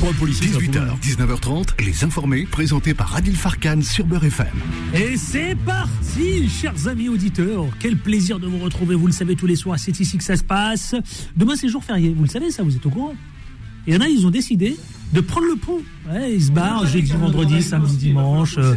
Pour 0.00 0.12
policier, 0.14 0.48
ça 0.48 0.58
18h, 0.58 1.00
19h30, 1.00 1.84
les 1.84 2.04
informés, 2.04 2.44
présentés 2.44 2.94
par 2.94 3.14
Adil 3.14 3.36
Farkan 3.36 3.80
sur 3.82 4.04
Beurre 4.04 4.24
FM. 4.24 4.46
Et 4.94 5.16
c'est 5.16 5.54
parti, 5.54 6.48
chers 6.48 6.88
amis 6.88 7.08
auditeurs. 7.08 7.64
Quel 7.78 7.96
plaisir 7.96 8.38
de 8.38 8.46
vous 8.46 8.58
retrouver. 8.58 8.94
Vous 8.94 9.06
le 9.06 9.12
savez, 9.12 9.36
tous 9.36 9.46
les 9.46 9.56
soirs, 9.56 9.78
c'est 9.78 9.98
ici 10.00 10.18
que 10.18 10.24
ça 10.24 10.36
se 10.36 10.44
passe. 10.44 10.94
Demain, 11.36 11.54
c'est 11.56 11.68
jour 11.68 11.84
férié. 11.84 12.12
Vous 12.16 12.24
le 12.24 12.28
savez, 12.28 12.50
ça, 12.50 12.62
vous 12.62 12.74
êtes 12.74 12.84
au 12.84 12.90
courant 12.90 13.14
Il 13.86 13.94
y 13.94 13.96
en 13.96 14.00
a, 14.00 14.08
ils 14.08 14.26
ont 14.26 14.30
décidé 14.30 14.76
de 15.12 15.20
prendre 15.20 15.46
le 15.46 15.56
pont. 15.56 15.80
Ouais, 16.06 16.34
ils 16.34 16.44
se 16.44 16.50
barrent 16.50 16.86
jeudi, 16.86 17.12
vendredi, 17.12 17.62
samedi, 17.62 17.96
dimanche. 17.96 18.56
Euh. 18.58 18.74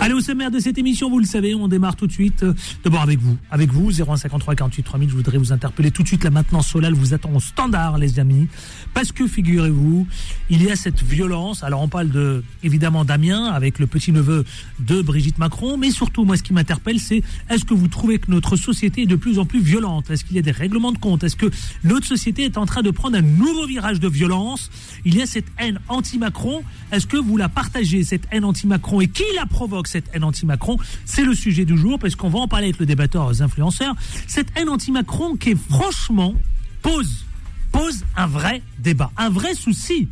Allez, 0.00 0.12
au 0.12 0.20
sommaire 0.20 0.50
de 0.50 0.58
cette 0.58 0.76
émission, 0.76 1.08
vous 1.08 1.20
le 1.20 1.24
savez, 1.24 1.54
on 1.54 1.68
démarre 1.68 1.94
tout 1.94 2.08
de 2.08 2.12
suite. 2.12 2.42
Euh, 2.42 2.52
D'abord 2.82 3.02
avec 3.02 3.20
vous. 3.20 3.36
Avec 3.52 3.70
vous, 3.72 3.92
0153 3.92 4.56
48 4.56 4.82
3000. 4.82 5.08
Je 5.08 5.14
voudrais 5.14 5.38
vous 5.38 5.52
interpeller 5.52 5.92
tout 5.92 6.02
de 6.02 6.08
suite. 6.08 6.24
La 6.24 6.30
maintenance 6.30 6.66
Solal 6.66 6.92
vous 6.94 7.14
attend 7.14 7.32
au 7.32 7.38
standard, 7.38 7.96
les 7.98 8.18
amis. 8.18 8.48
Parce 8.92 9.12
que, 9.12 9.28
figurez-vous, 9.28 10.08
il 10.50 10.64
y 10.64 10.70
a 10.70 10.74
cette 10.74 11.00
violence. 11.00 11.62
Alors, 11.62 11.80
on 11.80 11.86
parle 11.86 12.08
de, 12.08 12.42
évidemment, 12.64 13.04
Damien, 13.04 13.44
avec 13.52 13.78
le 13.78 13.86
petit-neveu 13.86 14.44
de 14.80 15.00
Brigitte 15.00 15.38
Macron. 15.38 15.76
Mais 15.76 15.92
surtout, 15.92 16.24
moi, 16.24 16.36
ce 16.36 16.42
qui 16.42 16.52
m'interpelle, 16.52 16.98
c'est 16.98 17.22
est-ce 17.50 17.64
que 17.64 17.74
vous 17.74 17.86
trouvez 17.86 18.18
que 18.18 18.32
notre 18.32 18.56
société 18.56 19.02
est 19.02 19.06
de 19.06 19.14
plus 19.16 19.38
en 19.38 19.44
plus 19.44 19.60
violente? 19.60 20.10
Est-ce 20.10 20.24
qu'il 20.24 20.34
y 20.34 20.40
a 20.40 20.42
des 20.42 20.50
règlements 20.50 20.90
de 20.90 20.98
compte? 20.98 21.22
Est-ce 21.22 21.36
que 21.36 21.52
notre 21.84 22.08
société 22.08 22.42
est 22.42 22.58
en 22.58 22.66
train 22.66 22.82
de 22.82 22.90
prendre 22.90 23.16
un 23.16 23.22
nouveau 23.22 23.64
virage 23.68 24.00
de 24.00 24.08
violence? 24.08 24.72
Il 25.04 25.14
y 25.14 25.22
a 25.22 25.26
cette 25.26 25.46
haine 25.60 25.78
anti-Macron. 25.86 26.63
Est-ce 26.92 27.06
que 27.06 27.16
vous 27.16 27.36
la 27.36 27.48
partagez, 27.48 28.04
cette 28.04 28.26
haine 28.30 28.44
anti-Macron 28.44 29.00
Et 29.00 29.08
qui 29.08 29.24
la 29.36 29.46
provoque, 29.46 29.88
cette 29.88 30.08
haine 30.12 30.24
anti-Macron 30.24 30.78
C'est 31.04 31.24
le 31.24 31.34
sujet 31.34 31.64
du 31.64 31.76
jour, 31.76 31.98
parce 31.98 32.16
qu'on 32.16 32.28
va 32.28 32.38
en 32.38 32.48
parler 32.48 32.66
avec 32.66 32.78
le 32.78 32.86
débatteur 32.86 33.26
aux 33.26 33.42
influenceurs. 33.42 33.94
Cette 34.26 34.48
haine 34.56 34.68
anti-Macron 34.68 35.36
qui, 35.36 35.54
franchement, 35.54 36.34
pose, 36.82 37.24
pose 37.72 38.04
un 38.16 38.26
vrai 38.26 38.62
débat, 38.78 39.10
un 39.16 39.30
vrai 39.30 39.54
souci, 39.54 40.08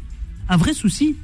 un 0.48 0.56
vrai 0.56 0.74
souci 0.74 1.16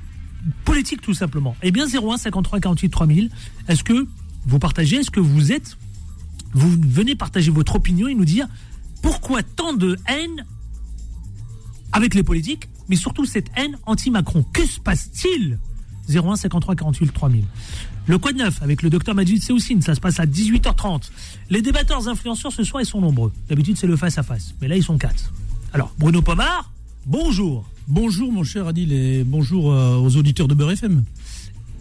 politique 0.65 1.01
tout 1.01 1.15
simplement. 1.15 1.57
Eh 1.63 1.71
bien, 1.71 1.87
01 1.87 2.17
53 2.17 2.61
48 2.61 2.89
3000, 2.89 3.31
est-ce 3.69 3.83
que 3.83 4.07
vous 4.47 4.59
partagez 4.59 4.97
Est-ce 4.97 5.11
que 5.11 5.21
vous 5.21 5.53
êtes 5.53 5.77
Vous 6.55 6.71
venez 6.89 7.15
partager 7.15 7.51
votre 7.51 7.77
opinion 7.77 8.09
et 8.09 8.15
nous 8.15 8.25
dire 8.25 8.47
pourquoi 9.03 9.43
tant 9.43 9.75
de 9.75 9.97
haine 10.07 10.45
avec 11.93 12.15
les 12.15 12.23
politiques, 12.23 12.69
mais 12.89 12.97
surtout 12.97 13.25
cette 13.25 13.51
haine 13.57 13.77
anti-Macron. 13.87 14.45
Que 14.53 14.67
se 14.67 14.81
passe-t-il? 14.81 15.59
01 16.09 16.37
53 16.37 16.75
48 16.75 17.13
3000. 17.13 17.45
Le 18.07 18.19
Code 18.19 18.37
9 18.37 18.63
avec 18.63 18.83
le 18.83 18.89
docteur 18.89 19.15
Majid 19.15 19.43
Seoussine, 19.43 19.83
ça 19.83 19.95
se 19.95 20.01
passe 20.01 20.19
à 20.19 20.25
18h30. 20.25 21.11
Les 21.51 21.61
débatteurs 21.61 22.09
influenceurs 22.09 22.53
ce 22.53 22.65
soir, 22.65 22.83
ils 22.83 22.87
sont 22.87 23.01
nombreux. 23.01 23.33
D'habitude, 23.49 23.77
c'est 23.77 23.87
le 23.87 23.97
face-à-face. 23.97 24.55
Mais 24.63 24.69
là, 24.69 24.77
ils 24.77 24.83
sont 24.83 24.97
quatre. 24.97 25.33
Alors, 25.75 25.93
Bruno 25.99 26.23
Pomar, 26.23 26.73
bonjour. 27.05 27.69
Bonjour, 27.87 28.33
mon 28.33 28.45
cher 28.45 28.67
Adil, 28.67 28.93
et 28.93 29.25
bonjour 29.25 29.73
euh, 29.73 29.97
aux 29.97 30.17
auditeurs 30.17 30.49
de 30.49 30.55
Beurre 30.55 30.73
FM. 30.73 31.05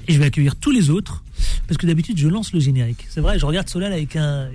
Et 0.09 0.13
je 0.13 0.19
vais 0.19 0.25
accueillir 0.25 0.55
tous 0.55 0.71
les 0.71 0.89
autres, 0.89 1.23
parce 1.67 1.77
que 1.77 1.85
d'habitude, 1.85 2.17
je 2.17 2.27
lance 2.27 2.53
le 2.53 2.59
générique. 2.59 3.05
C'est 3.09 3.19
vrai, 3.19 3.37
je 3.39 3.45
regarde 3.45 3.67
Solal 3.67 3.91
avec 3.91 4.15
un, 4.15 4.49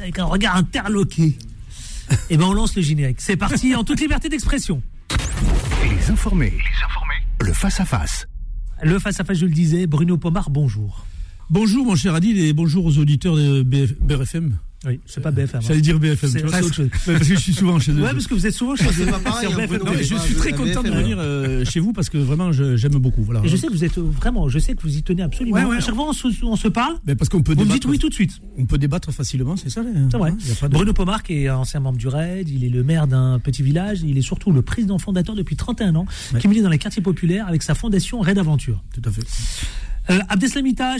avec 0.00 0.18
un 0.18 0.24
regard 0.24 0.56
interloqué. 0.56 1.36
Et 2.30 2.36
ben, 2.36 2.44
on 2.44 2.52
lance 2.52 2.76
le 2.76 2.82
générique. 2.82 3.20
C'est 3.20 3.36
parti 3.36 3.74
en 3.74 3.84
toute 3.84 4.00
liberté 4.00 4.28
d'expression. 4.28 4.82
Les 5.82 6.10
informés, 6.10 6.52
le 7.40 7.52
face-à-face. 7.52 8.26
Le 8.82 8.98
face-à-face, 8.98 9.38
je 9.38 9.46
le 9.46 9.52
disais, 9.52 9.86
Bruno 9.86 10.16
Pomar, 10.16 10.50
bonjour. 10.50 11.04
Bonjour, 11.50 11.84
mon 11.86 11.96
cher 11.96 12.14
Adil, 12.14 12.38
et 12.38 12.52
bonjour 12.52 12.86
aux 12.86 12.98
auditeurs 12.98 13.36
de 13.36 13.62
BF 13.62 13.98
Beurre 14.00 14.22
FM. 14.22 14.58
Oui, 14.84 14.98
c'est 15.06 15.20
pas 15.20 15.30
BFM. 15.30 15.60
hein. 15.60 15.64
J'allais 15.66 15.80
dire 15.80 15.98
BFM, 16.00 16.30
C'est- 16.30 16.40
tu 16.40 16.46
vois. 16.46 16.56
c'est 16.58 16.64
autre 16.64 16.74
chose. 16.74 16.88
Parce 17.06 17.18
que 17.20 17.24
je 17.24 17.34
suis 17.34 17.52
souvent 17.54 17.78
chez 17.78 17.92
eux. 17.92 18.02
Ouais, 18.02 18.10
parce 18.12 18.26
que 18.26 18.34
vous 18.34 18.46
êtes 18.46 18.52
souvent 18.54 18.74
chez 18.74 18.84
eux. 18.84 19.06
pareil, 19.22 19.48
Sur 19.48 19.52
hein, 19.52 19.56
BFM. 19.56 19.66
Bruno. 19.78 19.84
Non, 19.84 19.92
mais 19.96 20.02
je 20.04 20.16
suis 20.16 20.34
très 20.34 20.52
content 20.52 20.82
de 20.82 20.90
venir 20.90 21.18
euh, 21.20 21.64
chez 21.64 21.78
vous 21.80 21.92
parce 21.92 22.08
que 22.10 22.18
vraiment 22.18 22.50
je- 22.52 22.76
j'aime 22.76 22.92
beaucoup. 22.92 23.22
Voilà. 23.22 23.40
Et 23.44 23.48
je 23.48 23.56
sais 23.56 23.68
que 23.68 23.72
vous 23.72 23.84
êtes 23.84 23.98
euh, 23.98 24.02
vraiment, 24.02 24.48
je 24.48 24.58
sais 24.58 24.74
que 24.74 24.82
vous 24.82 24.96
y 24.96 25.02
tenez 25.02 25.22
absolument. 25.22 25.56
Ouais, 25.56 25.64
ouais. 25.64 25.76
À 25.76 25.80
chaque 25.80 25.94
fois, 25.94 26.08
on 26.08 26.12
se, 26.12 26.28
on 26.44 26.56
se 26.56 26.68
parle. 26.68 26.96
Mais 27.06 27.14
parce 27.14 27.28
qu'on 27.28 27.42
peut 27.42 27.54
Vous 27.54 27.64
me 27.64 27.72
dites 27.72 27.84
oui 27.86 27.98
tout 27.98 28.08
de 28.08 28.14
suite. 28.14 28.32
On 28.58 28.66
peut 28.66 28.78
débattre 28.78 29.12
facilement, 29.12 29.56
c'est 29.56 29.70
ça. 29.70 29.82
C'est 30.10 30.16
vrai. 30.16 30.32
Bruno 30.70 30.92
Pomar, 30.92 31.22
qui 31.22 31.44
est 31.44 31.50
ancien 31.50 31.80
membre 31.80 31.98
du 31.98 32.08
RAID, 32.08 32.48
il 32.48 32.64
est 32.64 32.68
le 32.68 32.82
maire 32.82 33.06
d'un 33.06 33.38
petit 33.38 33.62
village, 33.62 34.00
il 34.02 34.18
est 34.18 34.22
surtout 34.22 34.50
le 34.52 34.62
président 34.62 34.98
fondateur 34.98 35.34
depuis 35.36 35.56
31 35.56 35.94
ans, 35.96 36.06
Ouais. 36.34 36.40
qui 36.40 36.48
milite 36.48 36.62
dans 36.64 36.70
les 36.70 36.78
quartiers 36.78 37.02
populaires 37.02 37.46
avec 37.46 37.62
sa 37.62 37.74
fondation 37.74 38.20
Raid 38.20 38.38
Aventure. 38.38 38.82
Tout 38.94 39.02
à 39.08 39.10
fait. 39.12 39.22
Euh, 40.10 40.18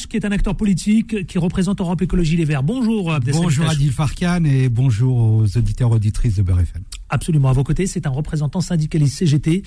qui 0.08 0.16
est 0.16 0.24
un 0.24 0.32
acteur 0.32 0.56
politique, 0.56 1.26
qui 1.26 1.38
représente 1.38 1.80
Europe 1.80 2.02
Écologie 2.02 2.36
Les 2.36 2.44
Verts. 2.44 2.62
Bonjour 2.62 3.12
Abdeslam 3.12 3.44
Bonjour. 3.44 3.68
Adil 3.68 3.90
Farkan 3.90 4.44
et 4.44 4.68
bonjour 4.68 5.16
aux 5.16 5.56
auditeurs 5.56 5.90
auditrices 5.90 6.36
de 6.36 6.42
Beurre 6.42 6.60
FM. 6.60 6.82
Absolument, 7.14 7.50
à 7.50 7.52
vos 7.52 7.62
côtés, 7.62 7.86
c'est 7.86 8.06
un 8.06 8.10
représentant 8.10 8.62
syndicaliste 8.62 9.18
CGT. 9.18 9.62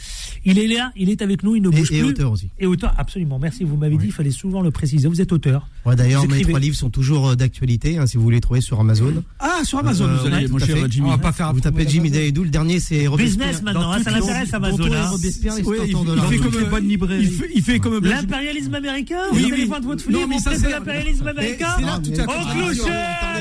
Il 0.46 0.58
est 0.58 0.66
là, 0.68 0.92
il 0.96 1.12
est 1.12 1.22
avec 1.22 1.44
nous, 1.44 1.56
il 1.56 1.62
ne 1.62 1.70
bouge 1.70 1.92
Et, 1.92 1.98
et 1.98 2.00
plus. 2.00 2.10
auteur 2.10 2.32
aussi. 2.32 2.50
Et 2.60 2.66
auteur, 2.66 2.92
absolument. 2.98 3.38
Merci, 3.38 3.64
vous 3.64 3.78
m'avez 3.78 3.98
dit, 3.98 4.08
il 4.08 4.12
fallait 4.12 4.32
souvent 4.32 4.62
le 4.64 4.72
préciser. 4.72 5.08
Vous 5.08 5.22
êtes 5.22 5.32
auteur. 5.32 5.68
Ouais, 5.86 5.96
D'ailleurs, 5.96 6.28
mes 6.28 6.42
trois 6.42 6.60
livres 6.60 6.76
sont 6.76 6.90
toujours 6.90 7.30
euh, 7.30 7.36
d'actualité, 7.36 8.00
hein, 8.00 8.08
si 8.08 8.18
vous 8.18 8.24
voulez 8.24 8.38
les 8.38 8.42
trouver 8.42 8.62
sur 8.62 8.80
Amazon. 8.80 9.24
Ah, 9.40 9.60
sur 9.64 9.78
Amazon, 9.78 10.06
Euh, 10.08 10.18
vous 10.18 10.26
allez, 10.34 10.48
mon 10.48 10.58
cher. 10.58 10.76
Jimmy. 10.90 11.08
On 11.08 11.12
va 11.12 11.18
pas 11.20 11.32
faire 11.32 11.54
Vous 11.54 11.60
tapez 11.62 11.88
Jimmy 11.88 12.10
Day. 12.10 12.16
Daydou, 12.26 12.44
le 12.46 12.50
dernier 12.50 12.80
c'est 12.80 13.06
Robespierre. 13.06 13.48
Business 13.50 13.62
maintenant, 13.62 13.92
hein, 13.92 14.02
ça 14.04 14.10
l'intéresse 14.10 14.52
Amazon. 14.54 14.92
hein. 14.92 15.10
Robespierre, 15.12 15.54
il, 15.60 15.64
de 15.64 15.70
fait 15.70 15.92
comme 15.92 16.52
Toutes 16.52 16.60
les 16.60 16.66
bonnes 16.66 16.88
librairies. 16.88 17.30
Il 17.54 17.62
fait, 17.62 17.78
comme 17.80 18.04
L'impérialisme 18.04 18.74
américain 18.74 19.22
Oui, 19.34 19.52
oui. 19.52 19.66
vendre 19.66 19.86
votre 19.86 20.08
livre 20.10 20.26
mais 20.28 20.36
en 20.36 20.40
ça, 20.40 20.56
c'est- 20.56 20.66
de 20.66 20.72
l'impérialisme 20.72 21.28
américain 21.28 21.76
la 21.80 22.00
Oh, 22.00 22.54
clochette. 22.56 22.86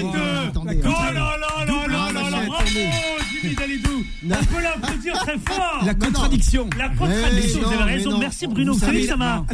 Oh 0.04 0.14
là 0.14 1.14
là 1.14 1.64
là 1.66 1.86
là 1.88 2.12
là 2.12 2.30
là 2.30 3.23
Dalidou. 3.54 4.04
On 4.24 4.28
peut 4.28 4.62
l'applaudir 4.62 5.14
très 5.18 5.38
fort 5.38 5.82
La 5.84 5.94
contradiction. 5.94 6.68
La 6.78 6.88
contradiction, 6.90 7.60
vous 7.62 7.72
avez 7.72 7.92
raison. 7.92 8.18
Merci 8.18 8.46
Bruno. 8.46 8.72
Vous 8.74 8.78
savez 8.80 9.06
ça 9.06 9.16
m'a... 9.16 9.44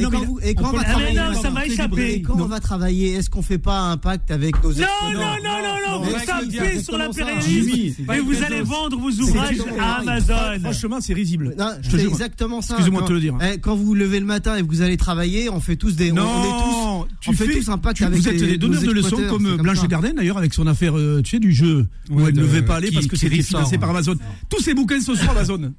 Et 0.43 0.55
quand, 0.55 0.71
on 0.73 0.77
va 0.77 0.85
travailler, 0.85 1.21
ça 1.43 1.51
m'a 1.51 1.67
échappé. 1.67 2.23
quand 2.23 2.35
on 2.41 2.47
va 2.47 2.61
travailler, 2.61 3.13
est-ce 3.15 3.31
qu'on 3.31 3.43
fait 3.43 3.59
pas 3.59 3.79
un 3.81 3.97
pacte 3.97 4.31
avec 4.31 4.63
nos 4.63 4.73
Non, 4.73 4.87
non, 5.13 5.21
non, 5.21 5.23
non, 5.93 6.01
non, 6.01 6.13
tapez 6.27 6.47
exactement 6.47 6.81
sur 6.83 6.93
ça. 6.93 6.99
l'impérialisme 6.99 8.13
et 8.13 8.19
vous 8.21 8.43
allez 8.43 8.63
vendre 8.63 8.99
vos 8.99 9.11
ouvrages 9.11 9.57
à. 9.79 9.95
Amazon. 10.01 10.35
Franchement, 10.63 10.99
c'est 11.01 11.15
risible. 11.15 11.55
C'est 11.83 12.01
exactement 12.05 12.61
ça. 12.63 12.75
Excusez-moi 12.75 13.03
de 13.03 13.07
te 13.07 13.13
le 13.13 13.21
dire. 13.21 13.35
eh, 13.43 13.59
Quand 13.59 13.75
vous 13.77 13.85
vous 13.87 13.95
levez 13.95 14.21
le 14.21 14.27
matin 14.27 14.57
et 14.57 14.63
que 14.63 14.67
vous 14.67 14.83
allez 14.83 14.97
travailler, 14.97 15.49
on 15.51 15.61
fait 15.61 15.77
tous 15.77 15.97
des. 15.97 16.13
on 16.13 16.17
est 16.17 16.19
tous. 16.19 16.90
Tu 17.21 17.31
on 17.31 17.33
fait 17.33 17.47
fais- 17.47 17.59
tous 17.61 17.69
un 17.69 17.79
pacte 17.79 17.99
tu- 17.99 18.05
avec 18.05 18.19
Vous 18.21 18.29
êtes 18.29 18.41
les- 18.41 18.47
des 18.53 18.59
donneurs 18.59 18.83
de 18.83 18.91
leçons 18.93 19.17
comme 19.29 19.45
comme 19.45 19.57
Blanche. 19.59 19.87
Gardin 19.89 20.13
d'ailleurs 20.15 20.39
avec 20.39 20.53
son 20.55 20.67
affaire, 20.67 20.97
euh, 20.97 21.21
tu 21.23 21.31
sais, 21.33 21.39
du 21.41 21.53
jeu 21.53 21.87
où 22.11 22.17
Ouais, 22.21 22.25
elle 22.29 22.35
ne 22.35 22.41
de- 22.41 22.47
devait 22.47 22.63
pas 22.63 22.77
aller 22.77 22.89
qui- 22.89 22.95
parce 22.95 23.07
que 23.07 23.17
c'était 23.17 23.43
financé 23.43 23.79
par 23.79 23.91
Amazon. 23.91 24.15
Tous 24.49 24.61
ces 24.61 24.75
bouquins 24.75 25.01
sont 25.01 25.15
sur 25.15 25.31
Amazon. 25.31 25.73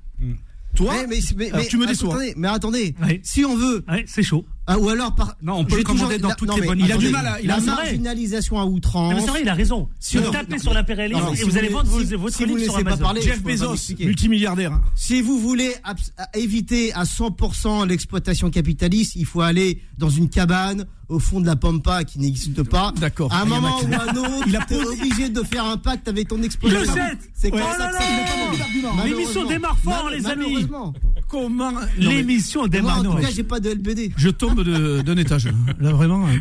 Toi, 0.74 0.94
Mais, 1.10 1.20
mais, 1.36 1.52
mais, 1.54 1.68
tu 1.68 1.76
me 1.78 1.86
déçois. 1.86 2.14
Attendez, 2.14 2.34
mais 2.38 2.48
attendez, 2.48 2.96
Ouais. 3.02 3.20
si 3.26 3.44
on 3.44 3.58
veut, 3.58 3.84
Ouais, 3.90 4.06
c'est 4.08 4.24
chaud. 4.24 4.46
ah, 4.68 4.80
ou 4.80 4.88
alors 4.88 5.14
par. 5.14 5.36
Non, 5.42 5.56
on 5.56 5.66
peut 5.66 5.76
le 5.76 5.84
commander 5.84 6.16
toujours- 6.16 6.30
dans 6.30 6.36
toutes 6.36 6.48
non, 6.48 6.56
les 6.56 6.66
bonnes 6.66 6.80
Il 6.80 6.90
a 6.90 6.96
du 6.96 7.10
mal 7.10 7.28
à- 7.28 7.42
il 7.42 7.52
a- 7.52 7.56
la 7.56 7.62
vrai. 7.62 7.76
marginalisation 7.76 8.58
à 8.58 8.64
Non, 8.64 8.72
outrance. 8.72 9.14
mais 9.16 9.20
c'est 9.20 9.28
vrai, 9.28 9.42
il 9.42 9.50
a 9.50 9.54
raison. 9.54 9.90
Si 10.00 10.16
vous 10.18 10.32
tapez 10.32 10.60
sur 10.60 10.74
l'impérialisme 10.74 11.28
et 11.34 11.36
si 11.36 11.44
vous 11.44 11.50
vous 11.50 11.58
allez 11.58 11.68
vendre 11.68 11.90
votre 11.90 12.08
si 12.08 12.16
vous 12.16 12.22
livre 12.56 12.58
laissez 12.60 12.66
sur 12.70 12.74
pas 12.76 12.92
Amazon. 12.92 13.04
parler, 13.04 13.22
Jeff 13.22 13.44
pas 13.44 13.50
Bezos, 13.50 13.76
multimilliardaire. 14.00 14.80
Si 14.96 15.22
vous 15.22 15.40
voulez 15.40 15.74
à- 15.84 15.94
éviter 16.38 16.94
à 16.94 17.04
100% 17.04 17.84
l'exploitation 17.84 18.50
capitaliste, 18.50 19.18
il 19.18 19.26
faut 19.26 19.42
aller 19.42 19.82
dans 19.98 20.10
une 20.10 20.30
cabane 20.30 20.86
au 21.12 21.20
fond 21.20 21.42
de 21.42 21.46
la 21.46 21.56
pampa 21.56 22.04
qui 22.04 22.20
n'existe 22.20 22.64
pas. 22.64 22.94
D'accord. 23.00 23.32
À 23.34 23.42
un 23.42 23.46
moment 23.46 23.80
ou 23.82 23.94
à 23.94 24.10
un 24.12 24.16
autre, 24.16 24.46
Il 24.48 24.56
a 24.56 24.66
tu 24.66 24.74
es 24.74 24.78
posé- 24.78 24.88
obligé 25.02 25.30
de 25.30 25.44
faire 25.44 25.66
un 25.66 25.78
pacte 25.78 26.08
avec 26.08 26.28
ton 26.28 26.38
Le 26.38 26.46
exploitation. 26.46 26.94
7 26.94 27.18
C'est 27.34 27.50
Oh 27.54 27.58
là 27.58 27.78
ça 27.78 27.88
passe. 27.90 29.06
L'émission 29.06 29.46
démarre 29.48 29.78
fort, 29.78 30.06
Mal- 30.06 30.14
les 30.18 30.26
amis. 30.26 30.68
Comment 31.28 31.72
mais 31.72 32.04
L'émission 32.04 32.62
Moi, 32.62 32.70
démarre. 32.70 33.00
en 33.00 33.04
tout 33.04 33.18
cas, 33.18 33.30
j'ai 33.34 33.44
pas 33.44 33.60
de 33.60 33.70
LBD. 33.70 34.12
Je 34.18 34.30
tombe 34.30 34.64
de- 34.64 35.02
d'un 35.02 35.18
étage. 35.18 35.48
Là, 35.80 35.92
vraiment. 35.94 36.28
hein. 36.28 36.40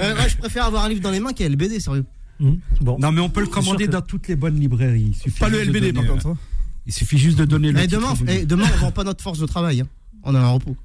Euh, 0.00 0.14
ouais, 0.16 0.28
je 0.28 0.36
préfère 0.38 0.64
avoir 0.66 0.84
un 0.84 0.88
livre 0.88 1.00
dans 1.02 1.10
les 1.10 1.20
mains 1.20 1.32
qu'un 1.32 1.46
LBD, 1.48 1.80
sérieux. 1.80 2.04
Hum, 2.40 2.58
Bon. 2.80 2.98
Non, 2.98 3.12
mais 3.12 3.20
on 3.20 3.28
peut 3.28 3.40
le 3.40 3.46
commander 3.46 3.86
que- 3.86 3.92
dans 3.92 4.00
toutes 4.02 4.28
les 4.28 4.36
bonnes 4.36 4.58
librairies. 4.58 5.16
Pas 5.38 5.48
le 5.48 5.60
LBD, 5.62 5.92
par 5.92 6.02
donner, 6.02 6.08
contre. 6.14 6.26
hein. 6.28 6.36
euh, 6.38 6.82
Il 6.86 6.92
suffit 6.92 7.18
juste 7.18 7.38
de 7.38 7.44
donner 7.44 7.70
le. 7.72 7.78
Eh, 7.78 7.86
titre 7.86 8.00
demain, 8.00 8.14
eh, 8.26 8.44
demain, 8.46 8.66
on 8.74 8.78
vend 8.86 8.90
pas 8.90 9.04
notre 9.04 9.22
force 9.22 9.38
de 9.38 9.46
travail. 9.46 9.82
hein. 9.82 9.86
On 10.24 10.34
a 10.34 10.40
un 10.40 10.48
repos. 10.48 10.76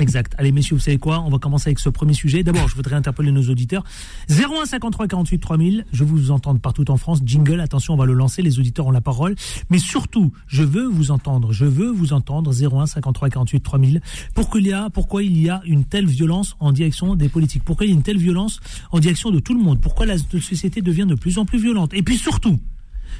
Exact. 0.00 0.34
Allez, 0.38 0.50
messieurs, 0.50 0.74
vous 0.74 0.82
savez 0.82 0.98
quoi? 0.98 1.20
On 1.20 1.30
va 1.30 1.38
commencer 1.38 1.68
avec 1.68 1.78
ce 1.78 1.88
premier 1.88 2.14
sujet. 2.14 2.42
D'abord, 2.42 2.68
je 2.68 2.74
voudrais 2.74 2.96
interpeller 2.96 3.30
nos 3.30 3.48
auditeurs. 3.48 3.84
01 4.28 4.66
53 4.66 5.06
48 5.06 5.38
3000. 5.38 5.86
Je 5.92 6.04
vous 6.04 6.32
entends 6.32 6.56
partout 6.56 6.90
en 6.90 6.96
France. 6.96 7.20
Jingle, 7.24 7.60
attention, 7.60 7.94
on 7.94 7.96
va 7.96 8.04
le 8.04 8.14
lancer. 8.14 8.42
Les 8.42 8.58
auditeurs 8.58 8.86
ont 8.86 8.90
la 8.90 9.00
parole. 9.00 9.36
Mais 9.70 9.78
surtout, 9.78 10.32
je 10.48 10.64
veux 10.64 10.86
vous 10.86 11.12
entendre. 11.12 11.52
Je 11.52 11.64
veux 11.64 11.90
vous 11.90 12.12
entendre. 12.12 12.52
01 12.52 12.86
53 12.86 13.30
48 13.30 13.60
3000. 13.60 14.00
Pourquoi 14.34 14.60
il 14.60 14.66
y 14.66 14.72
a, 14.72 14.90
pourquoi 14.90 15.22
il 15.22 15.40
y 15.40 15.48
a 15.48 15.62
une 15.64 15.84
telle 15.84 16.06
violence 16.06 16.56
en 16.58 16.72
direction 16.72 17.14
des 17.14 17.28
politiques? 17.28 17.62
Pourquoi 17.64 17.86
il 17.86 17.90
y 17.90 17.92
a 17.92 17.96
une 17.96 18.02
telle 18.02 18.18
violence 18.18 18.60
en 18.90 18.98
direction 18.98 19.30
de 19.30 19.38
tout 19.38 19.54
le 19.54 19.60
monde? 19.60 19.80
Pourquoi 19.80 20.06
la 20.06 20.18
société 20.18 20.82
devient 20.82 21.06
de 21.06 21.14
plus 21.14 21.38
en 21.38 21.44
plus 21.44 21.58
violente? 21.58 21.94
Et 21.94 22.02
puis 22.02 22.18
surtout, 22.18 22.58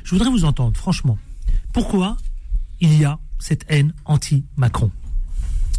je 0.03 0.11
voudrais 0.11 0.31
vous 0.31 0.45
entendre, 0.45 0.77
franchement. 0.77 1.19
Pourquoi 1.73 2.17
il 2.81 2.99
y 2.99 3.05
a 3.05 3.19
cette 3.39 3.65
haine 3.69 3.93
anti-Macron? 4.05 4.91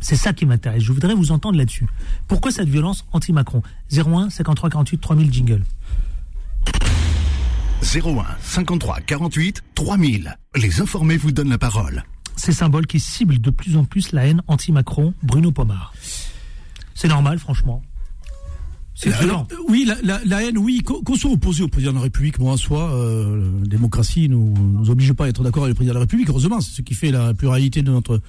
C'est 0.01 0.15
ça 0.15 0.33
qui 0.33 0.45
m'intéresse. 0.45 0.83
Je 0.83 0.91
voudrais 0.91 1.13
vous 1.15 1.31
entendre 1.31 1.57
là-dessus. 1.57 1.87
Pourquoi 2.27 2.51
cette 2.51 2.69
violence 2.69 3.05
anti-Macron? 3.11 3.61
01 3.91 4.29
53 4.29 4.69
48 4.69 4.97
3000 4.99 5.33
jingle. 5.33 5.63
01 7.81 8.25
53 8.41 8.99
48 9.01 9.63
3000. 9.75 10.37
Les 10.55 10.81
informés 10.81 11.17
vous 11.17 11.31
donnent 11.31 11.49
la 11.49 11.57
parole. 11.57 12.03
ces 12.35 12.51
symboles 12.51 12.87
qui 12.87 12.99
ciblent 12.99 13.39
de 13.39 13.49
plus 13.49 13.77
en 13.77 13.85
plus 13.85 14.11
la 14.11 14.25
haine 14.27 14.41
anti-Macron, 14.47 15.13
Bruno 15.23 15.51
Pomar. 15.51 15.93
C'est 16.93 17.07
normal, 17.07 17.39
franchement. 17.39 17.81
C'est 18.97 19.09
violent. 19.09 19.45
euh, 19.51 19.55
oui, 19.67 19.83
la, 19.85 19.95
la- 20.03 20.21
la 20.25 20.43
haine, 20.43 20.57
oui, 20.57 20.81
qu'on 20.81 21.15
soit 21.15 21.29
opposé 21.31 21.63
au 21.63 21.67
président 21.67 21.91
de 21.91 21.97
la 21.97 22.03
République, 22.03 22.39
moi 22.39 22.53
en 22.53 22.57
soi, 22.57 22.93
euh, 22.93 23.59
la 23.61 23.67
démocratie 23.67 24.29
nous 24.29 24.53
nous 24.57 24.89
oblige 24.89 25.11
pas 25.13 25.25
à 25.25 25.27
être 25.27 25.43
d'accord 25.43 25.63
avec 25.63 25.73
le 25.73 25.75
président 25.75 25.93
de 25.93 25.99
la 25.99 26.01
République. 26.01 26.29
Heureusement, 26.29 26.61
c'est 26.61 26.71
ce 26.71 26.81
qui 26.81 26.93
fait 26.93 27.11
la 27.11 27.33
pluralité 27.33 27.81
de 27.81 27.91
notre 27.91 28.21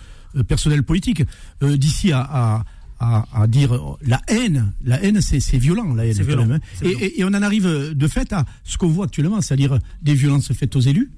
personnel 0.43 0.83
politique. 0.83 1.23
Euh, 1.63 1.77
D'ici 1.77 2.13
à, 2.13 2.21
à, 2.21 2.65
à, 2.99 3.43
à 3.43 3.47
dire 3.47 3.75
euh, 3.75 3.97
la 4.07 4.21
haine, 4.29 4.73
la 4.85 5.03
haine, 5.03 5.21
c'est 5.21 5.41
c'est 5.41 5.59
violent, 5.59 5.95
la 5.95 6.07
haine. 6.07 6.15
C'est 6.15 6.21
quand 6.23 6.29
violent, 6.29 6.47
même, 6.47 6.61
hein. 6.63 6.79
Et, 6.83 6.89
violent. 6.89 7.01
et- 7.03 7.21
et 7.21 7.25
on 7.25 7.29
en 7.29 7.43
arrive 7.43 7.67
euh, 7.67 7.95
de 7.95 8.09
fait 8.09 8.33
à 8.33 8.45
ce 8.65 8.79
qu'on 8.79 8.89
voit 8.89 9.05
actuellement, 9.07 9.41
c'est-à-dire 9.41 9.79
des 10.03 10.15
violences 10.15 10.53
faites 10.53 10.75
aux 10.77 10.81
élus. 10.81 11.11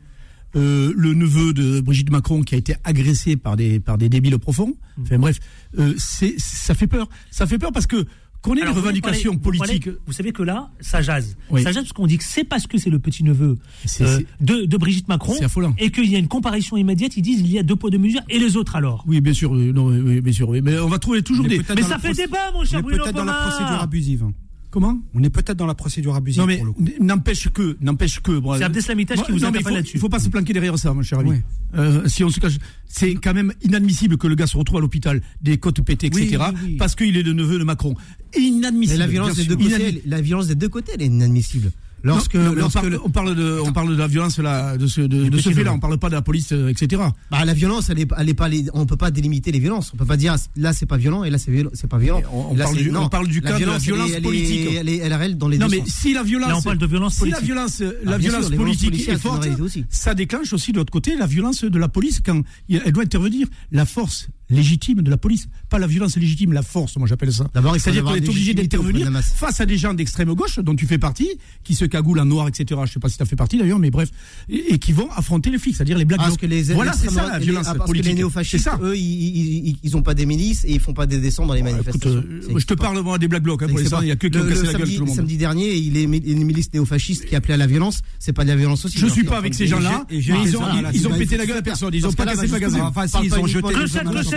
Euh, 0.57 0.95
le 0.97 1.13
neveu 1.13 1.53
de 1.53 1.81
Brigitte 1.81 2.11
Macron 2.11 2.41
qui 2.43 2.55
a 2.55 2.59
été 2.59 2.75
agressé 2.83 3.37
par 3.37 3.55
des 3.55 3.81
par 3.81 3.99
des 3.99 4.09
débiles 4.09 4.39
profonds. 4.39 4.75
Mm. 4.97 5.03
Enfin 5.03 5.19
bref, 5.19 5.39
euh, 5.79 5.93
c'est 5.99 6.35
ça 6.39 6.75
fait 6.75 6.87
peur. 6.87 7.09
Ça 7.31 7.47
fait 7.47 7.59
peur 7.59 7.71
parce 7.71 7.87
que 7.87 8.07
qu'on 8.43 8.55
ait 8.55 8.61
Alors, 8.63 8.73
les 8.75 8.81
vous 8.81 8.87
revendications 8.87 9.37
parlez- 9.37 9.59
vous 9.59 9.59
parlez 9.59 9.59
politiques. 9.81 9.85
que- 9.97 10.01
vous 10.07 10.13
savez 10.13 10.33
que 10.33 10.43
là, 10.43 10.71
ça 10.81 11.03
jase. 11.03 11.37
Oui. 11.51 11.63
Ça 11.63 11.73
jase 11.73 11.85
parce 11.85 11.93
qu'on 11.93 12.07
dit 12.07 12.19
que 12.19 12.25
c'est 12.25 12.45
parce 12.45 12.67
que 12.67 12.79
c'est 12.79 12.91
le 12.91 12.99
petit 12.99 13.25
neveu 13.25 13.59
C'est- 13.85 14.05
euh, 14.05 14.21
de, 14.41 14.65
de 14.65 14.77
Brigitte 14.77 15.09
Macron 15.09 15.35
C'est 15.37 15.45
affolant. 15.45 15.75
et 15.79 15.91
qu'il 15.91 16.09
y 16.11 16.15
a 16.17 16.19
une 16.19 16.29
comparaison 16.29 16.77
immédiate. 16.77 17.17
Ils 17.17 17.23
disent 17.23 17.41
il 17.41 17.51
y 17.53 17.59
a 17.59 17.63
deux 17.63 17.77
poids 17.77 17.91
deux 17.91 17.99
mesures 17.99 18.21
et 18.29 18.39
les 18.39 18.57
autres 18.57 18.77
alors? 18.77 19.05
Oui, 19.09 19.21
bien 19.21 19.33
sûr, 19.35 19.51
oui, 19.51 19.73
non, 19.73 19.87
oui, 19.87 20.21
bien 20.21 20.33
sûr, 20.33 20.49
oui. 20.49 20.61
Mais 20.63 20.79
on 20.79 20.89
va 20.89 20.99
trouver 20.99 21.23
toujours 21.23 21.47
des. 21.47 21.59
Mais 21.75 21.83
ça 21.83 21.99
fait 21.99 22.09
proc- 22.13 22.17
débat, 22.17 22.53
mon 22.53 22.61
On 22.61 22.65
cher 22.65 22.81
Bruno 22.83 23.03
peut-être 23.03 23.17
dans 23.17 23.25
la 23.25 23.33
procédure 23.33 23.81
abusive. 23.83 24.25
Comment 24.71 25.01
On 25.15 25.23
est 25.23 25.31
peut-être 25.31 25.57
dans 25.57 25.67
la 25.67 25.75
procédure 25.75 26.15
abusive 26.15 26.41
Non 26.43 26.47
mais 26.47 26.57
pour 26.59 26.67
le 26.67 26.73
coup. 26.73 26.85
n'empêche 27.01 27.49
que, 27.49 27.77
n'empêche 27.81 28.21
que. 28.21 28.39
bon, 28.39 28.55
C'est 28.59 28.65
Abdeslam 28.65 29.01
Itache 29.01 29.17
moi, 29.19 29.27
qui 29.27 29.33
vous 29.33 29.39
il 29.39 29.63
faut- 29.63 29.71
là-dessus. 29.71 29.97
Il 29.97 30.01
faut 30.01 30.09
pas 30.11 30.19
se 30.19 30.29
planquer 30.29 30.53
derrière 30.53 30.79
ça, 30.79 30.93
mon 30.93 31.03
cher 31.03 31.21
ami. 31.21 31.31
Oui. 31.31 31.37
Euh, 31.75 32.07
si 32.07 32.23
on 32.23 32.29
se 32.29 32.39
cache, 32.39 32.59
c'est 32.87 33.15
quand 33.15 33.33
même 33.33 33.53
inadmissible 33.63 34.19
que 34.19 34.27
le 34.27 34.35
gars 34.35 34.47
se 34.47 34.57
retrouve 34.59 34.79
à 34.79 34.81
l'hôpital, 34.81 35.23
des 35.41 35.57
côtes 35.59 35.81
pétées, 35.83 36.09
etc. 36.09 36.27
Oui, 36.31 36.37
oui, 36.39 36.61
oui. 36.67 36.77
Parce 36.77 36.95
qu'il 36.95 37.17
est 37.17 37.23
le 37.23 37.33
neveu 37.33 37.59
de 37.59 37.65
Macron. 37.65 37.95
Inadmissible. 38.39 38.99
Mais 38.99 39.07
la 39.07 39.11
violence 39.11 39.37
des 39.37 39.45
deux 39.47 39.57
côtés, 39.57 40.03
la 40.05 40.21
violence 40.21 40.47
des 40.49 40.55
deux 40.55 40.69
côtés, 40.69 40.93
elle 40.95 41.03
est 41.03 41.07
inadmissible. 41.07 41.71
Lorsque, 42.03 42.35
Non, 42.37 42.55
on, 42.65 42.71
parle, 42.71 42.89
le- 42.89 43.01
on 43.05 43.11
parle 43.11 43.35
de, 43.35 43.59
on 43.65 43.73
parle 43.73 43.91
de 43.91 43.97
la 43.97 44.07
violence 44.07 44.39
là, 44.39 44.77
de 44.77 44.87
ce, 44.87 45.01
de, 45.01 45.29
de 45.29 45.39
ce 45.39 45.51
fait-là. 45.51 45.73
On 45.73 45.79
parle 45.81 45.99
pas 45.99 46.09
de 46.09 46.15
la 46.15 46.23
police, 46.23 46.53
euh, 46.53 46.69
etc. 46.69 47.03
bah, 47.31 47.45
la 47.45 47.55
violence, 47.55 47.91
elle 47.91 47.99
est, 48.01 48.09
elle 48.17 48.29
est 48.29 48.35
pas, 48.35 48.49
les- 48.49 48.67
on 48.73 48.87
peut 48.87 48.97
pas 48.97 49.11
délimiter 49.11 49.51
les 49.53 49.59
violences. 49.59 49.91
On 49.95 49.97
peut 49.97 50.05
pas 50.07 50.17
dire 50.17 50.37
là 50.57 50.73
c'est 50.73 50.87
pas 50.87 50.97
violent 50.97 51.25
et 51.25 51.31
là 51.31 51.39
c'est 51.39 51.53
c'est 51.75 51.89
pas 51.89 51.99
violent. 51.99 52.23
On- 52.33 52.53
on 52.53 52.55
Là, 52.55 52.65
parle 52.65 52.77
du- 52.77 52.97
on 52.97 53.09
parle 53.09 53.29
du 53.29 53.41
cas 53.41 53.59
de 53.59 53.65
la 53.65 53.79
violence 53.79 54.11
elle 54.11 54.19
est- 54.19 54.21
politique. 54.21 54.69
Elle 54.79 54.89
est, 54.89 54.97
elle 54.99 55.13
est, 55.13 55.17
elle 55.17 55.31
est 55.31 55.35
dans 55.35 55.49
les 55.49 55.59
Non 55.59 55.67
deux 55.67 55.77
mais 55.77 55.81
sens. 55.81 55.89
si 55.89 56.15
la 56.15 56.23
violence, 56.23 56.49
Là, 56.51 56.57
on 56.59 56.63
parle 56.63 56.79
de 56.79 56.87
violence 56.87 57.15
si 57.15 57.21
la 57.21 57.25
politique. 57.39 57.45
violence, 57.47 57.81
la 57.81 57.87
Ah, 57.89 58.11
sûr, 58.13 58.19
violence 58.19 58.51
politique 58.51 59.09
est 59.09 59.19
forte, 59.19 59.47
aussi. 59.61 59.85
ça 59.91 60.15
déclenche 60.15 60.53
aussi 60.53 60.73
de 60.73 60.79
l'autre 60.79 60.93
côté 60.93 61.17
la 61.17 61.27
violence 61.27 61.65
de 61.65 61.79
la 61.79 61.89
police 61.89 62.21
quand 62.25 62.43
elle 62.71 62.93
doit 62.93 63.03
intervenir. 63.05 63.47
La 63.73 63.85
force 63.87 64.29
légitime 64.51 65.03
de 65.03 65.11
la 65.11 65.19
police, 65.19 65.47
pas 65.69 65.79
la 65.79 65.87
violence 65.87 66.17
légitime, 66.17 66.53
la 66.55 66.63
force, 66.63 66.97
moi 66.97 67.07
j'appelle 67.07 67.33
ça. 67.33 67.47
D'abord, 67.53 67.77
C'est-à-dire 67.79 68.03
qu'on 68.05 68.15
est 68.15 68.27
obligé 68.29 68.55
d'intervenir 68.55 69.11
la 69.11 69.21
face 69.21 69.61
à 69.61 69.67
des 69.67 69.77
gens 69.77 69.93
d'extrême 69.93 70.33
gauche 70.35 70.59
dont 70.61 70.75
tu 70.75 70.87
fais 70.87 70.97
partie, 70.99 71.29
qui 71.65 71.75
se 71.75 71.85
cagoulent 71.89 72.21
en 72.21 72.25
noir, 72.25 72.49
etc. 72.49 72.81
Je 72.87 72.93
sais 72.93 73.01
pas 73.01 73.09
si 73.09 73.17
tu 73.17 73.23
as 73.23 73.27
fait 73.27 73.37
partie 73.37 73.59
d'ailleurs, 73.59 73.79
mais 73.79 73.91
bref, 73.91 74.11
et, 74.49 74.75
et 74.75 74.79
qui 74.79 74.93
vont 74.93 75.11
affronter 75.11 75.51
les 75.51 75.59
flics, 75.59 75.77
c'est-à-dire 75.77 75.99
les 75.99 76.05
blagues. 76.05 76.21
Ah, 76.23 76.27
Parce 76.27 76.37
que 76.37 76.47
les, 76.47 76.63
voilà, 76.75 76.93
c'est 76.93 77.11
ça 77.11 77.27
la 77.33 77.39
violence 77.39 77.65
les- 77.65 77.71
ah, 77.71 77.75
parce 77.75 77.81
que 77.81 77.87
politique. 77.87 78.05
les 78.07 78.11
C'est 78.13 78.17
néofascistes, 78.17 78.65
ça. 78.65 78.79
eux, 78.83 78.97
ils, 78.97 79.03
ils, 79.03 79.69
ils- 79.69 79.77
ils 79.83 79.97
ont 79.97 80.03
pas 80.03 80.15
des 80.15 80.27
milices 80.27 80.65
et 80.65 80.73
ils 80.73 80.81
font 80.81 80.95
pas 80.95 81.07
des 81.07 81.19
descentes 81.19 81.49
dans 81.49 81.55
les 81.55 81.61
Écoute, 81.61 81.73
manifestations. 81.73 82.25
euh, 82.29 82.59
je 82.59 82.67
te 82.67 82.75
parle 82.75 83.01
moi 83.03 83.19
des 83.19 83.29
black 83.29 83.43
blocs. 83.43 83.63
Hein, 83.63 83.69
pour 83.69 83.81
il 83.81 84.09
y 84.09 84.11
a 84.11 84.17
que 84.17 84.27
qui 84.27 84.35
le, 84.37 84.43
ont 84.43 84.45
le 84.45 84.51
cassé 84.51 84.67
la 84.67 84.73
gueule 84.73 84.81
samedi, 84.81 84.95
tout 84.97 85.01
le 85.03 85.07
monde. 85.07 85.17
samedi 85.17 85.37
dernier, 85.37 85.75
il 85.75 85.97
est 85.97 86.03
une 86.05 86.45
milice 86.45 86.73
néofasciste 86.73 87.27
qui 87.27 87.35
appelait 87.37 87.55
à 87.55 87.57
la 87.59 87.67
violence. 87.67 88.01
C'est 88.19 88.33
pas 88.33 88.45
de 88.45 88.49
la 88.49 88.57
violence 88.57 88.85
aussi. 88.85 88.99
Je 88.99 89.05
Alors 89.05 89.15
suis 89.15 89.25
pas 89.25 89.39
avec 89.39 89.55
ces 89.55 89.67
gens-là, 89.67 90.05
ils 90.11 90.33
ont, 90.33 90.61
ça, 90.67 90.83
là, 90.83 90.91
ils 90.93 91.07
ont 91.09 91.11
il 91.13 91.19
pété 91.19 91.37
la 91.37 91.47
gueule 91.47 91.57
à 91.59 91.63
personne. 91.63 91.91
Ils 91.95 92.07
ont 92.07 92.13
pas 92.13 92.25
cassé 92.27 92.47
le 92.47 92.53
magasin. 92.53 92.81
Enfin, 92.83 93.07
si, 93.07 93.13
Parle 93.13 93.25
ils 93.27 93.35
ont 93.35 93.47
jeté 93.47 93.63
parlant. 93.63 93.79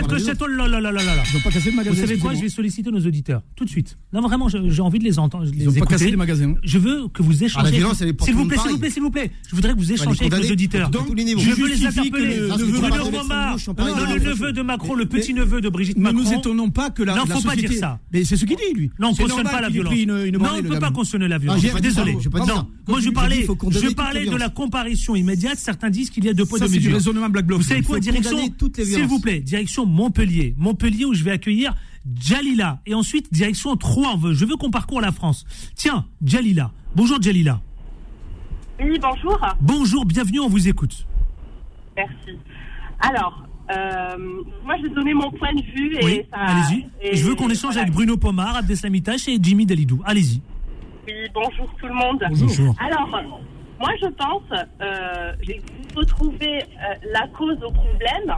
clochette, 0.06 0.38
oh 0.40 0.46
là 0.46 0.66
là 0.68 0.80
là 0.80 0.92
là 0.92 1.02
là 1.02 1.16
là. 1.16 1.22
Ils 1.32 1.36
ont 1.36 1.40
pas 1.40 1.50
cassé 1.50 1.70
le 1.70 1.76
magasin. 1.76 1.94
Vous 1.94 2.00
savez 2.06 2.18
quoi? 2.18 2.34
Je 2.34 2.40
vais 2.40 2.48
solliciter 2.48 2.90
nos 2.90 3.00
auditeurs 3.06 3.42
tout 3.56 3.64
de 3.64 3.70
suite. 3.70 3.96
Non, 4.12 4.20
vraiment, 4.22 4.48
j'ai 4.48 4.82
envie 4.82 4.98
de 4.98 5.04
les 5.04 5.18
entendre. 5.18 5.46
Ils 5.54 5.68
ont 5.68 5.72
pas 5.74 5.86
cassé 5.86 6.10
les 6.10 6.16
magasins. 6.16 6.54
Je 6.62 6.78
veux 6.78 7.08
que 7.12 7.22
vous 7.22 7.41
échangez. 7.44 7.66
Ah, 7.66 7.70
la 7.70 7.76
violence, 7.76 8.00
elle 8.00 8.08
est 8.08 8.12
pour 8.12 8.26
s'il 8.26 8.34
vous 8.36 8.46
plaît, 8.46 8.58
s'il 8.58 8.70
vous 8.70 8.78
plaît, 8.78 8.90
s'il 8.90 9.02
vous 9.02 9.10
plaît. 9.10 9.30
Je 9.48 9.54
voudrais 9.54 9.72
que 9.72 9.78
vous 9.78 9.92
échangez 9.92 10.26
avec 10.26 10.44
nos 10.44 10.52
auditeurs. 10.52 10.90
les 11.14 11.24
niveaux. 11.24 11.40
Je 11.40 11.50
veux 11.50 11.68
les 11.68 11.86
interpeller. 11.86 12.36
le 12.36 12.48
neveu 12.48 14.14
le 14.14 14.20
de- 14.20 14.28
neveu 14.28 14.52
de 14.52 14.62
Macron, 14.62 14.94
le 14.94 15.06
petit 15.06 15.34
neveu 15.34 15.60
de 15.60 15.68
Brigitte 15.68 15.96
Ne 15.96 16.02
Macron. 16.04 16.18
nous 16.20 16.32
étonnons 16.32 16.70
pas 16.70 16.90
que 16.90 17.02
la, 17.02 17.14
Non, 17.16 17.26
faut 17.26 17.40
pas 17.42 17.56
dire 17.56 17.72
ça. 17.72 18.00
Mais 18.12 18.24
c'est 18.24 18.36
ce 18.36 18.44
qu'il 18.44 18.56
dit, 18.56 18.74
lui. 18.74 18.90
Non, 18.98 19.08
on 19.08 19.14
cautionne 19.14 19.44
pas 19.44 19.60
la 19.60 19.68
violence. 19.68 19.94
non, 20.06 20.14
on 20.14 20.56
ne 20.62 20.68
peut 20.68 20.78
pas 20.78 20.90
cautionner 20.90 21.28
la 21.28 21.38
violence. 21.38 21.62
Désolé. 21.80 22.16
Non, 22.46 22.68
moi 22.88 23.00
je 23.00 23.10
parlais, 23.10 23.46
je 23.70 23.88
parlais 23.94 24.26
de 24.26 24.36
la 24.36 24.48
comparution 24.48 25.14
immédiate. 25.14 25.58
Certains 25.58 25.90
disent 25.90 26.10
qu'il 26.10 26.24
y 26.24 26.28
a 26.28 26.34
deux 26.34 26.44
poids 26.44 26.58
deux 26.58 26.68
mesures. 26.68 26.98
Vous 26.98 27.62
savez 27.62 27.82
quoi, 27.82 28.00
direction 28.00 28.38
S'il 28.84 29.04
vous 29.06 29.20
plaît, 29.20 29.40
direction 29.40 29.86
Montpellier. 29.86 30.54
Montpellier 30.58 31.04
où 31.04 31.14
je 31.14 31.24
vais 31.24 31.32
accueillir 31.32 31.74
Jalila. 32.20 32.80
Et 32.86 32.94
ensuite, 32.94 33.32
direction 33.32 33.76
Troyes. 33.76 34.18
Je 34.32 34.44
veux 34.44 34.56
qu'on 34.56 34.70
parcourt 34.70 35.00
la 35.00 35.12
France. 35.12 35.44
Tiens, 35.74 36.06
Jalila. 36.24 36.72
Bonjour 36.94 37.20
Jalila. 37.20 37.60
Oui, 38.80 38.98
bonjour. 39.00 39.38
Bonjour, 39.60 40.04
bienvenue, 40.04 40.40
on 40.40 40.48
vous 40.48 40.68
écoute. 40.68 41.06
Merci. 41.96 42.38
Alors, 43.00 43.44
euh, 43.70 44.16
moi, 44.64 44.76
je 44.78 44.82
vais 44.88 44.94
donner 44.94 45.14
mon 45.14 45.30
point 45.30 45.52
de 45.54 45.62
vue. 45.62 45.96
Et 45.96 46.04
Oui, 46.04 46.22
allez-y. 46.32 47.16
Je 47.16 47.24
veux 47.24 47.34
qu'on 47.34 47.48
échange 47.48 47.72
voilà. 47.74 47.82
avec 47.82 47.94
Bruno 47.94 48.16
Pomar, 48.16 48.56
Abdeslam 48.56 48.94
Itache 48.94 49.28
et 49.28 49.38
Jimmy 49.40 49.66
Dalidou. 49.66 50.00
Allez-y. 50.04 50.40
Oui, 51.06 51.12
bonjour 51.34 51.68
tout 51.80 51.86
le 51.86 51.94
monde. 51.94 52.22
Bonjour. 52.30 52.74
Alors, 52.80 53.08
moi, 53.78 53.90
je 54.00 54.06
pense 54.08 54.42
euh, 54.80 55.32
qu'il 55.42 55.60
faut 55.94 56.04
trouver 56.04 56.62
euh, 56.62 56.94
la 57.12 57.26
cause 57.28 57.56
au 57.62 57.70
problème 57.72 58.36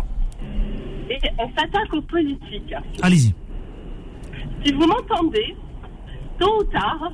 et 1.11 1.19
on 1.39 1.49
s'attaque 1.59 1.93
aux 1.93 2.03
politiques. 2.03 2.75
Allez-y. 3.03 3.35
Si 4.65 4.73
vous 4.73 4.87
m'entendez, 4.87 5.56
tôt 6.39 6.61
ou 6.61 6.65
tard, 6.65 7.12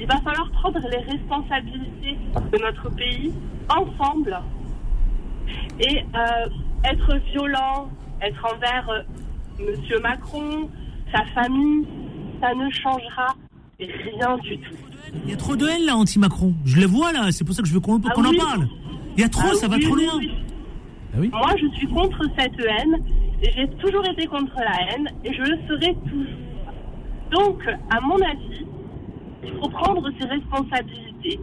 il 0.00 0.06
va 0.06 0.16
falloir 0.18 0.50
prendre 0.52 0.80
les 0.88 0.98
responsabilités 1.12 2.16
de 2.52 2.58
notre 2.58 2.88
pays 2.94 3.32
ensemble 3.68 4.40
et 5.80 5.98
euh, 5.98 6.48
être 6.90 7.16
violent, 7.32 7.88
être 8.22 8.44
envers 8.54 8.88
euh, 8.90 9.02
Monsieur 9.64 10.00
Macron, 10.00 10.68
sa 11.12 11.24
famille, 11.26 11.86
ça 12.40 12.54
ne 12.54 12.70
changera 12.70 13.34
rien 13.78 14.36
du 14.38 14.58
tout. 14.58 14.74
Il 15.24 15.30
y 15.30 15.34
a 15.34 15.36
trop 15.36 15.56
de 15.56 15.66
haine 15.66 15.84
là 15.84 15.96
anti-Macron. 15.96 16.54
Je 16.64 16.80
le 16.80 16.86
vois 16.86 17.12
là, 17.12 17.30
c'est 17.32 17.44
pour 17.44 17.54
ça 17.54 17.62
que 17.62 17.68
je 17.68 17.74
veux 17.74 17.80
qu'on 17.80 18.00
Ah 18.06 18.12
en 18.18 18.22
parle. 18.22 18.68
Il 19.16 19.20
y 19.20 19.24
a 19.24 19.28
trop, 19.28 19.48
Ah 19.52 19.54
ça 19.54 19.68
va 19.68 19.78
trop 19.78 19.94
loin. 19.96 20.16
oui. 20.18 20.30
Ah 21.12 21.16
oui 21.18 21.28
Moi, 21.32 21.50
je 21.60 21.66
suis 21.76 21.88
contre 21.88 22.22
cette 22.38 22.58
haine 22.58 23.04
et 23.42 23.50
j'ai 23.56 23.68
toujours 23.78 24.06
été 24.08 24.26
contre 24.26 24.54
la 24.56 24.92
haine 24.94 25.08
et 25.24 25.34
je 25.34 25.42
le 25.42 25.58
serai 25.68 25.94
toujours. 26.08 26.36
Donc, 27.32 27.62
à 27.90 28.00
mon 28.00 28.16
avis, 28.16 28.64
il 29.42 29.52
faut 29.52 29.68
prendre 29.68 30.08
ses 30.20 30.26
responsabilités. 30.26 31.40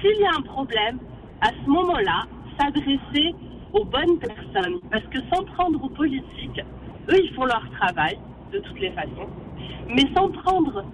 S'il 0.00 0.20
y 0.20 0.24
a 0.24 0.30
un 0.38 0.42
problème, 0.42 0.98
à 1.40 1.48
ce 1.48 1.70
moment-là, 1.70 2.24
s'adresser 2.58 3.34
aux 3.72 3.84
bonnes 3.84 4.18
personnes. 4.18 4.80
Parce 4.90 5.04
que 5.04 5.18
sans 5.32 5.44
prendre 5.44 5.82
aux 5.82 5.88
politiques, 5.88 6.60
eux, 7.08 7.20
ils 7.22 7.32
font 7.34 7.44
leur 7.44 7.62
travail, 7.78 8.18
de 8.52 8.58
toutes 8.58 8.80
les 8.80 8.90
façons. 8.90 9.28
Mais 9.88 10.04
sans 10.14 10.28
prendre, 10.30 10.84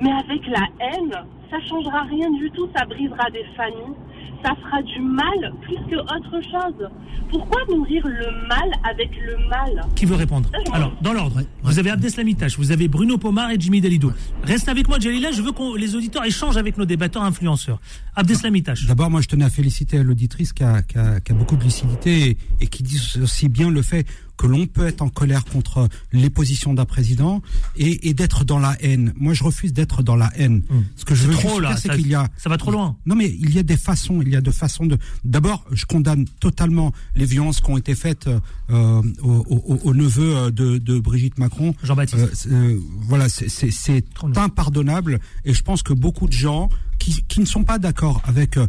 mais 0.00 0.12
avec 0.12 0.46
la 0.46 0.66
haine, 0.80 1.24
ça 1.50 1.56
changera 1.68 2.02
rien 2.02 2.30
du 2.32 2.50
tout, 2.50 2.68
ça 2.76 2.84
brisera 2.84 3.30
des 3.30 3.44
familles, 3.56 3.96
ça 4.44 4.54
fera 4.54 4.82
du 4.82 5.00
mal 5.00 5.52
plus 5.62 5.76
que 5.90 5.96
autre 5.96 6.40
chose. 6.42 6.88
Pourquoi 7.30 7.60
nourrir 7.68 8.06
le 8.06 8.48
mal 8.48 8.70
avec 8.88 9.10
le 9.20 9.36
mal 9.48 9.84
Qui 9.94 10.06
veut 10.06 10.14
répondre 10.14 10.50
Alors, 10.72 10.92
dans 11.02 11.12
l'ordre, 11.12 11.40
vous 11.62 11.78
avez 11.78 11.90
Abdeslam 11.90 12.28
Itache, 12.28 12.56
vous 12.58 12.70
avez 12.72 12.88
Bruno 12.88 13.18
Pomar 13.18 13.50
et 13.50 13.56
Jimmy 13.58 13.80
Dalidou. 13.80 14.12
Reste 14.44 14.68
avec 14.68 14.88
moi, 14.88 14.98
Jalila, 14.98 15.30
je 15.32 15.42
veux 15.42 15.52
que 15.52 15.76
les 15.76 15.94
auditeurs 15.94 16.24
échangent 16.24 16.56
avec 16.56 16.78
nos 16.78 16.86
débatteurs 16.86 17.22
influenceurs. 17.22 17.80
Abdeslam 18.16 18.54
Itache. 18.56 18.86
D'abord, 18.86 19.10
moi, 19.10 19.20
je 19.20 19.28
tenais 19.28 19.44
à 19.44 19.50
féliciter 19.50 20.02
l'auditrice 20.02 20.52
qui 20.52 20.64
a, 20.64 20.82
qui, 20.82 20.98
a, 20.98 21.20
qui 21.20 21.32
a 21.32 21.34
beaucoup 21.34 21.56
de 21.56 21.64
lucidité 21.64 22.30
et, 22.30 22.36
et 22.60 22.66
qui 22.66 22.82
dit 22.82 23.00
aussi 23.22 23.48
bien 23.48 23.70
le 23.70 23.82
fait 23.82 24.06
que 24.38 24.46
l'on 24.46 24.66
peut 24.66 24.86
être 24.86 25.02
en 25.02 25.08
colère 25.10 25.44
contre 25.44 25.88
les 26.12 26.30
positions 26.30 26.72
d'un 26.72 26.86
président 26.86 27.42
et, 27.76 28.08
et 28.08 28.14
d'être 28.14 28.44
dans 28.44 28.58
la 28.58 28.76
haine. 28.80 29.12
Moi, 29.16 29.34
je 29.34 29.44
refuse 29.44 29.72
d'être 29.74 30.02
dans 30.02 30.16
la 30.16 30.30
haine. 30.36 30.62
Ce 30.96 31.04
que 31.04 31.14
je 31.14 31.24
veux 31.26 31.34
trop 31.34 31.60
là, 31.60 31.70
dire, 31.70 31.78
c'est 31.78 31.88
qu'il 31.96 32.08
y 32.08 32.14
a 32.14 32.28
ça 32.38 32.48
va 32.48 32.56
trop 32.56 32.70
loin. 32.70 32.96
non, 33.04 33.14
mais 33.16 33.28
il 33.28 33.52
y 33.54 33.58
a 33.58 33.62
des 33.62 33.76
façons. 33.76 34.22
Il 34.22 34.28
y 34.30 34.36
a 34.36 34.40
de 34.40 34.50
façons 34.50 34.86
de. 34.86 34.96
D'abord, 35.24 35.64
je 35.72 35.84
condamne 35.84 36.24
totalement 36.40 36.92
les 37.14 37.24
violences 37.26 37.60
qui 37.60 37.70
ont 37.70 37.76
été 37.76 37.94
faites 37.94 38.28
euh, 38.70 39.02
au, 39.22 39.30
au, 39.48 39.78
au 39.84 39.94
neveu 39.94 40.36
euh, 40.36 40.50
de, 40.50 40.78
de 40.78 40.98
Brigitte 41.00 41.38
Macron. 41.38 41.74
Jean-Baptiste. 41.82 42.46
Euh, 42.46 42.52
euh, 42.52 42.80
voilà, 43.08 43.28
c'est- 43.28 44.04
impardonnable. 44.36 45.18
Et 45.44 45.52
je 45.54 45.62
pense 45.62 45.82
que 45.82 45.92
beaucoup 45.92 46.26
de 46.28 46.32
gens 46.32 46.68
qui, 46.98 47.22
qui 47.28 47.40
ne 47.40 47.46
sont 47.46 47.64
pas 47.64 47.78
d'accord 47.78 48.20
avec 48.24 48.56
euh, 48.58 48.66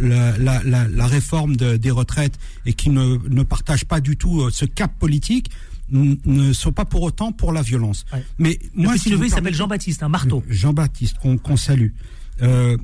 la, 0.00 0.36
la, 0.38 0.62
la, 0.62 0.88
la 0.88 1.06
réforme 1.06 1.56
de- 1.56 1.76
des 1.76 1.90
retraites 1.90 2.38
et 2.64 2.72
qui 2.72 2.90
ne, 2.90 3.16
ne 3.28 3.42
partagent 3.42 3.84
pas 3.84 4.00
du 4.00 4.16
tout 4.16 4.42
euh, 4.42 4.50
ce 4.50 4.64
cap 4.64 4.92
politique 4.98 5.50
ne 5.90 6.52
sont 6.52 6.72
pas 6.72 6.84
pour 6.84 7.02
autant 7.02 7.30
pour 7.30 7.52
la 7.52 7.62
violence. 7.62 8.04
Ouais. 8.12 8.24
Mais 8.38 8.58
Le 8.74 8.82
moi, 8.84 8.98
si 8.98 9.10
neveu, 9.10 9.26
il 9.26 9.30
s'appelle 9.30 9.54
Jean-Baptiste, 9.54 10.02
un 10.02 10.08
marteau. 10.08 10.42
Jean-Baptiste, 10.48 11.18
qu'on 11.18 11.38
qu'on 11.38 11.56
salue. 11.56 11.90
Euh, 12.42 12.76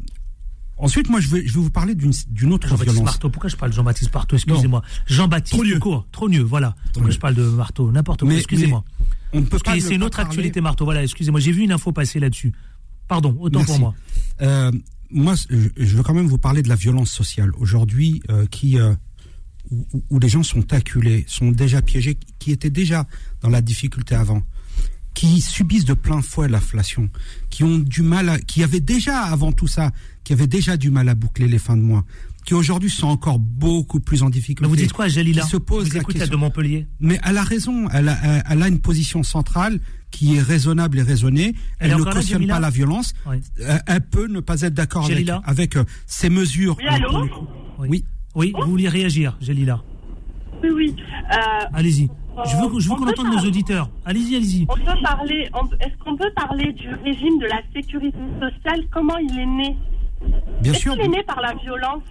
Ensuite, 0.79 1.09
moi, 1.11 1.21
je 1.21 1.29
vais, 1.29 1.47
je 1.47 1.53
vais 1.55 1.61
vous 1.61 1.71
parler 1.71 1.95
d'une 1.95 2.11
autre 2.53 2.67
Jean-Baptiste 2.67 2.93
violence. 2.95 3.05
Marteau. 3.05 3.31
Pourquoi 3.31 3.49
je 3.49 3.55
parle 3.57 3.71
de 3.71 3.77
Jean-Baptiste 3.77 4.13
Marteau 4.13 4.35
Excusez-moi. 4.37 4.83
Jean-Baptiste 5.07 5.63
Trop 5.63 5.79
court. 5.79 6.07
Trop 6.11 6.29
mieux, 6.29 6.41
voilà. 6.43 6.75
Pourquoi 6.93 7.11
je 7.13 7.19
parle 7.19 7.35
de 7.35 7.45
Marteau 7.45 7.93
N'importe 7.93 8.21
quoi. 8.25 8.35
Excusez-moi. 8.35 8.83
On 9.33 9.41
ne 9.41 9.47
peut 9.47 9.59
pas 9.61 9.79
c'est 9.79 9.95
une 9.95 10.03
autre 10.03 10.17
parler- 10.17 10.31
actualité 10.31 10.61
Marteau. 10.61 10.85
Voilà, 10.85 11.03
excusez-moi. 11.05 11.39
J'ai 11.41 11.53
vu 11.53 11.63
une 11.63 11.73
info 11.73 11.93
passer 11.93 12.19
là-dessus. 12.19 12.53
Pardon, 13.09 13.37
autant 13.41 13.59
Merci. 13.61 13.73
pour 13.73 13.81
moi. 13.81 13.95
Euh, 14.41 14.73
moi, 15.11 15.35
je 15.51 15.97
veux 15.97 16.03
quand 16.03 16.15
même 16.15 16.27
vous 16.27 16.39
parler 16.39 16.63
de 16.63 16.69
la 16.69 16.75
violence 16.75 17.11
sociale 17.11 17.51
aujourd'hui, 17.59 18.23
euh, 18.31 18.47
qui 18.47 18.79
euh, 18.79 18.95
où, 20.11 20.19
les 20.19 20.29
gens 20.29 20.43
sont 20.43 20.73
acculés, 20.73 21.25
sont 21.29 21.51
déjà 21.51 21.83
piégés, 21.83 22.19
qui 22.39 22.51
étaient 22.53 22.71
déjà 22.71 23.07
dans 23.43 23.49
la 23.51 23.61
difficulté 23.61 24.15
avant, 24.15 24.43
qui 25.15 25.41
subissent 25.41 25.85
de 25.85 25.95
plein 25.95 26.23
fouet 26.23 26.49
l'inflation, 26.49 27.11
qui 27.51 27.63
ont 27.65 27.79
du 27.79 28.03
mal, 28.03 28.29
à, 28.31 28.39
qui 28.39 28.63
avaient 28.63 28.81
déjà 28.81 29.21
avant 29.21 29.53
tout 29.53 29.69
ça, 29.69 29.91
qui 30.25 30.33
avaient 30.33 30.47
déjà 30.47 30.77
du 30.77 30.91
mal 30.91 31.09
à 31.09 31.15
boucler 31.15 31.49
les 31.49 31.59
fins 31.59 31.77
de 31.77 31.83
mois, 31.83 32.05
qui 32.45 32.55
aujourd'hui 32.55 32.91
sont 32.91 33.07
encore 33.07 33.39
beaucoup 33.39 34.01
plus 34.01 34.23
en 34.23 34.31
difficulté. 34.31 34.63
Mais 34.63 34.69
vous 34.69 34.77
dites 34.77 34.93
quoi, 34.93 35.09
Jalila 35.09 35.43
Qui 35.43 35.49
se 35.49 35.57
pose 35.59 35.89
Vous 35.91 35.95
la 35.97 36.05
question. 36.05 36.27
de 36.33 36.37
Montpellier. 36.37 36.87
Mais 37.01 37.21
elle 37.25 37.37
a 37.39 37.45
raison, 37.45 37.89
elle 37.91 38.09
a, 38.09 38.19
elle- 38.25 38.43
elle 38.51 38.63
a 38.63 38.69
une 38.69 38.81
position 38.81 39.23
centrale 39.23 39.79
qui 40.13 40.37
est 40.37 40.41
raisonnable 40.43 41.01
et 41.01 41.03
raisonnée. 41.03 41.55
Elle 41.81 41.91
est 41.91 41.95
Elle, 41.95 41.99
ne 42.01 42.05
cautionne 42.05 42.47
pas 42.47 42.61
la 42.61 42.71
violence. 42.71 43.13
Oui. 43.27 43.39
Euh, 43.61 43.79
Elle 43.89 44.03
peut 44.03 44.29
ne 44.29 44.39
pas 44.39 44.61
être 44.61 44.75
d'accord 44.75 45.09
avec, 45.45 45.77
euh, 45.77 45.85
ces 46.07 46.31
mesures. 46.31 46.77
Oui, 46.79 46.87
allô. 46.87 47.25
Oui. 47.81 47.89
Oui. 47.89 48.05
Oui, 48.35 48.53
vous 48.57 48.71
vouliez 48.71 48.89
réagir, 48.89 49.37
Jalila. 49.41 49.83
Oui, 50.63 50.71
oui. 50.75 50.97
Euh, 51.33 51.37
Allez-y. 51.75 52.09
Je 52.47 52.57
veux, 52.57 52.81
je 52.81 52.89
veux 52.89 52.95
On 52.95 52.97
qu'on 52.97 53.09
entende 53.11 53.27
nos 53.35 53.47
auditeurs. 53.47 53.91
Allez-y, 54.07 54.37
allez-y. 54.37 54.67
on 54.71 54.75
peut 54.75 55.03
parler. 55.03 55.51
on- 55.53 55.67
Est-ce 55.85 55.99
qu'on 56.03 56.17
peut 56.17 56.31
parler 56.35 56.73
du 56.73 56.89
régime 57.05 57.39
de 57.41 57.47
la 57.47 57.61
sécurité 57.75 58.17
sociale? 58.41 58.85
Comment 58.91 59.19
il 59.19 59.39
est 59.39 59.45
né? 59.47 59.77
Bien 60.63 60.73
Est-ce 60.73 60.81
sûr. 60.81 60.93
qu'il 60.95 61.03
est 61.03 61.09
né 61.09 61.23
par 61.27 61.41
la 61.43 61.53
violence? 61.63 62.05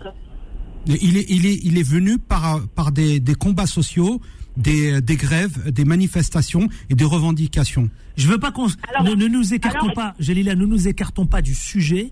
Il 0.86 1.18
est, 1.18 1.26
il 1.30 1.46
est, 1.48 1.60
il 1.64 1.78
est 1.78 1.88
venu 1.88 2.20
par, 2.20 2.60
par 2.76 2.92
des, 2.92 3.20
des 3.20 3.34
combats 3.36 3.66
sociaux, 3.68 4.20
des, 4.58 5.02
des 5.02 5.16
grèves, 5.16 5.72
des 5.72 5.86
manifestations 5.86 6.68
et 6.90 6.96
des 6.96 7.04
revendications. 7.06 7.90
Je 8.18 8.28
veux 8.28 8.38
pas 8.40 8.52
qu'on 8.52 8.68
ne, 8.68 9.14
ne 9.16 9.28
nous 9.28 9.54
écartons 9.54 9.80
alors- 9.86 9.94
pas, 9.94 10.16
Jalila, 10.20 10.56
ne 10.56 10.66
nous 10.66 10.88
écartons 10.88 11.26
pas 11.26 11.42
du 11.42 11.56
sujet. 11.56 12.12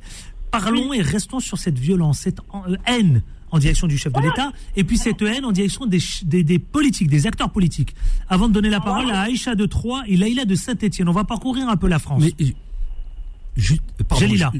Parlons 0.52 0.94
et 0.94 1.02
restons 1.02 1.40
sur 1.40 1.58
cette 1.58 1.78
violence, 1.78 2.20
cette 2.20 2.40
euh, 2.68 2.76
haine 2.88 3.22
en 3.52 3.60
direction 3.60 3.88
du 3.88 3.98
chef 3.98 4.14
de 4.14 4.20
l'État, 4.22 4.52
et 4.76 4.84
puis 4.84 4.98
cette 4.98 5.22
haine 5.24 5.44
en 5.44 5.52
direction 5.52 5.86
des, 5.88 6.00
des, 6.24 6.44
des 6.44 6.60
politiques, 6.60 7.08
des 7.10 7.26
acteurs 7.28 7.50
politiques. 7.52 7.96
Avant 8.30 8.48
de 8.48 8.54
donner 8.54 8.70
la 8.70 8.80
parole 8.80 9.10
à 9.12 9.22
Aïcha 9.22 9.56
de 9.56 9.66
Troyes 9.66 10.04
et 10.08 10.18
Laïla 10.18 10.46
de 10.46 10.54
Saint-Etienne, 10.56 11.10
on 11.10 11.14
va 11.14 11.24
parcourir 11.24 11.68
un 11.68 11.76
peu 11.76 11.88
la 11.88 11.98
France. 12.00 12.22
Mais 12.24 12.34
euh, 12.46 13.76
pardon, 14.08 14.22
Jalila. 14.26 14.52
je- 14.54 14.60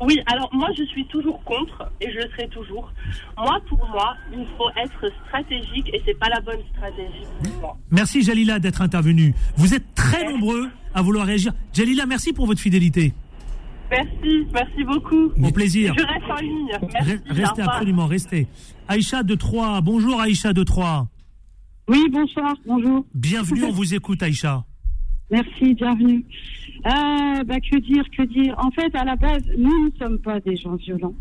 Oui, 0.00 0.20
alors 0.26 0.50
moi 0.52 0.68
je 0.76 0.82
suis 0.84 1.06
toujours 1.06 1.42
contre 1.44 1.90
et 2.00 2.10
je 2.10 2.16
le 2.16 2.28
serai 2.30 2.48
toujours. 2.48 2.92
Moi, 3.38 3.60
pour 3.68 3.78
moi, 3.88 4.16
il 4.32 4.46
faut 4.56 4.70
être 4.70 5.12
stratégique 5.26 5.88
et 5.92 6.02
c'est 6.04 6.18
pas 6.18 6.28
la 6.28 6.40
bonne 6.40 6.60
stratégie 6.74 7.26
pour 7.42 7.60
moi. 7.60 7.76
Merci 7.90 8.22
Jalila 8.22 8.58
d'être 8.58 8.82
intervenue. 8.82 9.34
Vous 9.56 9.74
êtes 9.74 9.94
très 9.94 10.24
nombreux 10.24 10.68
à 10.94 11.02
vouloir 11.02 11.26
réagir. 11.26 11.52
Jalila, 11.72 12.06
merci 12.06 12.32
pour 12.32 12.46
votre 12.46 12.60
fidélité. 12.60 13.12
Merci, 13.90 14.46
merci 14.52 14.84
beaucoup. 14.84 15.30
Au 15.42 15.50
plaisir. 15.52 15.94
Je 15.96 16.04
reste 16.04 16.30
en 16.30 16.42
ligne. 16.42 16.70
Merci. 16.92 17.18
Restez 17.28 17.62
absolument, 17.62 18.06
restez. 18.06 18.48
Aïcha 18.88 19.22
de 19.22 19.34
Troyes, 19.34 19.80
bonjour 19.80 20.20
Aïcha 20.20 20.52
de 20.52 20.62
Troyes. 20.64 21.06
Oui, 21.88 22.02
bonsoir, 22.10 22.54
bonjour. 22.66 23.04
Bienvenue, 23.14 23.64
on 23.64 23.72
vous 23.72 23.94
écoute 23.94 24.22
Aïcha. 24.22 24.64
Merci, 25.30 25.74
bienvenue. 25.74 26.24
Euh, 26.86 27.44
bah, 27.44 27.58
que 27.60 27.78
dire, 27.78 28.04
que 28.16 28.22
dire? 28.24 28.54
En 28.58 28.70
fait, 28.70 28.94
à 28.94 29.04
la 29.04 29.16
base, 29.16 29.42
nous 29.56 29.86
ne 29.86 29.90
sommes 29.98 30.18
pas 30.18 30.38
des 30.40 30.56
gens 30.56 30.74
violents. 30.76 31.14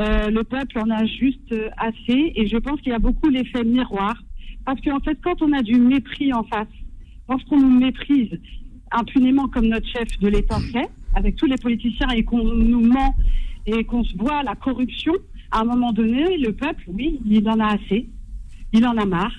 Euh, 0.00 0.28
le 0.28 0.42
peuple 0.42 0.80
en 0.80 0.90
a 0.90 1.04
juste 1.04 1.54
assez 1.76 2.32
et 2.34 2.46
je 2.48 2.56
pense 2.56 2.80
qu'il 2.80 2.90
y 2.90 2.94
a 2.94 2.98
beaucoup 2.98 3.28
l'effet 3.28 3.62
miroir. 3.62 4.14
Parce 4.64 4.80
qu'en 4.80 5.00
fait, 5.00 5.18
quand 5.22 5.40
on 5.40 5.52
a 5.52 5.62
du 5.62 5.78
mépris 5.78 6.32
en 6.32 6.42
face, 6.44 6.68
lorsqu'on 7.28 7.60
nous 7.60 7.78
méprise 7.78 8.40
impunément 8.90 9.46
comme 9.48 9.66
notre 9.66 9.86
chef 9.86 10.18
de 10.20 10.28
l'État 10.28 10.58
fait, 10.72 10.90
avec 11.14 11.36
tous 11.36 11.46
les 11.46 11.56
politiciens 11.56 12.08
et 12.10 12.24
qu'on 12.24 12.42
nous 12.42 12.80
ment 12.80 13.14
et 13.66 13.84
qu'on 13.84 14.02
se 14.02 14.16
voit 14.16 14.42
la 14.42 14.56
corruption, 14.56 15.12
à 15.52 15.60
un 15.60 15.64
moment 15.64 15.92
donné, 15.92 16.38
le 16.38 16.52
peuple, 16.52 16.84
oui, 16.88 17.20
il 17.24 17.48
en 17.48 17.60
a 17.60 17.74
assez. 17.74 18.08
Il 18.72 18.84
en 18.86 18.96
a 18.96 19.04
marre. 19.04 19.34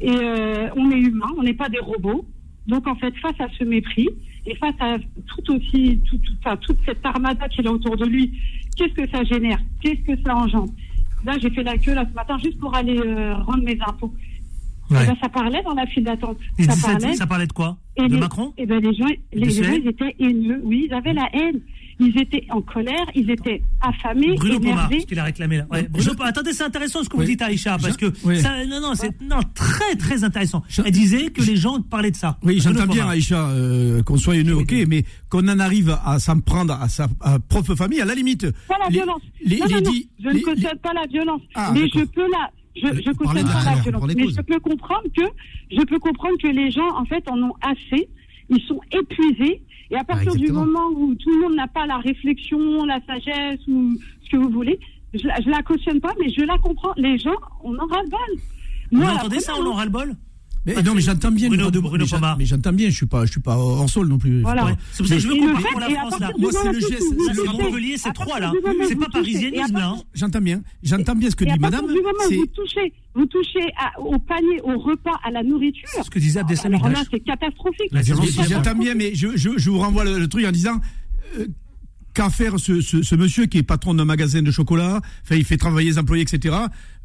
Et 0.00 0.10
euh, 0.10 0.68
on 0.76 0.90
est 0.90 0.98
humain, 0.98 1.26
on 1.36 1.42
n'est 1.42 1.54
pas 1.54 1.68
des 1.68 1.80
robots. 1.80 2.24
Donc 2.66 2.86
en 2.86 2.96
fait, 2.96 3.14
face 3.18 3.38
à 3.40 3.46
ce 3.58 3.64
mépris 3.64 4.08
et 4.46 4.54
face 4.56 4.74
à 4.80 4.96
tout 4.98 5.54
aussi, 5.54 5.98
tout, 6.08 6.18
tout- 6.18 6.32
enfin, 6.44 6.56
toute 6.56 6.78
cette 6.84 7.04
armada 7.04 7.48
qu'il 7.48 7.66
a 7.66 7.72
autour 7.72 7.96
de 7.96 8.04
lui, 8.06 8.32
qu'est-ce 8.76 8.92
que 8.94 9.08
ça 9.10 9.22
génère? 9.24 9.58
Qu'est-ce 9.80 10.00
que 10.02 10.20
ça 10.22 10.36
engendre? 10.36 10.72
Là, 11.24 11.34
j'ai 11.40 11.50
fait 11.50 11.62
la 11.62 11.76
queue 11.78 11.94
là 11.94 12.04
ce 12.08 12.14
matin 12.14 12.36
juste 12.38 12.58
pour 12.58 12.74
aller 12.74 12.98
euh, 12.98 13.34
rendre 13.36 13.62
mes 13.64 13.78
impôts. 13.86 14.12
Ouais. 14.90 14.98
Eh 15.02 15.06
ben, 15.06 15.16
ça 15.20 15.28
parlait 15.28 15.62
dans 15.64 15.74
la 15.74 15.86
file 15.86 16.04
d'attente. 16.04 16.38
Ça 16.60 16.70
ça, 16.72 16.92
parlait. 16.92 17.14
ça 17.14 17.26
parlait 17.26 17.46
de 17.48 17.52
quoi? 17.52 17.76
Et 17.96 18.06
De 18.06 18.14
les, 18.14 18.20
Macron? 18.20 18.52
et 18.56 18.66
ben 18.66 18.80
les 18.80 18.94
gens, 18.94 19.06
les, 19.32 19.40
les 19.46 19.50
gens, 19.50 19.72
ils 19.72 19.88
étaient 19.88 20.14
haineux. 20.20 20.60
Oui, 20.62 20.86
ils 20.88 20.94
avaient 20.94 21.12
la 21.14 21.28
haine. 21.32 21.60
Ils 21.98 22.18
étaient 22.20 22.44
en 22.50 22.60
colère. 22.60 23.06
Ils 23.14 23.30
étaient 23.30 23.62
affamés, 23.80 24.34
Bruno 24.36 24.60
Pomar, 24.60 24.90
ce 24.90 25.06
qu'il 25.06 25.18
a 25.18 25.24
réclamé 25.24 25.56
là. 25.58 25.66
Ouais, 25.70 25.88
Bruno 25.88 26.12
Pomar. 26.12 26.28
Attendez, 26.28 26.52
c'est 26.52 26.64
intéressant 26.64 27.02
ce 27.02 27.08
que 27.08 27.16
vous 27.16 27.24
dites 27.24 27.40
Aïcha, 27.40 27.78
parce 27.80 27.96
que 27.96 28.12
Oui. 28.24 28.38
ça, 28.40 28.66
non, 28.66 28.80
non, 28.80 28.94
c'est 28.94 29.18
non, 29.22 29.40
très 29.54 29.94
très 29.96 30.22
intéressant. 30.22 30.62
Je- 30.68 30.82
Elle 30.84 30.90
disait 30.92 31.30
que 31.30 31.40
les 31.42 31.56
gens 31.56 31.80
parlaient 31.80 32.10
de 32.10 32.16
ça. 32.16 32.36
Oui, 32.42 32.60
j'entends 32.60 32.86
bien. 32.86 33.08
Aïcha, 33.08 33.48
euh, 33.48 34.02
qu'on 34.02 34.18
soit 34.18 34.36
haineux, 34.36 34.56
ok, 34.56 34.74
mais 34.86 35.04
qu'on 35.30 35.48
en 35.48 35.58
arrive 35.58 35.96
à 36.04 36.18
s'en 36.18 36.38
prendre 36.40 36.74
à 36.74 36.88
sa 36.88 37.08
à 37.22 37.38
propre 37.38 37.74
famille, 37.74 38.00
à 38.00 38.04
la 38.04 38.14
limite. 38.14 38.50
Pas 38.68 38.76
la 38.78 38.86
les- 38.88 38.92
violence. 38.92 39.22
les- 39.42 39.58
non, 39.58 39.66
les 39.66 39.74
non, 39.76 39.80
non, 39.80 39.90
dix- 39.90 40.08
je 40.22 40.28
les- 40.28 40.34
ne 40.34 40.40
cautionne 40.44 40.78
pas 40.82 40.92
la 40.92 41.06
violence. 41.06 41.40
Ah, 41.54 41.70
mais 41.72 41.88
je 41.88 42.04
peux 42.04 42.28
la, 42.30 42.50
je, 42.76 42.80
je 42.82 42.86
Vous 42.88 43.24
parlez 43.24 43.40
cautionne 43.42 43.46
pas 43.64 43.64
la 43.74 43.80
violence. 43.80 44.04
Mais 44.06 44.22
causes. 44.22 44.34
je 44.36 44.42
peux 44.42 44.60
comprendre 44.60 45.04
que, 45.16 45.22
je 45.74 45.82
peux 45.84 45.98
comprendre 45.98 46.36
que 46.42 46.48
les 46.48 46.70
gens, 46.70 46.90
en 46.94 47.06
fait, 47.06 47.24
en 47.30 47.38
ont 47.42 47.54
assez. 47.62 48.06
Ils 48.50 48.60
sont 48.68 48.80
épuisés. 48.92 49.62
Et 49.90 49.96
à 49.96 50.04
partir 50.04 50.34
du 50.34 50.50
moment 50.52 50.88
où 50.96 51.14
tout 51.14 51.30
le 51.30 51.40
monde 51.42 51.54
n'a 51.54 51.68
pas 51.68 51.86
la 51.86 51.98
réflexion, 51.98 52.84
la 52.84 53.00
sagesse 53.06 53.60
ou 53.68 53.96
ce 54.24 54.30
que 54.30 54.36
vous 54.36 54.50
voulez, 54.50 54.78
je, 55.14 55.26
la- 55.26 55.40
je 55.40 55.48
la 55.48 55.62
cautionne 55.62 56.00
pas, 56.00 56.12
mais 56.18 56.28
je 56.30 56.42
la 56.42 56.58
comprends. 56.58 56.92
Les 56.96 57.16
gens, 57.18 57.36
on 57.62 57.76
en 57.78 57.86
ras-le-bol. 57.86 58.36
Vous 58.90 58.98
Moi, 58.98 59.06
la 59.06 59.14
entendez 59.14 59.40
ça, 59.40 59.52
on 59.58 59.66
en 59.66 59.74
ras 59.74 59.84
le 59.84 59.90
bol? 59.90 60.14
Mais 60.66 60.74
Parce 60.74 60.84
non, 60.86 60.94
mais 60.94 61.00
j'entends 61.00 61.30
bien. 61.30 61.48
Bruno- 61.48 61.70
de- 61.70 61.78
Bruno 61.78 62.04
mais 62.38 62.44
j'entends 62.44 62.72
bien, 62.72 62.90
je 62.90 62.94
suis 62.96 63.06
pas, 63.06 63.24
je 63.24 63.30
suis 63.30 63.40
pas 63.40 63.56
hors 63.56 63.88
sol 63.88 64.08
non 64.08 64.18
plus. 64.18 64.42
Voilà. 64.42 64.76
C'est 64.90 64.98
pour 64.98 65.06
ça 65.06 65.14
que 65.14 65.20
je 65.20 65.28
veux 65.28 65.36
comprendre 65.36 65.68
pour 65.70 65.80
la 65.80 65.88
France 65.90 66.18
là. 66.20 66.30
Moi, 66.38 66.50
c'est 66.52 66.72
le 66.72 66.80
geste- 66.80 67.14
c'est 67.26 67.34
le- 67.34 67.44
Montpellier, 67.44 67.94
c'est 67.96 68.12
trois 68.12 68.40
là. 68.40 68.52
C'est 68.88 68.96
pas 68.98 69.06
parisianisme 69.12 69.74
là. 69.74 69.88
hein. 69.90 70.02
J'entends 70.12 70.40
bien, 70.40 70.62
j'entends 70.82 71.14
bien 71.14 71.30
ce 71.30 71.36
que 71.36 71.44
dit 71.44 71.58
madame. 71.60 71.86
vous 71.86 72.46
touchez, 72.54 72.92
vous 73.14 73.26
touchez 73.26 73.60
au 73.98 74.18
panier, 74.18 74.60
au 74.64 74.76
repas, 74.78 75.18
à 75.24 75.30
la 75.30 75.42
nourriture. 75.44 75.88
C'est 75.92 76.02
ce 76.02 76.10
que 76.10 76.18
disait 76.18 76.40
Abdeslam 76.40 76.74
Alors 76.74 76.88
là, 76.88 77.00
Iqash. 77.00 77.06
c'est 77.12 77.20
catastrophique. 77.20 77.92
J'entends 78.50 78.74
bien, 78.74 78.94
mais 78.94 79.14
je, 79.14 79.36
je, 79.36 79.50
je 79.56 79.70
vous 79.70 79.78
renvoie 79.78 80.04
le, 80.04 80.18
le 80.18 80.28
truc 80.28 80.44
en 80.46 80.50
disant 80.52 80.80
qu'à 82.16 82.30
faire 82.30 82.58
ce, 82.58 82.80
ce, 82.80 83.02
ce 83.02 83.14
monsieur 83.14 83.44
qui 83.44 83.58
est 83.58 83.62
patron 83.62 83.92
d'un 83.92 84.06
magasin 84.06 84.40
de 84.42 84.50
chocolat, 84.50 85.00
enfin 85.22 85.36
il 85.36 85.44
fait 85.44 85.58
travailler 85.58 85.90
les 85.90 85.98
employés, 85.98 86.22
etc. 86.22 86.54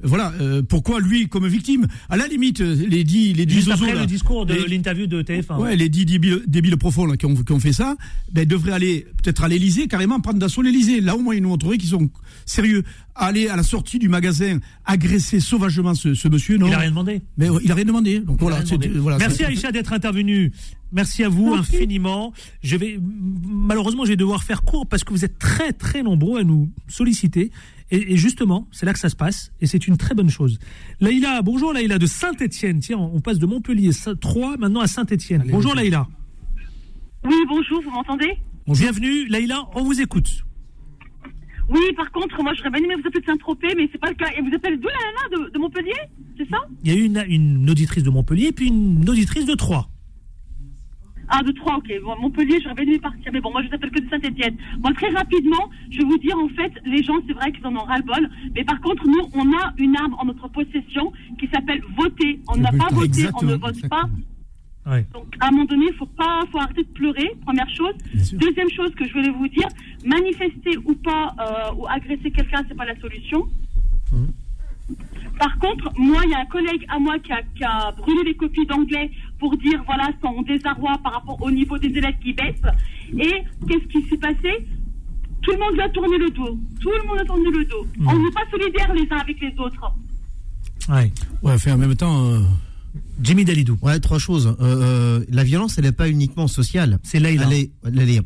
Voilà, 0.04 0.32
euh, 0.40 0.62
pourquoi 0.64 1.02
lui 1.02 1.28
comme 1.28 1.46
victime? 1.48 1.86
À 2.10 2.16
la 2.16 2.28
limite, 2.28 2.62
euh, 2.62 2.76
les 2.88 3.04
dix, 3.04 3.34
les 3.34 3.46
dix 3.46 3.56
Juste 3.56 3.68
zozos, 3.68 3.84
après 3.84 3.94
là, 3.96 4.02
le 4.02 4.08
discours 4.08 4.46
de 4.46 4.54
les- 4.54 4.68
l'interview 4.70 5.08
de 5.08 5.22
TF1. 5.22 5.58
Ouais, 5.60 5.76
les 5.76 5.90
dix 5.90 6.06
débiles, 6.06 6.42
débiles 6.48 6.78
profonds 6.78 7.06
là, 7.06 7.18
qui, 7.18 7.26
ont, 7.26 7.36
qui 7.36 7.52
ont 7.52 7.60
fait 7.60 7.74
ça, 7.74 7.98
ben, 8.32 8.48
devraient 8.48 8.72
aller 8.72 9.06
peut-être 9.22 9.44
à 9.44 9.50
l'Elysée, 9.50 9.88
carrément 9.90 10.20
prendre 10.22 10.40
d'assaut 10.40 10.62
l'Elysée. 10.62 11.02
Là, 11.02 11.16
au 11.18 11.20
moins, 11.22 11.36
ils 11.36 11.44
nous 11.44 11.50
montreraient 11.50 11.78
qu'ils 11.78 11.90
sont 11.90 12.10
sérieux. 12.46 12.84
Aller 13.24 13.48
à 13.50 13.56
la 13.56 13.62
sortie 13.62 14.00
du 14.00 14.10
magasin, 14.10 14.58
agresser 14.84 15.40
sauvagement 15.40 15.94
ce, 15.94 16.16
ce 16.16 16.28
monsieur, 16.28 16.58
non 16.58 16.66
Il 16.68 16.74
a 16.74 16.80
rien 16.80 16.90
demandé. 16.90 17.22
Mais 17.38 17.48
il 17.64 17.72
a 17.72 17.76
rien 17.76 17.86
demandé. 17.86 18.20
Donc 18.20 18.40
voilà, 18.40 18.56
Rien 18.58 18.66
demandé. 18.66 18.90
voilà, 19.00 19.18
Merci 19.20 19.44
Aïcha 19.44 19.72
d'être 19.72 19.94
intervenue. 19.94 20.52
Merci 20.92 21.24
à 21.24 21.30
vous 21.30 21.54
Merci. 21.54 21.76
infiniment. 21.76 22.34
Je 22.64 22.76
vais 22.78 23.00
malheureusement 23.48 24.06
je 24.06 24.10
vais 24.10 24.16
devoir 24.16 24.44
faire 24.44 24.64
court 24.64 24.88
parce 24.88 25.04
que 25.04 25.12
vous 25.14 25.24
êtes 25.24 25.38
très 25.38 25.72
très 25.72 26.02
nombreux 26.02 26.40
à 26.42 26.44
nous 26.44 26.72
solliciter 26.88 27.52
et, 27.92 28.14
et 28.14 28.18
justement 28.18 28.68
c'est 28.72 28.88
là 28.88 28.94
que 28.94 29.00
ça 29.00 29.08
se 29.10 29.16
passe 29.16 29.52
et 29.62 29.68
c'est 29.68 29.88
une 29.88 29.98
très 29.98 30.16
bonne 30.16 30.30
chose. 30.32 30.58
Laïla, 31.00 31.44
bonjour 31.44 31.74
Laïla 31.74 32.00
de 32.00 32.08
Saint-Étienne. 32.08 32.80
Tiens, 32.80 32.98
on 32.98 33.22
passe 33.22 33.38
de 33.38 33.46
Montpellier 33.46 33.92
3 34.20 34.58
maintenant 34.58 34.82
à 34.82 34.88
Saint-Étienne. 34.88 35.44
Bonjour 35.48 35.76
Laïla. 35.76 36.08
Oui, 37.24 37.36
bonjour, 37.48 37.84
vous 37.84 37.92
m'entendez? 37.92 38.34
Bienvenue 38.68 39.28
Laïla, 39.28 39.66
on 39.76 39.84
vous 39.84 40.02
écoute. 40.02 40.44
Oui, 41.72 41.94
par 41.96 42.12
contre, 42.12 42.44
moi, 42.44 42.54
j'aurais 42.54 42.70
bien 42.70 42.84
aimé 42.84 42.96
vous 42.96 43.08
appeler 43.08 43.22
de 43.22 43.26
Saint-Tropez, 43.26 43.74
mais 43.78 43.88
c'est 43.92 43.98
pas 43.98 44.10
le 44.10 44.16
cas. 44.16 44.28
Et 44.38 44.42
vous 44.42 44.54
appelez 44.54 44.78
d'où 44.78 44.90
la 44.90 44.94
nana 44.94 45.46
de, 45.46 45.52
de 45.52 45.58
Montpellier? 45.58 46.02
C'est 46.38 46.50
ça? 46.50 46.58
Il 46.84 46.92
y 46.92 46.96
a 46.96 47.00
eu 47.00 47.06
une, 47.06 47.24
une 47.28 47.70
auditrice 47.70 48.04
de 48.04 48.10
Montpellier 48.10 48.48
et 48.48 48.52
puis 48.52 48.68
une 48.68 49.10
auditrice 49.10 49.46
de 49.46 49.56
Troyes. 49.56 49.88
Ah, 51.34 51.42
de 51.44 51.52
Troyes, 51.54 51.78
ok. 51.78 51.90
Bon, 52.04 52.14
Montpellier, 52.20 52.60
j'aurais 52.62 52.76
bien 52.76 52.84
aimé 52.84 53.00
partir, 53.00 53.32
mais 53.32 53.40
bon, 53.40 53.52
moi, 53.52 53.62
je 53.64 53.70
vous 53.70 53.76
appelle 53.76 53.92
que 53.92 54.02
de 54.02 54.10
Saint-Etienne. 54.10 54.58
Moi, 54.84 54.92
très 54.94 55.10
rapidement, 55.12 55.70
je 55.90 56.00
vais 56.00 56.04
vous 56.04 56.18
dire, 56.18 56.38
en 56.38 56.50
fait, 56.50 56.74
les 56.84 57.02
gens, 57.04 57.16
c'est 57.26 57.32
vrai 57.32 57.54
qu'ils 57.54 57.66
en 57.66 57.74
ont 57.74 57.86
ras-le-bol, 57.86 58.30
mais 58.54 58.66
par 58.66 58.82
contre, 58.82 59.08
nous, 59.08 59.30
on 59.34 59.54
a 59.58 59.74
une 59.78 59.96
arme 59.96 60.16
en 60.20 60.26
notre 60.26 60.50
possession 60.50 61.14
qui 61.40 61.48
s'appelle 61.54 61.82
voter. 61.98 62.42
On 62.50 62.58
n'a 62.58 62.72
pas 62.72 62.90
voté, 62.92 63.28
on 63.40 63.46
ne 63.46 63.54
Exactement, 63.54 63.58
vote 63.60 63.90
pas. 63.90 64.04
Ouais. 64.86 65.06
Donc, 65.14 65.28
à 65.40 65.48
un 65.48 65.52
moment 65.52 65.66
donné, 65.66 65.86
il 65.92 65.96
faut 65.96 66.08
pas, 66.08 66.42
faut 66.52 66.60
arrêter 66.60 66.84
de 66.84 66.90
pleurer, 66.90 67.30
première 67.46 67.70
chose. 67.70 67.94
Deuxième 68.34 68.70
chose 68.72 68.94
que 68.96 69.08
je 69.08 69.14
voulais 69.14 69.30
vous 69.30 69.48
dire, 69.48 69.68
manifester 70.06 70.76
ou 70.86 70.96
pas, 70.96 71.36
euh, 71.40 71.76
ou 71.78 71.88
agresser 71.88 72.32
quelqu'un, 72.32 72.64
c'est 72.68 72.76
pas 72.76 72.86
la 72.86 73.00
solution. 73.00 73.48
Mmh. 74.12 74.26
Par 75.38 75.58
contre, 75.60 75.92
moi, 75.98 76.22
il 76.26 76.32
y 76.32 76.34
a 76.34 76.40
un 76.40 76.46
collègue 76.46 76.84
à 76.90 76.98
moi 77.00 77.18
qui 77.20 77.32
a, 77.32 77.42
qui 77.56 77.64
a 77.64 77.92
brûlé 77.92 78.24
des 78.24 78.34
copies 78.36 78.66
d'anglais 78.66 79.12
pour 79.40 79.56
dire, 79.58 79.82
voilà, 79.86 80.10
son 80.22 80.42
désarroi 80.42 80.94
par 81.04 81.14
rapport 81.14 81.42
au 81.42 81.52
niveau 81.52 81.78
des 81.78 81.88
élèves 81.90 82.18
qui 82.24 82.34
baissent. 82.34 82.62
Et 83.14 83.44
qu'est-ce 83.68 83.86
qui 83.88 84.08
s'est 84.10 84.18
passé? 84.18 84.66
Tout 85.44 85.52
le 85.52 85.58
monde 85.60 85.74
lui 85.74 85.82
a 85.82 85.90
tourné 85.90 86.18
le 86.18 86.30
dos. 86.32 86.58
Tout 86.80 86.90
le 86.92 87.08
monde 87.08 87.20
a 87.20 87.26
tourné 87.26 87.50
le 87.52 87.66
dos. 87.66 87.86
Mmh. 87.98 88.08
On 88.08 88.20
n'est 88.24 88.32
pas 88.32 88.46
solidaires 88.52 88.94
les 88.94 89.08
uns 89.12 89.18
avec 89.18 89.40
les 89.40 89.54
autres. 89.60 89.94
Ouais. 90.90 91.12
Ouais, 91.44 91.58
fait 91.60 91.72
en 91.72 91.78
même 91.78 91.96
temps. 91.96 92.26
euh, 92.26 92.40
Jimmy 93.22 93.46
Dalidou. 93.46 93.78
Ouais, 93.82 94.00
trois 94.00 94.20
choses. 94.20 94.48
Euh, 94.48 94.56
euh, 95.22 95.26
la 95.30 95.44
violence, 95.44 95.78
elle 95.78 95.86
n'est 95.86 95.92
pas 95.92 96.10
uniquement 96.10 96.48
sociale. 96.48 97.00
C'est 97.04 97.20
Leïla. 97.20 97.46
Elle 97.48 97.54
est. 97.54 97.72
Euh, 97.84 98.22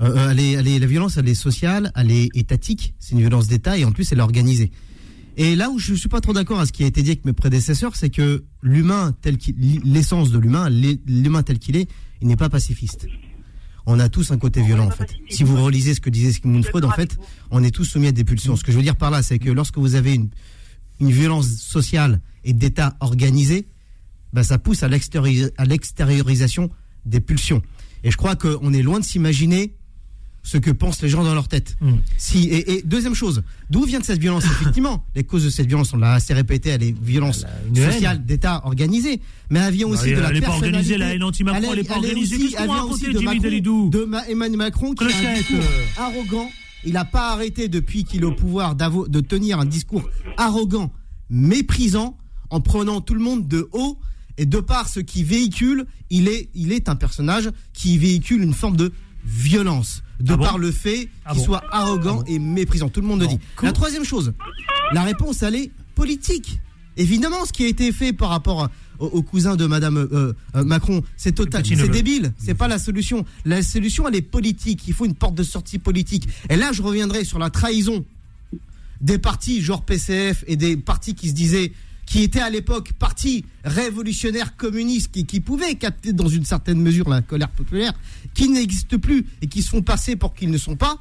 euh, 0.00 0.30
elle 0.30 0.40
est, 0.40 0.52
elle 0.52 0.68
est- 0.68 0.78
la 0.78 0.86
violence, 0.86 1.16
elle 1.16 1.28
est 1.28 1.34
sociale, 1.34 1.90
elle 1.96 2.10
est 2.10 2.28
étatique. 2.34 2.94
C'est 2.98 3.12
une 3.12 3.20
violence 3.20 3.48
d'État 3.48 3.76
et 3.78 3.84
en 3.84 3.92
plus, 3.92 4.10
elle 4.12 4.18
est 4.18 4.22
organisée. 4.22 4.70
Et 5.36 5.54
là 5.56 5.70
où 5.70 5.78
je 5.78 5.94
suis 5.94 6.08
pas 6.08 6.20
trop 6.20 6.32
d'accord 6.32 6.58
à 6.60 6.66
ce 6.66 6.72
qui 6.72 6.84
a 6.84 6.86
été 6.86 7.02
dit 7.02 7.10
avec 7.10 7.24
mes 7.24 7.32
prédécesseurs, 7.32 7.94
c'est 7.96 8.10
que 8.10 8.44
l'humain 8.62 9.14
tel 9.22 9.36
qu'il, 9.38 9.54
l'essence 9.84 10.30
de 10.30 10.38
l'humain, 10.38 10.68
l'humain 10.68 11.42
tel 11.44 11.58
qu'il 11.58 11.76
est, 11.76 11.88
il 12.20 12.26
n'est 12.28 12.36
pas 12.36 12.48
pacifiste. 12.48 13.06
On 13.86 14.00
a 14.00 14.08
tous 14.08 14.32
un 14.32 14.38
côté 14.38 14.62
violent 14.62 14.86
en 14.86 14.90
fait. 14.90 15.10
Si 15.30 15.44
vous 15.44 15.56
relisez 15.62 15.94
ce 15.94 16.00
que 16.00 16.10
disait 16.10 16.32
Sigmund 16.32 16.64
Freud, 16.64 16.84
en 16.84 16.90
fait, 16.90 17.16
on 17.50 17.62
est 17.62 17.70
tous 17.70 17.84
soumis 17.84 18.08
à 18.08 18.12
des 18.12 18.24
pulsions. 18.24 18.56
Ce 18.56 18.64
que 18.64 18.72
je 18.72 18.76
veux 18.76 18.82
dire 18.82 18.96
par 18.96 19.10
là, 19.10 19.22
c'est 19.22 19.38
que 19.38 19.50
lorsque 19.50 19.78
vous 19.78 19.94
avez 19.94 20.14
une, 20.14 20.28
une 21.00 21.10
violence 21.12 21.48
sociale 21.48 22.20
et 22.44 22.52
d'État 22.52 22.96
organisée, 23.00 23.68
ben, 24.38 24.44
ça 24.44 24.58
pousse 24.58 24.82
à 24.84 24.88
l'extériori- 24.88 25.50
à 25.56 25.64
l'extériorisation 25.64 26.70
des 27.04 27.20
pulsions. 27.20 27.60
Et 28.04 28.10
je 28.12 28.16
crois 28.16 28.36
qu'on 28.36 28.72
est 28.72 28.82
loin 28.82 29.00
de 29.00 29.04
s'imaginer 29.04 29.74
ce 30.44 30.58
que 30.58 30.70
pensent 30.70 31.02
les 31.02 31.08
gens 31.08 31.24
dans 31.24 31.34
leur 31.34 31.48
tête. 31.48 31.76
Mm. 31.80 31.94
Si, 32.16 32.44
et, 32.44 32.74
et 32.74 32.82
deuxième 32.82 33.14
chose, 33.16 33.42
d'où 33.68 33.84
vient 33.84 33.98
de 33.98 34.04
cette 34.04 34.20
violence 34.20 34.44
Effectivement, 34.60 35.04
les 35.16 35.24
causes 35.24 35.44
de 35.44 35.50
cette 35.50 35.66
violence, 35.66 35.92
on 35.92 35.96
l'a 35.96 36.12
assez 36.12 36.32
répété, 36.34 36.68
elle 36.70 36.84
est 36.84 36.94
violence 37.02 37.44
haine. 37.74 37.90
sociale 37.92 38.24
d'État 38.24 38.62
organisée, 38.64 39.20
mais 39.50 39.58
elle 39.58 39.74
vient 39.74 39.88
aussi 39.88 40.10
elle- 40.10 40.16
de 40.16 40.20
la 40.20 40.28
elle 40.30 40.36
est 40.36 40.40
pas 40.40 40.52
organisée, 40.52 40.96
la 40.98 41.14
haine 41.14 41.24
anti-Macron, 41.24 41.70
elle 41.72 41.78
est 41.80 41.84
pas 41.84 41.96
organisée. 41.96 42.36
aussi- 42.36 42.44
Qu'est-ce 42.52 42.56
qu'on 42.56 42.62
elle 42.62 42.68
vient 42.70 42.84
aussi 42.84 43.04
de 43.12 43.18
Macron, 43.18 43.88
de 43.90 44.04
Ma- 44.04 44.28
Emmanuel 44.28 44.56
Macron 44.58 44.94
qui 44.94 45.04
a 45.04 45.06
un 45.08 45.34
discours 45.34 45.58
arrogant. 45.98 46.48
Il 46.84 46.92
n'a 46.92 47.04
pas 47.04 47.32
arrêté 47.32 47.66
depuis 47.68 48.04
qu'il 48.04 48.20
est 48.22 48.24
au 48.24 48.32
pouvoir 48.32 48.76
de 48.76 49.20
tenir 49.20 49.58
un 49.58 49.64
discours 49.66 50.08
arrogant, 50.36 50.92
méprisant, 51.28 52.16
en 52.50 52.60
prenant 52.60 53.00
tout 53.00 53.14
le 53.14 53.20
monde 53.20 53.48
de 53.48 53.68
haut. 53.72 53.98
Et 54.38 54.46
de 54.46 54.60
par 54.60 54.88
ce 54.88 55.00
qu'il 55.00 55.26
véhicule, 55.26 55.84
il 56.10 56.28
est, 56.28 56.48
il 56.54 56.72
est 56.72 56.88
un 56.88 56.96
personnage 56.96 57.50
qui 57.74 57.98
véhicule 57.98 58.42
une 58.42 58.54
forme 58.54 58.76
de 58.76 58.92
violence. 59.24 60.02
De 60.20 60.32
Ah 60.32 60.36
bon 60.36 60.44
par 60.44 60.58
le 60.58 60.72
fait 60.72 61.08
Ah 61.24 61.32
qu'il 61.32 61.40
bon 61.40 61.44
soit 61.44 61.62
arrogant 61.70 62.24
et 62.26 62.38
méprisant. 62.38 62.88
Tout 62.88 63.00
le 63.00 63.06
monde 63.06 63.20
le 63.20 63.26
dit. 63.26 63.38
La 63.62 63.72
troisième 63.72 64.04
chose, 64.04 64.32
la 64.92 65.02
réponse, 65.02 65.42
elle 65.42 65.56
est 65.56 65.70
politique. 65.94 66.60
Évidemment, 66.96 67.44
ce 67.44 67.52
qui 67.52 67.64
a 67.64 67.68
été 67.68 67.92
fait 67.92 68.12
par 68.12 68.30
rapport 68.30 68.68
au, 68.98 69.06
au 69.06 69.22
cousin 69.22 69.54
de 69.56 69.66
Madame 69.66 69.96
euh, 69.96 70.32
euh, 70.54 70.64
Macron, 70.64 71.02
c'est 71.16 71.32
total, 71.32 71.64
c'est 71.66 71.88
débile. 71.88 72.32
C'est 72.38 72.54
pas 72.54 72.68
la 72.68 72.78
solution. 72.78 73.24
La 73.44 73.62
solution, 73.62 74.08
elle 74.08 74.16
est 74.16 74.22
politique. 74.22 74.86
Il 74.88 74.94
faut 74.94 75.04
une 75.04 75.14
porte 75.14 75.34
de 75.34 75.44
sortie 75.44 75.78
politique. 75.78 76.28
Et 76.48 76.56
là, 76.56 76.72
je 76.72 76.82
reviendrai 76.82 77.24
sur 77.24 77.38
la 77.38 77.50
trahison 77.50 78.04
des 79.00 79.18
partis 79.18 79.60
genre 79.62 79.84
PCF 79.84 80.44
et 80.46 80.56
des 80.56 80.76
partis 80.76 81.14
qui 81.14 81.28
se 81.28 81.34
disaient 81.34 81.72
qui 82.08 82.22
étaient 82.22 82.40
à 82.40 82.50
l'époque 82.50 82.92
partis 82.94 83.44
révolutionnaires 83.64 84.56
communistes 84.56 85.12
qui, 85.12 85.26
qui 85.26 85.40
pouvaient 85.40 85.74
capter 85.74 86.12
dans 86.12 86.28
une 86.28 86.44
certaine 86.44 86.80
mesure 86.80 87.08
la 87.08 87.20
colère 87.20 87.50
populaire, 87.50 87.92
qui 88.34 88.48
n'existent 88.48 88.98
plus 88.98 89.26
et 89.42 89.46
qui 89.46 89.62
se 89.62 89.70
font 89.70 89.82
passer 89.82 90.16
pour 90.16 90.34
qu'ils 90.34 90.50
ne 90.50 90.58
sont 90.58 90.76
pas, 90.76 90.98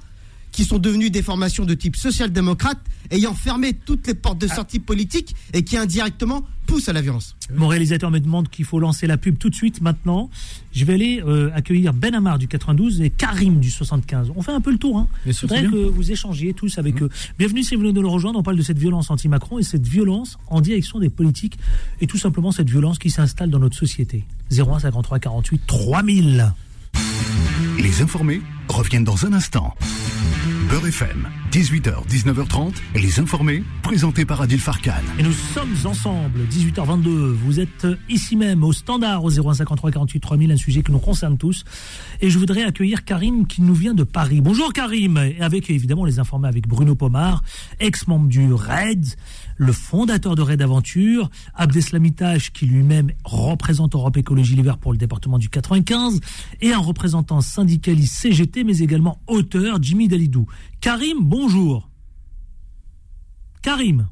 qui 0.57 0.65
sont 0.65 0.79
devenus 0.79 1.11
des 1.11 1.21
formations 1.21 1.65
de 1.65 1.75
type 1.75 1.95
social-démocrate, 1.95 2.79
ayant 3.11 3.35
fermé 3.35 3.73
toutes 3.73 4.07
les 4.07 4.15
portes 4.15 4.39
de 4.39 4.47
sortie 4.47 4.79
politique 4.79 5.35
et 5.53 5.63
qui 5.63 5.77
indirectement 5.77 6.41
poussent 6.65 6.89
à 6.89 6.93
la 6.93 7.01
violence. 7.03 7.35
Mon 7.53 7.67
réalisateur 7.67 8.09
me 8.09 8.19
demande 8.19 8.49
qu'il 8.49 8.65
faut 8.65 8.79
lancer 8.79 9.05
la 9.05 9.17
pub 9.17 9.37
tout 9.37 9.51
de 9.51 9.55
suite 9.55 9.81
maintenant. 9.81 10.31
Je 10.73 10.83
vais 10.83 10.95
aller 10.95 11.21
euh, 11.23 11.51
accueillir 11.53 11.93
Ben 11.93 12.15
Amar 12.15 12.39
du 12.39 12.47
92 12.47 13.01
et 13.01 13.11
Karim 13.11 13.59
du 13.59 13.69
75. 13.69 14.31
On 14.35 14.41
fait 14.41 14.51
un 14.51 14.59
peu 14.59 14.71
le 14.71 14.79
tour. 14.79 14.97
Hein. 14.97 15.07
Voudrais 15.27 15.57
c'est 15.61 15.65
que 15.65 15.69
bien. 15.69 15.91
vous 15.91 16.11
échangiez 16.11 16.55
tous 16.55 16.79
avec 16.79 17.03
eux. 17.03 17.09
Bienvenue 17.37 17.61
si 17.61 17.75
vous 17.75 17.81
venez 17.81 17.93
de 17.93 18.01
nous 18.01 18.09
rejoindre. 18.09 18.39
On 18.39 18.43
parle 18.43 18.57
de 18.57 18.63
cette 18.63 18.79
violence 18.79 19.11
anti-Macron 19.11 19.59
et 19.59 19.63
cette 19.63 19.85
violence 19.85 20.39
en 20.47 20.59
direction 20.59 20.97
des 20.97 21.11
politiques 21.11 21.59
et 22.01 22.07
tout 22.07 22.17
simplement 22.17 22.51
cette 22.51 22.71
violence 22.71 22.97
qui 22.97 23.11
s'installe 23.11 23.51
dans 23.51 23.59
notre 23.59 23.77
société. 23.77 24.25
01 24.51 24.79
53 24.79 25.19
48 25.19 25.61
3000. 25.67 26.51
Les 27.77 28.01
informés 28.01 28.41
reviennent 28.69 29.03
dans 29.03 29.23
un 29.27 29.33
instant. 29.33 29.75
Beurre 30.69 30.87
FM, 30.87 31.29
18h, 31.53 32.05
19h30, 32.09 32.73
Les 32.93 33.21
informés, 33.21 33.63
présentés 33.83 34.25
par 34.25 34.41
Adil 34.41 34.59
Farkan. 34.59 34.91
Et 35.17 35.23
nous 35.23 35.31
sommes 35.31 35.75
ensemble, 35.85 36.41
18h22. 36.51 37.07
Vous 37.07 37.61
êtes 37.61 37.87
ici 38.09 38.35
même 38.35 38.65
au 38.65 38.73
standard 38.73 39.23
au 39.23 39.29
0153 39.29 39.91
48 39.91 40.19
3000, 40.19 40.51
un 40.51 40.57
sujet 40.57 40.83
qui 40.83 40.91
nous 40.91 40.99
concerne 40.99 41.37
tous. 41.37 41.63
Et 42.19 42.29
je 42.29 42.37
voudrais 42.37 42.63
accueillir 42.63 43.05
Karim 43.05 43.47
qui 43.47 43.61
nous 43.61 43.75
vient 43.75 43.93
de 43.93 44.03
Paris. 44.03 44.41
Bonjour 44.41 44.73
Karim. 44.73 45.17
Et 45.17 45.39
avec 45.39 45.69
évidemment 45.69 46.03
les 46.03 46.19
informés 46.19 46.49
avec 46.49 46.67
Bruno 46.67 46.95
Pomar, 46.95 47.43
ex-membre 47.79 48.27
du 48.27 48.51
RAID, 48.51 49.05
le 49.57 49.71
fondateur 49.73 50.35
de 50.35 50.41
Raid 50.41 50.61
Aventure, 50.61 51.29
Abdeslamitache 51.55 52.51
qui 52.51 52.65
lui-même 52.67 53.11
représente 53.23 53.95
Europe 53.95 54.17
Écologie 54.17 54.55
Les 54.55 54.61
Verts 54.61 54.77
pour 54.77 54.91
le 54.91 54.97
département 54.97 55.37
du 55.37 55.49
95 55.49 56.19
et 56.61 56.73
un 56.73 56.77
représentant 56.79 57.41
syndicaliste 57.41 58.13
CGT 58.15 58.63
mais 58.63 58.77
également 58.79 59.19
auteur 59.27 59.81
Jimmy 59.81 60.07
Dalidou. 60.07 60.45
Karim, 60.79 61.17
bonjour. 61.21 61.89
Karim. 63.61 64.07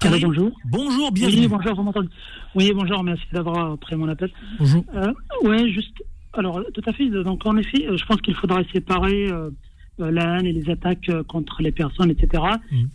Allô, 0.00 0.18
bonjour. 0.20 0.50
Bonjour, 0.64 1.06
Oui, 1.06 1.12
bienvenue. 1.12 1.48
bonjour, 1.48 1.76
vous 1.76 1.82
m'entendez? 1.84 2.08
Oui, 2.56 2.72
bonjour, 2.74 3.04
merci 3.04 3.22
d'avoir 3.32 3.78
pris 3.78 3.94
mon 3.94 4.08
appel. 4.08 4.30
Bonjour. 4.58 4.84
Euh, 4.94 5.12
ouais, 5.44 5.70
juste. 5.70 5.94
Alors, 6.32 6.60
tout 6.74 6.82
à 6.86 6.92
fait. 6.92 7.08
Donc, 7.08 7.46
en 7.46 7.56
effet, 7.56 7.86
euh, 7.86 7.96
je 7.96 8.04
pense 8.06 8.20
qu'il 8.20 8.34
faudrait 8.34 8.66
séparer 8.72 9.28
euh, 9.30 9.50
la 9.98 10.38
haine 10.38 10.46
et 10.46 10.52
les 10.52 10.70
attaques 10.70 11.08
euh, 11.10 11.22
contre 11.22 11.62
les 11.62 11.72
personnes, 11.72 12.10
etc. 12.10 12.42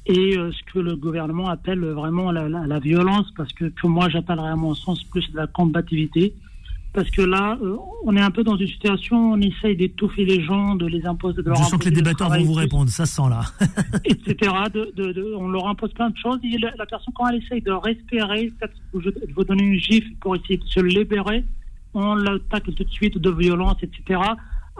Et 0.08 0.38
euh, 0.38 0.52
ce 0.52 0.74
que 0.74 0.80
le 0.80 0.96
gouvernement 0.96 1.48
appelle 1.48 1.80
vraiment 1.86 2.32
la, 2.32 2.50
la- 2.50 2.66
la 2.66 2.80
violence, 2.80 3.28
parce 3.38 3.54
que, 3.54 3.66
que 3.66 3.88
moi, 3.88 4.10
j'appellerais 4.10 4.50
à 4.50 4.56
mon 4.56 4.74
sens 4.74 5.04
plus 5.04 5.30
de 5.32 5.38
la 5.38 5.48
combativité. 5.48 6.34
Parce 6.94 7.12
que 7.12 7.22
là, 7.22 7.58
euh, 7.62 7.76
on 8.06 8.16
est 8.16 8.22
un 8.22 8.32
peu 8.32 8.44
dans 8.44 8.56
une 8.58 8.66
situation 8.68 9.16
où 9.30 9.34
on 9.36 9.42
essaye 9.42 9.76
d'étouffer 9.76 10.26
les 10.26 10.42
gens, 10.42 10.74
de 10.74 10.88
les 10.88 11.06
imposer, 11.06 11.44
de 11.44 11.48
leur 11.48 11.58
Je 11.58 11.64
sens 11.70 11.78
que 11.80 11.86
les 11.86 11.92
débatteurs 11.92 12.30
vont 12.30 12.44
vous 12.46 12.54
répondre, 12.54 12.90
ça 12.90 13.06
se 13.06 13.16
sent 13.16 13.30
là. 13.30 13.42
etc. 14.06 14.52
De, 14.74 14.92
de, 14.96 15.12
de- 15.14 15.34
on 15.38 15.50
leur 15.50 15.68
impose 15.68 15.94
plein 15.94 16.10
de 16.10 16.18
choses. 16.18 16.40
Et 16.44 16.58
la, 16.58 16.72
la 16.78 16.86
personne, 16.88 17.14
quand 17.16 17.28
elle 17.28 17.44
essaye 17.44 17.62
de 17.62 17.72
respirer, 17.72 18.52
peut-être 18.60 18.74
vous 19.36 19.44
donner 19.44 19.64
une 19.64 19.80
gifle 19.80 20.10
pour 20.20 20.36
essayer 20.36 20.58
de 20.58 20.66
se 20.66 20.80
libérer, 20.80 21.44
on 21.94 22.16
l'attaque 22.16 22.64
tout 22.64 22.84
de 22.84 22.90
suite 22.90 23.18
de 23.20 23.30
violence, 23.30 23.78
etc. 23.84 24.20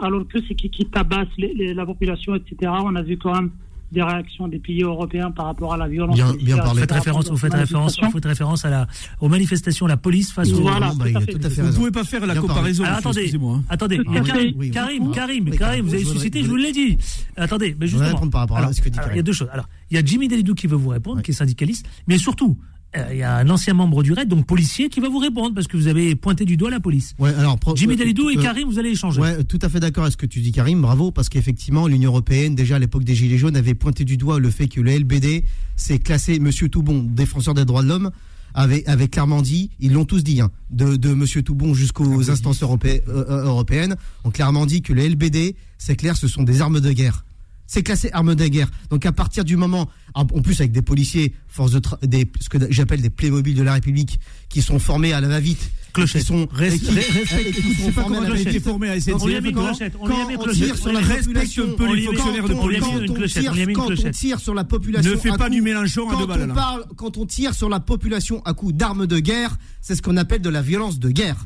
Alors 0.00 0.26
que 0.28 0.38
c'est 0.46 0.54
qui, 0.54 0.70
qui 0.70 0.86
tabasse 0.86 1.28
les- 1.38 1.54
les- 1.54 1.74
la 1.74 1.84
population, 1.86 2.34
etc. 2.34 2.70
On 2.84 2.94
a 2.94 3.02
vu 3.02 3.16
quand 3.18 3.34
même 3.34 3.50
des 3.90 4.02
réactions 4.02 4.46
des 4.48 4.58
pays 4.58 4.82
européens 4.82 5.30
par 5.30 5.46
rapport 5.46 5.72
à 5.72 5.78
la 5.78 5.88
violence. 5.88 6.14
Bien- 6.14 6.58
parlé. 6.58 6.72
Vous 6.72 6.78
faites 6.80 6.92
référence, 6.92 7.26
aux 7.28 7.30
vous 7.30 7.36
faites 7.38 7.54
référence, 7.54 7.72
manifestations. 7.96 8.06
vous 8.08 8.12
faites 8.12 8.24
référence 8.26 8.64
à 8.66 8.70
la, 8.70 8.86
aux 9.20 9.28
manifestations, 9.30 9.86
la 9.86 9.96
police 9.96 10.30
face 10.30 10.52
aux. 10.52 10.60
Voilà, 10.60 10.92
Bah, 10.94 11.08
il 11.08 11.16
a 11.16 11.20
tout 11.20 11.24
à 11.24 11.26
fait. 11.26 11.32
tout 11.32 11.46
à 11.46 11.50
fait 11.50 11.60
Vous 11.62 11.66
raison. 11.68 11.78
pouvez 11.78 11.90
pas 11.90 12.04
faire 12.04 12.26
la 12.26 12.34
Bien 12.34 12.42
comparaison. 12.42 12.84
Alors, 12.84 12.98
attendez, 12.98 13.32
hein. 13.34 13.62
attendez, 13.70 13.98
à 13.98 14.20
Karim. 14.20 14.20
Oui, 14.20 14.22
Karim, 14.22 14.56
oui. 14.58 14.70
Karim, 14.70 15.04
Oui, 15.06 15.12
Karim, 15.14 15.50
Karim, 15.56 15.86
vous 15.86 15.94
avez 15.94 16.04
suscité, 16.04 16.42
je 16.42 16.48
vous 16.48 16.56
l'ai 16.56 16.72
dit. 16.72 16.98
Attendez, 17.36 17.74
mais 17.80 17.86
Je 17.86 17.92
justement. 17.92 18.10
répondre 18.14 18.30
par 18.30 18.42
rapport 18.42 18.56
à 18.58 18.60
alors, 18.60 18.74
ce 18.74 18.82
que 18.82 18.90
dit 18.90 18.98
alors, 18.98 19.06
Karim. 19.08 19.14
il 19.14 19.16
y 19.16 19.20
a 19.20 19.22
deux 19.22 19.32
choses. 19.32 19.48
Alors, 19.52 19.68
il 19.90 19.94
y 19.94 19.98
a 19.98 20.04
Jimmy 20.04 20.28
Dalidou 20.28 20.54
qui 20.54 20.66
veut 20.66 20.76
vous 20.76 20.90
répondre, 20.90 21.22
qui 21.22 21.30
est 21.30 21.34
syndicaliste, 21.34 21.88
mais 22.06 22.18
surtout, 22.18 22.58
il 23.10 23.18
y 23.18 23.22
a 23.22 23.36
un 23.36 23.50
ancien 23.50 23.74
membre 23.74 24.02
du 24.02 24.12
RAID, 24.12 24.28
donc 24.28 24.46
policier, 24.46 24.88
qui 24.88 25.00
va 25.00 25.08
vous 25.08 25.18
répondre 25.18 25.54
parce 25.54 25.66
que 25.66 25.76
vous 25.76 25.88
avez 25.88 26.14
pointé 26.16 26.44
du 26.44 26.56
doigt 26.56 26.70
la 26.70 26.80
police. 26.80 27.14
Ouais, 27.18 27.34
alors, 27.34 27.58
Jimmy 27.74 27.94
euh, 27.94 27.96
Dalidou 27.98 28.30
et 28.30 28.38
euh, 28.38 28.42
Karim, 28.42 28.68
vous 28.68 28.78
allez 28.78 28.90
échanger. 28.90 29.20
Ouais, 29.20 29.44
tout 29.44 29.58
à 29.62 29.68
fait 29.68 29.80
d'accord 29.80 30.04
avec 30.04 30.12
ce 30.12 30.16
que 30.16 30.26
tu 30.26 30.40
dis, 30.40 30.52
Karim. 30.52 30.80
Bravo, 30.80 31.10
parce 31.10 31.28
qu'effectivement, 31.28 31.86
l'Union 31.86 32.10
européenne, 32.10 32.54
déjà 32.54 32.76
à 32.76 32.78
l'époque 32.78 33.04
des 33.04 33.14
Gilets 33.14 33.38
jaunes, 33.38 33.56
avait 33.56 33.74
pointé 33.74 34.04
du 34.04 34.16
doigt 34.16 34.38
le 34.38 34.50
fait 34.50 34.68
que 34.68 34.80
le 34.80 34.96
LBD 34.98 35.44
s'est 35.76 35.98
classé, 35.98 36.38
Monsieur 36.38 36.68
Toubon, 36.68 37.04
défenseur 37.06 37.54
des 37.54 37.64
droits 37.64 37.82
de 37.82 37.88
l'homme, 37.88 38.10
avait, 38.54 38.84
avait 38.86 39.08
clairement 39.08 39.42
dit, 39.42 39.70
ils 39.78 39.92
l'ont 39.92 40.06
tous 40.06 40.24
dit, 40.24 40.40
hein, 40.40 40.50
de, 40.70 40.96
de 40.96 41.12
Monsieur 41.12 41.42
Toubon 41.42 41.74
jusqu'aux 41.74 42.30
instances 42.30 42.62
europé- 42.62 43.02
euh, 43.08 43.24
euh, 43.28 43.44
européennes, 43.44 43.96
ont 44.24 44.30
clairement 44.30 44.64
dit 44.66 44.80
que 44.80 44.92
le 44.92 45.06
LBD, 45.06 45.54
c'est 45.76 45.96
clair, 45.96 46.16
ce 46.16 46.26
sont 46.26 46.42
des 46.42 46.62
armes 46.62 46.80
de 46.80 46.92
guerre. 46.92 47.24
C'est 47.68 47.84
classé 47.84 48.10
arme 48.12 48.34
de 48.34 48.46
guerre. 48.48 48.68
Donc 48.90 49.06
à 49.06 49.12
partir 49.12 49.44
du 49.44 49.56
moment, 49.56 49.88
en 50.14 50.24
plus 50.24 50.58
avec 50.60 50.72
des 50.72 50.82
policiers, 50.82 51.34
force 51.46 51.70
de 51.70 51.78
tra- 51.78 52.04
des, 52.04 52.28
ce 52.40 52.48
que 52.48 52.58
j'appelle 52.70 53.00
des 53.02 53.10
Playmobil 53.10 53.54
de 53.54 53.62
la 53.62 53.74
République, 53.74 54.18
qui 54.48 54.62
sont 54.62 54.80
formés 54.80 55.12
à 55.12 55.20
la 55.20 55.28
va-vite, 55.28 55.70
Clochette. 55.92 56.22
qui 57.52 57.74
sont 57.74 57.92
formés 57.92 58.16
à 58.18 58.20
SNCF. 58.30 58.62
On 59.22 59.26
lui 59.26 59.34
a 59.36 59.40
mis 59.40 59.48
une 59.50 59.54
quand- 59.54 59.64
clochette, 59.66 59.94
on 60.00 60.06
lui 60.06 60.14
a 60.14 60.26
mis 60.26 60.32
une 60.32 60.38
Quand 60.38 60.44
on 60.48 60.52
tire 60.66 60.76
sur 60.76 60.92
la 60.92 61.00
population, 61.26 61.64
quand 63.74 63.84
on 64.06 64.10
tire, 64.10 64.40
sur 64.40 64.54
la 64.54 64.64
Ne 65.02 65.14
pas 65.38 65.50
du 65.50 65.62
Mélenchon 65.62 66.08
à 66.08 66.12
deux 66.20 66.26
balles, 66.54 66.84
quand 66.96 67.16
on 67.18 67.26
tire 67.26 67.54
sur 67.54 67.68
la 67.68 67.80
population 67.80 68.42
à 68.44 68.54
coup 68.54 68.72
d'armes 68.72 69.06
de 69.06 69.18
guerre, 69.18 69.56
c'est 69.82 69.94
ce 69.94 70.02
qu'on 70.02 70.16
appelle 70.16 70.40
de 70.42 70.48
la 70.50 70.62
violence 70.62 70.98
de 70.98 71.10
guerre. 71.10 71.36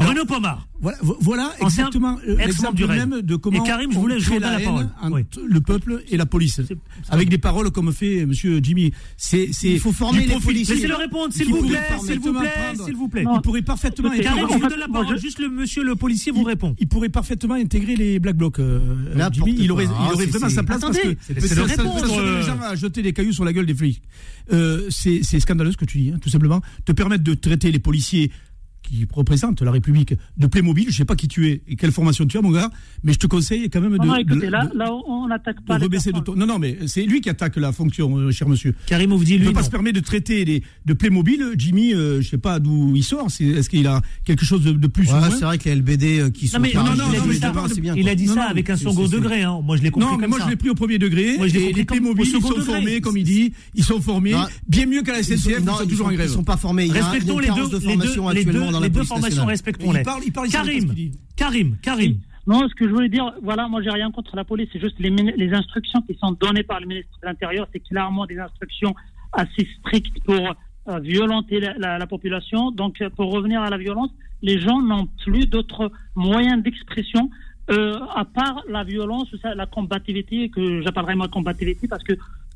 Bruno 0.00 0.24
Pomar. 0.24 0.66
Voilà, 0.80 0.96
vo- 1.02 1.18
voilà 1.20 1.52
exactement 1.60 2.18
euh, 2.26 2.36
l'exemple 2.36 2.86
même 2.86 3.20
de 3.20 3.36
comment 3.36 3.62
Et 3.62 3.66
Karim, 3.66 3.92
je 3.92 3.98
voulais- 3.98 4.18
je 4.18 4.32
la 4.34 4.58
haine 4.58 4.64
parole. 4.64 4.88
entre 5.02 5.12
Oui. 5.14 5.42
le 5.46 5.60
peuple 5.60 6.02
et 6.10 6.16
la 6.16 6.24
police. 6.24 6.60
C'est- 6.66 6.76
Avec 7.10 7.28
des 7.28 7.36
paroles 7.38 7.70
comme 7.70 7.92
fait 7.92 8.24
Monsieur 8.24 8.60
Jimmy. 8.62 8.92
C'est, 9.18 9.50
c'est, 9.52 9.68
Il 9.72 9.78
faut 9.80 9.92
former 9.92 10.24
les 10.26 10.36
policiers. 10.40 10.74
Laissez-le 10.76 10.94
répondre, 10.96 11.32
s'il 11.34 11.48
vous 11.50 11.66
plaît, 11.66 11.78
s'il 12.04 12.18
vous 12.18 12.32
plaît, 12.32 12.50
s'il 12.84 12.96
vous 12.96 13.08
plaît. 13.08 13.24
Il 13.34 13.40
pourrait 13.42 13.60
parfaitement 13.62 14.10
Karim, 14.10 14.46
je 14.50 14.54
vous 14.58 14.68
donne 14.68 14.78
la 14.78 14.88
parole. 14.88 15.16
je- 15.16 15.20
Juste 15.20 15.38
le 15.38 15.48
monsieur 15.50 15.84
le 15.84 15.94
policier 15.96 16.32
vous 16.32 16.44
répond. 16.44 16.74
il 16.78 16.88
pourrait 16.88 17.08
parfaitement 17.10 17.54
intégrer 17.54 17.94
les 17.96 18.18
Black 18.18 18.36
Blocs. 18.36 18.58
euh, 18.58 18.80
Jimmy, 19.32 19.54
il 19.58 19.70
aurait, 19.70 19.84
il 19.84 19.90
aurait 19.90 20.24
Ah, 20.26 20.28
vraiment 20.30 20.48
c'est- 20.48 20.54
sa 20.54 20.62
place 20.62 20.78
Attendez, 20.82 21.16
parce 21.34 21.54
que 21.54 21.60
répondre, 21.60 22.18
euh. 22.18 22.40
les 22.40 22.46
gens 22.46 22.58
à 22.62 22.74
jeter 22.74 23.02
des 23.02 23.12
cailloux 23.12 23.32
sur 23.32 23.44
la 23.44 23.52
gueule 23.52 23.66
des 23.66 23.74
flics. 23.74 24.00
Euh, 24.52 24.86
c'est, 24.88 25.20
c'est 25.22 25.38
scandaleux 25.40 25.72
ce 25.72 25.76
que 25.76 25.84
tu 25.84 25.98
dis, 25.98 26.10
hein, 26.10 26.18
tout 26.20 26.30
simplement. 26.30 26.60
Te 26.84 26.92
permettre 26.92 27.22
de 27.22 27.34
traiter 27.34 27.70
les 27.70 27.78
policiers 27.78 28.30
qui 28.90 29.06
représentent 29.12 29.62
la 29.62 29.70
République 29.70 30.14
de 30.36 30.46
Playmobil, 30.46 30.86
je 30.90 30.96
sais 30.96 31.04
pas 31.04 31.14
qui 31.14 31.28
tu 31.28 31.48
es 31.48 31.62
et 31.68 31.76
quelle 31.76 31.92
formation 31.92 32.26
tu 32.26 32.36
as, 32.38 32.42
mon 32.42 32.50
gars, 32.50 32.70
mais 33.04 33.12
je 33.12 33.18
te 33.18 33.26
conseille 33.28 33.70
quand 33.70 33.80
même 33.80 33.92
de, 33.92 33.98
Non, 33.98 34.04
non, 34.06 34.16
écoutez, 34.16 34.46
de- 34.46 34.50
là, 34.50 34.66
de- 34.66 34.76
là, 34.76 34.92
on 35.06 35.28
n'attaque 35.28 35.60
de 35.60 35.66
pas 35.66 35.78
les 35.78 35.84
rebaisser 35.84 36.10
de 36.12 36.18
ton. 36.20 36.34
Non, 36.34 36.46
non, 36.46 36.58
mais 36.58 36.76
c'est 36.86 37.02
lui 37.04 37.20
qui 37.20 37.28
attaque 37.30 37.56
la 37.56 37.72
fonction, 37.72 38.16
euh, 38.18 38.30
cher 38.32 38.48
monsieur. 38.48 38.74
Karim 38.86 39.10
vous 39.12 39.22
dit 39.24 39.34
Il 39.34 39.40
ne 39.40 39.40
lui 39.40 39.46
peut 39.48 39.52
pas 39.54 39.60
non. 39.60 39.66
se 39.66 39.70
permettre 39.70 39.96
de 40.00 40.04
traiter 40.04 40.44
les, 40.44 40.62
de 40.86 40.92
Playmobil. 40.92 41.44
Jimmy, 41.56 41.94
euh, 41.94 42.20
je 42.20 42.28
sais 42.28 42.38
pas 42.38 42.58
d'où 42.58 42.92
il 42.96 43.04
sort. 43.04 43.28
Est-ce 43.28 43.70
qu'il 43.70 43.86
a 43.86 44.00
quelque 44.24 44.44
chose 44.44 44.62
de, 44.64 44.72
de 44.72 44.86
plus 44.88 45.08
ou 45.08 45.12
Ouais, 45.12 45.20
moins 45.20 45.30
c'est 45.30 45.44
vrai 45.44 45.58
que 45.58 45.68
les 45.68 45.76
LBD 45.76 46.18
euh, 46.20 46.30
qui 46.30 46.48
sont 46.48 46.58
Non 46.58 46.62
mais 46.64 46.72
Non, 46.74 46.82
non, 46.84 46.90
il 46.94 46.98
non, 46.98 47.04
a 47.04 47.06
non, 47.06 47.22
dit 47.22 47.28
mais 47.28 47.34
ça- 47.34 47.40
d'abord, 47.40 47.68
c'est 47.68 47.80
bien. 47.80 47.94
il 47.96 48.08
a 48.08 48.14
dit 48.14 48.26
Non, 48.26 48.34
ça 48.34 48.44
avec 48.44 48.68
un 48.70 48.76
second 48.76 49.06
degré. 49.06 49.42
Hein. 49.42 49.60
Moi 49.62 49.76
je 49.76 49.82
l'ai 49.82 49.90
compris 49.90 50.08
Non, 50.08 50.16
mais 50.16 50.22
comme 50.22 50.30
moi 50.30 50.38
je 50.44 50.50
l'ai 50.50 50.56
pris 50.56 50.70
au 50.70 50.74
premier 50.74 50.98
degré. 50.98 51.36
Les 51.38 51.84
Playmobil, 51.84 52.24
ils 52.26 52.30
sont 52.30 52.40
formés, 52.62 53.00
comme 53.00 53.16
il 53.16 53.24
dit. 53.24 53.52
Ils 53.74 53.84
sont 53.84 54.00
formés 54.00 54.34
bien 54.68 54.86
mieux 54.86 55.02
qu'à 55.02 55.12
la 55.12 55.22
SNCF. 55.22 55.60
non, 55.64 55.74
Ils 55.74 55.76
sont 55.78 55.84
ils 55.84 55.88
toujours 55.90 56.06
sont- 56.06 56.12
en 56.12 56.14
grève. 56.16 56.28
Ils 56.28 56.32
sont 56.34 56.44
pas 56.44 56.56
formés. 56.56 56.86
Respectons 56.90 57.38
les 57.38 57.48
deux, 57.48 57.68
les 58.82 58.88
deux, 58.88 58.94
dans 58.94 59.00
les 59.00 59.06
formations, 59.06 59.46
respectons-les. 59.46 60.00
Il 60.00 60.04
parle- 60.04 60.22
il 60.26 60.32
parle 60.32 60.48
ici, 60.48 60.56
qu'est-ce 60.56 60.86
Karim, 60.86 61.10
Karim, 61.36 61.76
Karim. 61.82 62.16
Non, 62.46 62.66
ce 62.68 62.74
que 62.74 62.88
je 62.88 62.92
voulais 62.92 63.08
dire, 63.08 63.32
voilà, 63.42 63.68
moi 63.68 63.80
j'ai 63.82 63.90
rien 63.90 64.10
contre 64.10 64.34
la 64.34 64.44
police, 64.44 64.68
c'est 64.72 64.80
juste 64.80 64.96
les, 64.98 65.52
instructions 65.52 66.00
qui 66.02 66.14
sont 66.18 66.32
données 66.32 66.62
par 66.64 66.80
le 66.80 66.86
ministre 66.86 67.10
de 67.22 67.26
l'Intérieur, 67.26 67.68
c'est 67.72 67.80
clairement 67.80 68.26
des 68.26 68.38
instructions 68.38 68.94
assez 69.32 69.68
strictes 69.78 70.18
pour 70.24 70.54
euh, 70.88 70.98
violenter 71.00 71.60
la, 71.60 71.74
la- 71.78 71.98
la 71.98 72.06
population. 72.06 72.70
Donc, 72.72 73.00
euh, 73.02 73.10
pour 73.10 73.30
revenir 73.32 73.60
à 73.62 73.70
la 73.70 73.76
violence, 73.78 74.10
les 74.42 74.58
gens 74.58 74.80
n'ont 74.80 75.06
plus 75.24 75.46
d'autres 75.46 75.92
moyens 76.16 76.62
d'expression 76.62 77.30
euh, 77.70 78.00
à 78.16 78.24
part 78.24 78.62
la 78.68 78.82
violence 78.82 79.28
la 79.44 79.66
combativité 79.66 80.48
que 80.48 80.82
j'appellerais 80.82 81.14
moi 81.14 81.28
combativité 81.28 81.86
parce 81.86 82.02
que 82.02 82.14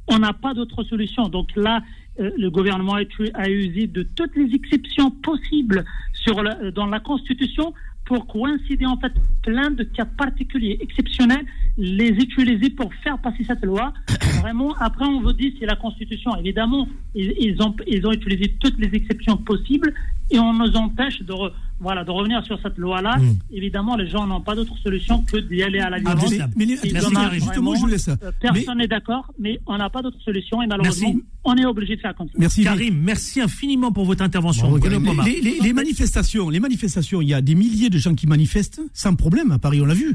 on 0.09 0.19
n'a 0.19 0.33
pas 0.33 0.55
d'autre 0.55 0.83
solution. 0.85 1.29
Donc 1.29 1.55
là, 1.57 1.83
euh, 2.21 2.31
le 2.39 2.49
gouvernement 2.51 2.95
a, 3.35 3.49
usé 3.51 3.87
de 3.87 4.03
toutes 4.03 4.37
les 4.37 4.55
exceptions 4.55 5.11
possibles 5.11 5.85
sur 6.13 6.43
la- 6.43 6.71
dans 6.71 6.87
la 6.87 7.01
Constitution 7.01 7.73
pour 8.05 8.27
coïncider 8.27 8.85
en 8.85 8.99
fait 8.99 9.13
plein 9.43 9.71
de 9.71 9.83
cas 9.83 10.05
particuliers, 10.05 10.77
exceptionnels, 10.81 11.47
les 11.79 12.11
utiliser 12.11 12.69
pour 12.71 12.93
faire 13.03 13.19
passer 13.19 13.45
cette 13.45 13.65
loi. 13.65 13.95
Vraiment, 14.43 14.75
après 14.79 15.07
on 15.07 15.21
vous 15.23 15.33
dit 15.33 15.57
c'est 15.59 15.67
la 15.67 15.77
Constitution. 15.77 16.37
Évidemment, 16.37 16.87
ils, 17.15 17.33
ils 17.41 17.63
ont 17.63 17.75
ils 17.87 18.07
ont 18.07 18.13
utilisé 18.13 18.55
toutes 18.61 18.79
les 18.79 18.95
exceptions 18.95 19.37
possibles 19.39 19.93
et 20.31 20.39
on 20.39 20.53
nous 20.53 20.77
empêche 20.77 21.23
de 21.23 21.33
re- 21.33 21.53
voilà 21.81 22.05
de 22.05 22.11
revenir 22.11 22.45
sur 22.45 22.59
cette 22.63 22.79
loi-là. 22.79 23.17
Mm. 23.19 23.37
Évidemment, 23.53 23.97
les 23.97 24.09
gens 24.09 24.27
n'ont 24.27 24.41
pas 24.41 24.55
d'autre 24.55 24.73
solution 24.83 25.23
que 25.23 25.37
d'y 25.39 25.63
aller 25.63 25.79
à 25.81 25.91
la 25.91 25.97
Ah, 26.05 26.15
violence. 26.15 26.31
mais- 26.57 26.67
mais 26.67 27.01
dommage, 27.01 27.13
Karim. 27.13 27.33
Justement, 27.35 27.53
vraiment, 27.53 27.75
je 27.75 27.81
vous 27.81 27.87
laisse. 27.87 28.09
euh, 28.09 28.17
Personne 28.41 28.79
n'est 28.79 28.89
d'accord, 28.89 29.33
mais 29.39 29.61
on 29.67 29.77
n'a 29.77 29.91
pas 29.91 30.01
d'autre 30.03 30.19
solution 30.25 30.63
et 30.63 30.67
malheureusement, 30.67 31.09
Merci. 31.13 31.25
on 31.45 31.55
est 31.57 31.67
obligé 31.67 31.97
de 31.97 32.01
faire 32.01 32.15
comme 32.15 32.29
ça. 32.29 32.35
Merci. 32.39 32.63
Karim, 32.65 32.97
merci 32.97 33.41
infiniment 33.41 33.93
pour 33.93 34.05
votre 34.05 34.23
intervention. 34.23 34.75
Les, 34.75 34.81
Bruno 34.81 35.01
Pomar. 35.01 35.27
les- 35.27 35.41
les- 35.41 35.59
les 35.61 35.73
manifestations, 35.73 36.49
les 36.51 36.61
manifestations, 36.61 37.21
il 37.21 37.29
y 37.29 37.35
a 37.35 37.41
des 37.43 37.55
milliers 37.55 37.91
de 37.91 37.99
gens 37.99 38.15
qui 38.15 38.27
manifestent 38.27 38.81
sans 38.93 39.15
problème 39.15 39.51
à 39.51 39.59
Paris, 39.59 39.81
on 39.81 39.87
l'a 39.87 39.95
vu. 39.95 40.15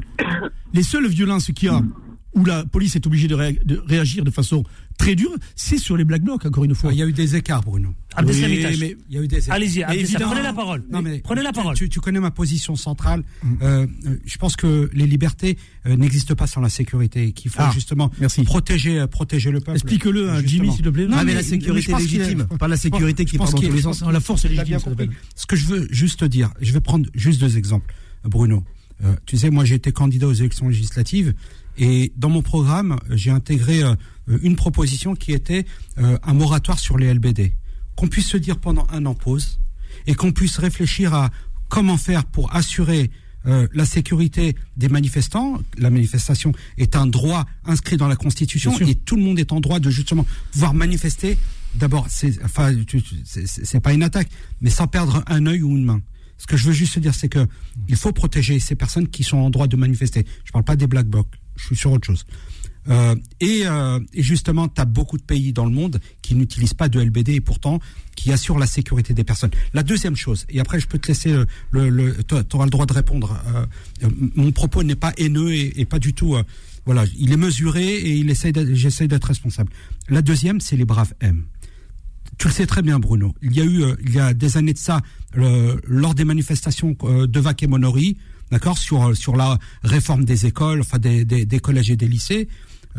Les 0.72 0.82
seules 0.82 1.06
violences 1.08 1.50
qu'il 1.52 1.68
y 1.68 1.70
a, 1.70 1.82
où 2.34 2.44
la 2.44 2.64
police 2.64 2.94
est 2.96 3.06
obligée 3.06 3.28
de 3.28 3.34
réagir 3.86 4.24
de 4.24 4.30
façon 4.30 4.62
très 5.00 5.14
dure, 5.14 5.34
c'est 5.56 5.78
sur 5.78 5.96
les 5.96 6.04
Black 6.04 6.22
Blocs, 6.22 6.44
encore 6.46 6.64
une 6.64 6.74
fois. 6.74 6.92
Il 6.92 6.98
y 6.98 7.02
a 7.02 7.06
eu 7.06 7.12
des 7.12 7.36
écarts, 7.36 7.62
Bruno. 7.62 7.94
Abdeslam 8.16 8.50
Oui, 8.50 8.58
Itache. 8.58 8.78
mais- 8.80 8.96
Il 9.08 9.16
y 9.16 9.18
a 9.18 9.22
eu 9.22 9.28
des 9.28 9.38
écarts. 9.38 9.54
Allez-y, 9.54 9.82
prenez 10.14 10.42
la 10.42 10.52
parole. 10.52 10.82
Non, 10.90 11.00
mais 11.02 11.20
prenez 11.20 11.42
la 11.42 11.52
parole. 11.52 11.74
Tu, 11.76 11.88
tu 11.88 12.00
connais 12.00 12.20
ma 12.20 12.30
position 12.30 12.76
centrale. 12.76 13.22
Euh, 13.62 13.86
euh, 14.06 14.16
je 14.26 14.36
pense 14.38 14.56
que 14.56 14.90
les 14.92 15.06
libertés 15.06 15.56
euh, 15.86 15.96
n'existent 15.96 16.34
pas 16.34 16.46
sans 16.46 16.60
la 16.60 16.68
sécurité 16.68 17.26
et 17.28 17.32
qu'il 17.32 17.50
faut 17.50 17.58
Ah, 17.60 17.70
justement 17.72 18.10
merci. 18.20 18.42
protéger, 18.42 19.04
protéger 19.10 19.50
le 19.50 19.60
peuple. 19.60 19.76
Explique-le 19.78 20.26
Justement. 20.26 20.48
Jimmy, 20.48 20.72
s'il 20.72 20.84
te 20.84 20.88
plaît. 20.90 21.06
Non, 21.06 21.16
mais, 21.18 21.24
mais- 21.26 21.34
la 21.34 21.42
sécurité 21.42 21.92
pense 21.92 22.02
légitime, 22.02 22.46
pas 22.58 22.68
la 22.68 22.76
sécurité 22.76 23.24
qui 23.24 23.38
pense 23.38 23.52
dans 23.52 23.58
qu'il 23.58 23.72
la 24.12 24.20
force 24.20 24.44
légitime. 24.44 24.78
Ce 25.36 25.46
que 25.46 25.56
je 25.56 25.64
veux 25.66 25.86
juste 25.90 26.24
dire, 26.24 26.50
je 26.60 26.72
vais 26.72 26.80
prendre 26.80 27.08
juste 27.14 27.40
deux 27.40 27.56
exemples, 27.56 27.94
Bruno. 28.24 28.64
Euh, 29.02 29.14
tu 29.24 29.38
sais, 29.38 29.48
moi 29.48 29.64
j'ai 29.64 29.76
été 29.76 29.92
candidat 29.92 30.26
aux 30.26 30.32
élections 30.34 30.68
législatives 30.68 31.32
et 31.80 32.12
dans 32.16 32.28
mon 32.28 32.42
programme, 32.42 33.00
j'ai 33.08 33.30
intégré 33.30 33.82
euh, 33.82 33.94
une 34.42 34.54
proposition 34.54 35.14
qui 35.16 35.32
était 35.32 35.64
euh, 35.98 36.18
un 36.22 36.34
moratoire 36.34 36.78
sur 36.78 36.98
les 36.98 37.12
LBD. 37.12 37.54
Qu'on 37.96 38.06
puisse 38.06 38.28
se 38.28 38.36
dire 38.36 38.58
pendant 38.58 38.86
un 38.92 39.06
an 39.06 39.14
pause 39.14 39.58
et 40.06 40.14
qu'on 40.14 40.30
puisse 40.30 40.58
réfléchir 40.58 41.14
à 41.14 41.30
comment 41.70 41.96
faire 41.96 42.26
pour 42.26 42.54
assurer 42.54 43.10
euh, 43.46 43.66
la 43.72 43.86
sécurité 43.86 44.56
des 44.76 44.90
manifestants. 44.90 45.58
La 45.78 45.88
manifestation 45.88 46.52
est 46.76 46.96
un 46.96 47.06
droit 47.06 47.46
inscrit 47.64 47.96
dans 47.96 48.08
la 48.08 48.16
Constitution 48.16 48.78
et 48.80 48.94
tout 48.94 49.16
le 49.16 49.22
monde 49.22 49.38
est 49.38 49.50
en 49.50 49.60
droit 49.60 49.80
de 49.80 49.88
justement 49.88 50.26
pouvoir 50.52 50.74
manifester. 50.74 51.38
D'abord, 51.76 52.06
c'est 52.10 52.44
enfin, 52.44 52.74
c'est 53.24 53.80
pas 53.80 53.94
une 53.94 54.02
attaque, 54.02 54.28
mais 54.60 54.70
sans 54.70 54.86
perdre 54.86 55.24
un 55.26 55.46
œil 55.46 55.62
ou 55.62 55.70
une 55.70 55.84
main. 55.84 56.02
Ce 56.36 56.46
que 56.46 56.58
je 56.58 56.66
veux 56.66 56.72
juste 56.72 56.98
dire, 56.98 57.14
c'est 57.14 57.28
que 57.28 57.46
il 57.88 57.96
faut 57.96 58.12
protéger 58.12 58.60
ces 58.60 58.74
personnes 58.74 59.08
qui 59.08 59.24
sont 59.24 59.38
en 59.38 59.48
droit 59.48 59.66
de 59.66 59.76
manifester. 59.76 60.26
Je 60.44 60.52
parle 60.52 60.64
pas 60.64 60.76
des 60.76 60.86
black 60.86 61.06
blocs. 61.06 61.39
Je 61.60 61.66
suis 61.66 61.76
sur 61.76 61.92
autre 61.92 62.06
chose. 62.06 62.24
Euh, 62.88 63.14
et, 63.40 63.62
euh, 63.66 64.00
et 64.14 64.22
justement, 64.22 64.66
tu 64.66 64.80
as 64.80 64.86
beaucoup 64.86 65.18
de 65.18 65.22
pays 65.22 65.52
dans 65.52 65.66
le 65.66 65.70
monde 65.70 66.00
qui 66.22 66.34
n'utilisent 66.34 66.72
pas 66.74 66.88
de 66.88 66.98
LBD 66.98 67.34
et 67.34 67.40
pourtant 67.40 67.78
qui 68.16 68.32
assurent 68.32 68.58
la 68.58 68.66
sécurité 68.66 69.12
des 69.12 69.22
personnes. 69.24 69.50
La 69.74 69.82
deuxième 69.82 70.16
chose, 70.16 70.46
et 70.48 70.60
après 70.60 70.80
je 70.80 70.86
peux 70.88 70.98
te 70.98 71.08
laisser, 71.08 71.30
euh, 71.32 71.44
le, 71.70 71.90
le, 71.90 72.16
tu 72.24 72.34
auras 72.54 72.64
le 72.64 72.70
droit 72.70 72.86
de 72.86 72.92
répondre. 72.94 73.38
euh, 74.02 74.08
mon 74.34 74.50
propos 74.52 74.82
n'est 74.82 74.96
pas 74.96 75.12
haineux 75.18 75.52
et, 75.52 75.84
pas 75.84 75.98
du 75.98 76.14
tout. 76.14 76.36
voilà, 76.86 77.04
il 77.18 77.32
est 77.32 77.36
mesuré 77.36 77.86
et 77.86 78.12
il 78.16 78.30
essaye 78.30 78.52
d'être- 78.52 78.74
j'essaye 78.74 79.08
d'être 79.08 79.24
responsable. 79.26 79.70
La 80.08 80.22
deuxième, 80.22 80.60
c'est 80.60 80.76
les 80.76 80.86
braves 80.86 81.12
M. 81.20 81.44
Tu 82.38 82.48
le 82.48 82.52
sais 82.54 82.66
très 82.66 82.80
bien, 82.80 82.98
Bruno. 82.98 83.34
Il 83.42 83.54
y 83.54 83.60
a 83.60 83.64
eu, 83.64 83.82
il 84.06 84.14
y 84.14 84.18
a 84.20 84.32
des 84.32 84.56
années 84.56 84.72
de 84.72 84.78
ça, 84.78 85.02
le- 85.34 85.78
lors 85.86 86.14
des 86.14 86.24
manifestations 86.24 86.96
de 87.02 87.40
Vac 87.40 87.62
et 87.62 87.66
d'accord, 88.50 88.78
sur 88.78 89.08
euh, 89.08 89.14
sur 89.14 89.36
la 89.36 89.58
réforme 89.82 90.24
des 90.24 90.46
écoles, 90.46 90.80
enfin 90.80 90.98
des, 90.98 91.24
des, 91.24 91.44
des 91.44 91.58
collèges 91.60 91.90
et 91.90 91.96
des 91.96 92.08
lycées, 92.08 92.48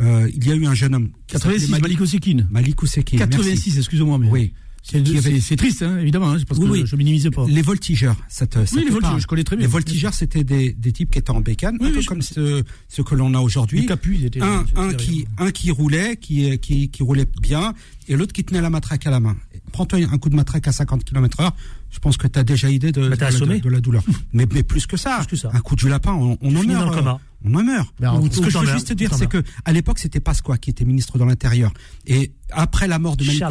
euh, 0.00 0.28
il 0.34 0.46
y 0.46 0.50
a 0.52 0.54
eu 0.54 0.66
un 0.66 0.74
jeune 0.74 0.94
homme. 0.94 1.10
qui 1.26 1.34
86, 1.34 1.60
s'appelait 1.66 1.80
Malik 1.82 2.00
Osekine. 2.00 2.46
Malik 2.50 2.82
Ousekine, 2.82 3.18
86, 3.18 3.78
excusez-moi, 3.78 4.18
mais. 4.18 4.28
Oui. 4.30 4.52
C'est 4.84 5.54
triste, 5.56 5.82
hein, 5.82 5.98
évidemment, 6.00 6.32
hein, 6.32 6.38
parce 6.48 6.58
Oui, 6.58 6.66
que 6.66 6.72
oui. 6.72 6.82
je 6.86 6.96
minimise 6.96 7.30
pas. 7.32 7.46
Les 7.48 7.62
voltigeurs, 7.62 8.16
ça 8.28 8.48
te, 8.48 8.64
ça 8.64 8.74
Oui, 8.76 8.82
les 8.84 8.90
voltigeurs, 8.90 9.20
je 9.20 9.28
connais 9.28 9.44
très 9.44 9.54
bien. 9.54 9.64
Les 9.64 9.70
voltigeurs, 9.70 10.12
c'était 10.12 10.42
des, 10.42 10.72
des 10.72 10.90
types 10.90 11.08
qui 11.08 11.20
étaient 11.20 11.30
en 11.30 11.40
bécane, 11.40 11.76
un 11.80 11.90
peu 11.92 12.02
comme 12.02 12.20
ce, 12.20 12.64
ce 12.88 13.00
que 13.00 13.14
l'on 13.14 13.32
a 13.34 13.38
aujourd'hui. 13.38 13.82
Les 13.82 13.86
capus, 13.86 14.18
ils 14.18 14.24
étaient- 14.24 14.40
Un, 14.42 14.64
un 14.74 14.92
qui, 14.94 15.24
un 15.38 15.52
qui 15.52 15.70
roulait, 15.70 16.16
qui, 16.16 16.58
qui, 16.58 16.88
qui 16.88 17.02
roulait 17.04 17.28
bien, 17.40 17.74
et 18.08 18.16
l'autre 18.16 18.32
qui 18.32 18.42
tenait 18.42 18.60
la 18.60 18.70
matraque 18.70 19.06
à 19.06 19.10
la 19.10 19.20
main. 19.20 19.36
Prends-toi 19.72 20.00
un 20.10 20.18
coup 20.18 20.28
de 20.28 20.36
matraque 20.36 20.68
à 20.68 20.72
50 20.72 21.04
km 21.04 21.40
heure, 21.40 21.56
je 21.90 21.98
pense 21.98 22.16
que 22.16 22.26
tu 22.26 22.38
as 22.38 22.44
déjà 22.44 22.70
idée 22.70 22.92
de, 22.92 23.08
Bah, 23.08 23.16
de, 23.16 23.20
la, 23.20 23.26
assommé. 23.28 23.60
de 23.60 23.68
la 23.68 23.80
douleur. 23.80 24.04
mais, 24.32 24.46
mais 24.52 24.62
plus 24.62 24.86
que 24.86 24.96
ça. 24.96 25.18
Plus 25.26 25.36
que 25.36 25.36
ça. 25.36 25.50
Un 25.52 25.60
coup 25.60 25.74
du 25.76 25.88
lapin, 25.88 26.12
on, 26.12 26.38
on 26.40 26.54
en 26.56 26.62
meurt. 26.62 26.96
euh. 26.96 27.12
On 27.44 27.54
en 27.54 27.64
meurt. 27.64 27.92
Ben, 27.98 28.20
Ce 28.30 28.40
que 28.40 28.50
je 28.50 28.58
veux 28.58 28.66
juste 28.66 28.88
te 28.88 28.92
dire, 28.92 29.12
c'est 29.14 29.26
que 29.28 29.42
à 29.64 29.72
l'époque, 29.72 29.98
c'était 29.98 30.20
Pasqua 30.20 30.58
qui 30.58 30.70
était 30.70 30.84
ministre 30.84 31.18
de 31.18 31.24
l'Intérieur. 31.24 31.72
Et 32.06 32.32
après 32.50 32.86
la 32.86 32.98
mort 32.98 33.16
de 33.16 33.24
Malik 33.24 33.42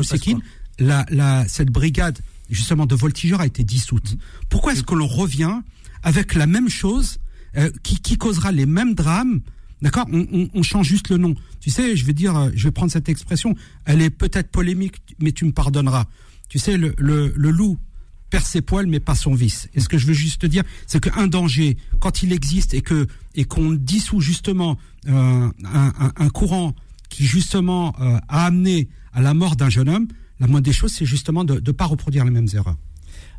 la, 0.79 1.05
la, 1.09 1.45
cette 1.47 1.69
brigade, 1.69 2.19
justement, 2.49 2.85
de 2.85 2.95
voltigeurs 2.95 3.41
a 3.41 3.45
été 3.45 3.63
dissoute. 3.63 4.17
Pourquoi 4.49 4.73
est-ce 4.73 4.83
que 4.83 4.95
l'on 4.95 5.07
revient 5.07 5.59
avec 6.03 6.33
la 6.35 6.47
même 6.47 6.69
chose, 6.69 7.17
euh, 7.57 7.69
qui, 7.83 7.99
qui 7.99 8.17
causera 8.17 8.51
les 8.51 8.65
mêmes 8.65 8.95
drames 8.95 9.41
D'accord 9.81 10.05
on, 10.11 10.63
change 10.63 10.87
juste 10.87 11.09
le 11.09 11.17
nom. 11.17 11.33
Tu 11.59 11.71
sais, 11.71 11.95
je 11.95 12.05
vais 12.05 12.13
dire, 12.13 12.51
je 12.53 12.65
vais 12.65 12.71
prendre 12.71 12.91
cette 12.91 13.09
expression. 13.09 13.55
Elle 13.85 14.01
est 14.01 14.11
peut-être 14.11 14.51
polémique, 14.51 15.01
mais 15.19 15.31
tu 15.31 15.43
me 15.45 15.51
pardonneras. 15.51 16.05
Tu 16.49 16.59
sais, 16.59 16.77
le, 16.77 16.93
le, 16.97 17.31
loup 17.49 17.79
perd 18.29 18.45
ses 18.45 18.61
poils 18.61 18.85
mais 18.85 18.99
pas 18.99 19.15
son 19.15 19.33
vice. 19.33 19.69
Et 19.73 19.79
ce 19.79 19.89
que 19.89 19.97
je 19.97 20.05
veux 20.05 20.13
juste 20.13 20.41
te 20.41 20.45
dire, 20.45 20.63
c'est 20.85 21.01
qu'un 21.01 21.25
danger, 21.27 21.77
quand 21.99 22.21
il 22.21 22.31
existe 22.31 22.75
et 22.75 22.81
que 22.81 23.07
et 23.33 23.45
qu'on 23.45 23.71
dissout 23.71 24.21
justement 24.21 24.77
euh, 25.07 25.49
un 25.63 26.29
courant 26.29 26.75
qui 27.09 27.25
justement 27.25 27.95
euh, 27.99 28.17
a 28.27 28.45
amené 28.45 28.87
à 29.13 29.21
la 29.21 29.33
mort 29.33 29.55
d'un 29.55 29.69
jeune 29.69 29.89
homme, 29.89 30.07
la 30.39 30.47
moindre 30.47 30.65
des 30.65 30.73
choses, 30.73 30.93
c'est 30.93 31.05
justement 31.05 31.43
de 31.43 31.61
ne 31.65 31.71
pas 31.71 31.85
reproduire 31.85 32.25
les 32.25 32.31
mêmes 32.31 32.47
erreurs. 32.53 32.77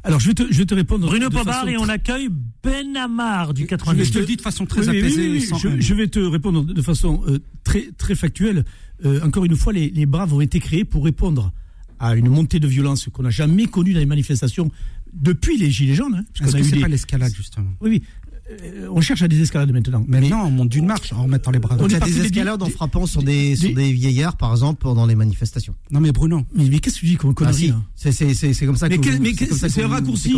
Alors, 0.05 0.19
je 0.21 0.29
vais 0.29 0.35
te, 0.35 0.43
je 0.51 0.59
vais 0.59 0.67
te 0.67 0.75
répondre. 0.75 1.07
Bruno 1.07 1.31
façon 1.31 1.67
et 1.69 1.77
on 1.77 1.89
accueille 1.89 2.29
Ben 2.63 2.97
Amar 2.97 3.55
du 3.55 3.63
Je, 3.63 3.67
92. 3.69 4.11
te 4.11 4.19
le 4.19 4.27
dis 4.27 4.37
de 4.37 4.41
façon 4.43 4.67
très 4.67 4.89
Oui, 4.89 4.99
apaisée. 4.99 5.23
oui, 5.29 5.39
oui, 5.39 5.41
sans 5.43 5.59
je, 5.59 5.81
je 5.81 5.95
vais 5.95 6.09
te 6.09 6.19
répondre 6.19 6.65
de 6.65 6.83
façon 6.83 7.23
euh, 7.29 7.39
très, 7.63 7.89
très 7.97 8.15
factuelle. 8.17 8.65
Euh, 9.05 9.21
encore 9.25 9.45
une 9.45 9.57
fois, 9.57 9.73
les, 9.73 9.91
les 9.91 10.07
Braves 10.07 10.33
ont 10.35 10.41
été 10.41 10.59
créés 10.59 10.85
pour 10.85 11.05
répondre 11.05 11.53
à 12.01 12.17
une 12.17 12.29
montée 12.29 12.59
de 12.59 12.67
violence 12.67 13.09
qu'on 13.13 13.23
n'a 13.23 13.31
jamais 13.31 13.67
connue 13.67 13.93
dans 13.93 14.01
les 14.01 14.07
manifestations 14.07 14.71
depuis 15.13 15.57
les 15.57 15.71
Gilets 15.71 15.95
jaunes. 15.95 16.17
hein, 16.17 16.25
parce 16.37 16.51
qu'on 16.53 16.59
a 16.59 16.63
que 16.63 16.67
eu 16.67 16.71
des- 16.73 16.81
pas 16.81 16.89
l'escalade 16.89 17.33
justement? 17.37 17.71
Oui, 17.81 17.91
oui. 17.91 18.03
Euh, 18.51 18.89
on 18.91 19.01
cherche 19.01 19.23
à 19.23 19.29
des 19.29 19.41
escalades 19.41 19.71
maintenant. 19.73 20.05
Mais- 20.09 20.21
Maintenant, 20.21 20.47
on 20.47 20.51
monte 20.51 20.69
d'une 20.69 20.87
marche 20.87 21.13
en 21.13 21.23
remettant 21.25 21.51
les 21.53 21.59
bras. 21.61 21.77
On 21.79 21.89
est 21.89 21.95
a 21.95 22.01
des 22.01 22.13
des- 22.13 22.21
escalades 22.27 22.63
en 22.63 22.69
frappant 22.69 23.07
sur 23.07 23.23
des, 23.23 23.55
sur 23.57 23.73
des- 23.73 23.93
vieillards, 23.93 24.37
par 24.37 24.51
exemple, 24.53 24.81
pendant 24.83 25.07
les 25.07 25.15
manifestations. 25.15 25.75
Non 25.91 26.01
mais 26.01 26.11
Bruno, 26.13 26.43
mais, 26.55 26.65
mais 26.69 26.79
qu'est-ce 26.81 26.97
que 26.97 27.01
tu 27.01 27.07
dis 27.07 27.17
Ah 27.31 27.35
connerie 27.35 27.55
si, 27.55 27.69
là 27.69 27.81
c'est 27.95 28.67
comme 28.67 28.77
ça 28.77 28.89
que 28.89 29.69
c'est 29.69 29.83
un 29.85 29.89
raccourci. 29.89 30.35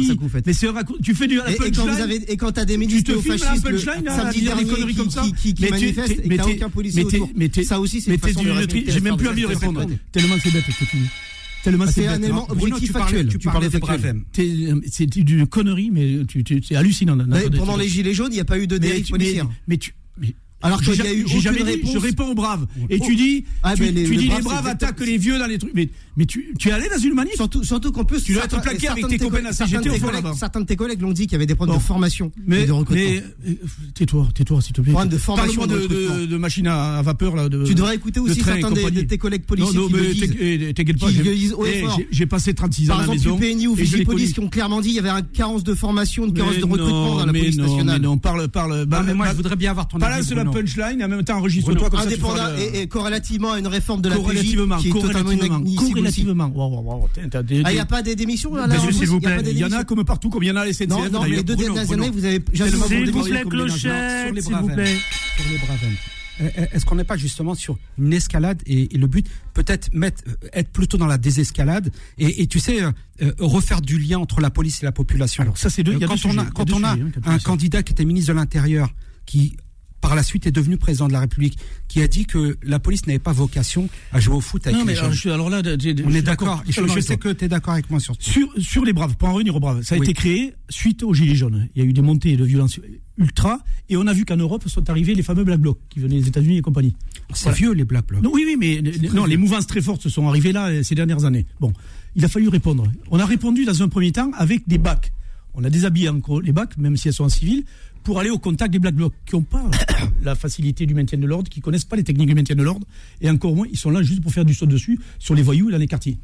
Mais 0.46 0.52
c'est 0.52 0.68
un 0.68 0.72
raccourci. 0.72 1.02
Tu 1.02 1.14
fais 1.14 1.26
du 1.26 1.38
Et, 1.48 1.66
et 1.66 1.70
quand 1.72 1.86
vous 1.86 2.00
avez 2.00 2.32
et 2.32 2.36
quand 2.36 2.52
t'as 2.52 2.64
des 2.64 2.76
la 2.76 3.38
fascistes 3.38 3.68
le 3.68 3.78
samedi 3.78 4.08
à 4.10 4.30
dire 4.32 4.32
des 4.32 4.40
dernier 4.64 4.64
conneries 4.70 4.92
qui, 4.92 4.98
comme 4.98 5.10
ça. 5.10 5.22
qui, 5.40 5.54
manifestent 5.70 6.10
et 6.12 6.28
mais 6.28 6.36
t'as 6.36 6.44
aucun 6.46 6.70
policier 6.70 7.04
autour. 7.04 7.30
ça 7.64 7.80
aussi 7.80 8.00
c'est 8.00 8.12
une 8.12 8.18
façon 8.20 8.42
de. 8.42 8.48
J'ai 8.86 9.00
même 9.00 9.16
plus 9.16 9.28
envie 9.28 9.42
de 9.42 9.46
répondre. 9.46 9.86
Tellement 10.12 10.34
c'est 10.42 10.52
bête 10.52 10.64
ce 10.68 10.84
que 10.84 10.90
tu 10.90 10.96
dis. 10.98 11.04
Tellement 11.64 11.84
Ah, 11.88 11.92
c'est 11.92 12.06
un 12.06 12.22
élément 12.22 12.46
objectif 12.50 12.92
factuel. 12.92 13.26
tu 13.28 13.38
parlais. 13.52 13.68
T'es- 14.32 14.42
euh, 14.70 14.80
C'est 14.86 15.06
d'une 15.06 15.46
connerie, 15.46 15.90
mais 15.90 16.18
c'est 16.62 16.76
hallucinant. 16.76 17.16
Pendant 17.58 17.76
les 17.78 17.88
gilets 17.88 18.12
jaunes, 18.14 18.30
il 18.32 18.34
n'y 18.36 18.40
a 18.40 18.44
pas 18.44 18.58
eu 18.58 18.66
de 18.66 18.76
dérive 18.78 19.08
policière. 19.08 19.48
mais 19.66 19.78
tu. 19.78 19.94
mais- 20.20 20.34
Alors 20.64 20.82
j'ai 20.82 20.92
qu'il 20.92 20.98
y 20.98 21.00
a 21.00 21.04
jamais- 21.04 21.20
eu 21.20 21.24
dit, 21.24 21.62
réponse. 21.62 21.92
je 21.92 21.98
réponds 21.98 22.28
aux 22.30 22.34
braves. 22.34 22.66
Et 22.90 22.98
tu 22.98 23.14
dis, 23.16 23.44
Ah, 23.62 23.74
tu, 23.74 23.82
ben, 23.82 23.94
les- 23.94 24.04
tu 24.04 24.12
les 24.12 24.16
dis 24.18 24.26
braves, 24.28 24.38
les 24.38 24.44
braves 24.44 24.66
attaquent 24.66 25.00
les 25.00 25.18
vieux 25.18 25.38
dans 25.38 25.46
les 25.46 25.58
trucs. 25.58 25.74
Mais, 25.74 25.88
mais 26.16 26.26
tu, 26.26 26.54
tu 26.58 26.68
es 26.68 26.72
allé 26.72 26.88
dans 26.88 26.98
une 26.98 27.14
manif 27.14 27.34
Surtout, 27.34 27.62
surtout 27.64 27.92
qu'en 27.92 28.04
plus, 28.04 28.22
Tu 28.24 28.32
dois 28.34 28.44
être 28.44 28.60
plaqué 28.60 28.88
avec 28.88 29.06
tes 29.08 29.18
copains 29.18 29.44
à 29.44 29.52
CGT 29.52 29.90
au 29.90 29.92
tes 29.94 29.98
fond. 30.00 30.08
Certains 30.34 30.60
de 30.60 30.66
tes 30.66 30.76
collègues 30.76 31.00
l'ont 31.02 31.12
dit 31.12 31.22
qu'il 31.24 31.32
y 31.32 31.36
avait 31.36 31.46
des 31.46 31.54
problèmes 31.54 31.76
de 31.76 31.82
formation 31.82 32.32
mais, 32.46 32.62
et 32.62 32.66
de 32.66 32.72
recrutement. 32.72 33.04
mais 33.04 33.22
euh, 33.50 33.54
tais-toi, 33.94 34.28
tais-toi, 34.34 34.60
s'il 34.62 34.72
te 34.72 34.80
plaît. 34.80 34.92
Problème 34.92 35.12
de 35.12 35.18
formation 35.18 35.66
de, 35.66 36.36
machines 36.36 36.66
à, 36.66 37.02
vapeur 37.02 37.36
là. 37.36 37.48
Tu 37.66 37.74
devrais 37.74 37.94
écouter 37.96 38.20
aussi 38.20 38.40
certains 38.40 38.70
de 38.70 39.00
tes 39.02 39.18
collègues 39.18 39.44
policiers 39.44 39.78
non, 39.78 39.88
mais 39.90 39.98
eh, 40.40 40.74
t'inquiète 40.74 40.98
pas. 40.98 41.08
J'ai- 41.10 41.50
eh, 41.66 41.84
j'ai- 42.10 42.26
passé 42.26 42.54
36 42.54 42.90
ans 42.90 42.94
Par 42.94 43.02
à 43.02 43.06
la 43.06 43.12
exemple, 43.12 43.40
maison. 43.42 43.70
Ou 43.70 43.74
et 43.74 43.76
je 43.76 43.78
l'ai 43.78 43.84
Vigipolice 43.98 44.22
connu. 44.22 44.32
qui 44.32 44.40
ont 44.40 44.48
clairement 44.48 44.80
dit 44.80 44.88
qu'il 44.88 44.96
y 44.96 44.98
avait 44.98 45.10
une 45.10 45.26
carence 45.26 45.62
de 45.62 45.74
formation, 45.74 46.24
une 46.26 46.32
carence 46.32 46.56
de 46.56 46.64
recrutement 46.64 47.16
dans 47.18 47.26
la 47.26 47.32
police 47.32 47.56
non, 47.58 47.64
nationale. 47.66 48.00
Mais 48.00 48.06
non, 48.06 48.18
parle, 48.18 48.48
parle. 48.48 48.86
Moi, 49.14 49.26
je 49.30 49.36
voudrais 49.36 49.56
bien 49.56 49.70
avoir 49.70 49.86
ton 49.88 49.98
avis. 49.98 50.24
Punchline 50.54 51.00
et 51.00 51.04
en 51.04 51.08
même 51.08 51.24
temps 51.24 51.38
enregistre-toi 51.38 51.90
comme 51.90 52.00
ça. 52.00 52.06
Indépendant 52.06 52.56
et, 52.58 52.80
et 52.82 52.86
corrélativement 52.86 53.52
à 53.52 53.58
une 53.58 53.66
réforme 53.66 54.00
de 54.02 54.08
la 54.08 54.14
PJ 54.16 54.22
Corrélativement, 54.22 54.76
qui 54.78 54.88
est 54.88 54.92
totalement 54.92 55.22
corrélativement, 55.36 55.76
corrélativement. 55.76 56.50
Ah, 56.54 57.40
il 57.48 57.56
n'y 57.64 57.72
des- 57.74 57.78
a 57.80 57.84
pas 57.86 58.02
des 58.02 58.16
démissions 58.16 58.54
là, 58.54 58.68
s'il 58.92 59.06
vous 59.08 59.16
Il 59.16 59.18
y 59.18 59.20
plaît, 59.20 59.52
il 59.54 59.64
en 59.64 59.72
a 59.72 59.84
comme 59.84 60.04
partout, 60.04 60.30
comme 60.30 60.42
il 60.42 60.46
y 60.46 60.50
en 60.50 60.56
a 60.56 60.62
à 60.62 60.72
SNCF. 60.72 60.88
Non, 60.88 61.10
non, 61.10 61.22
mais 61.22 61.30
les 61.36 61.42
deux 61.42 61.56
dernières 61.56 61.90
années, 61.92 62.10
vous 62.10 62.24
avez 62.24 62.42
S'il 62.52 63.10
vous 63.10 63.22
plaît, 63.24 63.42
Clochette, 63.48 64.34
s'il 64.44 64.54
vous 64.56 64.68
plaît. 64.68 64.96
sur 65.36 65.50
les 65.50 65.58
Bravem. 65.58 65.92
Euh, 66.40 66.48
Est-ce 66.72 66.84
qu'on 66.84 66.96
n'est 66.96 67.04
pas 67.04 67.16
justement 67.16 67.54
sur 67.54 67.78
une 67.96 68.12
escalade 68.12 68.60
et, 68.66 68.92
et 68.92 68.98
le 68.98 69.06
but 69.06 69.24
peut-être 69.52 69.94
mettre 69.94 70.24
euh, 70.26 70.34
être 70.52 70.70
plutôt 70.70 70.96
dans 70.96 71.06
la 71.06 71.16
désescalade 71.16 71.92
et, 72.18 72.42
et 72.42 72.48
tu 72.48 72.58
sais 72.58 72.82
euh, 72.82 72.90
euh, 73.22 73.32
refaire 73.38 73.80
du 73.80 73.98
lien 74.00 74.18
entre 74.18 74.40
la 74.40 74.50
police 74.50 74.82
et 74.82 74.84
la 74.84 74.90
population? 74.90 75.42
Alors, 75.44 75.56
ça, 75.58 75.70
c'est 75.70 75.84
deux- 75.84 75.92
il 75.92 76.00
y 76.00 76.04
a 76.04 76.08
quand 76.08 76.14
deux 76.16 76.28
on 76.34 76.38
a 76.38 76.44
quand 76.46 76.72
on 76.72 76.82
hein, 76.82 76.98
un 77.24 77.38
candidat 77.38 77.84
qui 77.84 77.92
était 77.92 78.04
ministre 78.04 78.32
de 78.32 78.36
l'Intérieur 78.36 78.92
qui 79.26 79.56
par 80.04 80.14
la 80.14 80.22
suite 80.22 80.46
est 80.46 80.50
devenu 80.50 80.76
président 80.76 81.08
de 81.08 81.14
la 81.14 81.20
République 81.20 81.56
qui 81.88 82.02
a 82.02 82.08
dit 82.08 82.26
que 82.26 82.58
la 82.62 82.78
police 82.78 83.06
n'avait 83.06 83.18
pas 83.18 83.32
vocation 83.32 83.88
à 84.12 84.20
jouer 84.20 84.34
au 84.34 84.42
foot 84.42 84.66
avec 84.66 84.78
Non, 84.78 84.84
mais 84.84 84.92
les 84.92 84.98
alors, 84.98 85.10
jeunes. 85.10 85.14
je 85.14 85.20
suis- 85.20 85.30
alors 85.30 85.48
là, 85.48 85.62
On 86.04 86.14
est 86.14 86.20
d'accord. 86.20 86.62
Je, 86.68 87.00
sais 87.00 87.16
que 87.16 87.30
tu 87.32 87.46
es 87.46 87.48
d'accord 87.48 87.72
avec 87.72 87.88
moi 87.88 88.00
sur 88.00 88.14
Sur, 88.18 88.52
sur 88.58 88.84
les 88.84 88.92
Braves, 88.92 89.16
pour 89.16 89.30
en 89.30 89.32
revenir 89.32 89.56
aux 89.56 89.60
Braves, 89.60 89.80
ça 89.82 89.94
a 89.94 89.98
Oui. 89.98 90.04
été 90.04 90.12
créé 90.12 90.52
suite 90.68 91.02
aux 91.04 91.14
Gilets 91.14 91.34
jaunes. 91.34 91.68
Il 91.74 91.82
y 91.82 91.86
a 91.86 91.88
eu 91.88 91.94
des 91.94 92.02
montées 92.02 92.36
de 92.36 92.44
violence 92.44 92.78
ultra, 93.16 93.60
et 93.88 93.96
on 93.96 94.06
a 94.06 94.12
vu 94.12 94.26
qu'en 94.26 94.36
Europe 94.36 94.68
sont 94.68 94.90
arrivés 94.90 95.14
les 95.14 95.22
fameux 95.22 95.44
Black 95.44 95.60
Blocs 95.60 95.78
qui 95.88 96.00
venaient 96.00 96.20
des 96.20 96.28
États-Unis 96.28 96.58
et 96.58 96.62
compagnie. 96.62 96.94
C'est 97.32 97.44
Voilà. 97.44 97.56
vieux 97.56 97.72
les 97.72 97.84
Black 97.84 98.06
Blocs. 98.06 98.22
Non, 98.22 98.30
oui, 98.34 98.44
oui, 98.46 98.56
mais 98.58 98.82
non, 99.14 99.24
les 99.24 99.38
mouvances 99.38 99.66
très 99.66 99.80
fortes 99.80 100.02
se 100.02 100.10
sont 100.10 100.28
arrivées 100.28 100.52
là 100.52 100.66
euh, 100.66 100.82
ces 100.82 100.94
dernières 100.94 101.24
années. 101.24 101.46
Bon, 101.60 101.72
il 102.14 102.22
a 102.26 102.28
fallu 102.28 102.48
répondre. 102.48 102.84
On 103.10 103.18
a 103.20 103.24
répondu 103.24 103.64
dans 103.64 103.82
un 103.82 103.88
premier 103.88 104.12
temps 104.12 104.30
avec 104.36 104.68
des 104.68 104.76
bacs. 104.76 105.12
On 105.56 105.62
a 105.62 105.70
déshabillé 105.70 106.08
encore 106.08 106.40
les 106.40 106.50
bacs, 106.52 106.76
même 106.78 106.96
si 106.96 107.06
elles 107.06 107.14
sont 107.14 107.22
en 107.24 107.28
civil, 107.28 107.64
pour 108.04 108.20
aller 108.20 108.30
au 108.30 108.38
contact 108.38 108.72
des 108.72 108.78
Black 108.78 108.94
Blocs, 108.94 109.14
qui 109.26 109.34
n'ont 109.34 109.42
pas 109.42 109.64
la 110.22 110.34
facilité 110.34 110.86
du 110.86 110.94
maintien 110.94 111.18
de 111.18 111.26
l'ordre, 111.26 111.48
qui 111.50 111.60
connaissent 111.60 111.84
pas 111.86 111.96
les 111.96 112.04
techniques 112.04 112.28
du 112.28 112.34
maintien 112.34 112.54
de 112.54 112.62
l'ordre, 112.62 112.86
et 113.20 113.28
encore 113.30 113.56
moins, 113.56 113.66
ils 113.70 113.78
sont 113.78 113.90
là 113.90 114.02
juste 114.02 114.22
pour 114.22 114.30
faire 114.32 114.44
du 114.44 114.54
saut 114.54 114.66
dessus 114.66 115.00
sur 115.18 115.34
les 115.34 115.42
voyous 115.42 115.70
dans 115.70 115.78
les 115.78 115.86
quartiers. 115.88 116.18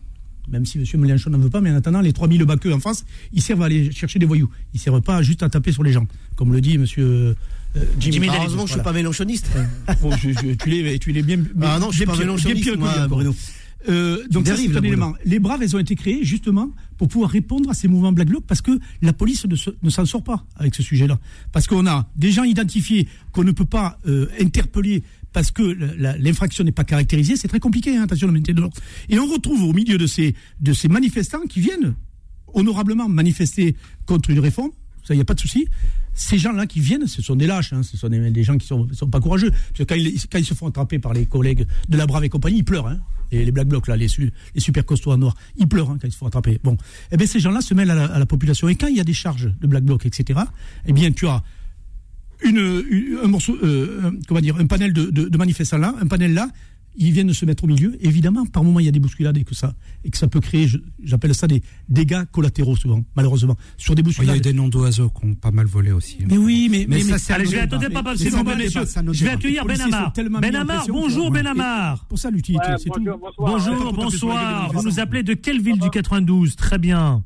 Même 0.49 0.65
si 0.67 0.79
M. 0.79 0.85
Mélenchon 1.01 1.31
n'en 1.31 1.39
veut 1.39 1.51
pas, 1.51 1.61
mais 1.61 1.71
en 1.71 1.77
attendant, 1.77 2.01
les 2.01 2.13
3000 2.13 2.45
baqueux 2.45 2.73
en 2.73 2.81
France, 2.81 3.05
ils 3.33 3.43
servent 3.43 3.63
à 3.63 3.67
aller 3.67 3.93
chercher 3.93 4.19
des 4.19 4.27
voyous. 4.27 4.49
Ils 4.75 4.79
ne 4.79 4.81
servent 4.83 5.03
pas 5.03 5.23
juste 5.23 5.43
à 5.43 5.49
taper 5.49 5.71
sur 5.73 5.83
les 5.83 5.93
gens, 5.93 6.07
comme 6.37 6.53
le 6.53 6.61
dit 6.61 6.75
M. 6.75 6.87
euh, 6.99 7.35
Jimmy 8.01 8.27
Daly. 8.27 8.39
Heureusement 8.41 8.63
je 8.63 8.73
suis 8.73 8.75
Voilà. 8.75 8.83
pas 8.85 8.93
mélenchoniste. 8.93 9.49
Bon, 10.03 10.11
je- 10.17 10.31
je- 10.31 10.55
tu 10.55 10.71
l'es, 10.71 10.99
tu 10.99 11.13
l'es 11.13 11.23
bien. 11.23 11.39
Ah 11.63 11.79
non, 11.79 11.91
je 11.93 11.97
suis 11.99 12.05
bien 12.07 12.15
pas 12.15 12.21
mélenchoniste, 12.21 12.65
bien 12.65 12.77
moi. 12.77 13.07
Bruno. 13.07 13.35
Euh, 13.89 14.27
donc 14.31 14.47
ça, 14.47 14.57
c'est 14.57 14.77
un 14.77 14.83
élément. 14.83 15.15
Les 15.25 15.39
Braves, 15.39 15.63
elles 15.63 15.75
ont 15.75 15.79
été 15.79 15.95
créées 15.95 16.23
justement 16.25 16.71
pour 16.99 17.09
pouvoir 17.09 17.31
répondre 17.31 17.71
à 17.71 17.75
ces 17.75 17.89
mouvements 17.89 18.13
Black 18.13 18.29
Bloc 18.29 18.45
parce 18.47 18.61
que 18.61 18.73
la 19.01 19.13
police 19.13 19.47
ne, 19.47 19.57
se- 19.57 19.71
ne 19.83 19.89
s'en 19.91 20.05
sort 20.05 20.23
pas 20.23 20.45
avec 20.57 20.75
ce 20.75 20.83
sujet-là. 20.83 21.19
Parce 21.53 21.67
qu'on 21.67 21.87
a 21.87 22.09
des 22.17 22.31
gens 22.31 22.45
identifiés 22.45 23.09
qu'on 23.33 23.45
ne 23.45 23.53
peut 23.53 23.65
pas 23.65 23.99
euh, 24.07 24.27
interpeller 24.39 25.03
parce 25.33 25.51
que 25.51 25.63
la- 25.63 25.95
la- 25.97 26.19
l'infraction 26.19 26.63
n'est 26.65 26.73
pas 26.73 26.85
caractérisée. 26.85 27.37
C'est 27.37 27.49
très 27.49 27.61
compliqué, 27.61 27.97
hein, 27.97 28.03
attention, 28.03 28.27
le 28.27 28.33
maintien 28.35 28.53
de 28.53 28.61
l'ordre. 28.61 28.77
Et 29.09 29.19
on 29.19 29.27
retrouve 29.27 29.63
au 29.63 29.73
milieu 29.73 29.97
de 29.97 30.07
ces, 30.07 30.35
de 30.61 30.73
ces 30.73 30.89
manifestants 30.89 31.47
qui 31.49 31.61
viennent 31.61 31.95
honorablement 32.53 33.09
manifester 33.09 33.77
contre 34.07 34.31
une 34.31 34.41
réforme, 34.41 34.73
il 35.09 35.17
n'y 35.17 35.23
a 35.23 35.25
pas 35.25 35.35
de 35.35 35.41
souci. 35.41 35.67
Ces 36.15 36.39
gens-là 36.39 36.67
qui 36.67 36.81
viennent, 36.81 37.07
ce 37.07 37.23
sont 37.23 37.37
des 37.37 37.47
lâches, 37.47 37.73
hein, 37.73 37.83
ce 37.83 37.97
sont 37.97 38.09
des, 38.09 38.43
gens 38.43 38.59
qui 38.59 38.67
sont, 38.67 38.89
sont 38.93 39.09
pas 39.09 39.21
courageux. 39.21 39.51
Quand 39.79 39.95
ils, 39.95 40.45
se 40.45 40.55
font 40.55 40.69
attraper 40.69 40.99
par 40.99 41.13
les 41.13 41.27
collègues 41.27 41.67
de 41.89 41.97
la 41.97 42.07
Brave 42.07 42.25
et 42.25 42.29
compagnie, 42.29 42.59
ils 42.59 42.65
pleurent. 42.65 42.89
Hein. 42.89 42.99
Les, 43.33 43.51
Black 43.53 43.69
Blocs, 43.69 43.87
là, 43.87 43.97
les, 43.97 44.09
su- 44.09 44.33
les 44.55 44.61
super 44.61 44.85
costauds 44.85 45.13
en 45.13 45.19
noir, 45.19 45.37
ils 45.57 45.69
pleurent 45.69 45.91
hein, 45.91 45.99
quand 46.01 46.09
ils 46.09 46.13
se 46.13 46.19
font 46.19 46.27
attraper. 46.27 46.59
Bon, 46.65 46.77
eh 47.13 47.17
bien, 47.17 47.27
ces 47.27 47.41
gens-là 47.41 47.61
se 47.61 47.75
mêlent 47.75 47.91
à 47.91 48.19
la, 48.19 48.27
population. 48.27 48.69
Et 48.69 48.75
quand 48.75 48.89
il 48.89 48.97
y 48.97 49.01
a 49.01 49.05
des 49.05 49.15
charges 49.15 49.53
de 49.61 49.67
Black 49.67 49.85
Bloc, 49.85 50.05
etc., 50.05 50.41
eh 50.87 50.93
bien, 50.93 51.13
tu 51.13 51.27
as 51.27 51.43
un 52.45 53.29
morceau, 53.29 53.57
euh, 53.63 54.11
comment 54.27 54.41
dire, 54.41 54.57
un 54.57 54.67
panel 54.67 54.93
de, 54.93 55.11
de 55.11 55.39
manifestants 55.39 55.79
là, 55.79 55.95
un 56.01 56.07
panel 56.07 56.35
là, 56.35 56.49
ils 56.97 57.13
viennent 57.13 57.33
se 57.33 57.45
mettre 57.45 57.65
au 57.65 57.67
milieu. 57.67 57.97
Évidemment, 58.01 58.45
par 58.47 58.65
moment, 58.65 58.81
il 58.81 58.87
y 58.87 58.89
a 58.89 58.93
des 58.93 59.01
bousculades 59.01 59.37
et 59.39 59.45
que 59.45 59.55
ça, 59.55 59.75
et 60.05 60.11
que 60.11 60.19
ça 60.19 60.27
peut 60.29 60.41
créer, 60.41 60.67
je- 60.69 60.79
j'appelle 61.03 61.35
ça 61.35 61.47
des 61.47 61.63
dégâts 61.89 62.25
collatéraux 62.33 62.77
souvent, 62.77 63.03
malheureusement, 63.17 63.57
sur 63.77 63.95
des 63.95 64.01
Il 64.03 64.05
y 64.05 64.07
a 64.07 64.09
bousculades. 64.09 64.37
eu 64.37 64.41
des 64.41 64.53
noms 64.53 64.69
d'oiseaux 64.69 65.09
qui 65.11 65.25
ont 65.27 65.35
pas 65.35 65.51
mal 65.51 65.67
volé 65.67 65.93
aussi. 65.93 66.19
Mais 66.29 66.37
oui, 66.37 66.69
mais, 66.71 66.87
Mais 66.89 66.97
mais, 67.05 67.19
ça, 67.19 67.35
mais- 67.35 67.35
Allez, 67.35 67.45
je 67.47 67.51
vais 67.53 67.59
attendre 67.61 67.89
pas 67.89 68.17
C'est 68.17 68.25
messieurs. 68.25 68.41
autre 68.41 69.13
Je 69.13 69.25
vais 69.25 69.31
accueillir 69.31 69.63
Les 69.63 69.69
Ben 69.69 69.75
policiers 69.77 69.95
Amar. 69.95 70.05
sont 70.07 70.11
tellement 70.13 70.39
Ben 70.41 70.51
mis 70.51 70.57
en 70.57 70.61
Amar, 70.61 70.77
pression, 70.79 70.95
bonjour 70.95 71.23
quoi. 71.31 71.31
Ben 71.43 71.47
Et- 71.47 71.49
Amar. 71.51 72.05
pour 72.07 72.19
ça 72.19 72.31
l'utilité, 72.31 72.67
Ouais, 72.69 72.75
c'est 72.79 72.91
tout. 72.91 73.05
bonjour, 73.39 73.93
bonsoir. 73.93 74.73
Vous 74.73 74.83
nous 74.83 74.91
ça. 74.93 75.03
appelez 75.03 75.23
de 75.23 75.35
quelle 75.35 75.61
ville 75.61 75.79
du 75.79 75.91
92 75.91 76.57
Très 76.57 76.79
bien. 76.79 77.23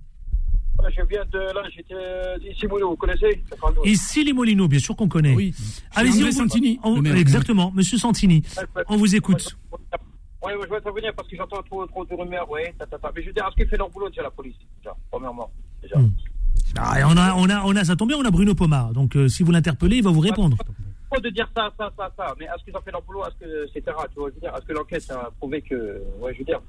Je 0.90 1.02
viens 1.08 1.24
de 1.32 1.38
là, 1.38 1.62
j'étais 1.74 1.94
euh, 1.94 2.38
d'ici 2.38 2.66
Moulou, 2.66 2.90
vous 2.90 2.96
connaissez? 2.96 3.42
92. 3.50 3.86
Ici 3.86 4.24
les 4.24 4.32
Molinos, 4.32 4.68
bien 4.68 4.78
sûr 4.78 4.94
qu'on 4.96 5.08
connaît. 5.08 5.34
Oui. 5.34 5.54
Allez-y, 5.94 6.24
on 6.24 6.30
Santini, 6.30 6.78
on- 6.82 7.02
exactement, 7.04 7.72
Monsieur 7.74 7.98
Santini. 7.98 8.42
On 8.88 8.96
vous 8.96 9.14
écoute. 9.14 9.56
Oui, 10.46 10.52
je 10.62 10.68
vais 10.68 10.76
intervenir 10.76 11.12
parce 11.14 11.26
que 11.28 11.36
j'entends 11.36 11.62
trop, 11.62 11.86
trop 11.86 12.04
de 12.04 12.14
rumeurs, 12.14 12.46
oui. 12.50 12.60
Mais 12.78 13.22
je 13.22 13.26
veux 13.28 13.32
dire, 13.32 13.46
est-ce 13.46 13.56
qu'ils 13.56 13.68
font 13.68 13.76
leur 13.78 13.88
boulot 13.90 14.08
déjà, 14.10 14.22
la 14.22 14.30
police 14.30 14.56
Déjà, 14.78 14.94
premièrement. 15.10 15.50
Déjà? 15.82 15.98
Hmm. 15.98 16.10
Ah, 16.76 16.96
on 17.08 17.16
a, 17.16 17.34
on 17.34 17.48
a, 17.48 17.62
on 17.64 17.76
a, 17.76 17.84
ça 17.84 17.96
tombe 17.96 18.08
bien, 18.08 18.18
on 18.18 18.24
a 18.24 18.30
Bruno 18.30 18.54
Pomar. 18.54 18.92
Donc, 18.92 19.16
euh, 19.16 19.28
si 19.28 19.42
vous 19.42 19.52
l'interpellez, 19.52 19.96
il 19.96 20.02
va 20.04 20.10
vous 20.10 20.20
répondre. 20.20 20.56
Pas 21.10 21.20
de 21.20 21.30
dire 21.30 21.48
ça, 21.56 21.72
ça, 21.78 21.90
ça, 21.96 22.12
ça. 22.16 22.34
Mais 22.38 22.44
est-ce 22.46 22.62
qu'ils 22.64 22.76
ont 22.76 22.80
fait 22.82 22.90
leur 22.90 23.02
boulot 23.02 23.22
Est-ce 23.24 23.36
que, 23.44 23.64
etc. 23.68 23.96
Tu 24.12 24.18
vois, 24.20 24.28
je 24.30 24.34
veux 24.34 24.40
dire, 24.40 24.52
est-ce 24.54 24.66
que 24.66 24.72
l'enquête 24.72 25.10
a 25.10 25.30
prouvé 25.38 25.62
que, 25.62 26.02
ouais, 26.20 26.34
je 26.34 26.38
veux 26.40 26.44
dire, 26.44 26.60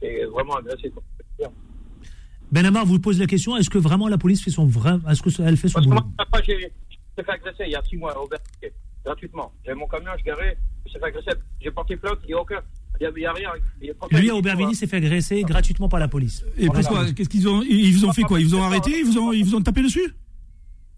c'est 0.00 0.24
vraiment 0.26 0.54
agressé. 0.56 0.90
quoi. 0.90 1.02
Je 2.52 2.56
veux 2.56 2.62
dire. 2.62 2.72
Ben 2.72 2.76
Amar 2.76 2.86
vous 2.86 2.98
pose 2.98 3.18
la 3.18 3.26
question 3.26 3.56
est-ce 3.56 3.70
que 3.70 3.78
vraiment 3.78 4.08
la 4.08 4.18
police 4.18 4.42
fait 4.42 4.50
son 4.50 4.66
vrai, 4.66 4.92
est-ce 5.10 5.22
que 5.22 5.30
elle 5.42 5.56
fait 5.56 5.68
son 5.68 5.74
Parce 5.74 5.86
que 5.86 5.90
boulot? 5.90 6.04
moi, 6.32 6.42
j'ai 6.46 6.58
j'ai 7.18 7.24
fait 7.24 7.30
agresser 7.32 7.64
il 7.66 7.72
y 7.72 7.76
a 7.76 7.82
six 7.82 7.96
mois 7.96 8.16
au 8.22 8.28
Berthier, 8.28 8.72
gratuitement. 9.04 9.52
J'avais 9.64 9.78
mon 9.78 9.86
camion, 9.88 10.10
je 10.18 10.24
garais, 10.24 10.56
je 10.84 10.84
me 10.84 10.90
suis 10.90 10.98
fait 11.00 11.06
agresser. 11.06 11.30
J'ai 11.62 11.70
porté 11.70 11.96
plainte, 11.96 12.18
il 12.24 12.28
n'y 12.28 12.32
a 12.34 12.40
aucun. 12.40 12.60
Il 13.00 13.10
n'y 13.14 13.26
a, 13.26 13.30
a 13.30 13.32
rien. 13.34 13.50
Il 13.82 13.88
y 13.88 13.90
a- 13.90 14.20
Lui 14.20 14.30
à 14.30 14.34
Aubervilliers 14.34 14.74
s'est 14.74 14.86
fait 14.86 14.96
agresser 14.96 15.42
gratuitement 15.42 15.88
par 15.88 16.00
la 16.00 16.08
police. 16.08 16.44
Et 16.56 16.66
pourquoi? 16.66 17.12
Qu'est-ce 17.12 17.28
qu'ils 17.28 17.46
ont 17.48 17.62
Ils 17.62 17.92
vous 17.94 18.04
ont 18.06 18.12
fait 18.12 18.22
quoi? 18.22 18.40
Ils 18.40 18.46
vous 18.46 18.54
ont 18.54 18.62
arrêté? 18.62 18.98
Ils 19.00 19.04
vous 19.04 19.18
ont, 19.18 19.32
ils 19.32 19.44
vous 19.44 19.54
ont 19.54 19.60
tapé 19.62 19.82
dessus? 19.82 20.14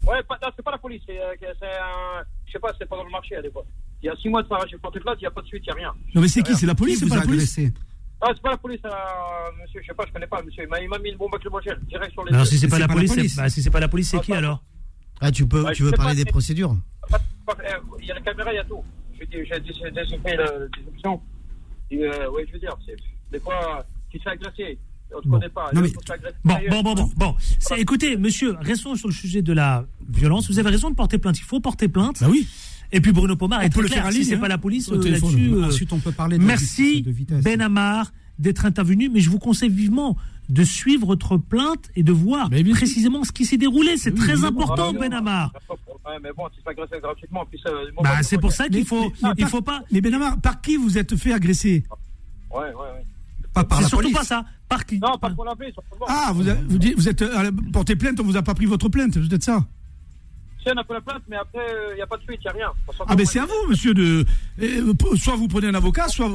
Ouais, 0.06 0.22
pas, 0.28 0.38
non, 0.42 0.48
c'est 0.56 0.62
pas 0.64 0.70
la 0.70 0.78
police, 0.78 1.02
c'est 1.06 1.18
euh, 1.20 1.34
c'est 1.40 1.66
un. 1.66 2.22
Je 2.46 2.52
sais 2.52 2.58
pas, 2.60 2.72
c'est 2.78 2.88
pas 2.88 2.96
dans 2.96 3.04
le 3.04 3.10
marché 3.10 3.34
à 3.36 3.42
des 3.42 3.50
fois. 3.50 3.64
Il 4.02 4.06
y 4.06 4.08
a 4.08 4.14
six 4.16 4.28
mois 4.28 4.42
de 4.44 4.48
ça, 4.48 4.56
j'ai 4.70 4.78
porté 4.78 5.00
plainte, 5.00 5.16
il 5.18 5.22
n'y 5.22 5.26
a 5.26 5.30
pas 5.32 5.42
de 5.42 5.46
suite, 5.48 5.62
il 5.66 5.66
n'y 5.66 5.72
a 5.72 5.74
rien. 5.74 5.92
Non 6.14 6.20
mais 6.20 6.28
c'est 6.28 6.42
qui? 6.42 6.54
C'est 6.54 6.66
la 6.66 6.74
police 6.76 6.94
Qui 6.94 7.00
C'est 7.00 7.04
vous 7.06 7.10
pas 7.10 7.16
a 7.16 7.24
la 7.24 7.26
police? 7.26 7.58
agressé? 7.58 7.74
Ah, 8.20 8.30
c'est 8.34 8.42
pas 8.42 8.50
la 8.50 8.56
police, 8.56 8.80
euh, 8.84 8.88
monsieur, 9.62 9.80
je 9.80 9.86
sais 9.86 9.94
pas, 9.94 10.04
je 10.08 10.12
connais 10.12 10.26
pas, 10.26 10.42
monsieur. 10.42 10.64
Il 10.64 10.68
m'a- 10.68 10.80
Il 10.80 10.88
m'a 10.88 10.98
mis 10.98 11.10
une 11.10 11.16
bombe 11.16 11.32
lacrymogène 11.32 11.78
direct 11.88 12.12
sur 12.12 12.24
les 12.24 12.32
Alors 12.34 12.44
yeux. 12.44 12.50
si 12.50 12.58
c'est 12.58 12.66
pas, 12.68 12.78
la 12.78 12.88
pas 12.88 12.94
la 12.94 13.00
police, 13.06 13.34
c'est 13.34 13.36
bah, 13.40 13.48
si 13.48 13.62
c'est 13.62 13.70
pas 13.70 13.80
la 13.80 13.88
police, 13.88 14.10
c'est 14.10 14.16
Ah, 14.16 14.20
qui 14.20 14.30
pas- 14.32 14.38
alors? 14.38 14.64
Ah, 15.20 15.30
tu 15.30 15.46
peux, 15.46 15.62
Ouais, 15.64 15.72
tu 15.72 15.84
veux 15.84 15.92
parler 15.92 16.12
pas, 16.16 16.24
des 16.24 16.30
procédures? 16.30 16.76
Pas- 17.08 17.18
pas- 17.46 17.56
euh, 17.64 17.78
Il 18.00 18.06
y 18.06 18.10
a 18.10 18.14
la 18.14 18.20
caméra, 18.20 18.52
il 18.52 18.56
y 18.56 18.58
a 18.58 18.64
tout. 18.64 18.82
J'ai 19.18 19.26
dit- 19.26 19.48
j'ai 19.48 19.60
dit- 19.60 19.72
j'ai 19.82 19.90
déchiffré 19.90 20.36
le- 20.36 20.68
des 20.76 20.88
options. 20.88 21.20
Euh, 21.92 22.28
oui, 22.34 22.42
je 22.48 22.52
veux 22.52 22.58
dire, 22.58 22.76
c'est 22.86 22.96
des 23.32 23.40
fois, 23.40 23.84
tu 24.10 24.18
te 24.18 24.22
fais 24.24 24.30
agresser. 24.30 24.78
On 25.14 25.20
te 25.22 25.28
Bon. 25.28 25.38
connaît 25.38 25.48
pas. 25.48 25.70
Non, 25.72 25.80
mais- 25.80 25.90
Bon, 26.44 26.54
bon, 26.68 26.82
bon, 26.82 26.94
bon, 26.94 27.10
bon. 27.16 27.36
C'est- 27.58 27.80
Écoutez, 27.80 28.16
monsieur, 28.16 28.56
restons 28.60 28.94
sur 28.94 29.08
le 29.08 29.14
sujet 29.14 29.40
de 29.42 29.52
la 29.54 29.86
violence. 30.06 30.50
Vous 30.50 30.58
avez 30.58 30.68
raison 30.70 30.90
de 30.90 30.94
porter 30.96 31.18
plainte. 31.18 31.38
Il 31.38 31.44
faut 31.44 31.60
porter 31.60 31.88
plainte. 31.88 32.20
Bah 32.20 32.26
oui. 32.30 32.46
Et 32.92 33.00
puis 33.00 33.12
Bruno 33.12 33.36
Pomar 33.36 33.60
On 33.60 33.62
est 33.62 33.66
peut 33.68 33.74
très 33.74 33.82
le 33.82 33.88
clair. 33.88 33.98
faire 34.02 34.06
en 34.08 34.10
si 34.12 34.18
ligne, 34.20 34.28
c'est 34.28 34.34
hein, 34.36 34.40
pas 34.40 34.48
la 34.48 34.58
police 34.58 34.90
euh, 34.90 34.96
là-dessus. 35.10 35.50
euh, 35.52 35.66
Ensuite, 35.66 35.92
on 35.92 35.98
peut 35.98 36.12
parler 36.12 36.38
de 36.38 36.42
Merci 36.44 37.02
de 37.02 37.10
vitesse. 37.10 37.42
Ben 37.44 37.60
Amar 37.60 38.12
d'être 38.38 38.64
intervenu, 38.64 39.08
mais 39.08 39.20
je 39.20 39.28
vous 39.30 39.38
conseille 39.38 39.68
vivement 39.68 40.16
de 40.48 40.64
suivre 40.64 41.06
votre 41.06 41.36
plainte 41.36 41.90
et 41.96 42.02
de 42.02 42.12
voir 42.12 42.48
Mais 42.50 42.64
précisément 42.64 43.22
ce 43.24 43.32
qui 43.32 43.44
s'est 43.44 43.58
déroulé. 43.58 43.96
C'est 43.98 44.12
Oui, 44.12 44.18
très 44.18 44.44
important, 44.44 44.92
Ah, 44.94 44.98
Ben 44.98 45.12
Amar. 45.12 45.52
Ouais, 46.06 46.14
mais 46.22 46.30
bon, 46.34 46.44
agresser 46.64 47.00
gratuitement. 47.02 47.44
Puis 47.50 47.60
ça, 47.62 47.70
bon, 47.94 48.02
Bah, 48.02 48.22
c'est 48.22 48.38
pour 48.38 48.52
ça 48.52 48.68
qu'il 48.68 48.86
faut, 48.86 49.12
mais- 49.22 49.28
il 49.36 49.46
faut 49.46 49.60
pas. 49.60 49.82
Mais 49.92 50.00
Benamar, 50.00 50.40
par 50.40 50.60
qui 50.62 50.76
vous 50.76 50.96
êtes 50.96 51.14
fait 51.16 51.32
agresser? 51.34 51.84
Ouais, 52.50 52.60
ouais, 52.60 52.64
ouais. 52.68 53.04
Pas 53.52 53.64
par 53.64 53.78
C'est 53.78 53.82
la 53.84 53.88
surtout 53.90 54.02
police. 54.04 54.18
pas 54.18 54.24
ça. 54.24 54.44
Par 54.68 54.86
qui? 54.86 54.98
Non, 54.98 55.18
pas 55.18 55.28
pour 55.30 55.44
la 55.44 55.54
police. 55.54 55.74
Ah, 56.06 56.30
vous, 56.34 56.48
avez- 56.48 56.60
vous, 56.66 56.78
dites- 56.78 56.94
vous 56.96 57.08
êtes 57.08 57.20
euh, 57.20 57.50
porté 57.72 57.96
plainte, 57.96 58.18
on 58.20 58.22
vous 58.24 58.36
a 58.36 58.42
pas 58.42 58.54
pris 58.54 58.66
votre 58.66 58.88
plainte, 58.88 59.12
c'est 59.14 59.20
peut-être 59.28 59.42
ça 59.44 59.66
A 60.76 60.84
fait 60.84 60.92
la 60.92 61.00
plainte, 61.00 61.22
mais 61.28 61.36
après, 61.36 61.66
il 61.92 61.96
n'y 61.96 62.02
a 62.02 62.06
pas 62.06 62.16
de 62.16 62.22
suite, 62.22 62.40
il 62.44 62.46
n'y 62.46 62.50
a 62.50 62.66
rien. 62.66 62.72
Ah 63.08 63.16
ben 63.16 63.24
fout. 63.24 63.32
c'est 63.32 63.38
à 63.40 63.46
vous, 63.46 63.70
monsieur, 63.70 63.94
de 63.94 64.24
euh, 64.60 64.92
soit 65.16 65.34
vous 65.34 65.48
prenez 65.48 65.68
un 65.68 65.74
avocat, 65.74 66.08
soit 66.08 66.28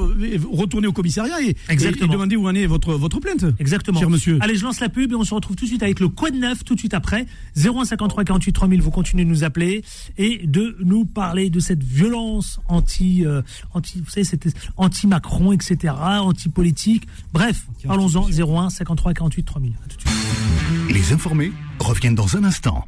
retournez 0.52 0.88
au 0.88 0.92
commissariat 0.92 1.42
et, 1.42 1.56
Exactement. 1.70 2.08
et 2.08 2.16
demandez 2.16 2.36
où 2.36 2.48
en 2.48 2.56
est 2.56 2.66
votre, 2.66 2.94
votre 2.96 3.20
plainte. 3.20 3.46
Exactement. 3.60 4.00
Cher 4.00 4.10
monsieur. 4.10 4.38
Allez, 4.42 4.56
je 4.56 4.64
lance 4.64 4.80
la 4.80 4.90
pub 4.90 5.12
et 5.12 5.16
on 5.16 5.24
se 5.24 5.34
retrouve 5.34 5.56
tout 5.56 5.66
de 5.66 5.70
suite 5.70 5.84
avec 5.84 6.00
le 6.00 6.10
Quad 6.10 6.34
9 6.34 6.64
tout 6.64 6.74
de 6.74 6.80
suite 6.80 6.94
après. 6.94 7.26
0153 7.56 8.24
48 8.24 8.54
3000, 8.54 8.82
vous 8.82 8.92
continuez 8.92 9.26
de 9.26 9.30
nous 9.30 9.44
appeler 9.44 9.84
et 10.18 10.42
de 10.46 10.76
nous 10.80 11.06
parler 11.06 11.50
de 11.50 11.60
cette 11.60 11.84
violence 11.84 12.60
anti, 12.68 13.26
euh, 13.26 13.42
anti, 13.74 14.02
vous 14.04 14.10
savez, 14.10 14.24
c'était 14.24 14.50
anti-Macron, 14.78 15.52
etc., 15.52 15.94
anti-politique. 16.00 17.08
Bref, 17.34 17.68
parlons-en. 17.86 18.28
01 18.30 18.70
53 18.70 19.14
48 19.14 19.44
3000. 19.44 19.74
À 19.74 19.88
tout 19.88 19.98
de 19.98 20.02
suite. 20.02 20.14
Les 20.90 21.14
informés 21.14 21.52
reviennent 21.80 22.16
dans 22.16 22.38
un 22.38 22.44
instant. 22.44 22.88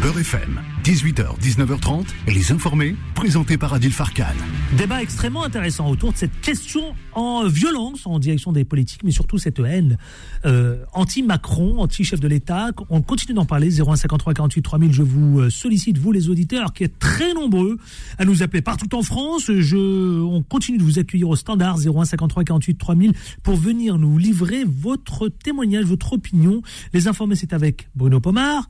Beurre 0.00 0.18
FM, 0.18 0.60
18h, 0.84 1.40
19h30, 1.40 2.04
les 2.28 2.52
informés, 2.52 2.94
présentés 3.14 3.56
par 3.56 3.72
Adil 3.72 3.90
Farkan. 3.90 4.34
Débat 4.76 5.00
extrêmement 5.00 5.44
intéressant 5.44 5.88
autour 5.88 6.12
de 6.12 6.18
cette 6.18 6.40
question 6.42 6.94
en 7.14 7.46
violence 7.46 8.06
en 8.06 8.18
direction 8.18 8.52
des 8.52 8.64
politiques, 8.64 9.02
mais 9.02 9.12
surtout 9.12 9.38
cette 9.38 9.58
haine 9.60 9.96
euh, 10.44 10.84
anti-Macron, 10.92 11.78
anti-chef 11.78 12.20
de 12.20 12.28
l'État. 12.28 12.70
On 12.90 13.00
continue 13.00 13.34
d'en 13.34 13.46
parler. 13.46 13.70
0153 13.70 14.34
48 14.34 14.62
3000. 14.62 14.92
Je 14.92 15.02
vous 15.02 15.40
euh, 15.40 15.50
sollicite, 15.50 15.96
vous 15.96 16.12
les 16.12 16.28
auditeurs, 16.28 16.72
qui 16.72 16.84
êtes 16.84 16.98
très 16.98 17.32
nombreux 17.32 17.78
à 18.18 18.24
nous 18.24 18.42
appeler 18.42 18.62
partout 18.62 18.94
en 18.94 19.02
France. 19.02 19.50
Je, 19.50 20.20
on 20.22 20.42
continue 20.42 20.78
de 20.78 20.82
vous 20.82 20.98
accueillir 20.98 21.28
au 21.28 21.36
standard 21.36 21.78
0153 21.78 22.44
48 22.44 22.74
3000 22.76 23.12
pour 23.42 23.56
venir 23.56 23.96
nous 23.96 24.18
livrer 24.18 24.64
votre 24.66 25.28
témoignage, 25.28 25.84
votre 25.84 26.12
opinion. 26.12 26.62
Les 26.92 27.08
informés, 27.08 27.36
c'est 27.36 27.52
avec 27.52 27.73
Bruno 27.94 28.20
Pomar. 28.20 28.68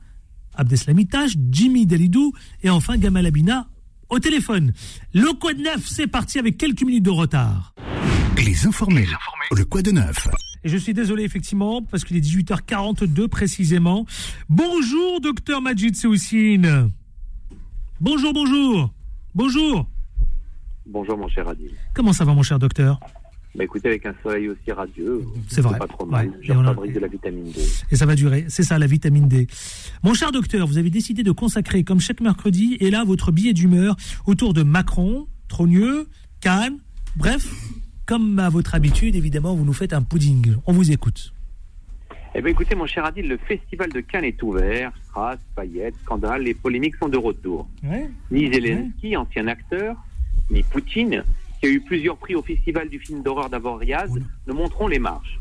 Abdeslam 0.57 0.99
Itache, 0.99 1.33
Jimmy 1.51 1.85
Delidou 1.85 2.33
et 2.63 2.69
enfin 2.69 2.97
Gamal 2.97 3.25
Abina 3.25 3.67
au 4.09 4.19
téléphone. 4.19 4.73
Le 5.13 5.33
Quad 5.33 5.57
9, 5.57 5.85
c'est 5.85 6.07
parti 6.07 6.39
avec 6.39 6.57
quelques 6.57 6.83
minutes 6.83 7.03
de 7.03 7.09
retard. 7.09 7.73
Les 8.37 8.65
informés, 8.67 9.07
le 9.51 9.65
quoi 9.65 9.81
de 9.81 9.91
neuf 9.91 10.27
Et 10.63 10.69
je 10.69 10.77
suis 10.77 10.93
désolé 10.93 11.23
effectivement 11.23 11.81
parce 11.81 12.03
qu'il 12.03 12.17
est 12.17 12.21
18h42 12.21 13.27
précisément. 13.27 14.05
Bonjour 14.49 15.21
docteur 15.21 15.61
Majid 15.61 15.95
Seoussine. 15.95 16.91
Bonjour, 17.99 18.33
bonjour. 18.33 18.93
Bonjour. 19.33 19.87
Bonjour 20.85 21.17
mon 21.17 21.27
cher 21.27 21.47
Adil. 21.47 21.71
Comment 21.93 22.13
ça 22.13 22.25
va 22.25 22.33
mon 22.33 22.43
cher 22.43 22.59
docteur? 22.59 22.99
Bah 23.57 23.63
écoutez, 23.63 23.87
avec 23.87 24.05
un 24.05 24.13
soleil 24.21 24.49
aussi 24.49 24.71
radieux, 24.71 25.23
C'est 25.47 25.61
vrai. 25.61 25.77
pas 25.79 25.87
trop 25.87 26.05
mal. 26.05 26.27
Ouais. 26.27 26.33
Je 26.41 26.51
on 26.51 26.59
a- 26.61 26.65
fabrique 26.65 26.93
de 26.93 26.99
la 26.99 27.07
vitamine 27.07 27.51
D. 27.51 27.61
Et 27.91 27.95
ça 27.95 28.05
va 28.05 28.15
durer, 28.15 28.45
c'est 28.49 28.63
ça 28.63 28.77
la 28.77 28.87
vitamine 28.87 29.27
D. 29.29 29.47
Mon 30.03 30.13
cher 30.13 30.31
docteur, 30.33 30.67
vous 30.67 30.77
avez 30.77 30.89
décidé 30.89 31.23
de 31.23 31.31
consacrer 31.31 31.83
comme 31.83 31.99
chaque 32.01 32.19
mercredi 32.21 32.75
et 32.81 32.89
là 32.91 33.03
votre 33.05 33.31
billet 33.31 33.53
d'humeur 33.53 33.95
autour 34.25 34.53
de 34.53 34.63
Macron, 34.63 35.27
Trogneux, 35.47 36.07
Cannes, 36.41 36.79
bref, 37.15 37.47
comme 38.05 38.39
à 38.39 38.49
votre 38.49 38.75
habitude 38.75 39.15
évidemment, 39.15 39.55
vous 39.55 39.63
nous 39.65 39.73
faites 39.73 39.93
un 39.93 40.01
pudding. 40.01 40.55
On 40.65 40.73
vous 40.73 40.91
écoute. 40.91 41.31
Eh 42.37 42.41
bien 42.41 42.51
écoutez 42.51 42.75
mon 42.75 42.85
cher 42.85 43.05
Adil, 43.05 43.29
le 43.29 43.37
festival 43.37 43.89
de 43.93 44.01
Cannes 44.01 44.25
est 44.25 44.43
ouvert. 44.43 44.91
Strass, 45.07 45.39
paillettes, 45.55 45.95
scandales, 46.03 46.41
les 46.43 46.53
polémiques 46.53 46.97
sont 46.97 47.07
de 47.07 47.17
retour. 47.17 47.69
Ouais. 47.83 48.09
Ni 48.31 48.51
Zelensky, 48.51 49.15
ancien 49.15 49.47
acteur, 49.47 49.95
ni 50.51 50.61
Poutine, 50.63 51.23
qui 51.65 51.71
a 51.71 51.73
eu 51.73 51.81
plusieurs 51.81 52.17
prix 52.17 52.35
au 52.35 52.43
festival 52.43 52.89
du 52.89 52.99
film 52.99 53.23
d'horreur 53.23 53.49
d'Avoriaz, 53.49 54.11
ne 54.45 54.53
montreront 54.53 54.87
les 54.87 54.99
marges. 54.99 55.39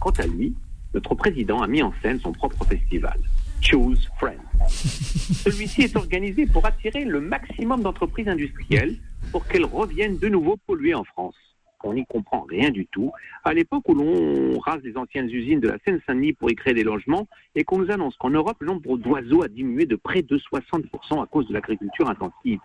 Quant 0.00 0.10
à 0.10 0.26
lui, 0.26 0.54
notre 0.92 1.14
président 1.14 1.62
a 1.62 1.68
mis 1.68 1.82
en 1.82 1.92
scène 2.02 2.18
son 2.18 2.32
propre 2.32 2.64
festival, 2.64 3.20
Choose 3.60 4.08
Friends. 4.18 4.42
Celui-ci 4.68 5.82
est 5.82 5.96
organisé 5.96 6.46
pour 6.46 6.66
attirer 6.66 7.04
le 7.04 7.20
maximum 7.20 7.82
d'entreprises 7.82 8.26
industrielles 8.26 8.96
pour 9.30 9.46
qu'elles 9.46 9.64
reviennent 9.64 10.18
de 10.18 10.28
nouveau 10.28 10.56
polluer 10.66 10.94
en 10.94 11.04
France. 11.04 11.36
On 11.84 11.94
n'y 11.94 12.06
comprend 12.06 12.46
rien 12.48 12.70
du 12.70 12.86
tout. 12.86 13.12
À 13.44 13.52
l'époque 13.52 13.88
où 13.88 13.94
l'on 13.94 14.58
rase 14.58 14.82
les 14.82 14.96
anciennes 14.96 15.28
usines 15.28 15.60
de 15.60 15.68
la 15.68 15.76
Seine-Saint-Denis 15.84 16.32
pour 16.32 16.50
y 16.50 16.54
créer 16.54 16.74
des 16.74 16.82
logements 16.82 17.28
et 17.54 17.62
qu'on 17.62 17.78
nous 17.78 17.90
annonce 17.92 18.16
qu'en 18.16 18.30
Europe, 18.30 18.56
le 18.60 18.68
nombre 18.68 18.96
d'oiseaux 18.96 19.42
a 19.42 19.48
diminué 19.48 19.84
de 19.84 19.94
près 19.94 20.22
de 20.22 20.38
60% 20.38 21.22
à 21.22 21.26
cause 21.26 21.46
de 21.46 21.52
l'agriculture 21.52 22.08
intensive. 22.08 22.58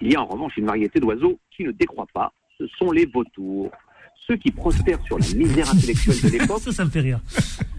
Il 0.00 0.12
y 0.12 0.16
a 0.16 0.22
en 0.22 0.26
revanche 0.26 0.56
une 0.56 0.66
variété 0.66 1.00
d'oiseaux 1.00 1.38
qui 1.50 1.64
ne 1.64 1.72
décroît 1.72 2.06
pas, 2.12 2.32
ce 2.58 2.66
sont 2.78 2.90
les 2.90 3.06
vautours. 3.06 3.70
Ceux 4.26 4.36
qui 4.36 4.50
prospèrent 4.50 5.02
sur 5.04 5.18
la 5.18 5.26
misère 5.34 5.70
intellectuelle 5.70 6.20
de 6.20 6.38
l'époque 6.38 6.60
Ça, 6.60 6.72
ça 6.72 6.84
me 6.84 6.90
fait 6.90 7.00
rire. 7.00 7.20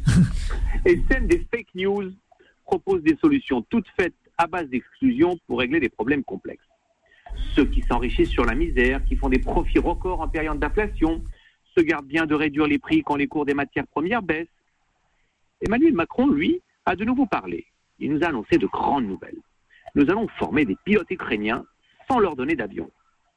et 0.86 1.02
sèment 1.10 1.28
des 1.28 1.46
fake 1.52 1.76
news, 1.76 2.12
proposent 2.66 3.04
des 3.04 3.18
solutions 3.18 3.62
toutes 3.64 3.88
faites 4.00 4.14
à 4.38 4.48
base 4.48 4.70
d'exclusion 4.70 5.38
pour 5.48 5.60
régler 5.60 5.80
des 5.80 5.90
problèmes 5.90 6.24
complexes. 6.24 6.64
Ceux 7.56 7.66
qui 7.66 7.82
s'enrichissent 7.82 8.30
sur 8.30 8.46
la 8.46 8.56
misère, 8.56 9.04
qui 9.06 9.16
font 9.16 9.30
des 9.30 9.40
profits 9.40 9.80
records 9.80 10.22
en 10.22 10.28
période 10.28 10.60
d'inflation, 10.60 11.24
se 11.76 11.82
gardent 11.84 12.08
bien 12.08 12.26
de 12.26 12.36
réduire 12.36 12.68
les 12.68 12.80
prix 12.80 13.04
quand 13.04 13.16
les 13.16 13.28
cours 13.28 13.46
des 13.46 13.54
matières 13.54 13.88
premières 13.88 14.22
baissent. 14.22 14.48
Emmanuel 15.62 15.94
Macron, 15.94 16.28
lui, 16.28 16.62
a 16.86 16.96
de 16.96 17.04
nouveau 17.04 17.26
parlé. 17.26 17.66
Il 18.00 18.14
nous 18.14 18.24
a 18.24 18.28
annoncé 18.28 18.58
de 18.58 18.68
grandes 18.68 19.08
nouvelles. 19.08 19.40
Nous 19.96 20.04
allons 20.10 20.28
former 20.40 20.66
des 20.66 20.78
pilotes 20.86 21.10
ukrainiens 21.10 21.66
sans 22.08 22.20
leur 22.20 22.36
donner 22.36 22.56
d'avion. 22.56 22.90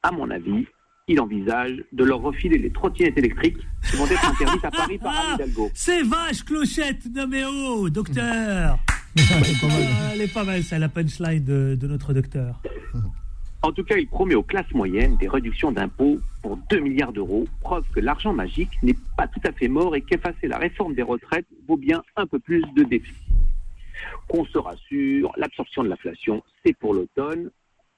À 0.03 0.11
mon 0.11 0.29
avis, 0.29 0.65
il 1.07 1.19
envisage 1.19 1.83
de 1.91 2.03
leur 2.03 2.21
refiler 2.21 2.57
les 2.57 2.71
trottinettes 2.71 3.17
électriques 3.17 3.57
qui 3.89 3.97
vont 3.97 4.05
être 4.05 4.29
interdites 4.29 4.65
à 4.65 4.71
Paris 4.71 4.97
par 4.97 5.13
Anne 5.13 5.35
Hidalgo. 5.35 5.69
C'est 5.73 6.03
vache 6.03 6.43
clochette, 6.43 7.05
non 7.13 7.27
mais 7.27 7.43
oh, 7.45 7.89
docteur 7.89 8.77
Ah, 8.77 8.93
Elle 10.13 10.21
est 10.21 10.33
pas 10.33 10.43
mal, 10.43 10.63
ça, 10.63 10.79
la 10.79 10.89
punchline 10.89 11.43
de, 11.43 11.75
de 11.79 11.87
notre 11.87 12.13
docteur. 12.13 12.61
En 13.63 13.71
tout 13.71 13.83
cas, 13.83 13.95
il 13.97 14.07
promet 14.07 14.33
aux 14.33 14.43
classes 14.43 14.71
moyennes 14.73 15.17
des 15.17 15.27
réductions 15.27 15.71
d'impôts 15.71 16.19
pour 16.41 16.57
2 16.69 16.79
milliards 16.79 17.13
d'euros, 17.13 17.47
preuve 17.61 17.85
que 17.93 17.99
l'argent 17.99 18.33
magique 18.33 18.71
n'est 18.81 18.95
pas 19.15 19.27
tout 19.27 19.41
à 19.43 19.51
fait 19.51 19.67
mort 19.67 19.95
et 19.95 20.01
qu'effacer 20.01 20.47
la 20.47 20.57
réforme 20.57 20.95
des 20.95 21.03
retraites 21.03 21.45
vaut 21.67 21.77
bien 21.77 22.01
un 22.15 22.25
peu 22.25 22.39
plus 22.39 22.63
de 22.75 22.83
déficit. 22.83 23.15
Qu'on 24.27 24.45
se 24.45 24.57
rassure, 24.57 25.31
l'absorption 25.37 25.83
de 25.83 25.89
l'inflation, 25.89 26.41
c'est 26.65 26.75
pour 26.75 26.95
l'automne. 26.95 27.51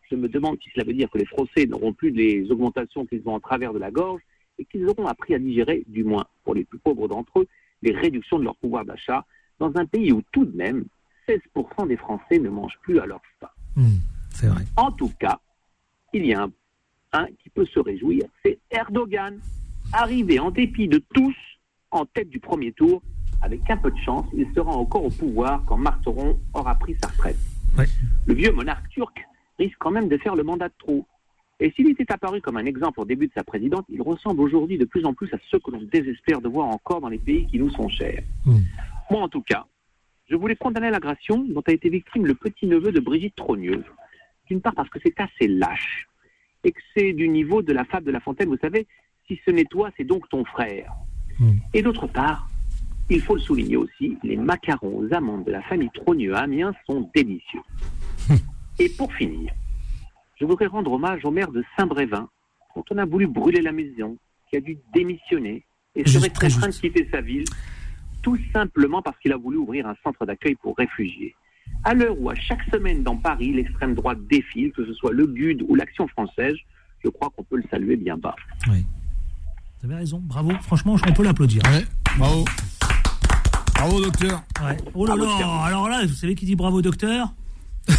Je 0.10 0.16
me 0.16 0.28
demande 0.28 0.58
si 0.62 0.70
cela 0.74 0.86
veut 0.86 0.94
dire 0.94 1.10
que 1.10 1.18
les 1.18 1.26
Français 1.26 1.66
n'auront 1.66 1.94
plus 1.94 2.12
les 2.12 2.50
augmentations 2.52 3.06
qu'ils 3.06 3.22
ont 3.26 3.36
en 3.36 3.40
travers 3.40 3.74
de 3.74 3.80
la 3.80 3.92
gorge 3.92 4.22
et 4.60 4.66
qu'ils 4.66 4.88
auront 4.88 5.08
appris 5.08 5.34
à 5.34 5.40
digérer, 5.40 5.84
du 5.88 6.04
moins 6.04 6.26
pour 6.44 6.56
les 6.56 6.64
plus 6.64 6.80
pauvres 6.80 7.08
d'entre 7.08 7.40
eux, 7.40 7.48
les 7.82 7.92
réductions 7.92 8.40
de 8.40 8.44
leur 8.44 8.56
pouvoir 8.58 8.86
d'achat 8.86 9.26
dans 9.60 9.72
un 9.76 9.86
pays 9.86 10.12
où 10.12 10.22
tout 10.32 10.46
de 10.46 10.56
même 10.56 10.86
16% 11.28 11.88
des 11.88 11.98
Français 11.98 12.40
ne 12.40 12.50
mangent 12.50 12.80
plus 12.82 13.00
à 13.00 13.06
leur 13.06 13.22
faim. 13.40 13.50
Hmm, 13.76 13.98
c'est 14.30 14.48
vrai. 14.48 14.64
En 14.76 14.92
tout 14.92 15.12
cas, 15.20 15.40
il 16.14 16.26
y 16.26 16.34
a 16.34 16.44
un, 16.44 16.52
un 17.14 17.28
qui 17.42 17.50
peut 17.50 17.66
se 17.66 17.80
réjouir, 17.80 18.24
c'est 18.44 18.60
Erdogan, 18.72 19.40
arrivé 19.94 20.40
en 20.40 20.52
dépit 20.52 20.88
de 20.88 21.02
tous 21.14 21.36
en 21.92 22.06
tête 22.06 22.30
du 22.30 22.40
premier 22.40 22.72
tour. 22.74 23.02
Avec 23.42 23.70
un 23.70 23.78
peu 23.78 23.92
de 23.92 23.98
chance, 23.98 24.26
il 24.34 24.48
sera 24.56 24.72
encore 24.72 25.04
au 25.04 25.10
pouvoir 25.10 25.64
quand 25.66 25.78
Marteron 25.78 26.40
aura 26.54 26.76
pris 26.76 26.96
sa 27.02 27.10
retraite. 27.10 27.38
Ouais. 27.78 27.86
Le 28.26 28.34
vieux 28.34 28.52
monarque 28.52 28.88
turc 28.90 29.26
risque 29.64 29.78
quand 29.80 29.92
même 29.92 30.10
de 30.10 30.18
faire 30.18 30.36
le 30.36 30.44
mandat 30.44 30.70
de 30.70 30.74
trop. 30.78 31.06
Et 31.60 31.72
s'il 31.72 31.90
était 31.90 32.12
apparu 32.12 32.42
comme 32.42 32.58
un 32.58 32.66
exemple 32.66 33.00
au 33.00 33.06
début 33.06 33.28
de 33.28 33.34
sa 33.34 33.44
présidence, 33.44 33.86
il 33.90 34.02
ressemble 34.02 34.42
aujourd'hui 34.42 34.78
de 34.78 34.86
plus 34.86 35.06
en 35.06 35.14
plus 35.14 35.34
à 35.34 35.38
ceux 35.50 35.60
que 35.60 35.72
l'on 35.72 35.82
désespère 35.84 36.42
de 36.42 36.50
voir 36.50 36.68
encore 36.68 37.00
dans 37.00 37.10
les 37.10 37.20
pays 37.20 37.48
qui 37.48 37.60
nous 37.60 37.70
sont 37.70 37.88
chers. 37.90 38.24
Mm. 38.46 38.58
Moi, 39.12 39.22
en 39.22 39.30
tout 39.30 39.42
cas, 39.42 39.66
je 40.30 40.36
voulais 40.36 40.56
condamner 40.56 40.90
l'agression 40.90 41.46
dont 41.50 41.64
a 41.66 41.72
été 41.72 41.90
victime 41.90 42.26
le 42.26 42.34
petit-neveu 42.34 42.92
de 42.92 43.00
Brigitte 43.00 43.36
Trogneux. 43.36 43.84
D'une 44.50 44.62
part 44.62 44.74
parce 44.74 44.90
que 44.90 45.00
c'est 45.04 45.18
assez 45.20 45.48
lâche 45.48 46.08
et 46.64 46.72
que 46.72 46.82
c'est 46.96 47.14
du 47.14 47.30
niveau 47.30 47.62
de 47.62 47.74
la 47.74 47.86
fable 47.86 48.06
de 48.06 48.12
La 48.12 48.20
Fontaine, 48.20 48.50
vous 48.50 48.58
savez, 48.58 48.88
Si 49.28 49.40
ce 49.46 49.52
n'est 49.52 49.66
toi, 49.66 49.90
c'est 49.96 50.04
donc 50.04 50.28
ton 50.30 50.44
frère. 50.44 50.92
Et 51.74 51.82
d'autre 51.82 52.08
part, 52.08 52.48
il 53.10 53.22
faut 53.22 53.36
le 53.36 53.42
souligner 53.42 53.78
aussi, 53.78 54.18
les 54.24 54.38
macarons 54.38 54.98
aux 54.98 55.14
amandes 55.14 55.46
de 55.46 55.52
la 55.52 55.62
famille 55.62 55.90
Trogneux 55.94 56.36
à 56.36 56.42
Amiens 56.42 56.74
sont 56.86 57.10
délicieux. 57.14 57.62
Et 58.80 58.90
pour 58.90 59.14
finir, 59.14 59.54
je 60.40 60.46
voudrais 60.46 60.68
rendre 60.68 60.92
hommage 60.92 61.24
au 61.26 61.32
maire 61.32 61.52
de 61.52 61.64
Saint-Brévin, 61.78 62.28
dont 62.76 62.84
on 62.90 62.98
a 62.98 63.06
voulu 63.06 63.28
brûler 63.28 63.62
la 63.62 63.72
maison, 63.72 64.18
qui 64.50 64.58
a 64.58 64.62
dû 64.62 64.78
démissionner 64.94 65.64
et 65.96 66.08
serait 66.08 66.30
très 66.30 66.50
contraint 66.50 66.70
de 66.70 66.74
quitter 66.74 67.08
sa 67.12 67.22
ville, 67.22 67.46
tout 68.24 68.38
simplement 68.52 69.02
parce 69.02 69.18
qu'il 69.20 69.32
a 69.32 69.38
voulu 69.38 69.58
ouvrir 69.58 69.88
un 69.88 69.96
centre 70.04 70.26
d'accueil 70.26 70.56
pour 70.56 70.76
réfugiés. 70.76 71.36
À 71.84 71.94
l'heure 71.94 72.20
où 72.20 72.30
à 72.30 72.36
chaque 72.36 72.64
semaine 72.72 73.04
dans 73.04 73.18
Paris, 73.18 73.54
l'extrême 73.54 73.94
droite 73.94 74.20
défile, 74.28 74.72
que 74.72 74.86
ce 74.86 74.94
soit 74.94 75.12
le 75.12 75.28
GUD 75.28 75.64
ou 75.68 75.76
l'Action 75.76 76.08
française, 76.08 76.56
je 77.04 77.10
crois 77.10 77.30
qu'on 77.36 77.44
peut 77.44 77.58
le 77.58 77.64
saluer 77.70 77.96
bien 77.96 78.18
bas. 78.18 78.36
Vous 78.66 78.74
avez 79.84 79.96
raison, 79.96 80.20
bravo. 80.24 80.52
Franchement, 80.62 80.96
on 81.08 81.14
peut 81.14 81.24
l'applaudir. 81.24 81.62
Bravo. 82.18 82.46
Bravo, 83.76 84.02
docteur. 84.02 84.44
Ouais. 84.64 84.78
Oh 84.94 85.06
là 85.06 85.16
là, 85.16 85.64
alors 85.66 85.90
là, 85.90 86.06
vous 86.06 86.14
savez 86.14 86.36
qui 86.36 86.46
dit 86.46 86.56
bravo, 86.56 86.82
docteur? 86.82 87.34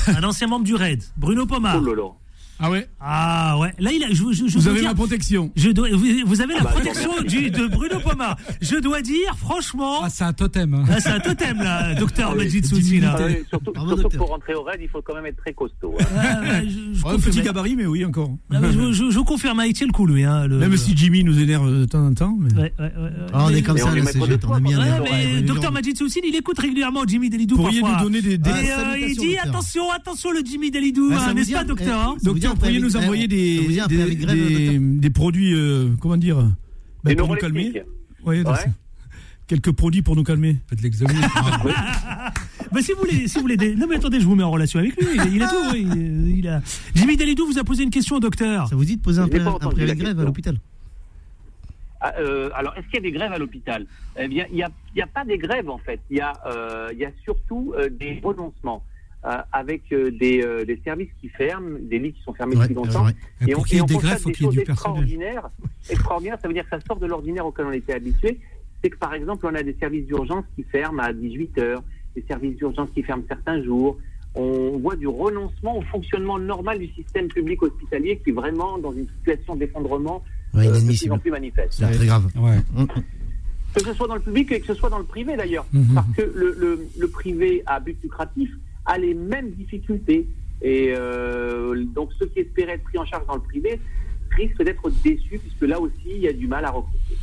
Un 0.08 0.22
ancien 0.24 0.46
membre 0.46 0.64
du 0.64 0.74
RAID, 0.74 1.02
Bruno 1.16 1.46
Pomar. 1.46 1.80
Oh. 1.82 2.16
Ah 2.60 2.70
ouais 2.70 2.88
Ah 3.00 3.58
ouais. 3.58 3.72
Là, 3.78 3.90
il 3.92 4.02
a, 4.04 4.08
je, 4.10 4.14
je- 4.32 4.46
je 4.46 4.58
Vous 4.58 4.68
avez 4.68 4.80
dire- 4.80 4.88
ma 4.88 4.94
protection. 4.94 5.50
Je 5.56 5.70
dois, 5.70 5.88
vous, 5.92 6.06
vous 6.24 6.40
avez 6.40 6.54
la 6.54 6.60
Ah 6.60 6.64
bah, 6.64 6.70
protection 6.70 7.10
vous 7.18 7.24
du, 7.24 7.50
de 7.50 7.66
Bruno 7.66 7.98
Pomar. 8.00 8.36
Je 8.60 8.76
dois 8.76 9.02
dire, 9.02 9.36
franchement. 9.36 10.00
Ah, 10.04 10.08
c'est 10.08 10.24
un 10.24 10.32
totem. 10.32 10.72
hein. 10.74 10.84
Ah, 10.88 11.00
c'est 11.00 11.10
un 11.10 11.20
totem, 11.20 11.58
là, 11.58 11.94
docteur 11.94 12.30
Ah 12.30 12.34
oui, 12.36 12.44
Majid 12.44 12.64
Soutsi, 12.64 13.00
là. 13.00 13.16
Ah 13.18 13.22
oui, 13.26 13.36
surtout 13.48 13.72
Bravo, 13.72 14.08
pour 14.08 14.28
rentrer 14.28 14.54
au 14.54 14.62
raid, 14.62 14.78
il 14.80 14.88
faut 14.88 15.02
quand 15.02 15.14
même 15.14 15.26
être 15.26 15.36
très 15.38 15.52
costaud. 15.52 15.94
hein. 16.00 16.04
Ah, 16.16 16.60
je, 16.62 16.68
je 16.98 17.04
Ouais, 17.04 17.18
petit 17.18 17.42
gabarit, 17.42 17.74
mais 17.76 17.86
oui, 17.86 18.04
encore. 18.04 18.30
Ah, 18.52 18.60
mais 18.60 18.72
je, 18.72 18.92
je, 18.92 19.10
je 19.10 19.20
confirme, 19.20 19.58
hein, 19.60 19.64
il 19.66 19.72
tient 19.74 19.86
le 19.86 19.92
coup, 19.92 20.06
lui. 20.06 20.22
Hein, 20.24 20.46
le, 20.46 20.58
Même 20.58 20.70
le- 20.70 20.76
si 20.76 20.96
Jimmy 20.96 21.24
nous 21.24 21.38
énerve 21.40 21.68
de 21.80 21.84
temps 21.86 22.06
en 22.06 22.14
temps. 22.14 22.36
Mais... 22.38 22.52
Ouais, 22.54 22.72
ouais, 22.78 22.84
ouais, 22.84 23.02
ouais. 23.02 23.10
Ah, 23.32 23.44
on 23.46 23.50
Mais- 23.50 23.58
est 23.58 23.62
comme 23.62 23.78
ça, 23.78 23.86
on 23.90 23.94
est 23.96 24.00
mais 25.02 25.42
docteur 25.42 25.72
Majid 25.72 25.96
Soussine, 25.98 26.22
il 26.26 26.36
écoute 26.36 26.58
régulièrement 26.58 27.02
Jimmy 27.06 27.30
Delidou 27.30 27.56
Pourriez 27.56 27.80
parfois. 27.80 27.98
nous 27.98 28.04
donner 28.04 28.22
des- 28.22 28.38
euh, 28.50 28.96
il 28.98 29.16
dit 29.16 29.36
attention, 29.38 29.90
attention 29.90 30.30
le 30.30 30.40
Jimmy 30.44 30.70
vous 30.70 31.34
n'est-ce 31.34 31.52
pas 31.52 31.64
docteur 31.64 32.14
ça 32.44 32.54
vous 32.54 32.56
pourriez 32.60 32.80
nous 32.80 32.96
envoyer 32.96 33.28
des, 33.28 33.60
des, 34.78 35.10
produits, 35.10 35.54
euh, 35.54 35.88
comment 36.00 36.16
dire 36.16 36.36
ben, 37.02 37.10
Des 37.10 37.16
Pour 37.16 37.28
nous 37.28 37.34
calmer 37.36 37.82
Ouais, 38.24 38.42
Ouais. 38.42 38.52
Quelques 39.46 39.72
produits 39.72 40.00
pour 40.00 40.16
nous 40.16 40.24
calmer. 40.24 40.56
Faites 40.68 40.80
l'examen. 40.82 41.12
Bah, 42.72 42.80
si 42.82 42.90
vous 42.92 42.98
voulez, 42.98 43.28
si 43.28 43.34
vous 43.36 43.42
voulez 43.42 43.56
des- 43.56 43.76
Non 43.76 43.86
mais 43.88 43.96
attendez, 43.96 44.18
je 44.18 44.26
vous 44.26 44.34
mets 44.34 44.42
en 44.42 44.50
relation 44.50 44.80
avec 44.80 44.96
lui. 44.96 45.06
Il, 45.26 45.34
il 45.36 45.42
a 45.44 45.48
tout. 45.48 45.54
oui, 45.72 45.86
il, 45.94 46.38
il 46.38 46.48
a... 46.48 46.60
Jimmy 46.94 47.16
Delidou 47.16 47.46
vous 47.46 47.58
a 47.58 47.62
posé 47.62 47.84
une 47.84 47.90
question 47.90 48.16
au 48.16 48.20
docteur. 48.20 48.66
Ça 48.68 48.74
vous 48.74 48.84
dit 48.84 48.96
de 48.96 49.02
poser 49.02 49.20
un, 49.20 49.28
pré- 49.28 49.38
un 49.38 49.52
préavis 49.58 49.86
la 49.86 49.94
de 49.94 50.00
grève 50.00 50.18
à 50.18 50.24
l'hôpital 50.24 50.56
Ah, 52.00 52.14
euh, 52.18 52.50
alors, 52.54 52.74
est-ce 52.76 52.86
qu'il 52.86 52.94
y 52.94 52.98
a 52.98 53.02
des 53.02 53.12
grèves 53.12 53.32
à 53.32 53.38
l'hôpital? 53.38 53.86
Eh 54.18 54.26
bien, 54.26 54.46
il 54.50 54.56
n'y 54.56 54.62
a, 54.64 54.70
il 54.94 54.98
y 54.98 55.02
a 55.02 55.06
pas 55.06 55.24
des 55.24 55.38
grèves, 55.38 55.68
en 55.70 55.78
fait. 55.78 56.00
Il 56.10 56.16
y, 56.16 56.20
a, 56.20 56.32
euh, 56.46 56.88
il 56.92 56.98
y 56.98 57.04
a 57.04 57.12
surtout 57.22 57.74
euh, 57.78 57.88
des 57.90 58.18
renoncements. 58.24 58.82
Euh, 59.26 59.38
avec 59.52 59.82
euh, 59.92 60.10
des, 60.10 60.42
euh, 60.42 60.64
des 60.64 60.78
services 60.84 61.08
qui 61.20 61.28
ferment, 61.30 61.78
des 61.80 61.98
lits 61.98 62.12
qui 62.12 62.22
sont 62.22 62.34
fermés 62.34 62.56
Ouais, 62.56 62.62
depuis 62.62 62.74
longtemps. 62.74 63.06
ouais. 63.06 63.12
Et 63.46 63.52
pour 63.52 63.66
qu'il 63.66 63.76
y 63.76 63.78
ait 63.78 63.82
on 63.82 63.86
des 63.86 63.94
constate 63.94 64.24
des 64.24 64.32
qu'il 64.32 64.46
y 64.46 64.48
ait 64.48 64.52
choses 64.52 64.58
extraordinaires. 64.68 65.50
Extraordinaires, 65.88 66.38
ça 66.42 66.48
veut 66.48 66.54
dire 66.54 66.64
que 66.64 66.70
ça 66.78 66.80
sort 66.86 66.98
de 66.98 67.06
l'ordinaire 67.06 67.46
auquel 67.46 67.66
on 67.66 67.72
était 67.72 67.94
habitué. 67.94 68.38
C'est 68.82 68.90
que, 68.90 68.98
par 68.98 69.14
exemple, 69.14 69.46
on 69.46 69.54
a 69.54 69.62
des 69.62 69.74
services 69.80 70.06
d'urgence 70.06 70.44
qui 70.56 70.62
ferment 70.64 71.02
à 71.02 71.12
18 71.12 71.58
heures, 71.58 71.82
des 72.14 72.22
services 72.28 72.56
d'urgence 72.56 72.88
qui 72.94 73.02
ferment 73.02 73.22
certains 73.26 73.62
jours. 73.62 73.96
On 74.34 74.78
voit 74.78 74.96
du 74.96 75.06
renoncement 75.06 75.78
au 75.78 75.82
fonctionnement 75.82 76.38
normal 76.38 76.78
du 76.80 76.88
système 76.88 77.28
public 77.28 77.62
hospitalier 77.62 78.20
qui 78.22 78.30
est 78.30 78.32
vraiment 78.34 78.76
dans 78.78 78.92
une 78.92 79.06
situation 79.18 79.56
d'effondrement 79.56 80.22
Ouais, 80.52 80.68
euh, 80.68 80.80
de 80.80 80.86
plus 80.86 81.10
en 81.10 81.18
plus 81.18 81.30
manifeste. 81.30 81.72
C'est 81.72 81.90
très 81.90 82.06
grave. 82.06 82.26
Ouais. 82.36 82.58
Mm. 82.74 82.86
Que 83.74 83.80
ce 83.84 83.92
soit 83.94 84.06
dans 84.06 84.14
le 84.14 84.20
public 84.20 84.52
et 84.52 84.60
que 84.60 84.66
ce 84.66 84.74
soit 84.74 84.90
dans 84.90 84.98
le 84.98 85.04
privé 85.04 85.36
d'ailleurs. 85.36 85.66
Mhm. 85.72 85.94
Parce 85.94 86.06
que 86.16 86.22
le, 86.22 86.54
le, 86.58 86.86
le 86.96 87.08
privé 87.08 87.62
à 87.66 87.80
but 87.80 87.96
lucratif 88.02 88.50
a 88.86 88.98
les 88.98 89.14
mêmes 89.14 89.50
difficultés. 89.52 90.26
Et 90.62 90.92
euh, 90.96 91.84
donc 91.94 92.10
ceux 92.18 92.26
qui 92.26 92.40
espéraient 92.40 92.74
être 92.74 92.84
pris 92.84 92.98
en 92.98 93.04
charge 93.04 93.26
dans 93.26 93.34
le 93.36 93.42
privé 93.42 93.78
risquent 94.36 94.62
d'être 94.64 94.90
déçus 95.02 95.38
puisque 95.38 95.62
là 95.62 95.78
aussi 95.80 95.92
il 96.06 96.22
y 96.22 96.28
a 96.28 96.32
du 96.32 96.46
mal 96.46 96.64
à 96.64 96.70
recruter. 96.70 97.16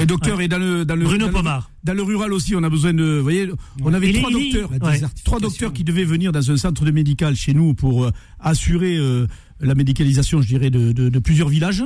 Et 0.00 0.06
docteur, 0.06 0.40
et 0.40 0.48
dans 0.48 0.58
le, 0.58 0.84
dans 0.84 0.96
le, 0.96 1.04
Bruno 1.04 1.20
dans 1.20 1.26
le- 1.26 1.32
Pomar. 1.32 1.70
dans 1.84 1.92
le 1.94 2.02
rural 2.02 2.32
aussi, 2.32 2.56
on 2.56 2.62
a 2.62 2.70
besoin 2.70 2.94
de, 2.94 3.18
vous 3.18 3.22
voyez, 3.22 3.48
on 3.82 3.92
avait 3.92 4.08
Il 4.08 4.18
trois 4.18 4.30
il 4.30 4.50
docteurs, 4.52 4.70
ouais. 4.72 5.00
trois 5.24 5.40
docteurs 5.40 5.72
qui 5.74 5.84
devaient 5.84 6.04
venir 6.04 6.32
dans 6.32 6.50
un 6.50 6.56
centre 6.56 6.84
de 6.86 6.90
médical 6.90 7.36
chez 7.36 7.52
nous 7.52 7.74
pour 7.74 8.04
euh, 8.04 8.10
assurer 8.40 8.96
euh, 8.96 9.26
la 9.60 9.74
médicalisation, 9.74 10.40
je 10.40 10.48
dirais, 10.48 10.70
de, 10.70 10.92
de, 10.92 11.10
de 11.10 11.18
plusieurs 11.18 11.48
villages. 11.48 11.84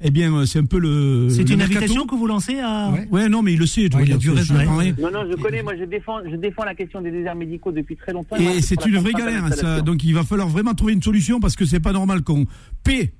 Eh 0.00 0.10
bien, 0.10 0.32
euh, 0.34 0.44
c'est 0.44 0.58
un 0.58 0.66
peu 0.66 0.78
le. 0.78 1.28
C'est 1.30 1.48
une 1.48 1.56
mercato. 1.56 1.78
invitation 1.78 2.06
que 2.06 2.14
vous 2.14 2.26
lancez 2.26 2.58
à. 2.58 2.90
Ouais. 2.90 3.08
Ouais, 3.10 3.28
non, 3.28 3.42
mais 3.42 3.54
il 3.54 3.58
le 3.58 3.66
sait. 3.66 3.94
Ouais, 3.94 4.04
il 4.04 4.12
a 4.12 4.16
raisonner. 4.16 4.64
comprends 4.64 4.76
rien. 4.76 4.94
Non, 5.00 5.10
non, 5.10 5.26
je 5.30 5.36
connais, 5.36 5.62
moi 5.62 5.74
je 5.78 5.84
défends, 5.84 6.18
je 6.30 6.36
défends 6.36 6.64
la 6.64 6.74
question 6.74 7.00
des 7.00 7.10
déserts 7.10 7.34
médicaux 7.34 7.72
depuis 7.72 7.96
très 7.96 8.12
longtemps. 8.12 8.36
Et 8.36 8.60
c'est 8.60 8.84
une 8.84 8.98
vraie 8.98 9.12
galère. 9.12 9.52
Ça, 9.54 9.80
donc, 9.80 10.04
il 10.04 10.12
va 10.12 10.24
falloir 10.24 10.48
vraiment 10.48 10.74
trouver 10.74 10.92
une 10.92 11.02
solution 11.02 11.40
parce 11.40 11.56
que 11.56 11.64
c'est 11.64 11.80
pas 11.80 11.92
normal 11.92 12.22
qu'on 12.22 12.46
paie 12.84 13.14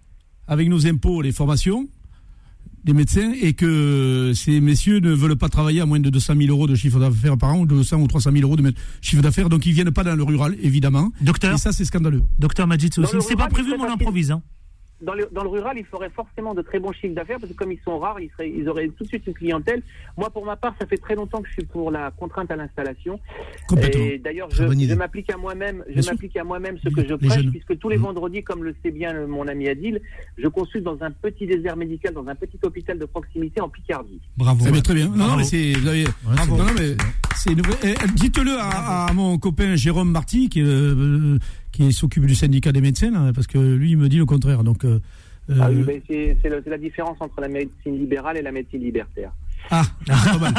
avec 0.46 0.68
nos 0.68 0.86
impôts 0.86 1.22
les 1.22 1.32
formations 1.32 1.88
des 2.84 2.92
médecins 2.92 3.32
et 3.42 3.52
que 3.54 4.30
ces 4.36 4.60
messieurs 4.60 5.00
ne 5.00 5.10
veulent 5.10 5.34
pas 5.34 5.48
travailler 5.48 5.80
à 5.80 5.86
moins 5.86 5.98
de 5.98 6.08
200 6.08 6.34
000 6.38 6.50
euros 6.50 6.68
de 6.68 6.76
chiffre 6.76 7.00
d'affaires 7.00 7.36
par 7.36 7.52
an 7.52 7.60
ou 7.60 7.66
200 7.66 8.00
ou 8.00 8.06
300 8.06 8.30
000 8.30 8.44
euros 8.44 8.54
de 8.54 8.72
chiffre 9.00 9.22
d'affaires. 9.22 9.48
Donc, 9.48 9.66
ils 9.66 9.72
viennent 9.72 9.90
pas 9.90 10.04
dans 10.04 10.14
le 10.14 10.22
rural, 10.22 10.54
évidemment. 10.62 11.10
Docteur, 11.20 11.54
Et 11.54 11.58
ça, 11.58 11.72
c'est 11.72 11.84
scandaleux. 11.84 12.22
docteur 12.38 12.68
Majid 12.68 12.94
c'est 12.94 13.34
pas 13.36 13.48
prévu, 13.48 13.70
il 13.70 13.76
mais 13.76 13.78
on 13.80 13.82
serait 13.82 13.92
improvise. 13.94 14.30
Hein. 14.30 14.42
Dans 15.02 15.12
le, 15.14 15.28
dans 15.30 15.42
le 15.42 15.48
rural, 15.50 15.76
il 15.78 15.84
ferait 15.84 16.08
forcément 16.10 16.54
de 16.54 16.62
très 16.62 16.78
bons 16.80 16.92
chiffres 16.92 17.14
d'affaires 17.14 17.38
parce 17.38 17.52
que 17.52 17.56
comme 17.56 17.70
ils 17.72 17.80
sont 17.84 17.98
rares, 17.98 18.18
ils, 18.20 18.30
seraient, 18.30 18.50
ils 18.50 18.66
auraient 18.68 18.88
tout 18.88 19.04
de 19.04 19.08
suite 19.08 19.26
une 19.26 19.34
clientèle. 19.34 19.82
Moi, 20.16 20.30
pour 20.30 20.44
ma 20.46 20.56
part, 20.56 20.74
ça 20.80 20.86
fait 20.86 20.96
très 20.96 21.14
longtemps 21.14 21.42
que 21.42 21.48
je 21.48 21.52
suis 21.54 21.66
pour 21.66 21.90
la 21.90 22.10
contrainte 22.12 22.50
à 22.50 22.56
l'installation. 22.56 23.20
Complètement. 23.68 24.04
Et 24.04 24.18
d'ailleurs, 24.18 24.48
je, 24.50 24.94
m'applique 24.94 25.30
à 25.30 25.36
moi-même, 25.36 25.84
je 25.88 25.92
Bien 25.94 26.02
sûr. 26.02 26.12
m'applique 26.12 26.36
à 26.38 26.44
moi-même 26.44 26.78
ce 26.82 26.88
que 26.88 27.06
je 27.06 27.14
prêche, 27.14 27.34
jeunes. 27.42 27.50
puisque 27.50 27.78
tous 27.78 27.88
les 27.90 27.98
Mhm. 27.98 28.04
vendredis, 28.04 28.42
comme 28.42 28.64
le 28.64 28.74
sait 28.82 28.90
bien 28.90 29.26
mon 29.26 29.46
ami 29.48 29.68
Adil, 29.68 30.00
je 30.38 30.48
consulte 30.48 30.84
dans 30.84 30.96
un 31.02 31.10
petit 31.10 31.46
désert 31.46 31.76
médical, 31.76 32.14
dans 32.14 32.26
un 32.26 32.34
petit 32.34 32.58
hôpital 32.62 32.98
de 32.98 33.04
proximité 33.04 33.60
en 33.60 33.68
Picardie. 33.68 34.20
Bravo. 34.36 34.64
Eh 34.66 34.72
bien, 34.72 34.80
très 34.80 34.94
bien. 34.94 35.06
Non, 35.08 35.12
non, 35.12 35.18
Bravo. 35.26 35.36
mais 35.38 35.44
c'est, 35.44 35.74
Dites-le 38.14 38.56
à, 38.58 39.06
à 39.06 39.12
mon 39.12 39.38
copain 39.38 39.76
Jérôme 39.76 40.10
Marty, 40.10 40.48
qui, 40.48 40.60
est, 40.60 40.64
euh, 40.64 41.38
qui 41.76 41.92
s'occupe 41.92 42.26
du 42.26 42.34
syndicat 42.34 42.72
des 42.72 42.80
médecins, 42.80 43.10
là, 43.10 43.32
parce 43.34 43.46
que 43.46 43.58
lui, 43.58 43.90
il 43.90 43.98
me 43.98 44.08
dit 44.08 44.16
le 44.16 44.26
contraire. 44.26 44.64
Donc, 44.64 44.84
euh, 44.84 44.98
Ah 45.60 45.68
oui, 45.70 45.82
euh, 45.82 45.84
ben, 45.84 46.00
c'est 46.42 46.70
la 46.70 46.78
différence 46.78 47.18
entre 47.20 47.40
la 47.40 47.48
médecine 47.48 47.98
libérale 47.98 48.38
et 48.38 48.42
la 48.42 48.52
médecine 48.52 48.80
libertaire. 48.80 49.32
ah, 49.70 49.84
pas 50.06 50.38
mal. 50.38 50.54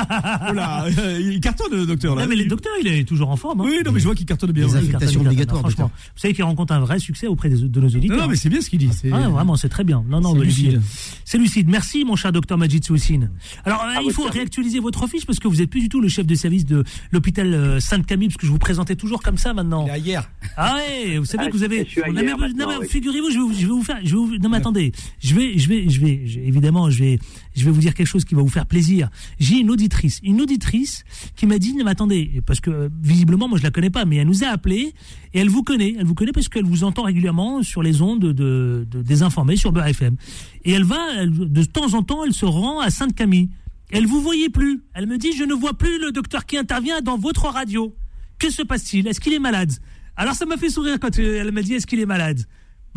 Oh 0.49 0.53
là, 0.53 0.85
euh, 0.99 1.19
il 1.21 1.39
cartonne, 1.39 1.71
le 1.71 1.85
docteur. 1.85 2.15
Là. 2.15 2.23
Non, 2.23 2.29
mais 2.29 2.35
le 2.35 2.45
docteur, 2.45 2.73
il 2.81 2.87
est 2.87 3.03
toujours 3.07 3.29
en 3.29 3.37
forme. 3.37 3.61
hein. 3.61 3.65
Oui, 3.65 3.77
non, 3.85 3.91
mais 3.93 3.99
je 3.99 4.05
vois 4.05 4.15
qu'il 4.15 4.25
cartonne 4.25 4.51
bien. 4.51 4.65
Les 4.67 4.73
ouais. 4.73 4.79
Il 4.81 4.87
affectations 4.89 4.99
cartonne, 5.19 5.21
il 5.21 5.27
obligatoires. 5.27 5.61
Franchement, 5.61 5.91
vous 5.95 6.19
savez 6.19 6.33
qu'il 6.33 6.43
rencontre 6.43 6.73
un 6.73 6.79
vrai 6.79 6.99
succès 6.99 7.27
auprès 7.27 7.49
des- 7.49 7.61
de 7.69 7.79
nos 7.79 7.87
auditeurs. 7.87 8.17
Non, 8.17 8.23
non, 8.23 8.29
mais 8.29 8.35
c'est 8.35 8.49
bien 8.49 8.59
ce 8.61 8.69
qu'il 8.69 8.79
dit. 8.79 8.89
Ah, 9.13 9.29
vraiment, 9.29 9.55
c'est 9.55 9.69
très 9.69 9.83
bien. 9.85 10.03
Non, 10.09 10.19
non, 10.19 10.33
c'est 10.35 10.41
lucide. 10.41 10.81
C'est 11.23 11.37
lucide. 11.37 11.69
Merci, 11.69 12.03
mon 12.03 12.15
cher 12.17 12.31
docteur 12.33 12.57
Majid 12.57 12.83
Soussine. 12.83 13.31
Alors, 13.63 13.81
euh, 13.83 13.99
il 14.01 14.11
votre 14.11 14.15
faut 14.15 14.23
réactualiser 14.29 14.79
votre 14.79 15.07
fiche 15.07 15.25
parce 15.25 15.39
que 15.39 15.47
vous 15.47 15.61
êtes 15.61 15.69
plus 15.69 15.81
du 15.81 15.89
tout 15.89 16.01
le 16.01 16.09
chef 16.09 16.25
de 16.25 16.35
service 16.35 16.65
de 16.65 16.83
l'hôpital 17.11 17.53
euh, 17.53 17.79
Sainte-Camille, 17.79 18.27
parce 18.27 18.37
que 18.37 18.45
je 18.45 18.51
vous 18.51 18.57
présentais 18.59 18.95
toujours 18.95 19.21
comme 19.21 19.37
ça 19.37 19.53
maintenant. 19.53 19.87
Il 19.95 20.05
hier. 20.05 20.29
Ah 20.57 20.75
ouais, 20.75 21.17
vous 21.17 21.25
savez 21.25 21.45
Ah, 21.47 21.49
que 21.49 21.55
vous 21.57 21.63
avez. 21.63 21.87
on 22.07 22.15
a 22.15 22.21
même- 22.21 22.37
non, 22.57 22.67
mais 22.67 22.77
oui. 22.81 22.87
figurez-vous, 22.89 23.29
je 23.29 23.35
vais, 23.35 23.39
vous- 23.39 23.53
je 23.53 23.59
vais 23.59 23.65
vous 23.71 23.83
faire. 23.83 23.97
Je 24.03 24.09
vais 24.09 24.15
vous- 24.15 24.37
non, 24.37 24.49
mais 24.49 24.57
attendez, 24.57 24.91
je 25.19 25.33
vais, 25.33 25.57
je 25.57 25.67
vais, 25.69 25.87
je 25.89 25.99
vais, 26.01 26.21
je- 26.25 26.39
évidemment, 26.39 26.89
je 26.89 26.99
vais, 27.03 27.19
je 27.57 27.65
vais 27.65 27.71
vous 27.71 27.81
dire 27.81 27.93
quelque 27.93 28.07
chose 28.07 28.25
qui 28.25 28.35
va 28.35 28.41
vous 28.41 28.49
faire 28.49 28.65
plaisir. 28.65 29.09
J'ai 29.39 29.57
une 29.57 29.71
auditrice, 29.71 30.19
une 30.23 30.41
auditrice 30.41 31.03
qui 31.35 31.45
m'a 31.45 31.57
dit, 31.57 31.73
mais 31.73 31.89
attendez, 31.89 32.41
parce 32.45 32.59
que 32.59 32.89
visiblement, 33.01 33.47
moi, 33.47 33.57
je 33.57 33.63
la 33.63 33.71
connais 33.71 33.89
pas, 33.89 34.05
mais 34.05 34.17
elle 34.17 34.27
nous 34.27 34.43
a 34.43 34.47
appelé 34.47 34.93
et 35.33 35.39
elle 35.39 35.49
vous 35.49 35.63
connaît, 35.63 35.95
elle 35.97 36.05
vous 36.05 36.13
connaît 36.13 36.31
parce 36.31 36.49
qu'elle 36.49 36.65
vous 36.65 36.83
entend 36.83 37.03
régulièrement 37.03 37.63
sur 37.63 37.81
les 37.81 38.01
ondes 38.01 38.19
de, 38.19 38.87
de 38.89 39.01
désinformés 39.01 39.55
sur 39.55 39.71
Beurre 39.71 39.87
FM. 39.87 40.15
Et 40.65 40.71
elle 40.71 40.83
va, 40.83 41.25
de 41.25 41.63
temps 41.63 41.93
en 41.93 42.03
temps, 42.03 42.23
elle 42.23 42.33
se 42.33 42.45
rend 42.45 42.79
à 42.79 42.89
Sainte-Camille. 42.89 43.49
Elle 43.91 44.05
vous 44.05 44.21
voyait 44.21 44.49
plus. 44.49 44.83
Elle 44.93 45.07
me 45.07 45.17
dit, 45.17 45.31
je 45.31 45.43
ne 45.43 45.53
vois 45.53 45.73
plus 45.73 45.99
le 45.99 46.11
docteur 46.11 46.45
qui 46.45 46.57
intervient 46.57 47.01
dans 47.01 47.17
votre 47.17 47.45
radio. 47.45 47.95
Que 48.37 48.49
se 48.51 48.61
passe-t-il? 48.61 49.07
Est-ce 49.07 49.19
qu'il 49.19 49.33
est 49.33 49.39
malade? 49.39 49.71
Alors 50.15 50.33
ça 50.33 50.45
m'a 50.45 50.57
fait 50.57 50.69
sourire 50.69 50.99
quand 50.99 51.19
euh, 51.19 51.41
elle 51.41 51.51
m'a 51.51 51.61
dit, 51.61 51.75
est-ce 51.75 51.87
qu'il 51.87 51.99
est 51.99 52.05
malade? 52.05 52.41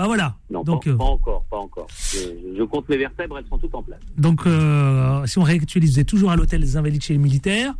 Bah 0.01 0.07
voilà. 0.07 0.35
Non, 0.51 0.63
donc, 0.65 0.85
pas, 0.87 0.91
euh, 0.93 0.97
pas 0.97 1.05
encore, 1.05 1.45
pas 1.51 1.59
encore. 1.59 1.87
Je, 1.91 2.57
je 2.57 2.63
compte 2.63 2.89
mes 2.89 2.97
vertèbres, 2.97 3.37
elles 3.37 3.45
sont 3.51 3.59
toutes 3.59 3.75
en 3.75 3.83
place. 3.83 4.01
donc 4.17 4.47
euh, 4.47 5.27
si 5.27 5.39
on 5.39 5.43
réactualise, 5.43 5.93
vous 5.93 6.01
êtes 6.01 6.09
toujours 6.09 6.31
à 6.31 6.37
l'hôtel 6.37 6.63
des 6.63 6.79
Invalides 6.79 7.03
chez 7.03 7.13
les 7.13 7.19
militaires. 7.19 7.75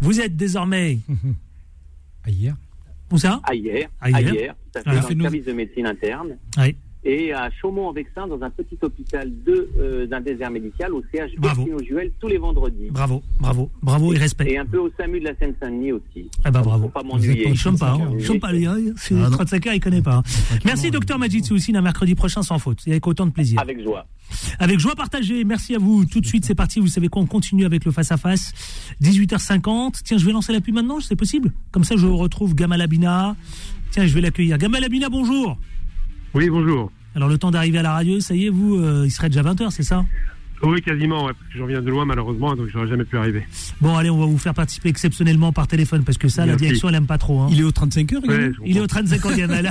Vous 0.00 0.22
êtes 0.22 0.36
désormais 0.36 1.00
Ah, 2.24 2.30
Hier. 2.30 2.56
où 3.12 3.18
ça? 3.18 3.40
À 3.44 3.54
hier, 3.54 3.90
À 4.00 4.06
à 4.06 4.20
hier. 4.22 4.32
hier, 4.34 4.54
tout 4.72 4.78
à 4.78 4.82
fait, 5.02 5.14
dans 5.14 5.16
le 5.16 5.20
service 5.24 5.44
de 5.44 5.52
médecine 5.52 5.86
interne. 5.86 6.38
Oui. 6.56 6.76
Et 7.04 7.32
à 7.32 7.50
Chaumont-en-Vexin, 7.60 8.26
dans 8.26 8.40
un 8.42 8.50
petit 8.50 8.78
hôpital 8.82 9.30
de, 9.44 9.68
euh, 9.78 10.06
d'un 10.06 10.20
désert 10.20 10.50
médical, 10.50 10.92
au 10.94 11.02
CH 11.12 11.32
Bravo. 11.38 11.66
Juel, 11.86 12.10
tous 12.20 12.28
les 12.28 12.38
vendredis. 12.38 12.88
Bravo, 12.90 13.22
bravo, 13.40 13.70
bravo 13.82 14.12
et 14.14 14.18
respect. 14.18 14.50
Et 14.50 14.58
un 14.58 14.64
peu 14.66 14.78
au 14.78 14.90
SAMU 14.98 15.20
de 15.20 15.24
la 15.24 15.36
Seine-Saint-Denis 15.36 15.92
aussi. 15.92 16.30
Ah 16.44 16.50
bah 16.50 16.62
bravo. 16.62 16.84
Faut 16.84 16.88
pas 16.90 17.02
m'ennuyer. 17.02 17.48
Il 17.48 17.56
chôme 17.56 17.78
pas, 17.78 17.98
il 18.18 18.24
chôme 18.24 18.40
pas. 18.40 18.50
C'est 18.96 19.14
Ah 19.14 19.28
non. 19.28 19.36
35 19.36 19.66
heures, 19.66 19.74
il 19.74 19.80
connaît 19.80 20.02
pas. 20.02 20.16
hein. 20.16 20.22
Merci, 20.64 20.90
docteur 20.90 21.18
Majid 21.18 21.44
Soussine, 21.44 21.76
un 21.76 21.82
mercredi 21.82 22.14
prochain 22.14 22.42
sans 22.42 22.58
faute, 22.58 22.78
et 22.86 22.92
avec 22.92 23.06
autant 23.06 23.26
de 23.26 23.32
plaisir. 23.32 23.60
Avec 23.60 23.82
joie. 23.82 24.06
Avec 24.58 24.78
joie 24.78 24.94
partagée, 24.96 25.44
merci 25.44 25.74
à 25.74 25.78
vous. 25.78 26.06
Tout 26.06 26.20
de 26.20 26.26
suite, 26.26 26.44
c'est 26.46 26.54
parti. 26.54 26.80
Vous 26.80 26.86
savez 26.88 27.08
quoi, 27.08 27.20
on 27.22 27.26
continue 27.26 27.64
avec 27.66 27.84
le 27.84 27.92
face-à-face. 27.92 28.52
18h50. 29.02 30.00
Tiens, 30.04 30.18
je 30.18 30.24
vais 30.24 30.32
lancer 30.32 30.52
la 30.52 30.60
pub 30.60 30.74
maintenant, 30.74 31.00
c'est 31.00 31.16
possible? 31.16 31.52
Comme 31.70 31.84
ça, 31.84 31.96
je 31.96 32.06
retrouve 32.06 32.54
Gamal 32.54 32.80
Abina. 32.80 33.36
Tiens, 33.90 34.06
je 34.06 34.14
vais 34.14 34.20
l'accueillir. 34.22 34.58
Gamal 34.58 34.82
Abina, 34.84 35.08
bonjour. 35.08 35.58
Oui, 36.34 36.50
bonjour. 36.50 36.90
Alors, 37.14 37.28
le 37.28 37.38
temps 37.38 37.52
d'arriver 37.52 37.78
à 37.78 37.82
la 37.82 37.92
radio, 37.92 38.18
ça 38.18 38.34
y 38.34 38.46
est, 38.46 38.48
vous, 38.48 38.74
euh, 38.74 39.04
il 39.04 39.10
serait 39.10 39.28
déjà 39.28 39.42
20h, 39.42 39.70
c'est 39.70 39.84
ça? 39.84 40.04
Oui, 40.64 40.80
quasiment, 40.82 41.26
ouais, 41.26 41.32
parce 41.38 41.52
que 41.52 41.58
j'en 41.58 41.66
viens 41.66 41.80
de 41.82 41.90
loin 41.90 42.04
malheureusement, 42.04 42.54
donc 42.56 42.68
j'aurais 42.72 42.88
jamais 42.88 43.04
pu 43.04 43.16
arriver. 43.18 43.46
Bon, 43.80 43.94
allez, 43.96 44.10
on 44.10 44.18
va 44.18 44.26
vous 44.26 44.38
faire 44.38 44.54
participer 44.54 44.88
exceptionnellement 44.88 45.52
par 45.52 45.66
téléphone, 45.68 46.04
parce 46.04 46.18
que 46.18 46.28
ça, 46.28 46.46
la 46.46 46.56
direction, 46.56 46.88
elle 46.88 46.94
aime 46.96 47.06
pas 47.06 47.18
trop. 47.18 47.40
hein. 47.40 47.48
Il 47.50 47.60
est 47.60 47.64
au 47.64 47.70
35 47.72 48.12
heures, 48.12 48.22
Ouais, 48.26 48.50
Il 48.64 48.76
est 48.76 48.80
au 48.80 48.86
35 48.86 49.24
ans, 49.26 49.36
Gamal. 49.36 49.70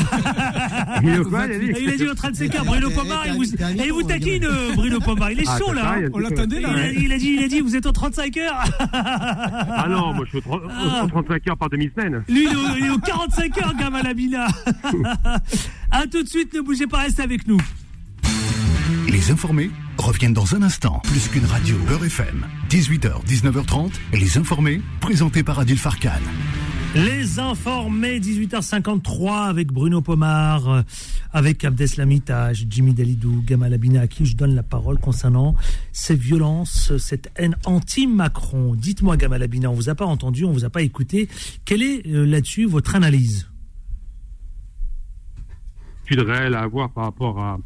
Il 1.04 1.10
est 1.10 1.18
au 1.20 1.24
quoi, 1.26 1.46
il 1.48 1.52
a 1.54 1.58
dit 1.60 1.74
Il 1.82 1.90
a 1.90 1.98
dit 1.98 2.08
au 2.08 2.14
35 2.14 2.56
heures, 2.56 2.66
Bruno 2.66 2.90
Pomar, 2.92 3.24
il 3.28 3.34
vous, 3.34 3.44
et 3.44 3.86
il 3.86 3.92
vous 3.94 4.04
taquine, 4.04 4.48
Bruno 4.76 5.00
Pomar. 5.00 5.32
Il 5.32 5.40
est 5.40 5.44
Ah, 5.48 5.58
chaud, 5.60 5.74
là. 5.74 5.96
hein. 5.98 6.10
On 6.14 6.20
l'attendait, 6.20 6.58
Il 6.58 6.62
là. 6.64 6.70
a, 6.74 6.88
il 6.90 7.12
a 7.12 7.18
dit, 7.18 7.36
il 7.38 7.44
a 7.44 7.48
dit, 7.48 7.60
vous 7.62 7.76
êtes 7.76 7.86
au 7.86 7.92
35 7.92 8.38
heures. 8.38 8.64
Ah 8.94 9.88
non, 9.90 10.14
moi 10.14 10.26
je 10.26 10.30
suis 10.30 10.38
au, 10.38 10.42
tro- 10.42 10.58
au- 10.58 10.70
Ah. 10.70 11.04
au 11.04 11.08
35 11.08 11.48
heures 11.50 11.58
par 11.58 11.70
demi-semaine. 11.70 12.24
Lui, 12.30 12.44
il 12.46 12.52
est, 12.52 12.56
au, 12.56 12.78
il 12.80 12.86
est 12.86 12.90
aux 12.90 13.00
45 13.00 13.58
heures, 13.60 13.74
Gamal 13.80 14.06
Abina. 14.08 14.48
à 15.92 16.04
tout 16.08 16.24
de 16.24 16.28
suite, 16.28 16.54
ne 16.54 16.62
bougez 16.62 16.88
pas, 16.88 17.00
restez 17.00 17.22
avec 17.24 17.48
nous. 17.48 17.60
Les 19.24 19.32
informés 19.32 19.72
reviennent 19.98 20.34
dans 20.34 20.54
un 20.54 20.64
instant. 20.64 21.00
Plus 21.06 21.30
qu'une 21.30 21.46
radio, 21.46 21.78
Beurre 21.88 22.04
FM. 22.04 22.46
18h, 22.70 23.26
19h30. 23.26 23.94
Les 24.12 24.38
informés, 24.38 24.82
présentés 25.00 25.44
par 25.44 25.60
Adil 25.60 25.78
Farkan. 25.78 26.20
Les 26.94 27.40
informés, 27.40 28.20
18h53 28.20 29.48
avec 29.48 29.72
Bruno 29.72 30.02
Pomar, 30.02 30.68
euh, 30.68 30.82
avec 31.32 31.64
Abdeslamitash, 31.64 32.66
Jimmy 32.68 32.94
Dalidou, 32.94 33.42
Gamal 33.46 33.74
Abina, 33.74 34.02
à 34.02 34.08
qui 34.08 34.26
je 34.26 34.36
donne 34.36 34.56
la 34.56 34.64
parole 34.64 35.00
concernant 35.00 35.56
ces 35.94 36.16
violences, 36.16 36.98
cette 36.98 37.32
haine 37.38 37.56
anti-Macron. 37.64 38.76
Dites-moi, 38.76 39.16
Gamal 39.16 39.42
Abina, 39.42 39.70
on 39.70 39.74
vous 39.74 39.88
a 39.88 39.96
pas 39.96 40.06
entendu, 40.06 40.44
on 40.44 40.52
vous 40.52 40.66
a 40.66 40.70
pas 40.70 40.82
écouté. 40.82 41.30
Quelle 41.64 41.82
est 41.82 42.06
euh, 42.08 42.26
là-dessus 42.26 42.66
votre 42.66 42.94
analyse? 42.98 43.50
Réelle 46.12 46.56
à 46.56 46.64
avoir 46.64 46.92
par 46.92 47.06
rapport 47.06 47.40
à, 47.40 47.58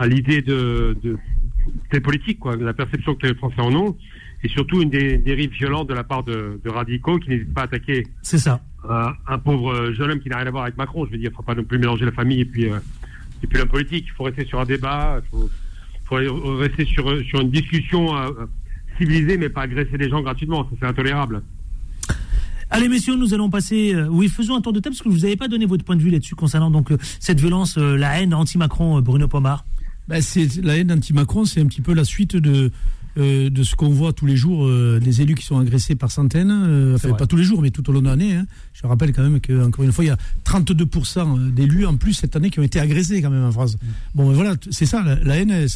à 0.00 0.06
l'idée 0.08 0.42
de, 0.42 0.96
de 1.04 1.16
des 1.92 2.00
politiques, 2.00 2.38
quoi, 2.40 2.56
la 2.56 2.72
perception 2.72 3.14
que 3.14 3.26
les 3.26 3.34
Français 3.34 3.60
en 3.60 3.72
ont, 3.74 3.96
et 4.42 4.48
surtout 4.48 4.80
une 4.82 4.90
des 4.90 5.18
dérives 5.18 5.50
violentes 5.52 5.88
de 5.88 5.94
la 5.94 6.02
part 6.04 6.24
de, 6.24 6.58
de 6.64 6.70
radicaux 6.70 7.18
qui 7.18 7.28
n'hésitent 7.30 7.52
pas 7.54 7.60
à 7.62 7.64
attaquer 7.64 8.06
C'est 8.22 8.38
ça. 8.38 8.60
euh, 8.88 9.08
un 9.28 9.38
pauvre 9.38 9.92
jeune 9.92 10.10
homme 10.10 10.20
qui 10.20 10.30
n'a 10.30 10.38
rien 10.38 10.46
à 10.46 10.50
voir 10.50 10.62
avec 10.64 10.76
Macron. 10.78 11.04
Je 11.06 11.10
veux 11.12 11.18
dire, 11.18 11.28
il 11.28 11.32
ne 11.32 11.36
faut 11.36 11.42
pas 11.42 11.54
non 11.54 11.64
plus 11.64 11.78
mélanger 11.78 12.06
la 12.06 12.12
famille 12.12 12.40
et 12.40 12.44
puis 12.46 12.64
euh, 12.70 12.78
et 13.42 13.46
puis 13.46 13.58
la 13.58 13.66
politique. 13.66 14.06
Il 14.08 14.12
faut 14.16 14.24
rester 14.24 14.46
sur 14.46 14.58
un 14.58 14.64
débat, 14.64 15.20
il 15.22 15.28
faut, 15.30 15.50
faut 16.06 16.16
rester 16.56 16.86
sur 16.86 17.04
sur 17.28 17.40
une 17.40 17.50
discussion 17.50 18.16
euh, 18.16 18.30
civilisée, 18.98 19.36
mais 19.36 19.50
pas 19.50 19.62
agresser 19.62 19.96
les 19.98 20.08
gens 20.08 20.22
gratuitement. 20.22 20.64
Ça 20.64 20.76
c'est 20.80 20.86
intolérable. 20.86 21.42
Allez 22.72 22.88
messieurs, 22.88 23.16
nous 23.16 23.34
allons 23.34 23.50
passer. 23.50 23.94
euh, 23.94 24.06
oui, 24.08 24.28
faisons 24.28 24.56
un 24.56 24.60
tour 24.60 24.72
de 24.72 24.80
table 24.80 24.94
parce 24.94 25.02
que 25.02 25.08
vous 25.08 25.18
n'avez 25.20 25.36
pas 25.36 25.48
donné 25.48 25.66
votre 25.66 25.84
point 25.84 25.96
de 25.96 26.02
vue 26.02 26.10
là-dessus 26.10 26.36
concernant 26.36 26.70
donc 26.70 26.90
euh, 26.92 26.98
cette 27.18 27.40
violence, 27.40 27.76
euh, 27.78 27.96
la 27.96 28.20
haine 28.20 28.32
anti-Macron, 28.32 28.98
euh, 28.98 29.00
Bruno 29.00 29.26
Pomar. 29.28 29.64
Ben, 30.10 30.20
c'est 30.20 30.62
la 30.62 30.76
haine 30.76 30.92
anti-Macron, 30.92 31.44
c'est 31.44 31.60
un 31.60 31.66
petit 31.66 31.80
peu 31.80 31.94
la 31.94 32.04
suite 32.04 32.36
de 32.36 32.70
euh, 33.18 33.50
de 33.50 33.64
ce 33.64 33.74
qu'on 33.74 33.88
voit 33.88 34.12
tous 34.12 34.24
les 34.24 34.36
jours, 34.36 34.66
euh, 34.68 35.00
des 35.02 35.20
élus 35.20 35.34
qui 35.34 35.44
sont 35.44 35.58
agressés 35.58 35.96
par 35.96 36.12
centaines, 36.12 36.52
euh, 36.52 36.94
enfin 36.94 37.12
pas 37.14 37.26
tous 37.26 37.36
les 37.36 37.42
jours, 37.42 37.60
mais 37.60 37.70
tout 37.72 37.88
au 37.90 37.92
long 37.92 38.00
de 38.02 38.06
l'année. 38.06 38.34
Hein. 38.36 38.46
Je 38.72 38.86
rappelle 38.86 39.12
quand 39.12 39.24
même 39.24 39.40
que 39.40 39.64
encore 39.66 39.84
une 39.84 39.90
fois, 39.90 40.04
il 40.04 40.08
y 40.08 40.10
a 40.10 40.16
32% 40.44 41.50
d'élus 41.52 41.86
en 41.86 41.96
plus 41.96 42.14
cette 42.14 42.36
année 42.36 42.50
qui 42.50 42.60
ont 42.60 42.62
été 42.62 42.78
agressés 42.78 43.20
quand 43.20 43.30
même 43.30 43.42
en 43.44 43.50
France. 43.50 43.76
Bon, 44.14 44.28
ben 44.28 44.34
voilà, 44.34 44.54
c'est 44.70 44.86
ça, 44.86 45.02
la, 45.02 45.16
la 45.16 45.36
haine, 45.38 45.66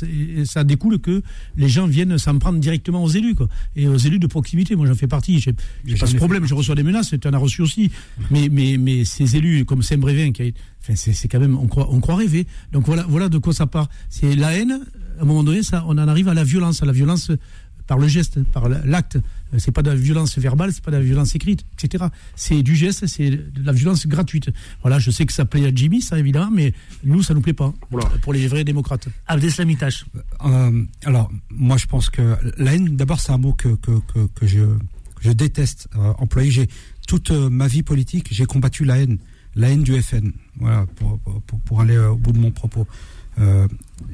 ça 0.44 0.62
découle 0.62 1.00
que 1.00 1.22
les 1.56 1.68
gens 1.68 1.88
viennent 1.88 2.18
s'en 2.18 2.38
prendre 2.38 2.60
directement 2.60 3.02
aux 3.02 3.08
élus, 3.08 3.34
quoi, 3.34 3.48
et 3.74 3.88
aux 3.88 3.96
élus 3.96 4.20
de 4.20 4.28
proximité. 4.28 4.76
Moi, 4.76 4.86
j'en 4.86 4.94
fais 4.94 5.08
partie. 5.08 5.40
J'ai 5.40 5.52
pas 5.52 6.06
ce 6.06 6.16
problème, 6.16 6.46
je 6.46 6.54
reçois 6.54 6.76
des 6.76 6.84
menaces, 6.84 7.14
tu 7.20 7.28
en 7.28 7.32
as 7.32 7.38
reçu 7.38 7.62
aussi. 7.62 7.90
Mais 8.30 8.48
mais 8.50 8.76
mais 8.78 9.04
ces 9.04 9.34
élus 9.36 9.64
comme 9.64 9.82
Saint-Brévin 9.82 10.30
qui 10.30 10.42
a 10.42 10.44
été- 10.46 10.60
Enfin, 10.86 10.94
c'est 10.96 11.28
quand 11.28 11.40
même, 11.40 11.56
on 11.56 11.66
croit, 11.66 11.88
on 11.90 12.00
croit 12.00 12.16
rêver. 12.16 12.46
Donc 12.72 12.84
voilà, 12.86 13.06
voilà 13.08 13.30
de 13.30 13.38
quoi 13.38 13.54
ça 13.54 13.66
part. 13.66 13.88
C'est 14.10 14.36
la 14.36 14.54
haine. 14.54 14.80
À 15.18 15.22
un 15.22 15.24
moment 15.24 15.42
donné, 15.42 15.62
ça, 15.62 15.84
on 15.86 15.92
en 15.92 16.08
arrive 16.08 16.28
à 16.28 16.34
la 16.34 16.44
violence, 16.44 16.82
à 16.82 16.86
la 16.86 16.92
violence 16.92 17.30
par 17.86 17.98
le 17.98 18.08
geste, 18.08 18.42
par 18.44 18.68
l'acte. 18.68 19.16
Euh, 19.16 19.58
C'est 19.58 19.70
pas 19.72 19.82
de 19.82 19.90
la 19.90 19.96
violence 19.96 20.38
verbale, 20.38 20.72
c'est 20.72 20.82
pas 20.82 20.90
de 20.90 20.96
la 20.96 21.02
violence 21.02 21.34
écrite, 21.34 21.64
etc. 21.74 22.06
C'est 22.34 22.62
du 22.62 22.74
geste, 22.76 23.06
c'est 23.06 23.30
de 23.30 23.62
la 23.64 23.72
violence 23.72 24.06
gratuite. 24.06 24.50
Voilà, 24.82 24.98
je 24.98 25.10
sais 25.10 25.26
que 25.26 25.32
ça 25.32 25.44
plaît 25.44 25.66
à 25.66 25.70
Jimmy, 25.74 26.00
ça 26.00 26.18
évidemment, 26.18 26.50
mais 26.50 26.72
nous, 27.04 27.22
ça 27.22 27.34
nous 27.34 27.40
plaît 27.42 27.52
pas. 27.52 27.72
Oula. 27.90 28.04
Pour 28.22 28.32
les 28.32 28.46
vrais 28.46 28.64
démocrates. 28.64 29.08
Abdeslamitash. 29.26 30.06
Euh, 30.44 30.82
alors, 31.04 31.30
moi, 31.50 31.76
je 31.76 31.86
pense 31.86 32.10
que 32.10 32.36
la 32.58 32.74
haine, 32.74 32.96
d'abord, 32.96 33.20
c'est 33.20 33.32
un 33.32 33.38
mot 33.38 33.52
que, 33.52 33.68
que, 33.76 33.92
que, 34.12 34.26
que 34.34 34.46
je, 34.46 34.60
que 34.60 35.22
je 35.22 35.30
déteste 35.32 35.88
euh, 35.96 36.12
employer. 36.18 36.50
J'ai 36.50 36.68
toute 37.06 37.30
euh, 37.30 37.50
ma 37.50 37.68
vie 37.68 37.82
politique, 37.82 38.28
j'ai 38.30 38.46
combattu 38.46 38.84
la 38.84 38.98
haine, 38.98 39.18
la 39.56 39.70
haine 39.70 39.82
du 39.82 40.00
FN. 40.00 40.32
Voilà, 40.56 40.86
pour, 40.96 41.18
pour, 41.46 41.60
pour 41.60 41.80
aller 41.80 41.96
euh, 41.96 42.10
au 42.10 42.16
bout 42.16 42.32
de 42.32 42.38
mon 42.38 42.50
propos. 42.50 42.86
Euh, 43.38 43.66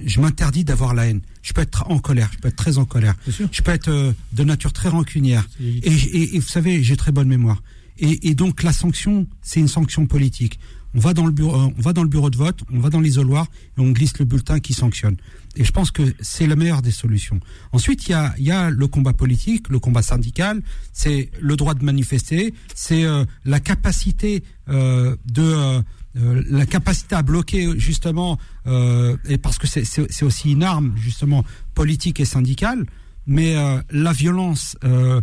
je 0.04 0.20
m'interdis 0.20 0.64
d'avoir 0.64 0.94
la 0.94 1.06
haine. 1.06 1.20
Je 1.42 1.52
peux 1.52 1.60
être 1.60 1.84
en 1.90 1.98
colère, 1.98 2.30
je 2.32 2.38
peux 2.38 2.48
être 2.48 2.56
très 2.56 2.78
en 2.78 2.84
colère. 2.84 3.14
Je 3.26 3.62
peux 3.62 3.72
être 3.72 3.88
euh, 3.88 4.12
de 4.32 4.44
nature 4.44 4.72
très 4.72 4.88
rancunière. 4.88 5.46
Et, 5.60 5.90
légitime. 5.90 6.20
et, 6.20 6.36
et 6.36 6.38
vous 6.38 6.48
savez, 6.48 6.82
j'ai 6.82 6.96
très 6.96 7.12
bonne 7.12 7.28
mémoire. 7.28 7.62
Et, 7.98 8.28
et 8.28 8.34
donc 8.34 8.62
la 8.62 8.72
sanction, 8.72 9.26
c'est 9.42 9.60
une 9.60 9.68
sanction 9.68 10.06
politique. 10.06 10.58
On 10.94 10.98
va 10.98 11.14
dans 11.14 11.26
le 11.26 11.32
bureau, 11.32 11.54
euh, 11.54 11.70
on 11.78 11.80
va 11.80 11.92
dans 11.92 12.02
le 12.02 12.08
bureau 12.08 12.30
de 12.30 12.36
vote, 12.36 12.60
on 12.72 12.80
va 12.80 12.90
dans 12.90 13.00
l'isoloir 13.00 13.46
et 13.78 13.80
on 13.80 13.90
glisse 13.92 14.18
le 14.18 14.24
bulletin 14.24 14.60
qui 14.60 14.74
sanctionne. 14.74 15.16
Et 15.56 15.64
je 15.64 15.72
pense 15.72 15.90
que 15.90 16.02
c'est 16.20 16.46
la 16.46 16.56
meilleure 16.56 16.82
des 16.82 16.90
solutions. 16.90 17.40
Ensuite, 17.72 18.06
il 18.08 18.12
y 18.12 18.14
a, 18.14 18.34
y 18.38 18.50
a 18.50 18.70
le 18.70 18.86
combat 18.86 19.12
politique, 19.12 19.68
le 19.68 19.78
combat 19.78 20.02
syndical, 20.02 20.62
c'est 20.92 21.30
le 21.40 21.56
droit 21.56 21.74
de 21.74 21.84
manifester, 21.84 22.54
c'est 22.74 23.04
euh, 23.04 23.24
la 23.44 23.60
capacité 23.60 24.42
euh, 24.68 25.16
de 25.26 25.42
euh, 25.42 25.82
euh, 26.16 26.42
la 26.48 26.66
capacité 26.66 27.14
à 27.14 27.22
bloquer 27.22 27.78
justement, 27.78 28.38
euh, 28.66 29.16
et 29.28 29.38
parce 29.38 29.58
que 29.58 29.68
c'est 29.68 30.24
aussi 30.24 30.52
une 30.52 30.64
arme 30.64 30.92
justement 30.96 31.44
politique 31.74 32.18
et 32.18 32.24
syndicale, 32.24 32.84
mais 33.26 33.56
euh, 33.56 33.80
la 33.90 34.12
violence, 34.12 34.76
euh, 34.82 35.20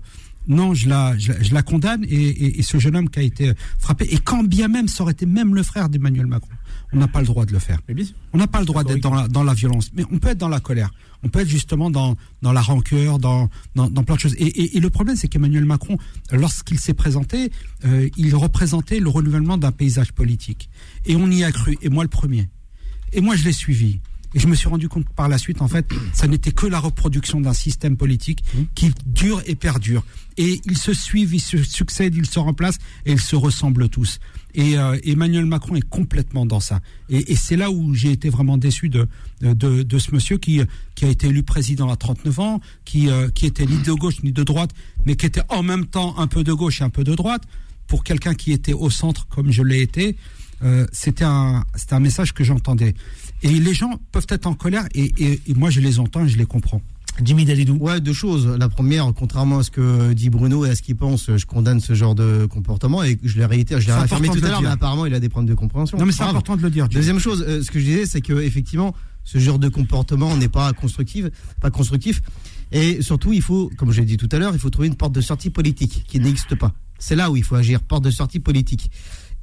non, 0.47 0.73
je 0.73 0.87
la, 0.89 1.17
je, 1.17 1.31
la- 1.33 1.41
je 1.43 1.53
la 1.53 1.61
condamne 1.61 2.03
et, 2.05 2.07
et- 2.15 2.59
et 2.59 2.63
ce 2.63 2.77
jeune 2.79 2.95
homme 2.95 3.09
qui 3.09 3.19
a 3.19 3.23
été 3.23 3.53
frappé, 3.79 4.05
et 4.13 4.17
quand 4.17 4.43
bien 4.43 4.67
même 4.67 4.87
ça 4.87 5.03
aurait 5.03 5.13
été 5.13 5.25
même 5.25 5.55
le 5.55 5.63
frère 5.63 5.89
d'Emmanuel 5.89 6.25
Macron, 6.27 6.49
on 6.93 6.97
n'a 6.97 7.07
pas 7.07 7.19
le 7.19 7.25
droit 7.25 7.45
de 7.45 7.51
le 7.51 7.59
faire. 7.59 7.79
On 8.33 8.37
n'a 8.37 8.47
pas 8.47 8.59
le 8.59 8.65
droit 8.65 8.83
d'être 8.93 9.03
dans 9.03 9.13
la, 9.13 9.27
dans 9.27 9.43
la 9.43 9.53
violence, 9.53 9.91
mais 9.93 10.03
on 10.11 10.19
peut 10.19 10.29
être 10.29 10.37
dans 10.37 10.47
la 10.49 10.59
colère. 10.61 10.91
On 11.23 11.29
peut 11.29 11.39
être 11.39 11.49
justement 11.49 11.89
dans, 11.89 12.15
dans 12.41 12.53
la 12.53 12.61
rancœur, 12.61 13.19
dans, 13.19 13.49
dans, 13.75 13.89
dans 13.89 14.03
plein 14.03 14.15
de 14.15 14.19
choses. 14.21 14.35
Et, 14.37 14.45
et, 14.45 14.77
et 14.77 14.79
le 14.79 14.89
problème, 14.89 15.15
c'est 15.17 15.27
qu'Emmanuel 15.27 15.65
Macron, 15.65 15.97
lorsqu'il 16.31 16.79
s'est 16.79 16.93
présenté, 16.93 17.51
euh, 17.85 18.07
il 18.17 18.35
représentait 18.35 18.99
le 18.99 19.09
renouvellement 19.09 19.57
d'un 19.57 19.71
paysage 19.71 20.13
politique. 20.13 20.69
Et 21.05 21.15
on 21.15 21.29
y 21.29 21.43
a 21.43 21.51
cru, 21.51 21.75
et 21.81 21.89
moi 21.89 22.03
le 22.03 22.09
premier. 22.09 22.47
Et 23.13 23.21
moi, 23.21 23.35
je 23.35 23.43
l'ai 23.45 23.51
suivi. 23.53 23.99
Et 24.33 24.39
je 24.39 24.47
me 24.47 24.55
suis 24.55 24.67
rendu 24.67 24.89
compte 24.89 25.07
par 25.09 25.29
la 25.29 25.37
suite, 25.37 25.61
en 25.61 25.67
fait, 25.67 25.87
ça 26.13 26.27
n'était 26.27 26.51
que 26.51 26.65
la 26.65 26.79
reproduction 26.79 27.39
d'un 27.39 27.53
système 27.53 27.95
politique 27.95 28.43
qui 28.75 28.91
dure 29.05 29.41
et 29.45 29.55
perdure. 29.55 30.03
Et 30.37 30.61
ils 30.65 30.77
se 30.77 30.93
suivent, 30.93 31.33
ils 31.33 31.41
se 31.41 31.57
succèdent, 31.63 32.15
ils 32.15 32.27
se 32.27 32.37
remplacent 32.37 32.77
et 33.05 33.13
ils 33.13 33.21
se 33.21 33.35
ressemblent 33.35 33.89
tous. 33.89 34.19
Et 34.53 34.77
euh, 34.77 34.97
Emmanuel 35.03 35.45
Macron 35.45 35.75
est 35.75 35.87
complètement 35.87 36.45
dans 36.45 36.59
ça. 36.59 36.81
Et, 37.09 37.31
et 37.31 37.35
c'est 37.35 37.55
là 37.55 37.71
où 37.71 37.93
j'ai 37.93 38.11
été 38.11 38.29
vraiment 38.29 38.57
déçu 38.57 38.89
de, 38.89 39.07
de, 39.41 39.83
de 39.83 39.99
ce 39.99 40.13
monsieur 40.13 40.37
qui, 40.37 40.61
qui 40.95 41.05
a 41.05 41.09
été 41.09 41.27
élu 41.27 41.43
président 41.43 41.89
à 41.89 41.95
39 41.95 42.39
ans, 42.39 42.59
qui, 42.85 43.09
euh, 43.09 43.29
qui 43.29 43.45
était 43.45 43.65
ni 43.65 43.77
de 43.77 43.93
gauche 43.93 44.21
ni 44.23 44.31
de 44.31 44.43
droite, 44.43 44.71
mais 45.05 45.15
qui 45.15 45.25
était 45.25 45.43
en 45.49 45.63
même 45.63 45.85
temps 45.85 46.17
un 46.17 46.27
peu 46.27 46.43
de 46.43 46.53
gauche 46.53 46.81
et 46.81 46.83
un 46.83 46.89
peu 46.89 47.03
de 47.03 47.15
droite. 47.15 47.43
Pour 47.87 48.03
quelqu'un 48.03 48.33
qui 48.33 48.51
était 48.51 48.73
au 48.73 48.89
centre 48.89 49.27
comme 49.29 49.51
je 49.51 49.63
l'ai 49.63 49.81
été, 49.81 50.17
euh, 50.63 50.85
c'était 50.91 51.25
un, 51.25 51.63
c'était 51.75 51.93
un 51.93 51.99
message 51.99 52.33
que 52.33 52.43
j'entendais. 52.43 52.93
Et 53.43 53.49
les 53.49 53.73
gens 53.73 53.99
peuvent 54.11 54.27
être 54.29 54.47
en 54.47 54.53
colère 54.53 54.85
et, 54.93 55.11
et, 55.17 55.41
et 55.47 55.53
moi 55.53 55.69
je 55.69 55.79
les 55.79 55.99
entends 55.99 56.25
et 56.25 56.29
je 56.29 56.37
les 56.37 56.45
comprends. 56.45 56.81
Jimmy 57.23 57.45
Dalidou. 57.45 57.77
Ouais, 57.77 57.99
deux 57.99 58.13
choses. 58.13 58.47
La 58.59 58.69
première, 58.69 59.11
contrairement 59.15 59.59
à 59.59 59.63
ce 59.63 59.71
que 59.71 60.13
dit 60.13 60.29
Bruno 60.29 60.65
et 60.65 60.69
à 60.69 60.75
ce 60.75 60.83
qu'il 60.83 60.95
pense, 60.95 61.35
je 61.35 61.45
condamne 61.47 61.79
ce 61.79 61.95
genre 61.95 62.13
de 62.13 62.45
comportement 62.45 63.03
et 63.03 63.17
je 63.23 63.37
l'ai 63.37 63.45
réitéré, 63.45 63.81
je 63.81 63.87
l'ai 63.87 63.93
réaffirmé 63.93 64.29
tout 64.29 64.43
à 64.43 64.49
l'heure, 64.49 64.61
mais 64.61 64.67
apparemment 64.67 65.05
il 65.05 65.13
a 65.13 65.19
des 65.19 65.29
problèmes 65.29 65.49
de 65.49 65.55
compréhension. 65.55 65.97
Non 65.97 66.05
mais 66.05 66.11
c'est 66.11 66.23
important 66.23 66.55
de 66.55 66.61
le 66.61 66.69
dire. 66.69 66.87
Deuxième 66.87 67.19
chose, 67.19 67.43
euh, 67.47 67.63
ce 67.63 67.71
que 67.71 67.79
je 67.79 67.85
disais, 67.85 68.05
c'est 68.05 68.21
que 68.21 68.33
effectivement, 68.33 68.93
ce 69.23 69.39
genre 69.39 69.59
de 69.59 69.67
comportement 69.67 70.35
n'est 70.37 70.47
pas 70.47 70.71
constructif, 70.73 71.25
pas 71.59 71.71
constructif. 71.71 72.21
Et 72.71 73.01
surtout, 73.01 73.33
il 73.33 73.41
faut, 73.41 73.71
comme 73.77 73.91
je 73.91 74.01
l'ai 74.01 74.05
dit 74.05 74.17
tout 74.17 74.29
à 74.31 74.39
l'heure, 74.39 74.53
il 74.53 74.59
faut 74.59 74.69
trouver 74.69 74.87
une 74.87 74.95
porte 74.95 75.13
de 75.13 75.21
sortie 75.21 75.49
politique 75.49 76.03
qui 76.07 76.19
n'existe 76.19 76.55
pas. 76.55 76.73
C'est 76.99 77.15
là 77.15 77.31
où 77.31 77.35
il 77.35 77.43
faut 77.43 77.55
agir, 77.55 77.81
porte 77.81 78.03
de 78.03 78.11
sortie 78.11 78.39
politique 78.39 78.91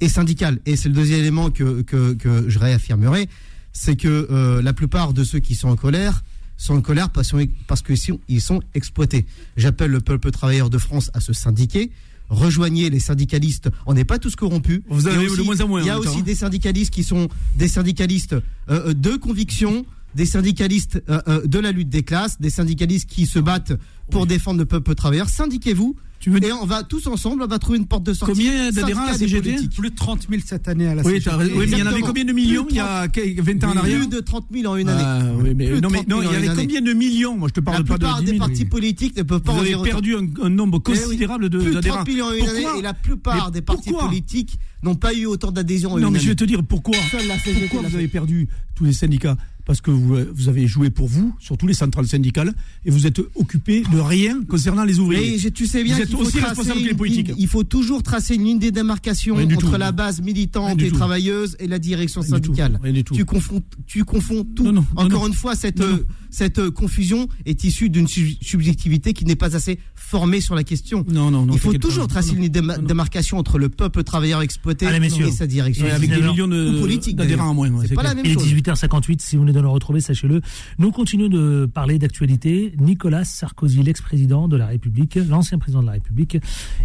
et 0.01 0.09
syndicale. 0.09 0.59
Et 0.65 0.75
c'est 0.75 0.89
le 0.89 0.95
deuxième 0.95 1.19
élément 1.19 1.49
que, 1.51 1.81
que, 1.81 2.13
que 2.13 2.49
je 2.49 2.59
réaffirmerai, 2.59 3.27
c'est 3.73 3.95
que 3.95 4.27
euh, 4.31 4.61
la 4.61 4.73
plupart 4.73 5.13
de 5.13 5.23
ceux 5.23 5.39
qui 5.39 5.55
sont 5.55 5.69
en 5.69 5.75
colère 5.75 6.23
sont 6.57 6.75
en 6.75 6.81
colère 6.81 7.09
parce, 7.09 7.33
parce 7.67 7.81
qu'ils 7.81 7.97
sont, 7.97 8.19
ils 8.29 8.41
sont 8.41 8.61
exploités. 8.73 9.25
J'appelle 9.57 9.91
le 9.91 9.99
peuple 9.99 10.31
travailleur 10.31 10.69
de 10.69 10.77
France 10.77 11.11
à 11.13 11.19
se 11.19 11.33
syndiquer. 11.33 11.91
Rejoignez 12.29 12.89
les 12.89 12.99
syndicalistes. 12.99 13.69
On 13.85 13.93
n'est 13.93 14.05
pas 14.05 14.17
tous 14.19 14.35
corrompus. 14.35 14.81
Vous 14.87 15.07
avez 15.07 15.17
Il 15.17 15.23
y 15.23 15.27
a 15.27 15.31
aussi- 15.31 15.43
moins 15.43 15.61
en 15.61 15.67
moins, 15.67 15.81
Il 15.81 15.87
y 15.87 15.89
a 15.89 15.97
en 15.97 15.99
même 15.99 16.07
aussi 16.09 16.19
temps, 16.19 16.23
des 16.25 16.35
syndicalistes 16.35 16.93
qui 16.93 17.03
sont 17.03 17.27
des 17.57 17.67
syndicalistes 17.67 18.33
euh, 18.33 18.39
euh, 18.69 18.93
de 18.93 19.15
conviction, 19.17 19.85
des 20.15 20.25
syndicalistes 20.25 21.03
euh, 21.09 21.45
de 21.45 21.59
la 21.59 21.71
lutte 21.71 21.89
des 21.89 22.03
classes, 22.03 22.39
des 22.39 22.49
syndicalistes 22.49 23.09
qui 23.09 23.25
se 23.25 23.37
battent 23.39 23.73
pour 24.09 24.25
défendre 24.25 24.59
le 24.59 24.65
peuple 24.65 24.95
travailleur. 24.95 25.27
Syndiquez-vous. 25.29 25.95
Et 26.27 26.51
on 26.53 26.65
va 26.65 26.81
tous 26.83 27.05
ensemble, 27.05 27.43
on 27.43 27.47
va 27.47 27.59
trouver 27.59 27.77
une 27.77 27.85
porte 27.85 28.03
de 28.03 28.13
sortie. 28.13 28.33
Combien 28.33 28.71
d'adhérents 28.71 29.03
à 29.03 29.11
la 29.11 29.17
CGT 29.17 29.41
politiques. 29.51 29.75
Plus 29.77 29.89
de 29.91 29.95
30 29.95 30.27
000 30.27 30.41
cette 30.43 30.67
année 30.67 30.87
à 30.87 30.95
la 30.95 31.03
Oui, 31.03 31.13
CGT. 31.13 31.29
raison. 31.29 31.51
Oui, 31.55 31.65
mais 31.69 31.77
il 31.77 31.79
y 31.79 31.83
en 31.83 31.85
avait 31.85 32.01
combien 32.01 32.25
de 32.25 32.33
millions 32.33 32.63
Plus 32.63 32.73
il 32.73 32.77
y 32.77 32.79
a 32.79 33.07
20 33.07 33.63
ans 33.63 33.67
en 33.67 33.71
Plus 33.71 33.79
arrière 33.79 34.07
de 34.07 34.19
30 34.21 34.45
000 34.51 34.65
en 34.71 34.75
une 34.75 34.89
année. 34.89 35.03
Ah, 35.05 35.21
oui, 35.37 35.53
mais, 35.55 35.67
Plus 35.69 35.81
non, 35.81 35.89
mais 35.91 35.97
30 35.99 36.07
non, 36.07 36.21
000 36.21 36.31
il 36.31 36.33
y 36.33 36.37
avait 36.37 36.47
année. 36.49 36.61
combien 36.63 36.81
de 36.81 36.93
millions 36.93 37.37
Moi, 37.37 37.49
je 37.49 37.53
te 37.53 37.59
La 37.59 37.63
parle 37.63 37.83
pas 37.85 37.93
de 37.93 37.99
plupart 37.99 38.19
10 38.21 38.25
des 38.25 38.31
000. 38.31 38.39
partis 38.39 38.65
politiques 38.65 39.17
ne 39.17 39.23
peuvent 39.23 39.41
pas 39.41 39.51
Vous 39.53 39.59
en 39.59 39.61
avez 39.61 39.89
perdu 39.89 40.15
un, 40.15 40.25
un 40.43 40.49
nombre 40.49 40.81
Eh 40.87 40.91
oui. 40.91 40.97
considérable 40.99 41.49
de- 41.49 41.59
Plus 41.59 41.67
de 41.69 41.73
d'adhérents. 41.75 41.95
30 41.97 42.07
millions 42.07 42.25
en 42.25 42.31
une 42.33 42.49
année 42.49 42.65
et 42.79 42.81
la 42.81 42.93
plupart 42.95 43.45
Mais 43.47 43.51
des 43.59 43.61
partis 43.61 43.91
politiques 43.91 44.57
n'ont 44.81 44.95
pas 44.95 45.13
eu 45.13 45.25
autant 45.27 45.51
d'adhésion 45.51 45.91
en 45.93 45.99
Non, 45.99 46.07
une 46.07 46.13
mais 46.13 46.19
je 46.19 46.23
vais 46.25 46.29
année. 46.31 46.35
te 46.37 46.43
dire 46.45 46.63
pourquoi. 46.63 46.95
Seule 47.11 47.27
la 47.27 47.37
CGT 47.37 47.61
Pourquoi 47.67 47.83
l'a 47.83 47.89
vous 47.89 47.95
avez 47.95 48.07
perdu 48.07 48.47
tous 48.73 48.85
les 48.85 48.93
syndicats 48.93 49.37
Parce 49.65 49.81
que 49.81 49.89
vous, 49.89 50.15
vous 50.33 50.47
avez 50.47 50.67
joué 50.67 50.91
pour 50.91 51.07
vous, 51.07 51.33
sur 51.39 51.57
tous 51.57 51.65
les 51.65 51.73
centrales 51.73 52.05
syndicales, 52.05 52.53
et 52.85 52.91
vous 52.91 53.07
êtes 53.07 53.19
occupé 53.33 53.81
de 53.91 53.99
rien 53.99 54.43
concernant 54.43 54.83
les 54.83 54.99
ouvriers. 54.99 55.39
Mais 55.43 55.51
tu 55.51 55.65
sais 55.65 55.83
bien 55.83 55.95
vous 55.95 56.01
qu'il 56.03 56.09
êtes 56.11 56.15
faut 56.15 56.21
aussi 56.23 56.37
tracer 56.37 56.49
responsable 56.49 56.79
que 56.81 56.85
les 56.85 56.91
une 56.91 56.97
politiques. 56.97 57.27
ligne- 57.29 57.35
il 57.39 57.47
faut 57.47 57.63
toujours 57.63 58.03
tracer 58.03 58.35
une 58.35 58.43
ligne 58.43 58.59
de 58.59 58.69
démarcation 58.69 59.35
Rien 59.35 59.47
du 59.47 59.55
entre 59.55 59.71
tout. 59.71 59.77
la 59.77 59.91
base 59.91 60.21
militante 60.21 60.79
et 60.81 60.91
travailleuse 60.91 61.57
et 61.59 61.67
la 61.67 61.79
direction 61.79 62.21
Rien 62.21 62.35
du 62.35 62.41
tout. 62.41 62.45
syndicale. 62.55 62.79
Rien 62.83 62.93
du 62.93 63.03
tout. 63.03 63.15
Tu 63.15 63.25
confonds, 63.25 63.63
tu 63.87 64.03
confonds 64.05 64.43
tout. 64.43 64.63
Non, 64.65 64.71
non, 64.73 64.81
non, 64.95 65.01
Encore 65.03 65.21
non. 65.21 65.27
une 65.29 65.33
fois, 65.33 65.55
cette, 65.55 65.81
euh, 65.81 66.05
cette 66.35 66.59
euh, 66.59 66.69
confusion 66.71 67.27
est 67.45 67.63
issue 67.63 67.89
d'une 67.89 68.07
sub- 68.07 68.37
subjectivité 68.41 69.13
qui 69.13 69.23
n'est 69.25 69.37
pas 69.37 69.55
assez 69.55 69.79
formée 69.95 70.41
sur 70.41 70.53
la 70.53 70.63
question. 70.63 71.05
Non, 71.07 71.31
non, 71.31 71.45
non. 71.45 71.53
il 71.53 71.59
faut 71.59 71.73
toujours 71.73 72.07
tracer 72.07 72.33
une 72.35 72.47
démarcation 72.49 73.37
entre 73.37 73.57
le 73.57 73.69
peuple 73.69 74.03
travailleur 74.03 74.41
exploité 74.41 74.85
Allez, 74.85 75.07
et 75.07 75.31
sa 75.31 75.47
direction. 75.47 75.85
Et 75.85 75.91
avec 75.91 76.09
des 76.09 76.15
19 76.17 76.31
millions 76.31 76.47
de- 76.47 76.79
politique, 76.79 77.15
d'adhérents 77.15 77.47
en 77.49 77.53
moins. 77.53 77.69
ouais, 77.69 77.83
C'est 77.83 77.87
c'est 77.89 77.95
pas 77.95 78.01
clair. 78.01 78.11
la 78.15 78.15
même 78.21 78.25
Il 78.25 78.31
est 78.31 78.33
chose. 78.35 78.53
18h58, 78.53 79.21
si 79.21 79.35
vous 79.37 79.43
venez 79.43 79.53
de 79.53 79.59
le 79.61 79.67
retrouver, 79.69 80.01
sachez-le. 80.01 80.41
Nous 80.77 80.91
continuons 80.91 81.29
de 81.29 81.69
parler 81.73 81.97
d'actualité. 81.99 82.73
Nicolas 82.79 83.23
Sarkozy, 83.23 83.81
l'ex-président 83.83 84.47
de 84.49 84.57
la 84.57 84.67
République, 84.67 85.15
l'ancien 85.15 85.57
président 85.57 85.81
de 85.81 85.87
la 85.87 85.93
République, 85.93 86.37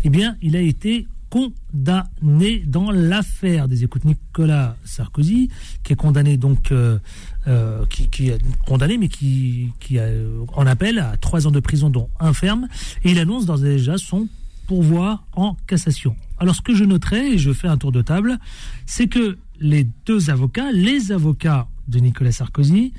eh 0.04 0.10
bien, 0.10 0.36
il 0.42 0.54
a 0.56 0.60
été 0.60 1.06
condamné 1.30 2.64
dans 2.66 2.90
l'affaire 2.90 3.68
des 3.68 3.84
écoutes 3.84 4.04
Nicolas 4.04 4.76
Sarkozy, 4.84 5.48
qui 5.84 5.92
est 5.92 5.96
condamné 5.96 6.36
donc, 6.36 6.72
euh, 6.72 6.98
euh, 7.46 7.86
qui, 7.86 8.28
est 8.28 8.38
condamné, 8.66 8.98
mais 8.98 9.08
qui, 9.08 9.70
qui 9.80 9.98
a, 9.98 10.02
euh, 10.02 10.44
en 10.54 10.66
appelle 10.66 10.98
à 10.98 11.16
trois 11.16 11.46
ans 11.46 11.50
de 11.50 11.60
prison, 11.60 11.88
dont 11.88 12.10
un 12.20 12.34
ferme, 12.34 12.68
et 13.02 13.12
il 13.12 13.18
annonce 13.18 13.46
déjà 13.46 13.96
son 13.96 14.28
pourvoi 14.66 15.22
en 15.34 15.56
cassation. 15.66 16.14
Alors, 16.38 16.54
ce 16.54 16.60
que 16.60 16.74
je 16.74 16.84
noterai, 16.84 17.32
et 17.32 17.38
je 17.38 17.52
fais 17.52 17.68
un 17.68 17.76
tour 17.76 17.92
de 17.92 18.02
table, 18.02 18.38
c'est 18.86 19.08
que 19.08 19.38
les 19.58 19.86
deux 20.06 20.30
avocats, 20.30 20.70
les 20.72 21.12
avocats 21.12 21.66
de 21.88 21.98
Nicolas 21.98 22.32
Sarkozy, 22.32 22.92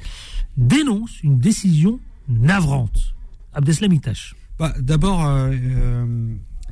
dénoncent 0.57 1.21
une 1.23 1.39
décision 1.39 1.99
navrante. 2.27 3.13
Abdeslam 3.53 3.93
Itache. 3.93 4.35
Bah, 4.59 4.73
D'abord, 4.79 5.25
euh, 5.25 5.55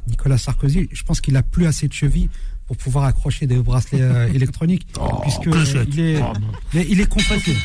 Nicolas 0.08 0.38
Sarkozy, 0.38 0.90
je 0.92 1.04
pense 1.04 1.22
qu'il 1.22 1.38
a 1.38 1.44
plus 1.44 1.66
assez 1.66 1.88
de 1.88 1.94
chevilles 1.94 2.30
pour 2.70 2.78
pouvoir 2.78 3.06
accrocher 3.06 3.48
des 3.48 3.58
bracelets 3.58 4.00
euh, 4.04 4.32
électroniques, 4.32 4.86
puisque 5.24 5.48
euh, 5.48 5.86
il 5.92 6.00
est, 6.02 6.22
mais 6.76 6.86
il 6.88 7.02
est 7.02 7.10
confronté. 7.10 7.56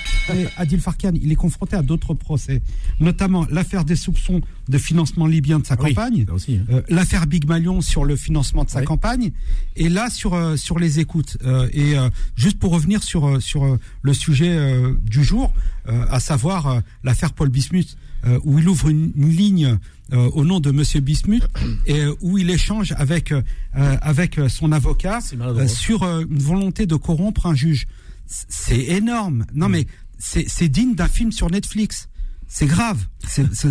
Adil 0.57 0.81
Farkan, 0.81 1.11
il 1.23 1.31
est 1.31 1.35
confronté 1.37 1.77
à 1.77 1.83
d'autres 1.83 2.15
procès, 2.15 2.63
notamment 3.01 3.47
l'affaire 3.51 3.85
des 3.85 3.97
soupçons 3.97 4.41
de 4.67 4.79
financement 4.79 5.27
libyen 5.27 5.59
de 5.59 5.67
sa 5.67 5.75
Oui, 5.79 5.93
campagne, 5.93 6.25
aussi, 6.33 6.55
hein. 6.57 6.65
euh, 6.71 6.81
l'affaire 6.89 7.27
Big 7.27 7.47
Malion 7.47 7.83
sur 7.83 8.07
le 8.07 8.17
financement 8.17 8.65
de 8.65 8.71
sa 8.71 8.79
Oui. 8.81 8.87
campagne, 8.87 9.33
et 9.77 9.91
là 9.91 10.09
sur 10.09 10.33
euh, 10.33 10.57
sur 10.57 10.79
les 10.79 11.01
écoutes. 11.01 11.37
Et 11.75 11.99
euh, 11.99 12.09
juste 12.35 12.59
pour 12.59 12.73
revenir 12.73 13.03
sur 13.03 13.43
sur 13.43 13.77
le 14.01 14.15
sujet 14.15 14.57
du 15.03 15.23
jour, 15.23 15.53
à 15.87 16.19
savoir 16.19 16.81
l'affaire 17.03 17.35
Paul 17.35 17.51
Bismuth, 17.51 17.99
euh, 18.27 18.39
où 18.45 18.59
il 18.59 18.69
ouvre 18.69 18.89
une, 18.89 19.13
une 19.17 19.31
ligne 19.31 19.79
euh, 20.13 20.31
au 20.33 20.45
nom 20.45 20.61
de 20.61 20.71
Monsieur 20.71 21.01
Bismuth 21.01 21.47
et 21.87 22.01
euh, 22.01 22.15
où 22.21 22.39
il 22.39 22.51
échange 22.51 22.93
avec 22.97 23.33
avec 23.73 24.41
son 24.49 24.73
avocat 24.73 25.21
sur 25.67 26.05
une 26.05 26.39
volonté 26.39 26.87
de 26.87 26.97
corrompre 26.97 27.47
un 27.47 27.55
juge. 27.55 27.87
C'est 28.27 28.85
énorme. 28.85 29.45
Non 29.55 29.69
mais 29.69 29.87
c'est 30.19 30.69
digne 30.69 30.95
d'un 30.95 31.09
film 31.09 31.33
sur 31.33 31.51
Netflix. 31.51 32.09
C'est 32.49 32.67
grave. 32.67 33.05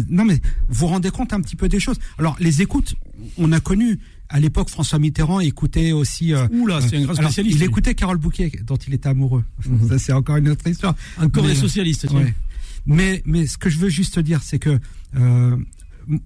Non 0.10 0.26
mais 0.26 0.36
vous 0.68 0.76
vous 0.80 0.88
rendez 0.88 1.10
compte 1.10 1.34
un 1.34 1.42
petit 1.42 1.56
peu 1.56 1.70
des 1.70 1.80
choses. 1.80 1.98
Alors 2.20 2.36
les 2.40 2.62
écoutes, 2.62 2.96
on 3.38 3.52
a 3.52 3.60
connu 3.60 4.00
à 4.30 4.40
l'époque 4.40 4.70
François 4.70 5.00
Mitterrand 5.00 5.40
écoutait 5.40 5.92
aussi. 5.92 6.34
euh, 6.34 6.48
Oula, 6.52 6.82
c'est 6.82 6.98
un 6.98 7.04
grand 7.04 7.14
alors, 7.14 7.32
spécialiste, 7.32 7.58
il 7.58 7.64
écoutait 7.64 7.94
Carole 7.94 8.18
Bouquet 8.18 8.52
dont 8.66 8.76
il 8.78 8.94
était 8.94 9.10
amoureux. 9.10 9.44
Ça 9.88 10.00
c'est 10.00 10.12
encore 10.14 10.38
une 10.38 10.50
autre 10.50 10.68
histoire. 10.68 10.96
Encore 11.20 11.46
des 11.46 11.56
socialistes. 11.56 12.08
Ouais. 12.12 12.34
Mais, 12.86 13.22
mais 13.26 13.48
ce 13.48 13.58
que 13.58 13.70
je 13.70 13.78
veux 13.78 13.90
juste 13.90 14.20
dire, 14.20 14.42
c'est 14.44 14.60
que 14.60 14.80
euh, 15.16 15.58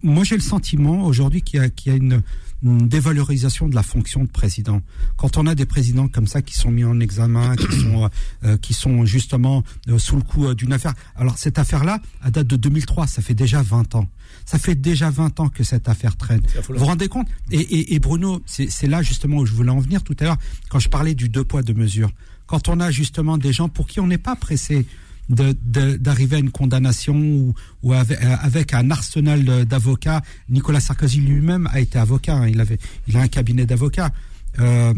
moi 0.02 0.24
j'ai 0.24 0.36
le 0.36 0.42
sentiment 0.42 1.06
aujourd'hui 1.06 1.42
qu'il 1.42 1.60
y 1.60 1.64
a, 1.64 1.70
qu'il 1.70 1.92
y 1.92 1.96
a 1.96 1.98
une, 1.98 2.24
une 2.64 2.88
dévalorisation 2.88 3.70
de 3.70 3.76
la 3.76 3.84
fonction 3.84 4.24
de 4.24 4.30
président. 4.30 4.82
Quand 5.16 5.38
on 5.38 5.46
a 5.46 5.56
des 5.56 5.66
présidents 5.66 6.08
comme 6.08 6.28
ça 6.28 6.42
qui 6.42 6.56
sont 6.56 6.72
mis 6.72 6.84
en 6.84 7.00
examen, 7.00 7.56
qui 7.56 7.80
sont, 7.80 8.06
euh, 8.06 8.10
euh, 8.44 8.58
qui 8.58 8.74
sont 8.74 9.06
justement 9.06 9.64
euh, 9.90 10.00
sous 10.00 10.16
le 10.16 10.24
coup 10.24 10.48
euh, 10.48 10.56
d'une 10.56 10.74
affaire. 10.74 10.94
Alors 11.16 11.38
cette 11.38 11.60
affaire-là, 11.60 12.00
à 12.22 12.32
date 12.32 12.48
de 12.48 12.56
2003, 12.56 13.08
ça 13.08 13.22
fait 13.22 13.36
déjà 13.36 13.62
20 13.62 13.96
ans. 13.96 14.08
Ça 14.46 14.58
fait 14.58 14.76
déjà 14.76 15.10
20 15.10 15.40
ans 15.40 15.50
que 15.50 15.64
cette 15.64 15.88
affaire 15.90 16.16
traîne. 16.16 16.42
Vous 16.68 16.76
vous 16.76 16.86
rendez 16.86 17.08
compte? 17.08 17.28
Et, 17.52 17.60
et, 17.60 17.94
et 17.96 18.00
Bruno, 18.00 18.42
c'est 18.46 18.70
c'est 18.70 18.88
là 18.88 19.02
justement 19.02 19.38
où 19.38 19.46
je 19.46 19.54
voulais 19.54 19.72
en 19.72 19.80
venir 19.80 20.04
tout 20.04 20.16
à 20.20 20.24
l'heure 20.24 20.38
quand 20.70 20.80
je 20.80 20.90
parlais 20.90 21.14
du 21.14 21.30
deux 21.30 21.44
poids 21.44 21.62
deux 21.62 21.74
mesures. 21.74 22.12
Quand 22.48 22.70
on 22.70 22.80
a 22.80 22.92
justement 22.92 23.38
des 23.38 23.52
gens 23.52 23.68
pour 23.70 23.88
qui 23.88 24.00
on 24.00 24.08
n'est 24.08 24.18
pas 24.18 24.36
pressé 24.36 24.86
d'arriver 25.30 26.38
à 26.38 26.40
une 26.40 26.52
condamnation 26.52 27.16
ou, 27.18 27.54
ou 27.84 27.94
avec, 27.94 28.18
avec 28.22 28.74
un 28.74 28.90
arsenal 28.92 29.66
d'avocats. 29.66 30.22
Nicolas 30.50 30.80
Sarkozy 30.80 31.20
lui-même 31.22 31.68
a 31.72 31.80
été 31.80 32.00
avocat. 32.00 32.36
hein. 32.36 32.48
il 32.48 32.60
avait, 32.62 32.78
il 33.08 33.18
a 33.18 33.22
un 33.22 33.28
cabinet 33.28 33.66
d'avocats. 33.66 34.12
Euh, 34.60 34.94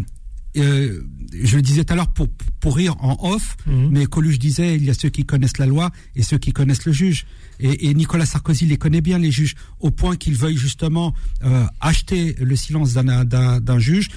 euh, 0.58 1.02
je 1.44 1.56
le 1.58 1.62
disais 1.62 1.84
tout 1.84 1.94
à 1.94 1.96
l'heure 1.96 2.12
pour, 2.12 2.28
pour 2.60 2.76
rire 2.76 2.96
en 3.02 3.18
off, 3.34 3.56
Mhm. 3.68 3.90
mais 3.92 4.06
Coluche 4.08 4.40
disait 4.40 4.76
il 4.76 4.84
y 4.84 4.90
a 4.90 4.96
ceux 4.96 5.10
qui 5.10 5.24
connaissent 5.24 5.60
la 5.60 5.68
loi 5.68 5.92
et 6.16 6.24
ceux 6.24 6.38
qui 6.40 6.54
connaissent 6.54 6.86
le 6.86 6.92
juge. 6.92 7.28
Et, 7.60 7.90
et 7.90 7.94
Nicolas 7.94 8.26
Sarkozy 8.26 8.66
les 8.66 8.78
connaît 8.78 9.02
bien 9.02 9.20
les 9.20 9.32
juges, 9.32 9.56
au 9.80 9.92
point 9.92 10.16
qu'il 10.16 10.36
veuille 10.36 10.58
justement 10.58 11.14
euh, 11.44 11.66
acheter 11.82 12.36
le 12.40 12.56
silence 12.56 12.94
d'un- 12.94 13.80
juge. 13.80 14.10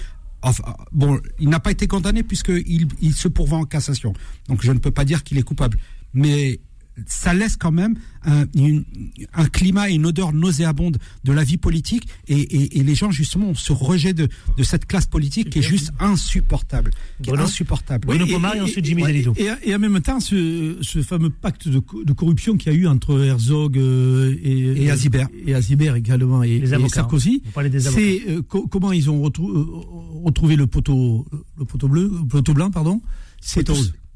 Enfin, 0.44 0.64
bon, 0.90 1.20
il 1.38 1.48
n'a 1.50 1.60
pas 1.60 1.70
été 1.70 1.86
condamné 1.86 2.22
puisqu'il 2.22 2.88
il 3.00 3.14
se 3.14 3.28
pourvoit 3.28 3.58
en 3.58 3.64
cassation. 3.64 4.12
Donc 4.48 4.62
je 4.64 4.72
ne 4.72 4.78
peux 4.78 4.90
pas 4.90 5.04
dire 5.04 5.22
qu'il 5.22 5.38
est 5.38 5.42
coupable. 5.42 5.78
Mais 6.14 6.60
ça 7.06 7.32
laisse 7.32 7.56
quand 7.56 7.72
même 7.72 7.94
un, 8.22 8.44
une- 8.54 8.84
un 9.32 9.46
climat 9.46 9.88
et 9.88 9.94
une 9.94 10.04
odeur 10.04 10.34
nauséabonde 10.34 10.98
de 11.24 11.32
la 11.32 11.42
vie 11.42 11.56
politique 11.56 12.06
et, 12.28 12.34
et- 12.38 12.78
et 12.78 12.82
les 12.82 12.94
gens 12.94 13.10
justement 13.10 13.48
ont 13.48 13.54
ce 13.54 13.72
rejet 13.72 14.12
de, 14.12 14.28
de 14.58 14.62
cette 14.62 14.84
classe 14.84 15.06
politique 15.06 15.48
qui 15.48 15.60
est 15.60 15.62
juste 15.62 15.90
insupportable. 15.98 16.90
Qui 17.22 17.30
est 17.30 17.38
insupportable. 17.38 18.06
Bruno 18.06 18.26
Pomar 18.26 18.56
et 18.56 18.60
ensuite 18.60 18.84
Jimmy 18.84 19.04
Dalito. 19.04 19.32
Et, 19.38 19.48
et 19.70 19.74
en 19.74 19.78
même 19.78 19.98
temps, 20.02 20.20
ce, 20.20 20.76
ce 20.82 21.00
fameux 21.02 21.30
pacte 21.30 21.66
de, 21.66 21.80
de 22.04 22.12
corruption 22.12 22.58
qu'il 22.58 22.70
y 22.70 22.74
a 22.74 22.78
eu 22.78 22.86
entre 22.86 23.18
Herzog 23.24 23.78
euh, 23.78 24.36
et, 24.42 24.82
Et 24.84 24.90
Azibert. 24.90 25.28
et 25.46 25.54
Azibert 25.54 25.96
également 25.96 26.42
et, 26.42 26.58
Les 26.58 26.70
et 26.72 26.74
avocats, 26.74 26.96
Sarkozy, 26.96 27.42
c'est 27.80 28.22
euh, 28.28 28.42
co- 28.42 28.66
comment 28.68 28.92
ils 28.92 29.08
ont 29.08 29.22
retrou- 29.26 29.50
euh, 29.50 29.66
retrouvé 30.24 30.56
le 30.56 30.66
poteau, 30.66 31.26
le 31.58 31.64
poteau 31.64 31.88
bleu, 31.88 32.10
le 32.20 32.26
poteau 32.28 32.52
blanc, 32.52 32.70
pardon? 32.70 33.00
C'est 33.40 33.64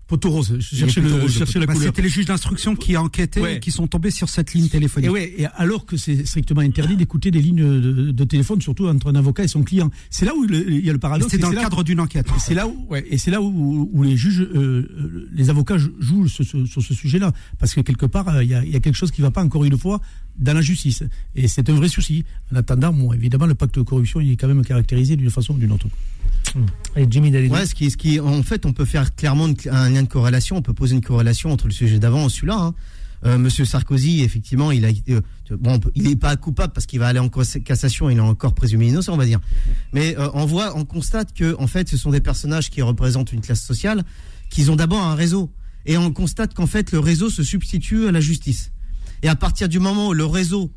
Je 0.09 0.77
cherchais, 0.77 1.01
le, 1.01 1.13
rose, 1.13 1.33
je 1.33 1.39
cherchais 1.39 1.59
la 1.59 1.67
Bah, 1.67 1.73
couleur. 1.75 1.89
C'était 1.89 2.03
les 2.03 2.09
juges 2.09 2.27
d'instruction 2.27 2.77
qui 2.77 2.97
enquêtaient 2.97 3.41
Ouais. 3.41 3.57
et 3.57 3.61
qui 3.61 3.73
sont 3.73 3.87
tombés 3.89 4.13
sur 4.13 4.29
cette 4.29 4.55
ligne 4.55 4.69
téléphonique. 4.69 5.09
Et 5.09 5.13
ouais, 5.13 5.35
et 5.37 5.47
alors 5.57 5.85
que 5.85 5.97
c'est 5.97 6.25
strictement 6.27 6.61
interdit 6.61 6.97
d'écouter 6.97 7.31
des 7.33 7.43
lignes 7.43 7.57
de, 7.81 8.11
de 8.13 8.25
téléphone, 8.25 8.61
surtout 8.63 8.87
entre 8.87 9.09
un 9.11 9.17
avocat 9.17 9.43
et 9.45 9.49
son 9.49 9.63
client. 9.65 9.91
C'est 10.11 10.25
là 10.25 10.33
où 10.37 10.45
il 10.45 10.85
y 10.85 10.89
a 10.91 10.93
le 10.93 10.99
paradoxe. 11.01 11.35
Et 11.35 11.39
dans 11.39 11.49
c'est 11.51 11.57
le 11.57 11.61
cadre 11.63 11.83
d'une 11.83 11.99
enquête. 12.01 12.27
C'est 12.39 12.55
là 12.55 12.69
où, 12.69 12.87
ouais, 12.89 13.05
et 13.11 13.19
c'est 13.19 13.31
là 13.33 13.43
où, 13.43 13.91
où 13.93 14.03
les 14.05 14.17
juges, 14.17 14.43
euh, 14.43 14.49
euh, 14.55 15.29
les 15.33 15.51
avocats 15.51 15.77
jou- 15.79 15.95
jouent 15.99 16.29
ce- 16.29 16.45
ce- 16.45 16.67
sur 16.67 16.83
ce 16.83 16.95
sujet-là, 16.95 17.33
parce 17.59 17.75
que 17.75 17.81
quelque 17.81 18.07
part, 18.07 18.29
euh, 18.29 18.45
il 18.45 18.51
y, 18.51 18.55
a, 18.55 18.65
il 18.65 18.71
y 18.71 18.77
a 18.77 18.81
quelque 18.81 18.95
chose 18.97 19.11
qui 19.11 19.23
ne 19.23 19.27
va 19.27 19.33
pas 19.33 19.43
encore 19.43 19.65
une 19.65 19.77
fois 19.77 20.01
dans 20.39 20.53
la 20.55 20.61
justice, 20.63 21.03
et 21.35 21.49
c'est 21.49 21.69
un 21.69 21.75
vrai 21.75 21.89
souci. 21.89 22.25
En 22.53 22.57
attendant, 22.57 22.93
bon, 22.93 23.13
évidemment, 23.13 23.47
le 23.47 23.55
pacte 23.55 23.75
de 23.77 23.83
corruption, 23.83 24.21
il 24.21 24.31
est 24.33 24.37
quand 24.37 24.49
même 24.49 24.65
caractérisé 24.65 25.17
d'une 25.17 25.31
façon 25.31 25.55
ou 25.55 25.59
d'une 25.59 25.73
autre. 25.73 25.87
Et 26.97 27.07
Jimmy 27.11 27.31
Dalito. 27.31 27.55
Ouais, 27.55 27.67
ce 27.67 27.75
qui, 27.75 27.91
ce 27.91 27.97
qui, 27.97 28.21
en 28.21 28.43
fait, 28.43 28.67
on 28.67 28.73
peut 28.73 28.85
faire 28.85 29.15
clairement 29.15 29.49
un 29.71 29.91
lien 29.91 30.03
de 30.03 30.09
corrélation. 30.09 30.57
On 30.57 30.63
peut 30.63 30.73
poser 30.75 30.95
une 30.95 31.01
corrélation 31.03 31.51
entre 31.53 31.67
le 31.67 31.73
sujet 31.73 31.99
d'avant 31.99 32.27
et 32.27 32.31
celui-là. 32.31 32.57
hein. 32.59 32.75
Euh, 33.25 33.39
Monsieur 33.39 33.65
Sarkozy, 33.65 34.23
effectivement, 34.23 34.71
il 34.71 34.85
a, 34.85 34.89
euh, 35.09 35.21
bon, 35.59 35.81
il 35.95 36.05
n'est 36.05 36.17
pas 36.17 36.37
coupable 36.37 36.73
parce 36.75 36.85
qu'il 36.87 36.99
va 37.01 37.09
aller 37.09 37.19
en 37.19 37.29
cassa- 37.29 37.61
cassation. 37.61 38.11
Il 38.11 38.19
est 38.19 38.21
encore 38.21 38.55
présumé 38.55 38.89
innocent, 38.89 39.13
on 39.13 39.17
va 39.17 39.25
dire. 39.25 39.41
Mais 39.93 40.17
euh, 40.19 40.29
on 40.35 40.45
voit, 40.45 40.77
on 40.77 40.85
constate 40.85 41.33
que, 41.33 41.57
en 41.59 41.67
fait, 41.67 41.89
ce 41.89 41.97
sont 41.97 42.11
des 42.11 42.21
personnages 42.21 42.69
qui 42.71 42.83
représentent 42.83 43.33
une 43.33 43.41
classe 43.41 43.63
sociale, 43.63 44.05
qui 44.51 44.69
ont 44.69 44.77
d'abord 44.77 45.03
un 45.03 45.15
réseau. 45.15 45.51
et 45.87 45.97
on 45.97 46.13
constate 46.13 46.53
qu'en 46.53 46.67
fait 46.67 46.91
le 46.93 46.99
réseau 46.99 47.31
se 47.31 47.43
substitue 47.45 48.07
à 48.09 48.13
la 48.13 48.21
justice. 48.21 48.71
Et 49.23 49.29
à 49.29 49.37
partir 49.37 49.69
du 49.69 49.79
moment 49.79 50.09
où 50.09 50.13
le 50.13 50.25
réseau, 50.27 50.71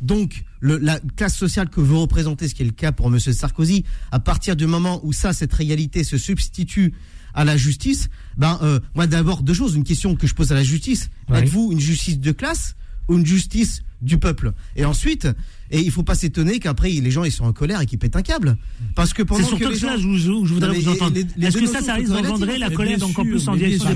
donc 0.00 0.44
le- 0.60 0.78
la 0.78 1.00
classe 1.16 1.36
sociale 1.36 1.68
que 1.68 1.80
vous 1.80 2.00
représentez, 2.00 2.48
ce 2.48 2.54
qui 2.54 2.62
est 2.62 2.66
le 2.66 2.72
cas 2.72 2.92
pour 2.92 3.06
M. 3.08 3.18
Sarkozy, 3.18 3.84
à 4.12 4.18
partir 4.20 4.56
du 4.56 4.66
moment 4.66 5.00
où 5.04 5.12
ça, 5.12 5.32
cette 5.32 5.52
réalité 5.52 6.04
se 6.04 6.18
substitue 6.18 6.94
à 7.34 7.44
la 7.44 7.56
justice, 7.56 8.08
ben 8.36 8.58
euh, 8.62 8.80
moi 8.94 9.06
d'abord 9.06 9.42
deux 9.42 9.52
choses, 9.54 9.74
une 9.74 9.84
question 9.84 10.16
que 10.16 10.26
je 10.26 10.34
pose 10.34 10.52
à 10.52 10.54
la 10.54 10.64
justice. 10.64 11.10
Êtes-vous 11.42 11.70
une 11.72 11.80
justice 11.80 12.18
de 12.18 12.32
classe? 12.32 12.76
Une 13.08 13.24
justice 13.24 13.82
du 14.02 14.18
peuple 14.18 14.52
Et 14.76 14.84
ensuite, 14.84 15.26
et 15.70 15.80
il 15.80 15.90
faut 15.90 16.02
pas 16.02 16.14
s'étonner 16.14 16.58
qu'après 16.58 16.90
les 16.90 17.10
gens 17.10 17.24
ils 17.24 17.32
sont 17.32 17.44
en 17.44 17.52
colère 17.52 17.80
et 17.80 17.86
qu'ils 17.86 17.98
pètent 17.98 18.16
un 18.16 18.22
câble, 18.22 18.56
parce 18.94 19.12
que 19.14 19.22
pendant 19.22 19.46
sur 19.46 19.58
que 19.58 19.64
les 19.64 19.76
gens 19.76 19.96
où 19.96 20.16
je, 20.16 20.52
voudrais 20.54 20.78
vous 20.78 20.88
entendre. 20.88 21.16
Est-ce 21.16 21.56
que 21.58 21.66
ça, 21.66 21.80
ça 21.80 21.94
risque 21.94 22.12
d'engendrer 22.12 22.58
la 22.58 22.70
colère 22.70 23.02
encore 23.02 23.24
plus 23.24 23.48
en 23.48 23.56
direction 23.56 23.94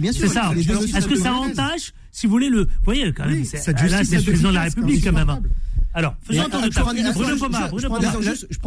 bien 0.00 0.12
sûr, 0.12 0.28
C'est 0.28 0.34
ça. 0.34 0.52
Est-ce 0.56 1.08
que 1.08 1.16
ça 1.16 1.32
entache, 1.34 1.92
si 2.12 2.26
vous 2.26 2.32
voulez, 2.32 2.50
le. 2.50 2.64
Vous 2.64 2.68
voyez, 2.84 3.12
quand 3.12 3.26
même, 3.26 3.44
c'est- 3.44 3.58
le 4.16 4.22
président 4.22 4.50
de 4.50 4.54
la 4.54 4.62
République, 4.62 5.04
quand 5.04 5.12
même. 5.12 5.30
hein. 5.30 5.40
Alors, 5.94 6.14
faisons 6.22 6.42
je 6.44 6.80
Bruno 7.12 7.36
Pomar, 7.38 7.70
je- 8.22 8.58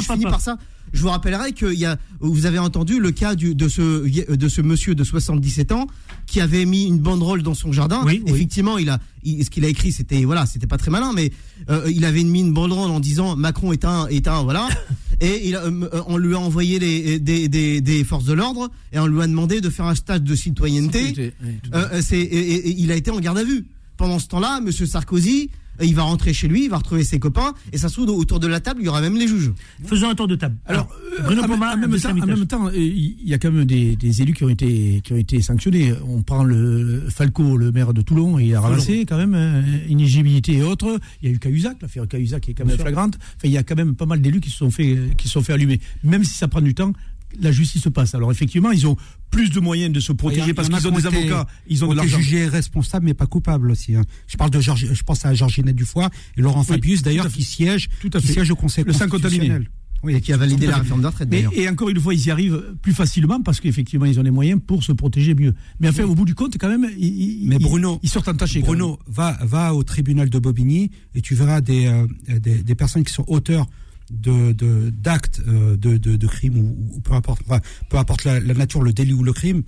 finis 0.00 0.24
par 0.24 0.40
ça. 0.40 0.56
Je 0.92 1.02
vous 1.02 1.08
rappellerai 1.10 1.52
a, 1.86 1.98
vous 2.20 2.46
avez 2.46 2.58
entendu 2.58 2.98
le 2.98 3.10
cas 3.10 3.34
de 3.34 4.48
ce 4.48 4.60
monsieur 4.62 4.94
de 4.94 5.04
77 5.04 5.72
ans 5.72 5.86
qui 6.26 6.40
avait 6.40 6.64
mis 6.64 6.84
une 6.84 6.98
banderole 6.98 7.42
dans 7.42 7.54
son 7.54 7.70
jardin. 7.72 8.02
Oui, 8.04 8.20
oui. 8.26 8.32
Effectivement, 8.34 8.78
il 8.78 8.88
a, 8.90 8.98
il- 9.22 9.44
ce 9.44 9.50
qu'il 9.50 9.64
a 9.64 9.68
écrit, 9.68 9.92
c'était, 9.92 10.24
voilà, 10.24 10.44
c'était 10.46 10.66
pas 10.66 10.76
très 10.76 10.90
malin, 10.90 11.12
mais 11.14 11.30
euh, 11.70 11.90
il 11.94 12.04
avait 12.04 12.24
mis 12.24 12.40
une 12.40 12.52
banderole 12.52 12.90
en 12.90 13.00
disant 13.00 13.36
Macron 13.36 13.72
est 13.72 13.84
un, 13.84 14.06
est 14.08 14.26
un, 14.28 14.42
voilà. 14.42 14.68
Et 15.22 15.48
il 15.48 15.56
a, 15.56 15.62
euh, 15.64 16.02
on 16.08 16.18
lui 16.18 16.34
a 16.34 16.38
envoyé 16.38 16.78
les, 16.78 17.18
des, 17.18 17.48
des, 17.48 17.80
des 17.80 18.04
forces 18.04 18.24
de 18.26 18.34
l'ordre 18.34 18.70
et 18.92 18.98
on 18.98 19.06
lui 19.06 19.22
a 19.22 19.26
demandé 19.26 19.62
de 19.62 19.70
faire 19.70 19.86
un 19.86 19.94
stage 19.94 20.20
de 20.20 20.34
citoyenneté. 20.34 21.14
Oui, 21.16 21.30
Euh, 21.72 21.88
euh, 21.92 22.00
c'est, 22.04 22.18
et, 22.20 22.22
et- 22.54 22.68
et 22.68 22.74
il 22.78 22.92
a 22.92 22.96
été 22.96 23.10
en 23.10 23.18
garde 23.20 23.38
à 23.38 23.44
vue. 23.44 23.64
Pendant 23.96 24.18
ce 24.18 24.26
temps-là, 24.26 24.60
Monsieur 24.60 24.84
Sarkozy, 24.84 25.48
euh, 25.48 25.54
il 25.84 25.94
va 25.94 26.02
rentrer 26.02 26.32
chez 26.32 26.48
lui, 26.48 26.64
il 26.64 26.70
va 26.70 26.78
retrouver 26.78 27.04
ses 27.04 27.18
copains, 27.18 27.54
et 27.72 27.78
ça 27.78 27.88
se 27.88 27.94
trouve 27.94 28.10
autour 28.10 28.40
de 28.40 28.46
la 28.46 28.60
table, 28.60 28.80
il 28.82 28.86
y 28.86 28.88
aura 28.88 29.00
même 29.00 29.16
les 29.16 29.28
juges. 29.28 29.52
Faisons 29.84 30.08
un 30.08 30.14
tour 30.14 30.28
de 30.28 30.36
table. 30.36 30.56
Alors, 30.66 30.88
euh, 31.18 31.22
Bruno 31.22 31.42
en, 31.42 31.48
même 31.48 31.58
temps, 31.58 31.66
en 31.66 31.82
Armitage. 31.82 32.14
même 32.14 32.46
temps, 32.46 32.66
euh, 32.66 32.72
il 32.76 33.28
y 33.28 33.34
a 33.34 33.38
quand 33.38 33.50
même 33.50 33.64
des, 33.64 33.96
des 33.96 34.22
élus 34.22 34.34
qui 34.34 34.44
ont 34.44 34.48
été 34.48 35.00
qui 35.04 35.12
ont 35.12 35.16
été 35.16 35.40
sanctionnés. 35.40 35.92
On 36.06 36.22
prend 36.22 36.44
le 36.44 37.04
Falco, 37.08 37.56
le 37.56 37.72
maire 37.72 37.92
de 37.94 38.02
Toulon, 38.02 38.38
et 38.38 38.46
il 38.46 38.54
a 38.54 38.60
ramassé 38.60 39.04
quand 39.06 39.16
même 39.16 39.34
euh, 39.34 39.62
inéligibilité 39.88 40.54
et 40.54 40.62
autres. 40.62 40.98
Il 41.22 41.28
y 41.28 41.32
a 41.32 41.34
eu 41.34 41.38
Cahuzac, 41.38 41.78
l'affaire 41.80 42.06
Cahuzac 42.08 42.42
qui 42.42 42.50
est 42.52 42.54
quand 42.54 42.66
même 42.66 42.78
flagrante. 42.78 43.16
Enfin, 43.16 43.48
il 43.48 43.52
y 43.52 43.58
a 43.58 43.62
quand 43.62 43.76
même 43.76 43.94
pas 43.94 44.06
mal 44.06 44.20
d'élus 44.20 44.40
qui 44.40 44.50
se 44.50 44.58
sont 44.58 44.70
fait 44.70 44.98
qui 45.16 45.28
se 45.28 45.34
sont 45.34 45.42
fait 45.42 45.52
allumer. 45.52 45.80
Même 46.04 46.24
si 46.24 46.34
ça 46.34 46.48
prend 46.48 46.60
du 46.60 46.74
temps, 46.74 46.92
la 47.40 47.52
justice 47.52 47.82
se 47.82 47.88
passe. 47.88 48.14
Alors 48.14 48.30
effectivement, 48.32 48.70
ils 48.70 48.86
ont 48.86 48.96
plus 49.30 49.50
de 49.50 49.60
moyens 49.60 49.92
de 49.92 50.00
se 50.00 50.12
protéger 50.12 50.54
parce 50.54 50.68
qu'ils 50.68 50.86
ont 50.88 50.90
des 50.90 51.06
avocats, 51.06 51.46
ils 51.68 51.84
ont 51.84 51.88
de 51.90 51.94
l'argent. 51.96 52.18
jugés 52.18 52.46
responsables, 52.48 53.04
mais 53.06 53.14
pas 53.14 53.26
coupables 53.26 53.70
aussi. 53.70 53.94
hein. 53.94 54.02
Je 54.26 54.36
parle 54.36 54.50
de 54.50 54.60
Georges, 54.60 54.86
je 54.92 55.02
pense 55.02 55.24
à 55.26 55.34
Georginette 55.34 55.76
Dufoy 55.76 56.06
et 56.36 56.40
Laurent 56.40 56.60
Oui, 56.60 56.66
Fabius, 56.66 57.02
d'ailleurs, 57.02 57.28
qui 57.28 57.42
siège, 57.44 57.88
Tout 58.00 58.10
à 58.14 58.20
qui 58.20 58.26
fait. 58.28 58.32
siège 58.34 58.50
au 58.50 58.56
Conseil 58.56 58.84
Le 58.84 58.92
constitutionnel. 58.92 59.68
Oui, 60.02 60.14
Et 60.14 60.20
qui 60.20 60.32
a 60.32 60.36
validé 60.36 60.66
Tout 60.66 60.68
à 60.68 60.70
la 60.72 60.74
fait. 60.76 60.82
réforme 60.82 61.00
de 61.02 61.06
retraite, 61.06 61.28
Mais, 61.30 61.36
d'ailleurs. 61.38 61.52
et 61.56 61.68
encore 61.68 61.88
une 61.88 61.98
fois, 61.98 62.12
ils 62.14 62.26
y 62.26 62.30
arrivent 62.30 62.62
plus 62.82 62.92
facilement 62.92 63.40
parce 63.42 63.60
qu'effectivement, 63.60 64.04
ils 64.04 64.20
ont 64.20 64.22
les 64.22 64.30
moyens 64.30 64.60
pour 64.64 64.84
se 64.84 64.92
protéger 64.92 65.34
mieux. 65.34 65.54
Mais 65.80 65.88
enfin, 65.88 66.04
au 66.04 66.14
bout 66.14 66.26
du 66.26 66.34
compte, 66.34 66.56
quand 66.58 66.68
même, 66.68 66.86
ils, 66.98 67.46
Mais 67.48 67.58
Bruno, 67.58 67.98
ils 68.02 68.08
sortent 68.08 68.28
entachés. 68.28 68.60
Bruno, 68.60 68.98
va, 69.08 69.38
va 69.42 69.74
au 69.74 69.82
tribunal 69.82 70.28
de 70.28 70.38
Bobigny 70.38 70.90
et 71.14 71.22
tu 71.22 71.34
verras 71.34 71.60
des, 71.62 71.86
euh, 71.86 72.06
des, 72.38 72.62
des 72.62 72.74
personnes 72.74 73.04
qui 73.04 73.12
sont 73.12 73.24
auteurs 73.26 73.66
de 74.10 74.52
de- 74.52 74.90
d'actes 74.90 75.40
euh, 75.48 75.76
de, 75.76 75.96
de, 75.96 76.16
de 76.16 76.26
crimes 76.26 76.58
ou, 76.58 76.76
ou 76.96 77.00
peu 77.00 77.12
importe 77.14 77.42
enfin, 77.48 77.60
peu 77.90 77.96
importe 77.98 78.24
la, 78.24 78.38
la 78.40 78.54
nature 78.54 78.82
le 78.82 78.92
délit 78.92 79.12
ou 79.12 79.22
le 79.24 79.32
crime 79.32 79.62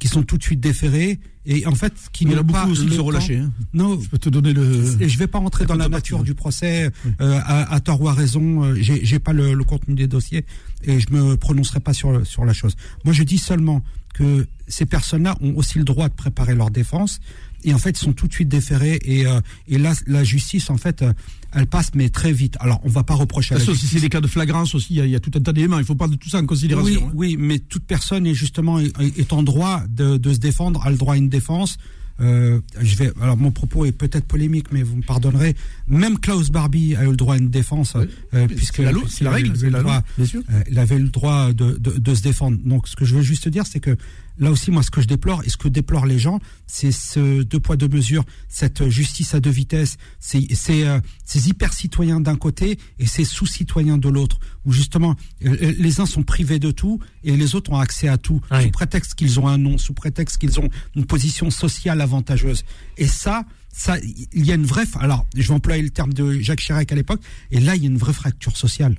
qui 0.00 0.08
sont 0.08 0.22
tout 0.22 0.36
de 0.38 0.42
suite 0.42 0.58
déférés 0.60 1.20
et 1.46 1.66
en 1.66 1.74
fait 1.74 1.92
qui 2.12 2.24
Il 2.24 2.30
y 2.30 2.34
en 2.34 2.38
a 2.38 2.42
n'ont 2.42 2.46
pas 2.52 2.60
beaucoup 2.60 2.72
aussi 2.72 2.86
qui 2.86 2.96
sont 2.96 3.04
relâchés. 3.04 3.36
hein. 3.38 3.52
non 3.74 4.00
Je 4.00 4.08
peux 4.08 4.18
te 4.18 4.28
donner 4.28 4.52
le. 4.52 5.00
et 5.00 5.08
je 5.08 5.18
vais 5.18 5.26
pas 5.28 5.38
rentrer 5.38 5.66
dans 5.66 5.74
la 5.76 5.88
nature 5.88 6.22
du 6.24 6.34
procès 6.34 6.90
euh, 7.20 7.40
à, 7.44 7.72
à 7.72 7.80
tort 7.80 8.00
ou 8.00 8.08
à 8.08 8.14
raison. 8.14 8.64
euh, 8.64 8.74
J'ai 8.80 9.04
j'ai 9.04 9.18
pas 9.18 9.32
le, 9.32 9.54
le 9.54 9.64
contenu 9.64 9.94
des 9.94 10.06
dossiers 10.08 10.44
et 10.82 10.98
je 10.98 11.06
me 11.12 11.36
prononcerai 11.36 11.80
pas 11.80 11.92
sur 11.92 12.26
sur 12.26 12.44
la 12.44 12.52
chose. 12.54 12.74
Moi, 13.04 13.12
je 13.14 13.22
dis 13.22 13.38
seulement 13.38 13.82
que 14.14 14.46
ces 14.68 14.86
personnes-là 14.86 15.36
ont 15.40 15.54
aussi 15.56 15.78
le 15.78 15.84
droit 15.84 16.08
de 16.08 16.14
préparer 16.14 16.54
leur 16.54 16.70
défense 16.70 17.20
et 17.64 17.74
en 17.74 17.78
fait 17.78 17.90
ils 17.98 18.04
sont 18.04 18.12
tout 18.12 18.28
de 18.28 18.32
suite 18.32 18.48
déférés 18.48 18.98
et 19.04 19.26
euh, 19.26 19.40
et 19.68 19.78
là 19.78 19.92
la 20.06 20.22
justice 20.24 20.70
en 20.70 20.76
fait 20.76 21.02
euh, 21.02 21.12
elle 21.52 21.66
passe 21.66 21.90
mais 21.94 22.08
très 22.08 22.32
vite. 22.32 22.56
Alors 22.60 22.80
on 22.84 22.88
va 22.88 23.02
pas 23.02 23.14
reprocher 23.14 23.54
à 23.54 23.58
la 23.58 23.64
justice. 23.64 23.90
c'est 23.92 24.00
des 24.00 24.08
cas 24.08 24.20
de 24.20 24.26
flagrance 24.26 24.74
aussi, 24.74 24.94
il 24.94 24.96
y, 24.96 25.00
a, 25.00 25.06
il 25.06 25.10
y 25.12 25.16
a 25.16 25.20
tout 25.20 25.30
un 25.34 25.40
tas 25.40 25.52
d'éléments. 25.52 25.78
Il 25.78 25.84
faut 25.84 25.94
prendre 25.94 26.16
tout 26.16 26.28
ça 26.28 26.38
en 26.40 26.46
considération. 26.46 27.00
Oui, 27.00 27.06
hein. 27.06 27.12
oui, 27.14 27.36
mais 27.38 27.58
toute 27.58 27.84
personne 27.84 28.26
est 28.26 28.34
justement 28.34 28.78
est, 28.80 28.92
est 29.18 29.32
en 29.32 29.42
droit 29.42 29.82
de, 29.88 30.16
de 30.16 30.32
se 30.32 30.38
défendre, 30.38 30.84
a 30.84 30.90
le 30.90 30.96
droit 30.96 31.14
à 31.14 31.16
une 31.16 31.28
défense. 31.28 31.76
Euh, 32.20 32.60
je 32.80 32.94
vais, 32.94 33.10
alors 33.20 33.36
mon 33.36 33.50
propos 33.50 33.84
est 33.86 33.90
peut-être 33.92 34.24
polémique, 34.26 34.66
mais 34.70 34.84
vous 34.84 34.94
me 34.96 35.02
pardonnerez. 35.02 35.56
Même 35.88 36.16
Klaus 36.20 36.48
Barbie 36.50 36.94
a 36.94 37.02
eu 37.04 37.10
le 37.10 37.16
droit 37.16 37.34
à 37.34 37.38
une 37.38 37.50
défense, 37.50 37.94
Oui. 37.98 38.06
euh, 38.34 38.46
puisque 38.46 38.78
la 38.78 38.92
loi, 38.92 39.02
c'est 39.08 39.24
la 39.24 39.30
il 39.30 39.34
avait 39.34 39.36
règle, 39.42 39.50
le 39.50 39.58
c'est 39.58 39.70
la 39.70 39.80
droit- 39.80 39.92
loi, 39.94 40.04
bien 40.18 40.26
sûr. 40.26 40.42
euh, 40.48 40.62
il 40.70 40.78
avait 40.78 40.98
le 41.00 41.08
droit 41.08 41.52
de, 41.52 41.72
de, 41.76 41.98
de 41.98 42.14
se 42.14 42.22
défendre. 42.22 42.58
Donc, 42.64 42.86
ce 42.86 42.94
que 42.94 43.04
je 43.04 43.16
veux 43.16 43.22
juste 43.22 43.48
dire, 43.48 43.66
c'est 43.66 43.80
que 43.80 43.96
là 44.38 44.50
aussi, 44.50 44.70
moi, 44.70 44.82
ce 44.82 44.90
que 44.90 45.00
je 45.00 45.06
déplore 45.06 45.42
et 45.44 45.48
ce 45.48 45.56
que 45.56 45.68
déplorent 45.68 46.06
les 46.06 46.18
gens, 46.18 46.40
c'est 46.66 46.92
ce 46.92 47.42
deux 47.42 47.60
poids 47.60 47.76
deux 47.76 47.88
mesures, 47.88 48.24
cette 48.48 48.88
justice 48.88 49.34
à 49.34 49.40
deux 49.40 49.50
vitesses, 49.50 49.96
c'est 50.20 50.46
c'est 50.54 50.86
euh, 50.86 51.00
ces 51.24 51.48
hyper 51.48 51.72
citoyens 51.72 52.20
d'un 52.20 52.36
côté 52.36 52.78
et 52.98 53.06
ces 53.06 53.24
sous 53.24 53.46
citoyens 53.46 53.98
de 53.98 54.08
l'autre, 54.08 54.38
où 54.64 54.72
justement 54.72 55.14
euh, 55.44 55.74
les 55.78 56.00
uns 56.00 56.06
sont 56.06 56.22
privés 56.22 56.58
de 56.58 56.70
tout 56.70 56.98
et 57.22 57.36
les 57.36 57.54
autres 57.54 57.72
ont 57.72 57.78
accès 57.78 58.08
à 58.08 58.18
tout 58.18 58.40
sous 58.60 58.70
prétexte 58.70 59.14
qu'ils 59.14 59.40
ont 59.40 59.48
un 59.48 59.58
nom, 59.58 59.78
sous 59.78 59.94
prétexte 59.94 60.38
qu'ils 60.38 60.58
ont 60.60 60.68
une 60.94 61.06
position 61.06 61.50
sociale 61.50 62.00
avantageuse. 62.00 62.64
Et 62.96 63.06
ça. 63.06 63.44
Ça, 63.76 63.96
il 64.32 64.46
y 64.46 64.52
a 64.52 64.54
une 64.54 64.66
vraie. 64.66 64.84
Alors, 65.00 65.26
je 65.34 65.48
vais 65.48 65.52
employer 65.52 65.82
le 65.82 65.90
terme 65.90 66.12
de 66.12 66.38
Jacques 66.38 66.60
Chirac 66.60 66.92
à 66.92 66.94
l'époque. 66.94 67.20
Et 67.50 67.58
là, 67.58 67.74
il 67.74 67.82
y 67.82 67.86
a 67.86 67.88
une 67.88 67.98
vraie 67.98 68.12
fracture 68.12 68.56
sociale. 68.56 68.94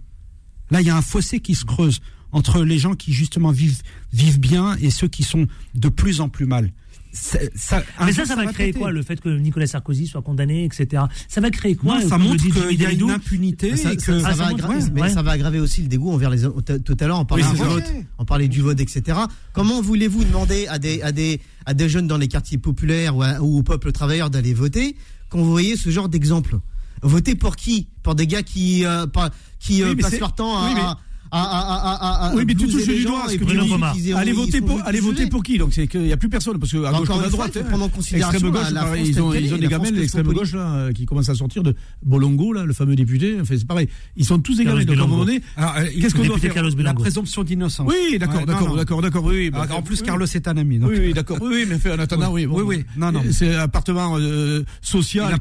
Là, 0.70 0.82
il 0.82 0.88
y 0.88 0.90
a 0.90 0.98
un 0.98 1.02
fossé 1.02 1.40
qui 1.40 1.56
se 1.56 1.64
creuse 1.64 2.02
entre 2.36 2.64
les 2.64 2.78
gens 2.78 2.94
qui 2.96 3.14
justement 3.14 3.52
vivent 3.52 3.82
vivent 4.12 4.40
bien 4.40 4.76
et 4.82 4.90
ceux 4.92 5.08
qui 5.08 5.24
sont 5.24 5.48
de 5.74 5.90
plus 5.90 6.20
en 6.20 6.28
plus 6.30 6.46
mal. 6.46 6.72
Ça, 7.14 7.40
Mais 8.02 8.12
jour, 8.12 8.26
ça, 8.26 8.36
ça 8.36 8.36
va 8.36 8.52
créer 8.52 8.68
péter. 8.68 8.80
quoi 8.80 8.92
Le 8.92 9.02
fait 9.02 9.22
que 9.22 9.30
Nicolas 9.30 9.68
Sarkozy 9.68 10.06
soit 10.06 10.22
condamné, 10.22 10.66
etc. 10.66 11.04
Ça 11.30 11.40
va 11.40 11.50
créer 11.50 11.76
quoi 11.76 12.02
Non, 12.02 12.10
ça 12.10 12.18
montre 12.18 12.44
qu'il 12.44 12.82
y 12.82 12.86
a 12.86 12.92
une 12.92 13.10
impunité 13.10 13.78
Ça, 13.78 13.94
et 13.94 14.00
ça- 14.00 14.06
que 14.12 14.20
ça 14.20 14.28
Ah, 14.28 14.34
va 14.34 14.36
ça 14.48 14.52
aggra- 14.52 14.68
montre- 14.74 14.92
mais 14.94 15.08
ça 15.10 15.22
va 15.22 15.32
aggraver 15.32 15.62
aussi 15.62 15.82
le 15.82 15.88
dégoût 15.88 16.12
envers 16.12 16.30
les 16.30 16.44
autres. 16.44 16.76
Tout 16.80 16.98
à 17.00 17.08
l'heure, 17.08 17.20
on 17.22 17.24
parlait 17.24 17.46
Oui, 17.46 17.52
du 17.52 17.64
vote, 17.64 17.86
on 18.18 18.26
parlait 18.26 18.50
du 18.50 18.60
vote, 18.60 18.82
etc. 18.82 19.18
Comment 19.54 19.82
voulez-vous 19.82 20.26
demander 20.26 20.68
à 20.68 20.78
des, 20.78 21.02
à 21.04 21.14
des, 21.14 21.40
à 21.66 21.74
des 21.74 21.88
jeunes 21.88 22.08
dans 22.08 22.18
les 22.18 22.28
quartiers 22.28 22.58
populaires 22.58 23.16
ou, 23.16 23.24
à- 23.24 23.40
ou 23.42 23.60
au 23.60 23.64
peuple 23.64 23.94
travailleur 23.94 24.30
d'aller 24.30 24.54
voter 24.54 24.98
quand 25.30 25.38
vous 25.38 25.50
voyez 25.52 25.78
ce 25.78 25.90
genre 25.92 26.10
d'exemple? 26.10 26.60
Voter 27.02 27.36
pour 27.36 27.56
qui? 27.56 27.88
Pour 28.04 28.16
des 28.16 28.28
gars 28.28 28.44
qui, 28.44 28.84
euh, 28.86 29.08
pas- 29.08 29.30
qui 29.60 29.84
euh, 29.84 29.90
Oui, 29.92 29.94
mais 29.96 30.02
passent 30.04 30.20
leur 30.20 30.36
temps 30.36 30.58
à. 30.58 30.68
oui, 30.68 30.74
mais- 30.76 30.82
à- 30.82 30.98
à- 31.32 31.42
à- 31.42 31.96
à- 32.26 32.28
à- 32.30 32.36
Oui, 32.36 32.44
mais 32.48 32.56
tu 32.56 32.68
touches 32.68 32.86
du 32.88 33.04
doigt 33.04 33.26
Allez 34.16 34.32
voter 34.34 34.62
pour, 34.62 34.82
allez 34.86 35.00
voter 35.00 35.28
pour 35.28 35.44
qui 35.44 35.58
Donc 35.58 35.74
c'est 35.74 35.88
qu'il 35.88 36.02
n'y 36.04 36.12
a 36.14 36.18
plus 36.18 36.30
personne 36.30 36.58
parce 36.60 36.72
que 36.72 36.78
à 36.78 36.92
gauche 36.92 37.02
Encore 37.02 37.18
comme 37.18 37.26
à 37.26 37.30
droite, 37.30 37.58
hein, 37.58 37.64
prendre 37.68 37.86
en 37.86 37.90
considération 37.90 38.48
l'extrême 38.48 38.52
gauche, 38.52 38.64
la- 38.64 38.72
la 38.72 38.82
pareil, 38.86 39.04
France 39.06 39.16
ils 39.16 39.22
ont, 39.22 39.34
ils 39.34 39.54
ont 39.54 39.58
des 39.58 39.68
gamins 39.68 39.92
de 39.92 39.96
l'extrême 39.96 40.28
gauche 40.34 40.54
là 40.54 40.74
euh, 40.76 40.92
qui 40.92 41.06
commencent 41.06 41.30
à 41.30 41.36
sortir 41.36 41.64
de 41.64 41.76
Bolongo 42.04 42.54
là, 42.54 42.66
le 42.66 42.74
fameux 42.74 42.96
député. 42.96 43.38
Enfin, 43.42 43.56
c'est 43.58 43.68
pareil, 43.68 43.88
ils 44.16 44.26
sont 44.26 44.40
tous 44.40 44.60
égarés. 44.60 44.86
Donc 44.86 44.98
à 44.98 45.04
un 45.04 45.08
moment 45.08 45.26
donné, 45.26 45.42
Alors, 45.58 45.76
euh, 45.78 45.86
qu'est-ce 46.00 46.16
qu'on 46.16 46.24
doit 46.26 46.38
faire 46.38 46.64
la 46.64 46.94
présomption 46.94 47.44
d'innocence. 47.44 47.88
Oui, 47.90 48.18
d'accord, 48.18 48.46
d'accord, 48.46 48.76
d'accord, 48.76 49.02
d'accord, 49.02 49.24
oui. 49.26 49.50
Alors, 49.54 49.68
bah, 49.68 49.76
en 49.76 49.82
plus. 49.82 50.02
Carlos 50.02 50.26
est 50.26 50.48
un 50.48 50.58
ami. 50.58 50.80
Oui, 50.82 50.96
oui, 51.00 51.14
d'accord. 51.14 51.38
Oui, 51.42 51.66
mais 51.68 51.80
fait, 51.80 51.92
en 51.92 52.00
attendant, 52.00 52.32
oui. 52.32 52.46
Oui, 52.46 52.62
oui, 52.64 52.86
non, 52.98 53.12
non. 53.12 53.22
C'est 53.32 53.56
un 53.56 53.60
appartement 53.62 54.18
euh, 54.20 54.64
social 54.82 55.34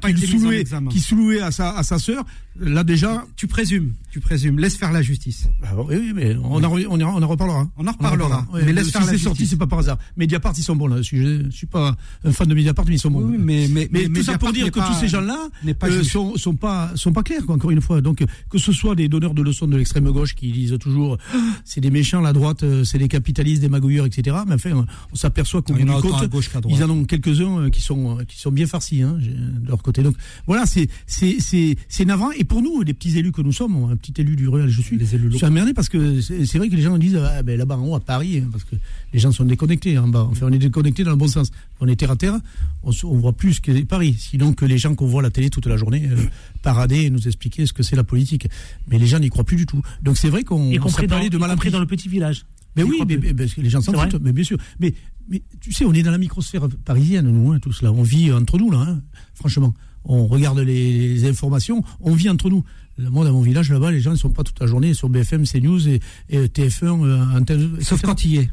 qui 0.90 1.00
sous-louait 1.00 1.40
à 1.40 1.50
sa, 1.50 1.70
à 1.76 1.82
sa 1.82 1.98
sœur. 1.98 2.24
Là, 2.58 2.84
déjà. 2.84 3.24
Tu 3.36 3.46
présumes, 3.48 3.92
tu 4.12 4.20
présumes. 4.20 4.58
Laisse 4.60 4.76
faire 4.76 4.92
la 4.92 5.02
justice. 5.02 5.48
Ah, 5.64 5.72
oui, 5.76 5.96
oui, 5.98 6.12
mais 6.14 6.36
on 6.36 6.62
en, 6.62 6.70
on 6.72 7.00
en, 7.00 7.16
on 7.18 7.22
en 7.22 7.26
reparlera. 7.26 7.68
On 7.76 7.86
en 7.86 7.92
reparlera. 7.92 8.46
Oui, 8.52 8.60
Mais 8.64 8.72
laisse 8.72 8.86
si 8.86 8.92
faire 8.92 9.00
la 9.04 9.08
c'est 9.08 9.18
sorti, 9.18 9.40
justice. 9.40 9.50
c'est 9.50 9.56
pas 9.56 9.66
par 9.66 9.80
hasard. 9.80 9.98
Mediapart, 10.16 10.52
ils 10.56 10.62
sont 10.62 10.76
bons 10.76 10.86
là-dessus. 10.86 11.20
Je, 11.20 11.44
je 11.50 11.56
suis 11.56 11.66
pas 11.66 11.96
un 12.24 12.30
fan 12.32 12.46
de 12.46 12.54
Mediapart, 12.54 12.84
mais 12.86 12.94
ils 12.94 12.98
sont 13.00 13.10
bons. 13.10 13.22
Oui, 13.24 13.36
mais, 13.38 13.66
mais, 13.68 13.88
Mais, 13.90 14.08
tout 14.08 14.22
ça 14.22 14.38
pour 14.38 14.52
dire 14.52 14.70
que 14.70 14.78
pas- 14.78 14.86
tous 14.86 14.94
ces 15.00 15.08
gens-là 15.08 15.48
euh, 15.82 16.02
sont, 16.04 16.36
sont 16.36 16.54
pas 16.54 16.92
sont 16.94 17.12
pas 17.12 17.24
clairs 17.24 17.44
quoi, 17.44 17.56
encore 17.56 17.72
une 17.72 17.80
fois. 17.80 18.00
Donc 18.00 18.24
que 18.50 18.58
ce 18.58 18.70
soit 18.72 18.94
des 18.94 19.08
donneurs 19.08 19.34
de 19.34 19.42
leçons 19.42 19.66
de 19.66 19.76
l'extrême 19.76 20.08
gauche 20.12 20.34
qui 20.36 20.52
disent 20.52 20.76
toujours 20.80 21.18
Ah, 21.34 21.38
c'est 21.64 21.80
des 21.80 21.90
méchants 21.90 22.20
la 22.20 22.32
droite, 22.32 22.62
euh, 22.62 22.84
c'est 22.84 22.98
des 22.98 23.08
capitalistes, 23.08 23.62
des 23.62 23.68
magouilleurs, 23.68 24.06
etc. 24.06 24.36
Mais 24.46 24.54
enfin, 24.54 24.70
on, 24.74 24.86
on 25.12 25.16
s'aperçoit 25.16 25.62
qu'au 25.62 25.72
bout 25.74 25.80
du 25.80 25.86
compte, 25.86 26.28
ils 26.68 26.84
en 26.84 26.90
ont 26.90 27.04
quelques-uns 27.04 27.62
euh, 27.64 27.68
qui 27.70 27.80
sont 27.80 28.20
euh, 28.20 28.24
qui 28.24 28.38
sont 28.38 28.52
bien 28.52 28.66
farcis 28.68 29.02
hein, 29.02 29.18
de 29.20 29.66
leur 29.68 29.82
côté. 29.82 30.02
Donc 30.04 30.14
voilà, 30.46 30.66
c'est 30.66 30.88
c'est 31.08 31.38
c'est 31.40 31.76
c'est 31.88 32.04
navrant. 32.04 32.30
Et 32.30 32.43
pour 32.44 32.62
nous, 32.62 32.82
les 32.82 32.94
petits 32.94 33.16
élus 33.18 33.32
que 33.32 33.42
nous 33.42 33.52
sommes, 33.52 33.90
un 33.90 33.96
petit 33.96 34.14
élu 34.20 34.36
du 34.36 34.48
rural, 34.48 34.68
je 34.68 34.80
suis, 34.80 34.96
Les 34.96 35.14
élus 35.14 35.30
je 35.32 35.36
suis 35.36 35.46
emmerdé 35.46 35.74
parce 35.74 35.88
que 35.88 36.20
c'est 36.20 36.58
vrai 36.58 36.68
que 36.68 36.76
les 36.76 36.82
gens 36.82 36.96
disent 36.98 37.16
ah, 37.16 37.42
ben 37.42 37.58
là-bas 37.58 37.76
en 37.76 37.86
haut 37.86 37.94
à 37.94 38.00
Paris, 38.00 38.38
hein, 38.38 38.48
parce 38.50 38.64
que 38.64 38.76
les 39.12 39.18
gens 39.18 39.32
sont 39.32 39.44
déconnectés 39.44 39.98
en 39.98 40.08
bas. 40.08 40.26
Enfin, 40.30 40.46
on 40.48 40.52
est 40.52 40.58
déconnectés 40.58 41.04
dans 41.04 41.10
le 41.10 41.16
bon 41.16 41.28
sens. 41.28 41.50
On 41.80 41.88
est 41.88 41.96
terre 41.96 42.10
à 42.10 42.16
terre, 42.16 42.38
on, 42.82 42.92
voit 43.16 43.32
plus 43.32 43.60
que 43.60 43.82
Paris. 43.84 44.16
Sinon 44.18 44.52
que 44.52 44.64
les 44.64 44.78
gens 44.78 44.94
qu'on 44.94 45.06
voit 45.06 45.20
à 45.20 45.24
la 45.24 45.30
télé 45.30 45.50
toute 45.50 45.66
la 45.66 45.76
journée 45.76 46.08
euh, 46.10 46.16
parader 46.62 47.02
et 47.02 47.10
nous 47.10 47.26
expliquer 47.26 47.66
ce 47.66 47.72
que 47.72 47.82
c'est 47.82 47.96
la 47.96 48.04
politique. 48.04 48.48
Mais 48.88 48.98
les 48.98 49.06
gens 49.06 49.18
n'y 49.18 49.30
croient 49.30 49.44
plus 49.44 49.56
du 49.56 49.66
tout. 49.66 49.82
Donc 50.02 50.16
c'est 50.16 50.30
vrai 50.30 50.44
qu'on 50.44 50.70
dans, 50.70 51.06
parlé 51.08 51.30
de 51.30 51.38
mal 51.38 51.50
appris. 51.50 51.70
dans 51.70 51.80
le 51.80 51.86
petit 51.86 52.08
village. 52.08 52.44
Mais 52.76 52.82
oui, 52.82 53.02
mais, 53.06 53.16
mais- 53.16 53.46
les 53.56 53.70
gens 53.70 53.80
s'en 53.80 53.92
foutent, 53.92 54.20
mais 54.20 54.32
bien 54.32 54.44
sûr. 54.44 54.58
Mais, 54.80 54.94
mais 55.28 55.42
tu 55.60 55.72
sais, 55.72 55.84
on 55.84 55.92
est 55.92 56.02
dans 56.02 56.10
la 56.10 56.18
microsphère 56.18 56.68
parisienne, 56.84 57.30
nous, 57.30 57.52
hein, 57.52 57.58
tous 57.60 57.82
là. 57.82 57.92
On 57.92 58.02
vit 58.02 58.32
entre 58.32 58.58
nous, 58.58 58.70
là, 58.70 58.78
hein, 58.88 59.00
franchement. 59.34 59.74
On 60.04 60.26
regarde 60.26 60.58
les, 60.58 61.08
les 61.14 61.28
informations, 61.28 61.82
on 62.00 62.14
vit 62.14 62.28
entre 62.28 62.50
nous. 62.50 62.62
Moi, 62.98 63.24
dans 63.24 63.32
mon 63.32 63.40
village, 63.40 63.70
là-bas, 63.70 63.90
les 63.90 64.00
gens 64.00 64.12
ne 64.12 64.16
sont 64.16 64.30
pas 64.30 64.44
toute 64.44 64.60
la 64.60 64.66
journée 64.66 64.94
sur 64.94 65.08
BFM, 65.08 65.44
CNews 65.46 65.88
et, 65.88 66.00
et 66.28 66.46
TF1. 66.46 67.04
euh, 67.04 67.38
antenne, 67.38 67.70
Sauf 67.80 67.98
etc. 67.98 68.02
quand 68.04 68.24
il 68.24 68.30
y 68.32 68.36
est. 68.38 68.50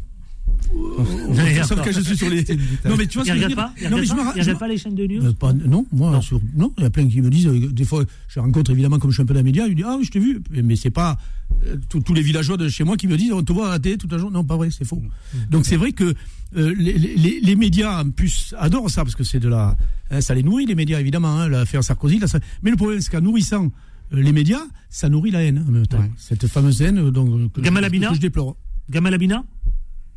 Sauf 1.64 1.82
quand 1.84 1.92
je 1.92 2.02
suis 2.02 2.18
sur 2.18 2.30
les. 2.30 2.44
Non, 2.86 2.96
mais 2.98 3.08
tu 3.08 3.18
vois 3.20 3.26
Il 3.26 3.28
ce 3.28 3.34
que 3.34 3.34
je 3.34 3.34
veux 3.34 3.34
regarde 3.34 3.48
dire 3.48 3.56
pas 3.56 3.74
Il 3.78 3.90
Non, 3.90 3.98
regarde 3.98 4.06
je 4.08 4.14
me 4.14 4.18
pas 4.18 4.34
Il 4.36 4.42
regarde 4.42 4.70
les 4.72 4.78
chaînes 4.78 4.96
de 4.96 5.06
news 5.08 5.26
Euh, 5.26 5.34
pas- 5.34 5.54
non, 5.54 5.86
moi, 5.92 6.22
sur- 6.22 6.42
non, 6.56 6.74
il 6.78 6.84
y 6.84 6.86
a 6.86 6.90
plein 6.90 7.08
qui 7.08 7.22
me 7.22 7.30
disent, 7.30 7.48
euh, 7.48 7.72
des 7.72 7.86
fois, 7.86 8.04
je 8.28 8.40
rencontre 8.40 8.72
évidemment, 8.72 9.00
comme 9.00 9.12
je 9.12 9.16
suis 9.16 9.24
un 9.24 9.26
peu 9.26 9.34
dans 9.34 9.40
les 9.40 9.44
médias, 9.44 9.66
ils 9.66 9.72
me 9.72 9.76
disent, 9.76 9.86
ah, 9.88 9.96
oui, 9.98 10.06
je 10.06 10.12
t'ai 10.12 10.20
vu, 10.20 10.42
mais 10.52 10.76
c'est 10.76 10.90
pas 10.92 11.18
euh, 11.66 11.76
tous 11.90 12.14
les 12.14 12.22
villageois 12.22 12.58
de 12.58 12.70
chez 12.70 12.84
moi 12.84 12.96
qui 12.98 13.08
me 13.08 13.18
disent, 13.18 13.32
on 13.34 13.44
te 13.44 13.52
voit 13.54 13.68
à 13.70 13.72
la 13.72 13.80
télé 13.80 13.98
toute 13.98 14.12
la 14.12 14.18
journée. 14.18 14.34
Non, 14.36 14.44
pas 14.44 14.56
vrai, 14.58 14.70
c'est 14.72 14.86
faux. 14.86 15.02
Donc 15.50 15.66
c'est 15.66 15.78
vrai 15.78 15.92
que 15.92 16.14
euh, 16.58 16.74
les, 16.78 16.94
les- 16.94 17.40
les 17.42 17.56
médias, 17.56 18.02
en 18.04 18.10
plus, 18.10 18.54
adorent 18.58 18.90
ça, 18.90 19.04
parce 19.04 19.16
que 19.16 19.24
c'est 19.24 19.40
de 19.40 19.48
la. 19.50 19.76
hein, 20.10 20.22
ça 20.22 20.34
les 20.36 20.44
nourrit, 20.44 20.66
les 20.66 20.76
médias, 20.76 21.00
évidemment, 21.00 21.40
hein, 21.40 21.48
l'affaire 21.50 21.84
Sarkozy. 21.84 22.20
là, 22.20 22.28
ça- 22.28 22.40
mais 22.64 22.72
le 22.72 22.78
problème, 22.78 23.02
c'est 23.02 23.12
qu'en 23.12 23.22
nourrissant 23.22 23.72
euh, 24.14 24.22
les 24.22 24.32
médias, 24.34 24.62
ça 24.90 25.08
nourrit 25.10 25.32
la 25.32 25.44
haine 25.44 25.64
en 25.68 25.72
même 25.72 25.88
temps. 25.88 26.04
Cette 26.18 26.48
fameuse 26.48 26.82
haine 26.82 26.98
euh, 27.00 27.12
donc, 27.12 27.30
euh, 27.30 27.48
que, 27.54 27.62
que 28.10 28.16
je 28.16 28.22
déplore. 28.22 28.58
Gamal 28.90 29.14
Abina 29.14 29.44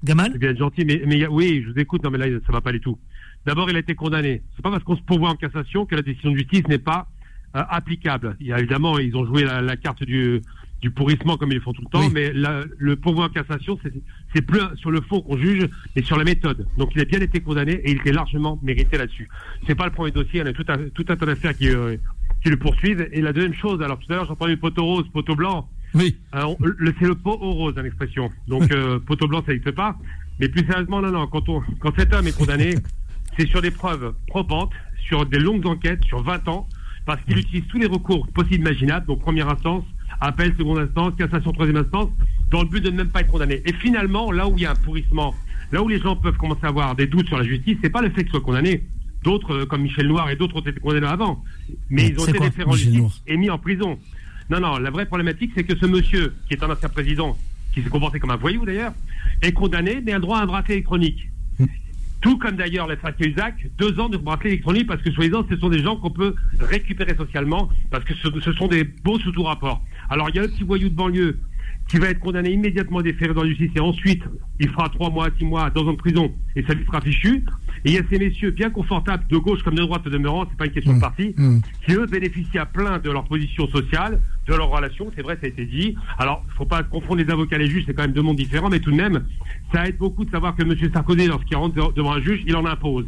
Gamal 0.04 0.30
C'est 0.32 0.38
bien 0.38 0.54
gentil, 0.54 0.84
mais, 0.84 1.02
mais 1.06 1.26
oui, 1.26 1.62
je 1.64 1.72
vous 1.72 1.78
écoute, 1.78 2.04
non 2.04 2.10
mais 2.10 2.18
là, 2.18 2.26
ça 2.46 2.52
va 2.52 2.60
pas 2.60 2.72
du 2.72 2.80
tout. 2.80 2.98
D'abord, 3.46 3.68
il 3.70 3.76
a 3.76 3.80
été 3.80 3.94
condamné. 3.94 4.42
C'est 4.56 4.62
pas 4.62 4.70
parce 4.70 4.84
qu'on 4.84 4.96
se 4.96 5.02
pourvoit 5.02 5.30
en 5.30 5.34
cassation 5.36 5.86
que 5.86 5.94
la 5.96 6.02
décision 6.02 6.30
de 6.32 6.36
justice 6.38 6.66
n'est 6.68 6.78
pas 6.78 7.08
euh, 7.56 7.62
applicable. 7.68 8.36
Il 8.40 8.46
y 8.48 8.52
a 8.52 8.58
évidemment, 8.58 8.98
ils 8.98 9.14
ont 9.16 9.26
joué 9.26 9.44
la, 9.44 9.60
la 9.60 9.76
carte 9.76 10.02
du, 10.04 10.40
du 10.82 10.90
pourrissement 10.90 11.36
comme 11.36 11.50
ils 11.52 11.56
le 11.56 11.60
font 11.60 11.72
tout 11.72 11.82
le 11.82 11.88
temps, 11.90 12.00
Oui. 12.06 12.10
mais 12.12 12.32
la- 12.32 12.64
le 12.78 12.96
pourvoi 12.96 13.26
en 13.26 13.28
cassation, 13.28 13.78
c'est 13.82 13.92
c'est 14.34 14.42
plus 14.42 14.60
sur 14.76 14.90
le 14.90 15.00
fond 15.02 15.20
qu'on 15.20 15.38
juge, 15.38 15.68
mais 15.94 16.02
sur 16.02 16.16
la 16.18 16.24
méthode. 16.24 16.66
Donc, 16.76 16.90
il 16.96 17.00
a 17.00 17.04
bien 17.04 17.20
été 17.20 17.40
condamné 17.40 17.72
et 17.72 17.92
il 17.92 17.98
était 17.98 18.12
largement 18.12 18.58
mérité 18.62 18.98
là-dessus. 18.98 19.28
C'est 19.66 19.74
pas 19.76 19.84
le 19.86 19.92
premier 19.92 20.10
dossier, 20.10 20.42
on 20.42 20.46
a 20.46 20.52
tout 20.52 20.64
un, 20.68 20.88
tout 20.88 21.04
un 21.08 21.16
tas 21.16 21.26
d'affaires 21.26 21.56
qui, 21.56 21.68
euh, 21.68 21.96
qui 22.42 22.50
le 22.50 22.56
poursuivent. 22.56 23.06
Et 23.12 23.20
la 23.20 23.32
deuxième 23.32 23.54
chose, 23.54 23.80
alors 23.82 23.98
tout 24.00 24.12
à 24.12 24.16
l'heure, 24.16 24.24
j'ai 24.24 24.32
entendu 24.32 24.56
poteau 24.56 24.84
rose, 24.84 25.06
poteau 25.12 25.34
blanc. 25.36 25.68
Oui. 25.94 26.16
Alors, 26.32 26.56
le- 26.60 26.94
c'est 26.98 27.06
le 27.06 27.14
pot 27.14 27.38
au 27.40 27.52
rose, 27.52 27.74
hein, 27.76 27.82
l'expression. 27.82 28.30
Donc, 28.48 28.70
euh, 28.72 28.98
poteau 29.06 29.28
blanc, 29.28 29.42
ça 29.46 29.52
n'existe 29.52 29.74
pas. 29.74 29.96
Mais 30.40 30.48
plus 30.48 30.66
sérieusement, 30.66 31.00
non, 31.00 31.10
non. 31.12 31.26
Quand, 31.28 31.48
on, 31.48 31.62
quand 31.80 31.92
cet 31.96 32.12
homme 32.12 32.26
est 32.26 32.36
condamné, 32.36 32.74
c'est 33.38 33.46
sur 33.48 33.62
des 33.62 33.70
preuves 33.70 34.14
probantes, 34.26 34.72
sur 35.06 35.26
des 35.26 35.38
longues 35.38 35.66
enquêtes, 35.66 36.02
sur 36.04 36.22
20 36.22 36.48
ans, 36.48 36.68
parce 37.06 37.20
qu'il 37.22 37.38
utilise 37.38 37.66
tous 37.68 37.78
les 37.78 37.86
recours 37.86 38.26
possibles 38.28 38.62
imaginables, 38.62 39.06
donc 39.06 39.20
première 39.20 39.48
instance, 39.48 39.84
appel, 40.20 40.54
seconde 40.56 40.78
instance, 40.78 41.12
cassation, 41.18 41.52
troisième 41.52 41.76
instance, 41.76 42.08
dans 42.50 42.62
le 42.62 42.68
but 42.68 42.82
de 42.82 42.90
ne 42.90 42.96
même 42.96 43.08
pas 43.08 43.20
être 43.20 43.30
condamné. 43.30 43.62
Et 43.66 43.72
finalement, 43.74 44.32
là 44.32 44.48
où 44.48 44.54
il 44.56 44.62
y 44.62 44.66
a 44.66 44.70
un 44.72 44.74
pourrissement, 44.76 45.34
là 45.72 45.82
où 45.82 45.88
les 45.88 46.00
gens 46.00 46.16
peuvent 46.16 46.36
commencer 46.36 46.60
à 46.64 46.68
avoir 46.68 46.94
des 46.96 47.06
doutes 47.06 47.26
sur 47.28 47.36
la 47.38 47.44
justice, 47.44 47.76
c'est 47.82 47.90
pas 47.90 48.00
le 48.02 48.10
fait 48.10 48.22
qu'ils 48.22 48.30
soient 48.30 48.40
condamnés. 48.40 48.84
D'autres, 49.22 49.54
euh, 49.54 49.66
comme 49.66 49.82
Michel 49.82 50.06
Noir 50.06 50.28
et 50.30 50.36
d'autres, 50.36 50.56
ont 50.56 50.60
été 50.60 50.78
condamnés 50.80 51.06
avant. 51.06 51.42
Mais 51.90 52.08
ils 52.08 52.18
ont 52.20 52.24
été 52.30 52.38
Noir 52.64 52.76
et 53.26 53.36
mis 53.36 53.50
en 53.50 53.58
prison. 53.58 53.98
Non, 54.50 54.60
non, 54.60 54.78
la 54.78 54.90
vraie 54.90 55.06
problématique, 55.06 55.52
c'est 55.54 55.64
que 55.64 55.76
ce 55.76 55.86
monsieur, 55.86 56.34
qui 56.48 56.54
est 56.54 56.62
un 56.62 56.70
ancien 56.70 56.88
président, 56.88 57.36
qui 57.72 57.82
s'est 57.82 57.88
comporté 57.88 58.20
comme 58.20 58.30
un 58.30 58.36
voyou 58.36 58.64
d'ailleurs, 58.64 58.92
est 59.42 59.52
condamné, 59.52 60.00
mais 60.04 60.12
a 60.12 60.16
le 60.16 60.20
droit 60.20 60.38
à 60.38 60.42
un 60.42 60.46
bracelet 60.46 60.74
électronique. 60.74 61.28
Tout 62.20 62.38
comme 62.38 62.56
d'ailleurs 62.56 62.86
les 62.86 62.96
frères 62.96 63.14
Cahuzac, 63.16 63.54
deux 63.78 64.00
ans 64.00 64.08
de 64.08 64.16
bracelet 64.16 64.50
électronique, 64.50 64.86
parce 64.86 65.02
que 65.02 65.10
soi-disant, 65.10 65.44
ce 65.48 65.56
sont 65.56 65.68
des 65.68 65.82
gens 65.82 65.96
qu'on 65.96 66.10
peut 66.10 66.34
récupérer 66.58 67.14
socialement, 67.16 67.68
parce 67.90 68.04
que 68.04 68.14
ce, 68.14 68.52
sont 68.52 68.68
des 68.68 68.84
beaux 68.84 69.18
sous 69.18 69.32
tout 69.32 69.42
rapport. 69.42 69.82
Alors 70.08 70.30
il 70.30 70.36
y 70.36 70.38
a 70.38 70.42
un 70.42 70.48
petit 70.48 70.62
voyou 70.62 70.88
de 70.88 70.94
banlieue 70.94 71.38
qui 71.88 71.98
va 71.98 72.08
être 72.08 72.18
condamné 72.20 72.50
immédiatement 72.50 73.02
déféré 73.02 73.34
dans 73.34 73.42
la 73.42 73.48
justice, 73.50 73.70
et 73.76 73.80
ensuite, 73.80 74.22
il 74.58 74.68
fera 74.70 74.88
trois 74.88 75.10
mois, 75.10 75.28
six 75.38 75.44
mois, 75.44 75.68
dans 75.70 75.86
un 75.88 75.94
prison, 75.94 76.32
et 76.56 76.62
ça 76.64 76.72
lui 76.74 76.84
sera 76.86 77.00
fichu. 77.00 77.44
Et 77.84 77.90
il 77.90 77.92
y 77.92 77.98
a 77.98 78.02
ces 78.10 78.18
messieurs 78.18 78.50
bien 78.52 78.70
confortables, 78.70 79.24
de 79.28 79.36
gauche 79.36 79.62
comme 79.62 79.74
de 79.74 79.82
droite 79.82 80.04
demeurant, 80.08 80.46
c'est 80.48 80.56
pas 80.56 80.64
une 80.64 80.72
question 80.72 80.92
de 80.94 81.00
parti, 81.00 81.34
qui 81.86 81.92
eux 81.94 82.06
bénéficient 82.06 82.58
à 82.58 82.64
plein 82.64 82.98
de 82.98 83.10
leur 83.10 83.24
position 83.24 83.68
sociale, 83.68 84.20
de 84.48 84.54
leur 84.54 84.70
relation, 84.70 85.10
c'est 85.14 85.22
vrai, 85.22 85.34
ça 85.40 85.46
a 85.46 85.48
été 85.50 85.66
dit. 85.66 85.94
Alors, 86.18 86.42
il 86.48 86.54
faut 86.56 86.64
pas 86.64 86.82
confondre 86.82 87.16
les 87.22 87.30
avocats 87.30 87.56
et 87.56 87.58
les 87.60 87.68
juges, 87.70 87.84
c'est 87.86 87.92
quand 87.94 88.02
même 88.02 88.12
deux 88.12 88.22
mondes 88.22 88.36
différents, 88.36 88.70
mais 88.70 88.80
tout 88.80 88.90
de 88.90 88.96
même, 88.96 89.24
ça 89.72 89.86
aide 89.86 89.98
beaucoup 89.98 90.24
de 90.24 90.30
savoir 90.30 90.56
que 90.56 90.62
M. 90.62 90.74
Sarkozy, 90.92 91.26
lorsqu'il 91.26 91.56
rentre 91.56 91.74
de- 91.74 91.94
devant 91.94 92.12
un 92.12 92.20
juge, 92.22 92.40
il 92.46 92.56
en 92.56 92.64
impose. 92.64 93.06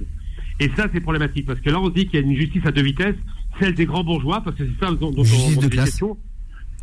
Et 0.61 0.71
ça, 0.77 0.87
c'est 0.93 1.01
problématique, 1.01 1.47
parce 1.47 1.61
que 1.61 1.71
là, 1.71 1.81
on 1.81 1.87
se 1.87 1.93
dit 1.95 2.07
qu'il 2.07 2.21
y 2.21 2.23
a 2.23 2.27
une 2.27 2.37
justice 2.37 2.65
à 2.67 2.73
deux 2.73 2.83
vitesses, 2.83 3.17
celle 3.59 3.75
des 3.75 3.87
grands 3.87 4.05
bourgeois, 4.05 4.43
parce 4.43 4.57
que 4.57 4.65
c'est 4.67 4.85
ça 4.85 4.93
dont, 4.93 5.11
dont 5.11 5.25
Justice 5.25 5.57
on, 5.57 5.61
dont 5.61 5.67
de 5.67 5.73
classe. 5.73 5.85
question. 5.91 6.19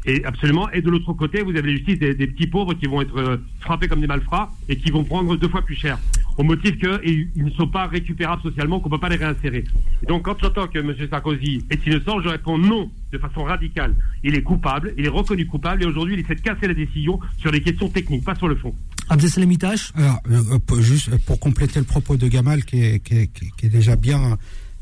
Et 0.05 0.23
absolument. 0.25 0.69
Et 0.71 0.81
de 0.81 0.89
l'autre 0.89 1.13
côté, 1.13 1.41
vous 1.41 1.51
avez 1.51 1.61
la 1.61 1.77
justice 1.77 1.97
des, 1.99 2.13
des 2.13 2.27
petits 2.27 2.47
pauvres 2.47 2.73
qui 2.73 2.87
vont 2.87 3.01
être 3.01 3.17
euh, 3.17 3.37
frappés 3.61 3.87
comme 3.87 4.01
des 4.01 4.07
malfrats 4.07 4.51
et 4.67 4.75
qui 4.75 4.91
vont 4.91 5.03
prendre 5.05 5.35
deux 5.37 5.47
fois 5.47 5.61
plus 5.61 5.75
cher. 5.75 5.97
Au 6.37 6.43
motif 6.43 6.77
qu'ils 6.77 7.29
ne 7.35 7.49
sont 7.51 7.67
pas 7.67 7.85
récupérables 7.87 8.41
socialement, 8.41 8.79
qu'on 8.79 8.89
ne 8.89 8.95
peut 8.95 8.99
pas 8.99 9.07
les 9.09 9.15
réinsérer. 9.17 9.63
Et 10.01 10.05
donc, 10.07 10.23
quand 10.23 10.35
j'entends 10.41 10.67
que 10.67 10.79
M. 10.79 10.93
Sarkozy 11.09 11.63
est 11.69 11.85
innocent, 11.85 12.19
je 12.21 12.27
réponds 12.29 12.57
non, 12.57 12.89
de 13.11 13.17
façon 13.17 13.43
radicale. 13.43 13.95
Il 14.23 14.35
est 14.35 14.41
coupable, 14.41 14.93
il 14.97 15.05
est 15.05 15.09
reconnu 15.09 15.45
coupable, 15.45 15.83
et 15.83 15.85
aujourd'hui, 15.85 16.15
il 16.15 16.19
essaie 16.21 16.35
de 16.35 16.41
casser 16.41 16.67
la 16.67 16.73
décision 16.73 17.19
sur 17.37 17.51
des 17.51 17.61
questions 17.61 17.87
techniques, 17.87 18.25
pas 18.25 18.35
sur 18.35 18.47
le 18.47 18.55
fond. 18.55 18.73
Abdessalem 19.09 19.51
Itache 19.51 19.91
Alors, 19.95 20.19
euh, 20.31 20.59
pour- 20.65 20.81
juste 20.81 21.15
pour 21.25 21.39
compléter 21.39 21.79
le 21.79 21.85
propos 21.85 22.17
de 22.17 22.27
Gamal, 22.27 22.65
qui 22.65 22.81
est, 22.83 22.99
qui 22.99 23.13
est- 23.15 23.27
qui 23.31 23.65
est- 23.67 23.69
déjà 23.69 23.95
bien, 23.95 24.37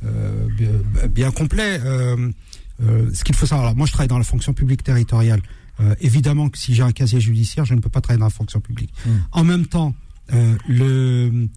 euh, 0.05 0.47
bien, 0.57 1.07
bien 1.09 1.31
complet, 1.31 1.79
euh, 1.83 2.15
euh, 2.17 2.29
ce 3.13 3.23
qu'il 3.23 3.35
faut 3.35 3.45
savoir, 3.45 3.67
alors 3.67 3.77
moi 3.77 3.85
je 3.85 3.91
travaille 3.91 4.07
dans 4.07 4.17
la 4.17 4.23
fonction 4.23 4.53
publique 4.53 4.83
territoriale. 4.83 5.41
Euh, 5.79 5.95
évidemment 6.01 6.49
que 6.49 6.57
si 6.57 6.75
j'ai 6.75 6.83
un 6.83 6.91
casier 6.91 7.19
judiciaire, 7.19 7.65
je 7.65 7.73
ne 7.73 7.79
peux 7.79 7.89
pas 7.89 8.01
travailler 8.01 8.19
dans 8.19 8.25
la 8.25 8.31
fonction 8.31 8.59
publique. 8.59 8.93
En 9.31 9.43
même 9.43 9.65
temps, 9.65 9.95
euh, 10.33 10.55
le, 10.67 11.47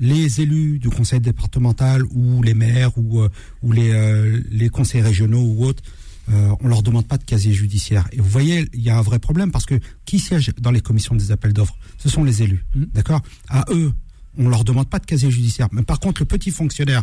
les 0.00 0.40
élus 0.40 0.78
du 0.78 0.88
conseil 0.90 1.20
départemental 1.20 2.02
ou 2.10 2.42
les 2.42 2.54
maires 2.54 2.96
ou, 2.96 3.20
euh, 3.20 3.28
ou 3.62 3.72
les, 3.72 3.90
euh, 3.90 4.40
les 4.50 4.68
conseils 4.68 5.02
régionaux 5.02 5.42
ou 5.42 5.64
autres, 5.64 5.82
euh, 6.30 6.54
on 6.60 6.68
leur 6.68 6.82
demande 6.82 7.06
pas 7.06 7.18
de 7.18 7.24
casier 7.24 7.52
judiciaire. 7.52 8.08
Et 8.12 8.20
vous 8.20 8.28
voyez, 8.28 8.68
il 8.74 8.80
y 8.82 8.90
a 8.90 8.98
un 8.98 9.02
vrai 9.02 9.18
problème 9.18 9.50
parce 9.50 9.66
que 9.66 9.78
qui 10.04 10.18
siège 10.18 10.52
dans 10.60 10.70
les 10.70 10.80
commissions 10.80 11.14
des 11.14 11.30
appels 11.30 11.52
d'offres? 11.52 11.76
Ce 11.98 12.08
sont 12.08 12.24
les 12.24 12.42
élus, 12.42 12.64
d'accord? 12.74 13.22
À 13.48 13.64
eux, 13.70 13.92
on 14.36 14.48
leur 14.48 14.64
demande 14.64 14.88
pas 14.88 14.98
de 14.98 15.06
casier 15.06 15.30
judiciaire. 15.30 15.68
Mais 15.72 15.82
par 15.82 16.00
contre, 16.00 16.22
le 16.22 16.26
petit 16.26 16.50
fonctionnaire, 16.50 17.02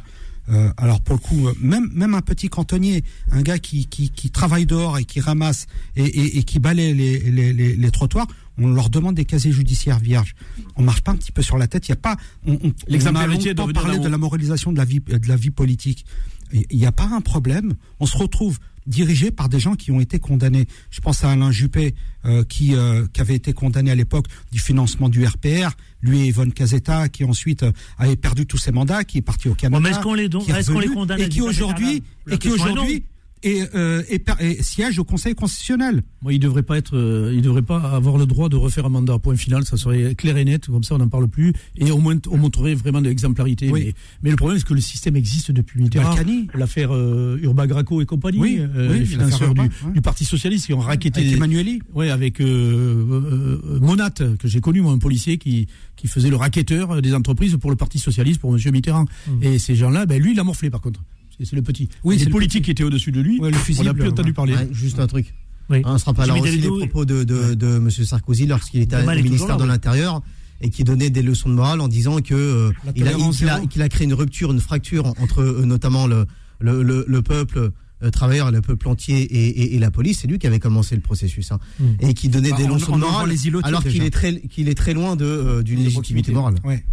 euh, 0.50 0.72
alors 0.78 1.02
pour 1.02 1.16
le 1.16 1.22
coup, 1.22 1.48
euh, 1.48 1.54
même 1.60 1.90
même 1.94 2.14
un 2.14 2.22
petit 2.22 2.50
cantonnier, 2.50 3.04
un 3.32 3.42
gars 3.42 3.60
qui 3.60 3.86
qui, 3.88 4.10
qui 4.10 4.30
travaille 4.30 4.66
dehors 4.66 4.98
et 4.98 5.06
qui 5.06 5.20
ramasse 5.20 5.68
et, 5.96 6.04
et, 6.04 6.38
et 6.38 6.44
qui 6.44 6.60
balaye 6.60 6.94
les, 6.94 7.20
les, 7.32 7.54
les, 7.54 7.76
les 7.76 7.92
trottoirs, 7.92 8.28
on 8.58 8.68
leur 8.68 8.90
demande 8.90 9.16
des 9.16 9.26
casiers 9.26 9.52
judiciaires 9.52 10.00
vierges. 10.00 10.36
On 10.76 10.84
marche 10.84 11.02
pas 11.02 11.12
un 11.12 11.16
petit 11.16 11.32
peu 11.32 11.42
sur 11.42 11.58
la 11.58 11.68
tête. 11.68 11.88
Il 11.88 11.92
y 11.92 11.94
a 11.94 11.98
pas. 11.98 12.16
On, 12.46 12.54
on, 12.54 12.58
on 12.58 12.98
venir 13.28 13.56
parlé 13.74 13.98
d'en 13.98 14.04
de 14.04 14.08
la 14.10 14.18
moralisation 14.18 14.72
de 14.72 14.78
la 14.78 14.86
vie 14.86 15.00
de 15.00 15.28
la 15.28 15.36
vie 15.36 15.52
politique. 15.52 16.06
Il 16.54 16.78
n'y 16.78 16.86
a 16.86 16.92
pas 16.92 17.10
un 17.12 17.22
problème. 17.22 17.74
On 18.00 18.06
se 18.06 18.18
retrouve 18.18 18.60
dirigé 18.88 19.32
par 19.32 19.50
des 19.50 19.60
gens 19.60 19.76
qui 19.76 19.92
ont 19.92 20.00
été 20.00 20.20
condamnés. 20.20 20.68
Je 20.92 21.02
pense 21.02 21.24
à 21.24 21.32
Alain 21.32 21.52
Juppé, 21.52 21.96
euh, 22.26 22.44
qui, 22.44 22.76
euh, 22.76 23.06
qui 23.14 23.22
avait 23.22 23.36
été 23.36 23.54
condamné 23.54 23.92
à 23.92 23.96
l'époque 23.96 24.28
du 24.52 24.60
financement 24.60 25.10
du 25.10 25.26
RPR. 25.26 25.72
Lui 26.02 26.20
et 26.22 26.26
Yvonne 26.28 26.54
Casetta, 26.54 27.10
qui 27.10 27.24
ensuite 27.24 27.64
euh, 27.64 27.72
avait 27.98 28.16
perdu 28.16 28.46
tous 28.46 28.58
ses 28.58 28.72
mandats, 28.72 29.04
qui 29.04 29.18
est 29.20 29.22
parti 29.24 29.50
au 29.50 29.56
Canada. 29.56 29.82
mais 29.82 29.90
est-ce 29.90 30.00
qu'on 30.02 30.14
les 30.14 30.30
don- 30.30 30.42
est 30.80 30.88
les 30.88 30.88
condamne 30.94 31.20
et 31.20 32.38
qui 32.38 32.50
et 32.50 32.52
aujourd'hui 32.52 33.04
est, 33.46 33.76
euh, 33.76 34.04
per- 34.26 34.34
est- 34.40 34.62
siège 34.62 35.00
au 35.00 35.04
Conseil 35.04 35.36
constitutionnel. 35.36 36.04
Moi, 36.22 36.34
il 36.34 36.40
devrait 36.40 36.64
pas 36.64 36.78
être, 36.78 36.96
euh, 36.98 37.32
il 37.34 37.42
devrait 37.42 37.62
pas 37.62 37.78
avoir 37.78 38.18
le 38.18 38.26
droit 38.26 38.50
de 38.50 38.56
refaire 38.56 38.86
un 38.86 38.90
mandat. 38.90 39.20
Point 39.20 39.36
final, 39.38 39.66
ça 39.66 39.78
serait 39.78 40.16
clair 40.16 40.38
et 40.38 40.46
net. 40.46 40.66
Comme 40.68 40.84
ça, 40.84 40.96
on 40.96 40.98
n'en 40.98 41.08
parle 41.08 41.28
plus. 41.28 41.54
Et 41.78 41.92
au 41.92 42.00
moins, 42.00 42.16
on 42.30 42.38
montrerait 42.38 42.76
vraiment 42.76 43.02
de 43.02 43.08
l'exemplarité. 43.08 43.70
Oui. 43.72 43.84
Mais, 43.86 43.94
mais 44.24 44.30
le 44.32 44.36
problème, 44.36 44.58
c'est 44.60 44.68
que 44.68 44.74
le 44.74 44.82
système 44.82 45.16
existe 45.16 45.52
depuis 45.52 45.82
Mitterrand. 45.82 46.16
L'affaire 46.54 46.90
euh, 46.94 47.38
Urba 47.42 47.68
Graco 47.68 48.02
et 48.02 48.06
compagnie. 48.06 48.40
Oui, 48.40 48.58
euh, 48.60 48.92
oui, 48.92 49.00
les 49.00 49.06
financeurs 49.06 49.50
Urba, 49.50 49.64
du, 49.68 49.70
ouais. 49.86 49.94
du 49.94 50.02
Parti 50.02 50.26
socialiste 50.26 50.66
qui 50.66 50.74
ont 50.74 50.80
raquetté. 50.80 51.22
Avec 51.22 51.34
Emmanueli. 51.34 51.82
Ouais, 51.94 52.10
avec 52.10 52.42
euh, 52.42 52.46
euh, 52.46 53.80
Monat, 53.80 54.10
que 54.12 54.48
j'ai 54.48 54.62
connu, 54.62 54.82
moi, 54.82 54.94
un 54.94 54.98
policier 54.98 55.38
qui, 55.38 55.68
qui 55.96 56.08
faisait 56.08 56.30
le 56.30 56.36
racketteur 56.36 57.02
des 57.02 57.14
entreprises 57.14 57.56
pour 57.58 57.70
le 57.70 57.76
Parti 57.76 58.00
socialiste, 58.00 58.40
pour 58.42 58.52
Monsieur 58.52 58.72
Mitterrand. 58.72 59.06
Et 59.42 59.60
ces 59.60 59.76
gens-là, 59.76 60.06
ben 60.06 60.22
lui, 60.22 60.34
il 60.34 60.40
a 60.40 60.44
morflé 60.44 60.70
par 60.70 60.82
contre. 60.82 61.02
C'est 61.44 61.56
le 61.56 61.62
petit. 61.62 61.90
Oui, 62.04 62.16
c'est 62.16 62.20
les 62.22 62.26
le 62.26 62.32
politiques 62.32 62.66
qui 62.66 62.72
étaient 62.72 62.84
au-dessus 62.84 63.12
de 63.12 63.22
lui, 63.22 63.40
Ouais, 63.40 63.50
le 63.50 63.56
on 63.56 63.60
n'a 63.60 63.64
fusible, 63.64 63.94
plus 63.94 64.08
entendu 64.10 64.30
ouais. 64.30 64.34
parler. 64.34 64.54
Ouais, 64.56 64.68
juste 64.72 65.00
un 65.00 65.08
truc. 65.08 65.34
Oui. 65.70 65.78
Hein, 65.80 65.94
on 65.96 65.98
se 65.98 66.06
rappelle 66.06 66.26
Jimmy 66.26 66.42
aussi 66.42 66.58
les 66.60 66.68
propos 66.70 67.06
de, 67.06 67.24
de, 67.24 67.54
de 67.56 67.68
M. 67.78 67.90
Sarkozy 67.90 68.46
lorsqu'il 68.46 68.82
était 68.82 68.98
au 68.98 69.06
ministère 69.24 69.58
là, 69.58 69.64
de 69.64 69.64
l'Intérieur 69.68 70.22
et 70.62 70.70
qui 70.70 70.84
donnait 70.84 71.10
des 71.10 71.22
leçons 71.24 71.50
de 71.50 71.56
morale 71.56 71.82
en 71.82 71.88
disant 71.88 72.20
que 72.22 72.34
euh, 72.36 72.72
il, 72.96 73.08
a, 73.08 73.14
qu'il 73.32 73.50
a- 73.50 73.60
qu'il 73.66 73.82
a 73.82 73.90
créé 73.90 74.06
une 74.06 74.14
rupture, 74.14 74.52
une 74.52 74.60
fracture 74.62 75.08
entre 75.20 75.42
euh, 75.42 75.66
notamment 75.66 76.08
le, 76.08 76.26
le, 76.60 76.82
le, 76.84 77.04
le 77.08 77.22
peuple 77.22 77.72
euh, 78.04 78.10
travailleur, 78.12 78.52
le 78.52 78.62
peuple 78.62 78.88
entier 78.88 79.22
et, 79.22 79.48
et, 79.48 79.76
et 79.76 79.80
la 79.80 79.90
police. 79.92 80.20
C'est 80.22 80.28
lui 80.28 80.38
qui 80.40 80.46
avait 80.48 80.60
commencé 80.60 80.96
le 80.96 81.02
processus 81.02 81.52
hein, 81.52 81.60
et 82.00 82.14
qui 82.14 82.30
donnait 82.30 82.52
Bah, 82.52 82.58
des 82.58 82.66
on- 82.66 82.76
leçons 82.76 82.94
on 82.94 82.98
de 82.98 83.02
morale 83.02 83.30
les 83.30 83.48
îlots 83.48 83.60
alors 83.64 83.84
qu'il 83.84 84.04
est 84.04 84.10
très 84.12 84.40
qu'il 84.42 84.70
est 84.70 84.76
très 84.76 84.94
loin 84.94 85.16
de 85.16 85.26
euh, 85.26 85.64
d'une 85.64 85.84
légitimité 85.84 86.32
morale. 86.32 86.56
Ouais. 86.64 86.86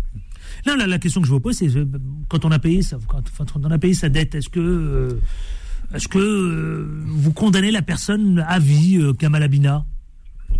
Non, 0.67 0.77
la, 0.77 0.99
question 0.99 1.21
que 1.21 1.27
je 1.27 1.33
vous 1.33 1.41
pose, 1.41 1.57
c'est 1.57 1.77
euh, 1.77 1.85
quand 2.29 2.45
on 2.45 2.51
a 2.51 2.59
payé 2.59 2.83
sa, 2.83 2.99
quand, 3.09 3.23
on 3.57 3.71
a 3.71 3.79
payé 3.79 3.95
sa 3.95 4.09
dette, 4.09 4.35
est-ce 4.35 4.49
que, 4.49 4.61
euh, 4.61 5.21
est-ce 5.93 6.07
que 6.07 6.19
euh, 6.19 7.03
vous 7.05 7.33
condamnez 7.33 7.73
la 7.73 7.83
personne 7.83 8.45
à 8.47 8.59
vie, 8.61 9.01
Kamal 9.19 9.43
Abina 9.43 9.85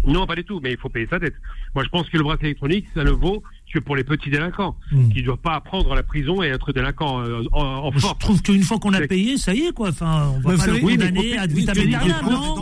Non, 0.05 0.27
pas 0.27 0.35
du 0.35 0.45
tout, 0.45 0.61
mais 0.61 0.73
il 0.73 0.79
faut 0.79 0.89
payer 0.89 1.07
sa 1.09 1.21
dette. 1.21 1.35
Moi, 1.75 1.85
je 1.85 1.89
pense 1.89 2.09
que 2.09 2.17
le 2.17 2.25
bracelet 2.25 2.49
électronique, 2.49 2.87
ça 2.95 3.05
ne 3.05 3.11
vaut 3.11 3.43
que 3.73 3.79
pour 3.79 3.97
les 3.97 4.05
petits 4.05 4.31
délinquants, 4.31 4.77
qui 5.13 5.21
ne 5.21 5.25
doivent 5.25 5.39
pas 5.39 5.55
apprendre 5.55 5.95
la 5.95 6.03
prison 6.03 6.43
et 6.43 6.49
être 6.49 6.73
délinquants 6.73 7.21
euh, 7.21 7.43
en, 7.53 7.63
en 7.89 7.93
Je 7.93 8.07
trouve 8.19 8.43
qu'une 8.43 8.63
fois 8.63 8.79
qu'on 8.79 8.93
a 8.93 9.01
payé, 9.01 9.39
ça 9.39 9.55
y 9.55 9.63
est, 9.67 9.73
quoi. 9.73 9.89
Enfin, 9.89 10.31
on 10.37 10.41
va 10.41 10.53
Mais 10.53 10.59
pas 10.59 10.67
le 10.67 10.73
oui, 10.75 10.97
mais 10.99 11.09
condamner 11.09 11.39
à 11.39 11.45
oui, 11.47 11.67
il 11.67 12.15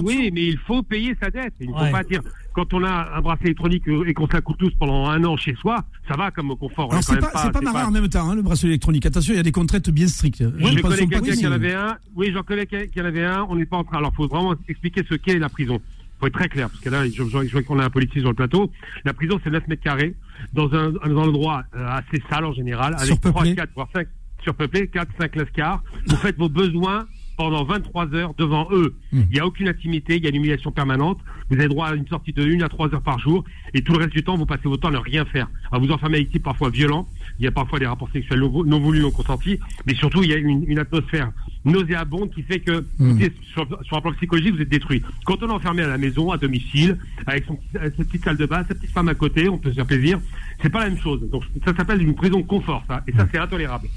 Oui, 0.02 0.30
mais 0.32 0.46
il 0.46 0.58
faut 0.58 0.82
payer 0.82 1.16
sa 1.20 1.30
dette. 1.30 1.54
Il 1.60 1.70
ne 1.70 1.74
faut 1.74 1.90
pas 1.90 2.04
dire 2.04 2.20
quand 2.52 2.72
on 2.74 2.82
a 2.84 3.10
un 3.16 3.20
bracelet 3.20 3.46
électronique 3.46 3.84
et 4.06 4.12
qu'on 4.14 4.26
se 4.26 4.32
la 4.32 4.40
tous 4.58 4.70
pendant 4.78 5.06
un 5.08 5.22
an 5.24 5.36
chez 5.36 5.54
soi, 5.54 5.84
ça 6.08 6.16
va 6.16 6.30
comme 6.30 6.54
confort. 6.56 6.88
On 6.88 6.90
Alors 6.92 7.02
c'est 7.04 7.18
pas, 7.18 7.50
pas 7.50 7.60
marrant 7.60 7.88
en 7.88 7.90
même 7.92 8.08
temps, 8.08 8.28
hein, 8.30 8.34
le 8.34 8.42
bracelet 8.42 8.70
électronique. 8.70 9.06
Attention, 9.06 9.34
il 9.34 9.36
y 9.36 9.40
a 9.40 9.44
des 9.44 9.52
contraintes 9.52 9.90
bien 9.90 10.06
strictes. 10.08 10.42
Oui, 10.42 10.72
Je 10.72 10.76
je 10.76 10.80
pense 10.80 10.90
connais 10.96 11.06
quelqu'un 11.06 11.20
que- 11.32 11.36
qui 11.36 11.46
en 11.46 11.52
avait 11.52 11.74
un. 11.74 11.96
Oui, 12.16 12.30
j'en 12.32 12.42
connais 12.42 12.66
quelqu'un 12.66 12.86
qui 12.92 13.00
en 13.00 13.04
avait 13.04 13.24
un. 13.24 13.46
On 13.48 13.56
n'est 13.56 13.66
pas 13.66 13.76
en 13.78 13.84
train. 13.84 13.98
Alors, 13.98 14.12
faut 14.14 14.26
vraiment 14.28 14.54
expliquer 14.68 15.02
ce 15.08 15.14
qu'est 15.14 15.38
la 15.38 15.48
prison. 15.48 15.80
Faut 16.20 16.26
être 16.26 16.34
très 16.34 16.48
clair, 16.48 16.68
parce 16.68 16.80
que 16.80 16.90
là, 16.90 17.06
je, 17.06 17.10
je, 17.10 17.46
je 17.46 17.52
vois 17.52 17.62
qu'on 17.62 17.78
a 17.78 17.84
un 17.84 17.90
policier 17.90 18.20
sur 18.20 18.28
le 18.28 18.36
plateau. 18.36 18.70
La 19.04 19.14
prison, 19.14 19.40
c'est 19.42 19.50
9 19.50 19.66
mètres 19.68 19.82
carrés, 19.82 20.14
dans 20.52 20.72
un, 20.74 20.92
un 21.02 21.16
endroit 21.16 21.64
euh, 21.74 21.86
assez 21.88 22.22
sale 22.28 22.44
en 22.44 22.52
général, 22.52 22.94
avec 22.94 23.06
Surpeuplé. 23.06 23.54
3, 23.54 23.66
4, 23.66 23.70
voire 23.74 23.88
5 23.94 24.06
surpeuplés, 24.42 24.88
4, 24.88 25.10
5 25.18 25.36
lascars. 25.36 25.82
Vous 26.06 26.16
faites 26.16 26.36
vos 26.36 26.48
besoins 26.48 27.06
pendant 27.36 27.64
23 27.64 28.14
heures 28.14 28.34
devant 28.36 28.68
eux. 28.70 28.94
Hmm. 29.12 29.22
Il 29.30 29.34
n'y 29.34 29.40
a 29.40 29.46
aucune 29.46 29.68
intimité, 29.68 30.16
il 30.16 30.22
y 30.22 30.26
a 30.26 30.28
une 30.28 30.36
humiliation 30.36 30.72
permanente. 30.72 31.18
Vous 31.48 31.56
avez 31.56 31.68
droit 31.68 31.88
à 31.88 31.94
une 31.94 32.06
sortie 32.06 32.34
de 32.34 32.44
1 32.44 32.60
à 32.60 32.68
3 32.68 32.94
heures 32.94 33.02
par 33.02 33.18
jour, 33.18 33.44
et 33.72 33.82
tout 33.82 33.92
le 33.92 33.98
reste 33.98 34.12
du 34.12 34.22
temps, 34.22 34.36
vous 34.36 34.44
passez 34.44 34.64
votre 34.64 34.82
temps 34.82 34.88
à 34.88 34.92
ne 34.92 34.98
rien 34.98 35.24
faire. 35.24 35.48
À 35.72 35.78
vous 35.78 35.90
enfermer 35.90 36.16
avec 36.18 36.30
types 36.30 36.42
parfois 36.42 36.68
violents, 36.68 37.08
il 37.38 37.46
y 37.46 37.48
a 37.48 37.50
parfois 37.50 37.78
des 37.78 37.86
rapports 37.86 38.10
sexuels 38.12 38.40
non, 38.40 38.64
non 38.64 38.78
voulus, 38.78 39.00
non 39.00 39.10
consentis, 39.10 39.58
mais 39.86 39.94
surtout, 39.94 40.22
il 40.22 40.28
y 40.28 40.34
a 40.34 40.36
une, 40.36 40.64
une 40.68 40.78
atmosphère 40.78 41.32
nauséabonde 41.64 42.30
qui 42.34 42.42
fait 42.42 42.60
que, 42.60 42.84
Hmm. 42.98 43.18
sur, 43.54 43.66
sur 43.84 43.96
un 43.96 44.00
plan 44.00 44.12
psychologique, 44.14 44.54
vous 44.54 44.62
êtes 44.62 44.68
détruit. 44.68 45.02
Quand 45.24 45.42
on 45.42 45.48
est 45.48 45.52
enfermé 45.52 45.82
à 45.82 45.88
la 45.88 45.98
maison, 45.98 46.30
à 46.30 46.38
domicile, 46.38 46.96
avec 47.26 47.44
son, 47.46 47.58
sa 47.72 47.90
petite 47.90 48.24
salle 48.24 48.36
de 48.36 48.46
bain, 48.46 48.64
sa 48.68 48.74
petite 48.74 48.90
femme 48.90 49.08
à 49.08 49.14
côté, 49.14 49.48
on 49.48 49.58
peut 49.58 49.70
se 49.70 49.74
faire 49.76 49.86
plaisir, 49.86 50.18
c'est 50.62 50.70
pas 50.70 50.80
la 50.84 50.90
même 50.90 50.98
chose. 51.00 51.20
Donc, 51.30 51.42
ça 51.64 51.74
s'appelle 51.76 52.00
une 52.02 52.14
prison 52.14 52.42
confort, 52.42 52.82
ça, 52.88 53.02
et 53.06 53.12
ça, 53.12 53.26
c'est 53.30 53.38
intolérable. 53.38 53.88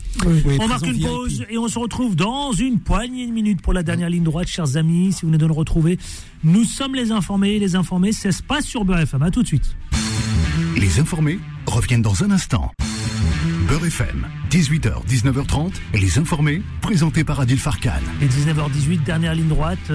On 0.60 0.68
marque 0.68 0.86
une 0.88 1.00
pause 1.02 1.46
et 1.50 1.58
on 1.58 1.68
se 1.68 1.80
retrouve 1.80 2.16
dans 2.16 2.52
une 2.52 2.80
poignée 2.80 3.28
de 3.28 3.32
minutes 3.32 3.62
pour 3.62 3.74
la 3.74 3.84
dernière 3.84 4.10
ligne 4.10 4.24
droite, 4.24 4.48
chers 4.48 4.78
amis. 4.78 5.12
Si 5.14 5.22
vous 5.22 5.28
venez 5.28 5.38
de 5.38 5.48
nous 5.48 5.54
retrouver, 5.54 5.98
nous 6.44 6.64
sommes 6.64 6.96
les 6.96 7.12
informés. 7.12 7.60
Les 7.60 7.76
informés, 7.76 8.12
ça 8.12 8.32
se 8.32 8.44
passe 8.44 8.66
sur 8.66 8.84
Beurre 8.86 9.00
FM. 9.00 9.22
À 9.24 9.32
tout 9.32 9.42
de 9.42 9.48
suite. 9.48 9.76
Les 10.78 11.00
informés 11.00 11.40
reviennent 11.66 12.02
dans 12.02 12.24
un 12.24 12.32
instant. 12.32 12.72
FM, 13.86 14.28
18h, 14.50 15.06
19h30, 15.08 15.74
les 15.94 16.18
informés, 16.18 16.62
présentés 16.82 17.24
par 17.24 17.40
Adil 17.40 17.58
Farkan. 17.58 17.92
Et 18.22 18.28
19h18, 18.28 19.04
dernière 19.04 19.36
ligne 19.36 19.48
droite. 19.48 19.92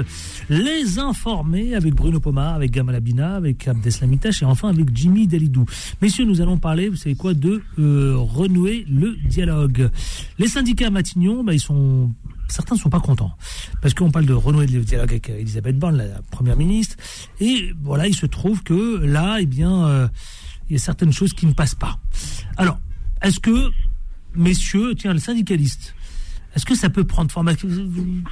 Les 0.51 0.99
informés 0.99 1.75
avec 1.75 1.95
Bruno 1.95 2.21
Pomar, 2.21 2.55
avec 2.55 2.71
Gamal 2.71 2.97
Abina, 2.97 3.37
avec 3.37 3.67
Abdeslamitash 3.67 4.43
et 4.43 4.45
enfin 4.45 4.69
avec 4.69 4.95
Jimmy 4.95 5.27
Dalidou. 5.27 5.65
Messieurs, 6.03 6.25
nous 6.25 6.41
allons 6.41 6.59
parler, 6.59 6.89
vous 6.89 6.97
savez 6.97 7.15
quoi, 7.15 7.33
de 7.33 7.63
euh, 7.79 8.15
renouer 8.17 8.85
le 8.91 9.17
dialogue. 9.25 9.91
Les 10.39 10.49
syndicats 10.49 10.89
à 10.89 10.91
Matignon, 10.91 11.43
bah, 11.43 11.55
ils 11.55 11.61
sont 11.61 12.11
certains 12.49 12.75
ne 12.75 12.81
sont 12.81 12.91
pas 12.91 13.01
contents 13.01 13.37
parce 13.83 13.95
qu'on 13.95 14.11
parle 14.11 14.27
de 14.27 14.33
renouer 14.33 14.67
le 14.67 14.81
dialogue 14.81 15.11
avec 15.11 15.29
Elisabeth 15.29 15.79
Borne, 15.79 15.97
la 15.99 16.23
première 16.31 16.57
ministre, 16.57 16.97
et 17.41 17.73
voilà, 17.83 18.07
il 18.07 18.15
se 18.15 18.27
trouve 18.27 18.63
que 18.63 19.05
là, 19.05 19.39
eh 19.41 19.47
bien, 19.47 19.87
euh, 19.87 20.09
il 20.69 20.75
y 20.75 20.77
a 20.77 20.79
certaines 20.79 21.13
choses 21.13 21.33
qui 21.33 21.47
ne 21.47 21.53
passent 21.53 21.75
pas. 21.75 21.99
Alors, 22.57 22.79
est-ce 23.23 23.41
que, 23.41 23.71
messieurs, 24.35 24.95
tiens, 24.97 25.13
le 25.13 25.19
syndicaliste, 25.19 25.95
est-ce 26.55 26.65
que 26.67 26.75
ça 26.75 26.91
peut 26.91 27.05
prendre 27.05 27.31
forme? 27.31 27.53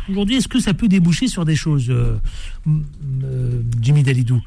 Aujourd'hui, 0.08 0.36
est-ce 0.36 0.48
que 0.48 0.60
ça 0.60 0.74
peut 0.74 0.88
déboucher 0.88 1.28
sur 1.28 1.44
des 1.44 1.56
choses, 1.56 1.86
euh, 1.90 2.16
euh, 3.24 3.62
Jimmy 3.80 4.02
Dalidou? 4.02 4.40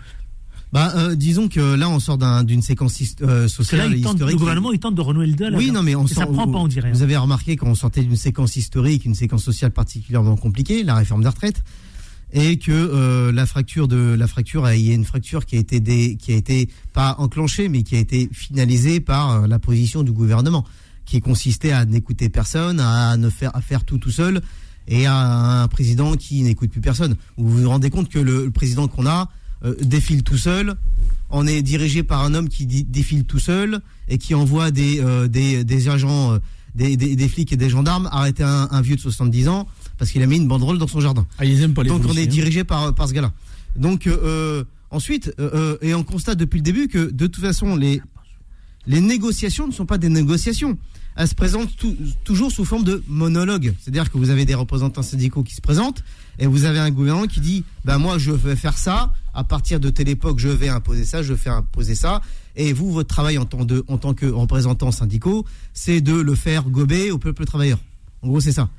Bah, 0.72 0.94
euh, 0.96 1.16
disons 1.16 1.48
que 1.48 1.74
là, 1.76 1.90
on 1.90 2.00
sort 2.00 2.18
d'un- 2.20 2.44
d'une 2.44 2.62
séquence 2.62 3.02
hist- 3.02 3.24
euh, 3.24 3.48
sociale 3.48 3.90
là, 3.90 3.96
il 3.96 4.04
tente, 4.04 4.14
historique. 4.16 4.34
le 4.36 4.40
gouvernement, 4.40 4.72
il 4.72 4.80
tente 4.80 4.94
de 4.94 5.02
renouer 5.02 5.26
le 5.26 5.34
dialogue. 5.34 5.58
Oui, 5.58 5.72
non, 5.72 5.82
mais 5.82 5.96
on 5.96 6.06
Et 6.06 6.10
ça 6.10 6.24
sort- 6.26 6.32
prend 6.32 6.48
pas, 6.48 6.60
on 6.60 6.68
dirait. 6.68 6.92
Vous 6.92 7.02
avez 7.02 7.18
remarqué 7.18 7.56
qu'on 7.56 7.74
sortait 7.74 8.04
d'une 8.04 8.16
séquence 8.16 8.56
historique, 8.56 9.06
une 9.06 9.16
séquence 9.16 9.44
sociale 9.44 9.72
particulièrement 9.72 10.36
compliquée, 10.36 10.84
la 10.84 10.94
réforme 10.96 11.24
des 11.24 11.28
retraites, 11.30 11.64
et 12.34 12.58
que 12.58 12.72
euh, 12.72 13.32
la 13.32 13.46
fracture 13.46 13.88
de 13.88 14.16
la 14.18 14.28
fracture, 14.28 14.72
il 14.72 14.82
y 14.82 14.92
a 14.92 14.94
une 14.94 15.06
fracture 15.06 15.46
qui 15.46 15.56
a 15.56 15.60
été 15.60 16.16
qui 16.16 16.34
a 16.34 16.36
été 16.36 16.70
pas 16.94 17.16
enclenchée, 17.18 17.70
mais 17.70 17.84
qui 17.84 17.96
a 17.96 18.00
été 18.00 18.30
finalisée 18.32 19.00
par 19.00 19.32
euh, 19.32 19.48
la 19.48 19.60
position 19.60 20.04
du 20.04 20.12
gouvernement, 20.12 20.66
qui 21.06 21.22
consistait 21.22 21.72
à 21.72 21.86
n'écouter 21.86 22.30
personne, 22.30 22.80
à 22.80 23.18
ne 23.18 23.30
faire 23.30 23.56
à 23.56 23.62
faire 23.62 23.84
tout 23.84 23.98
tout 23.98 24.12
seul, 24.12 24.42
et 24.88 25.06
à 25.06 25.62
un 25.62 25.68
président 25.68 26.16
qui 26.16 26.42
n'écoute 26.44 26.72
plus 26.72 26.82
personne. 26.82 27.16
Vous 27.38 27.50
vous 27.50 27.70
rendez 27.70 27.90
compte 27.90 28.10
que 28.10 28.20
le, 28.20 28.46
le 28.46 28.52
président 28.52 28.88
qu'on 28.88 29.06
a 29.06 29.30
euh, 29.66 29.76
défile 29.82 30.24
tout 30.24 30.38
seul. 30.38 30.76
On 31.30 31.46
est 31.46 31.62
dirigé 31.62 32.02
par 32.04 32.24
un 32.24 32.34
homme 32.34 32.48
qui 32.48 32.66
défile 32.66 33.26
tout 33.26 33.40
seul 33.40 33.82
et 34.08 34.18
qui 34.18 34.34
envoie 34.34 34.72
des, 34.72 35.02
euh, 35.02 35.28
des, 35.28 35.66
des 35.66 35.90
agents, 35.90 36.34
euh, 36.34 36.40
des, 36.76 36.96
des, 36.96 37.16
des 37.18 37.28
flics 37.28 37.52
et 37.52 37.58
des 37.58 37.70
gendarmes 37.70 38.08
arrêter 38.12 38.44
un, 38.44 38.70
un 38.72 38.82
vieux 38.82 38.96
de 38.96 39.02
70 39.02 39.50
ans 39.50 39.68
parce 40.00 40.10
qu'il 40.10 40.24
a 40.24 40.26
mis 40.26 40.38
une 40.38 40.48
banderole 40.48 40.80
dans 40.80 40.88
son 40.88 41.00
jardin. 41.02 41.28
Ah, 41.38 41.46
ils 41.46 41.62
aiment 41.62 41.76
pas 41.76 41.84
les 41.84 41.90
Donc 41.90 42.02
on 42.10 42.16
est 42.18 42.24
hein. 42.24 42.26
dirigé 42.26 42.64
par, 42.64 42.96
par 42.96 43.08
ce 43.08 43.14
gars-là. 43.14 43.32
Donc 43.76 44.08
euh, 44.08 44.18
euh, 44.24 44.64
ensuite, 44.90 45.32
euh, 45.40 45.78
et 45.82 45.94
on 45.94 46.04
constate 46.04 46.40
depuis 46.40 46.58
le 46.58 46.64
début 46.64 46.88
que 46.88 47.12
de 47.12 47.28
toute 47.28 47.44
façon, 47.44 47.76
les, 47.76 48.02
les 48.88 49.02
négociations 49.02 49.68
ne 49.68 49.72
sont 49.74 49.86
pas 49.86 49.98
des 50.00 50.10
négociations. 50.10 50.78
Elles 51.16 51.28
se 51.28 51.36
présentent 51.36 51.76
tou- 51.76 51.98
toujours 52.24 52.50
sous 52.52 52.64
forme 52.64 52.86
de 52.86 53.04
monologue. 53.08 53.74
C'est-à-dire 53.82 54.10
que 54.10 54.18
vous 54.18 54.30
avez 54.30 54.46
des 54.46 54.56
représentants 54.56 55.02
syndicaux 55.02 55.44
qui 55.44 55.54
se 55.54 55.60
présentent 55.62 56.02
et 56.38 56.48
vous 56.48 56.64
avez 56.64 56.80
un 56.80 56.92
gouvernement 56.92 57.28
qui 57.28 57.42
dit 57.42 57.66
ben 57.84 57.98
moi 57.98 58.18
je 58.18 58.32
vais 58.32 58.56
faire 58.56 58.78
ça 58.78 59.12
à 59.34 59.44
partir 59.44 59.82
de 59.82 59.90
telle 59.90 60.08
époque 60.08 60.40
je 60.40 60.48
vais 60.48 60.70
imposer 60.70 61.04
ça 61.04 61.22
je 61.22 61.34
vais 61.34 61.40
faire 61.40 61.56
imposer 61.56 61.94
ça 61.96 62.22
et 62.56 62.72
vous 62.72 62.92
votre 62.94 63.10
travail 63.10 63.38
en 63.38 63.44
tant, 63.46 63.66
de, 63.66 63.84
en 63.90 63.98
tant 63.98 64.14
que 64.14 64.26
représentants 64.28 64.92
syndicaux 64.92 65.46
c'est 65.74 66.00
de 66.00 66.14
le 66.14 66.36
faire 66.36 66.70
gober 66.70 67.12
au 67.12 67.18
peuple 67.18 67.44
travailleur 67.46 67.80
en 68.22 68.30
gros 68.30 68.40
c'est 68.40 68.54
ça 68.54 68.70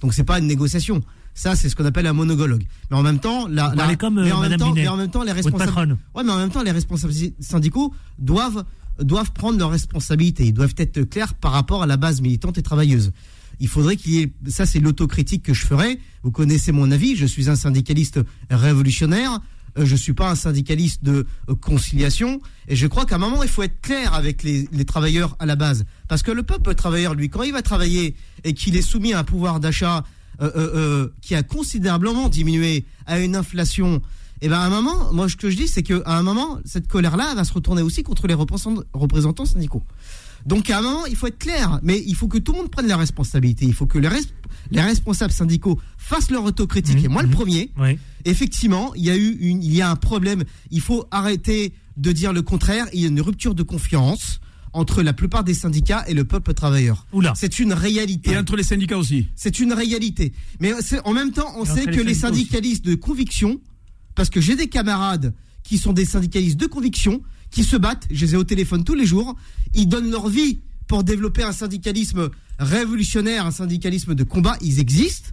donc 0.00 0.14
c'est 0.14 0.24
pas 0.24 0.38
une 0.38 0.46
négociation. 0.46 1.02
Ça 1.34 1.54
c'est 1.54 1.68
ce 1.68 1.76
qu'on 1.76 1.84
appelle 1.84 2.06
un 2.06 2.12
monologue. 2.12 2.64
Mais 2.90 2.96
en 2.96 3.02
même 3.02 3.18
temps 3.20 3.46
la, 3.48 3.64
Vous 3.68 3.76
la- 3.76 3.82
parlez 3.82 3.96
comme, 3.96 4.18
euh, 4.18 4.24
mais 4.24 4.32
en 4.32 4.40
même 4.40 4.56
temps, 4.58 4.68
Binet, 4.70 4.82
mais 4.82 4.88
en 4.88 4.96
même 4.96 5.10
temps 5.10 5.22
les 5.22 5.32
responsables 5.32 5.64
patronne. 5.66 5.96
ouais 6.14 6.24
mais 6.24 6.32
en 6.32 6.38
même 6.38 6.50
temps 6.50 6.62
les 6.62 6.70
responsables 6.72 7.12
syndicaux 7.40 7.94
doivent 8.18 8.64
doivent 9.00 9.30
prendre 9.32 9.58
leurs 9.58 9.70
responsabilités. 9.70 10.44
Ils 10.46 10.52
doivent 10.52 10.74
être 10.76 11.02
clairs 11.04 11.34
par 11.34 11.52
rapport 11.52 11.84
à 11.84 11.86
la 11.86 11.96
base 11.96 12.20
militante 12.20 12.58
et 12.58 12.62
travailleuse. 12.62 13.12
Il 13.60 13.68
faudrait 13.68 13.96
qu'il 13.96 14.12
y 14.14 14.18
ait, 14.22 14.32
ça 14.48 14.66
c'est 14.66 14.80
l'autocritique 14.80 15.44
que 15.44 15.54
je 15.54 15.64
ferai. 15.66 16.00
Vous 16.24 16.32
connaissez 16.32 16.72
mon 16.72 16.90
avis, 16.90 17.14
je 17.14 17.24
suis 17.26 17.48
un 17.48 17.54
syndicaliste 17.56 18.18
révolutionnaire, 18.50 19.40
je 19.76 19.96
suis 19.96 20.12
pas 20.14 20.30
un 20.30 20.34
syndicaliste 20.34 21.04
de 21.04 21.26
euh, 21.48 21.54
conciliation, 21.54 22.40
et 22.68 22.76
je 22.76 22.86
crois 22.86 23.06
qu'à 23.06 23.16
un 23.16 23.18
moment 23.18 23.42
il 23.42 23.48
faut 23.48 23.62
être 23.62 23.80
clair 23.80 24.14
avec 24.14 24.42
les, 24.42 24.68
les 24.72 24.84
travailleurs 24.84 25.36
à 25.38 25.46
la 25.46 25.56
base, 25.56 25.84
parce 26.08 26.22
que 26.22 26.30
le 26.30 26.42
peuple 26.42 26.74
travailleur, 26.74 27.14
lui, 27.14 27.28
quand 27.28 27.42
il 27.42 27.52
va 27.52 27.62
travailler 27.62 28.14
et 28.44 28.54
qu'il 28.54 28.76
est 28.76 28.82
soumis 28.82 29.12
à 29.12 29.20
un 29.20 29.24
pouvoir 29.24 29.60
d'achat 29.60 30.04
euh, 30.40 30.50
euh, 30.56 30.70
euh, 30.74 31.08
qui 31.20 31.34
a 31.34 31.42
considérablement 31.42 32.28
diminué, 32.28 32.84
à 33.06 33.18
une 33.20 33.36
inflation, 33.36 34.00
et 34.40 34.48
ben 34.48 34.58
à 34.58 34.64
un 34.66 34.70
moment, 34.70 35.12
moi 35.12 35.28
ce 35.28 35.36
que 35.36 35.50
je 35.50 35.56
dis 35.56 35.66
c'est 35.68 35.82
qu'à 35.82 36.00
un 36.06 36.22
moment 36.22 36.60
cette 36.64 36.86
colère-là 36.88 37.34
va 37.34 37.42
se 37.44 37.52
retourner 37.52 37.82
aussi 37.82 38.02
contre 38.04 38.26
les 38.28 38.34
représentants 38.34 39.46
syndicaux. 39.46 39.82
Donc 40.46 40.70
à 40.70 40.78
un 40.78 40.82
moment, 40.82 41.04
il 41.06 41.16
faut 41.16 41.26
être 41.26 41.38
clair, 41.38 41.80
mais 41.82 42.00
il 42.06 42.14
faut 42.14 42.28
que 42.28 42.38
tout 42.38 42.52
le 42.52 42.58
monde 42.58 42.70
prenne 42.70 42.86
la 42.86 42.96
responsabilité. 42.96 43.66
Il 43.66 43.74
faut 43.74 43.86
que 43.86 43.98
les, 43.98 44.08
res- 44.08 44.28
les 44.70 44.80
responsables 44.80 45.32
syndicaux 45.32 45.80
fassent 45.98 46.30
leur 46.30 46.44
autocritique. 46.44 47.02
Et 47.04 47.08
moi, 47.08 47.22
le 47.22 47.28
premier, 47.28 47.70
Oui. 47.76 47.98
Effectivement, 48.30 48.94
il 48.94 49.04
y 49.04 49.10
a 49.10 49.16
eu 49.16 49.36
une, 49.40 49.62
il 49.62 49.74
y 49.74 49.80
a 49.82 49.90
un 49.90 49.96
problème. 49.96 50.44
Il 50.70 50.80
faut 50.80 51.06
arrêter 51.10 51.72
de 51.96 52.12
dire 52.12 52.32
le 52.32 52.42
contraire. 52.42 52.86
Il 52.92 53.00
y 53.00 53.04
a 53.04 53.08
une 53.08 53.20
rupture 53.20 53.54
de 53.54 53.62
confiance 53.62 54.40
entre 54.72 55.02
la 55.02 55.12
plupart 55.12 55.44
des 55.44 55.54
syndicats 55.54 56.04
et 56.08 56.14
le 56.14 56.24
peuple 56.24 56.52
travailleur. 56.54 57.06
Oula. 57.12 57.32
C'est 57.36 57.58
une 57.58 57.72
réalité. 57.72 58.32
Et 58.32 58.36
entre 58.38 58.54
les 58.56 58.62
syndicats 58.62 58.98
aussi. 58.98 59.26
C'est 59.34 59.58
une 59.60 59.72
réalité. 59.72 60.32
Mais 60.60 60.72
en 61.04 61.12
même 61.12 61.32
temps, 61.32 61.52
on 61.56 61.64
Et 61.64 61.66
sait 61.66 61.84
que 61.86 61.90
les 61.90 62.04
les 62.04 62.14
syndicats 62.14 62.28
aussi. 62.30 62.40
syndicalistes 62.44 62.84
de 62.84 62.94
conviction, 62.94 63.60
parce 64.14 64.28
que 64.30 64.40
j'ai 64.40 64.56
des 64.56 64.68
camarades 64.68 65.32
qui 65.64 65.78
sont 65.78 65.92
des 65.92 66.04
syndicalistes 66.04 66.58
de 66.58 66.66
conviction, 66.66 67.22
qui 67.50 67.64
se 67.64 67.76
battent, 67.76 68.06
je 68.10 68.26
les 68.26 68.34
ai 68.34 68.36
au 68.36 68.44
téléphone 68.44 68.84
tous 68.84 68.94
les 68.94 69.06
jours, 69.06 69.34
ils 69.74 69.88
donnent 69.88 70.10
leur 70.10 70.28
vie 70.28 70.60
pour 70.86 71.02
développer 71.02 71.42
un 71.42 71.52
syndicalisme 71.52 72.28
révolutionnaire, 72.58 73.46
un 73.46 73.50
syndicalisme 73.50 74.14
de 74.14 74.22
combat, 74.24 74.56
ils 74.60 74.80
existent. 74.80 75.30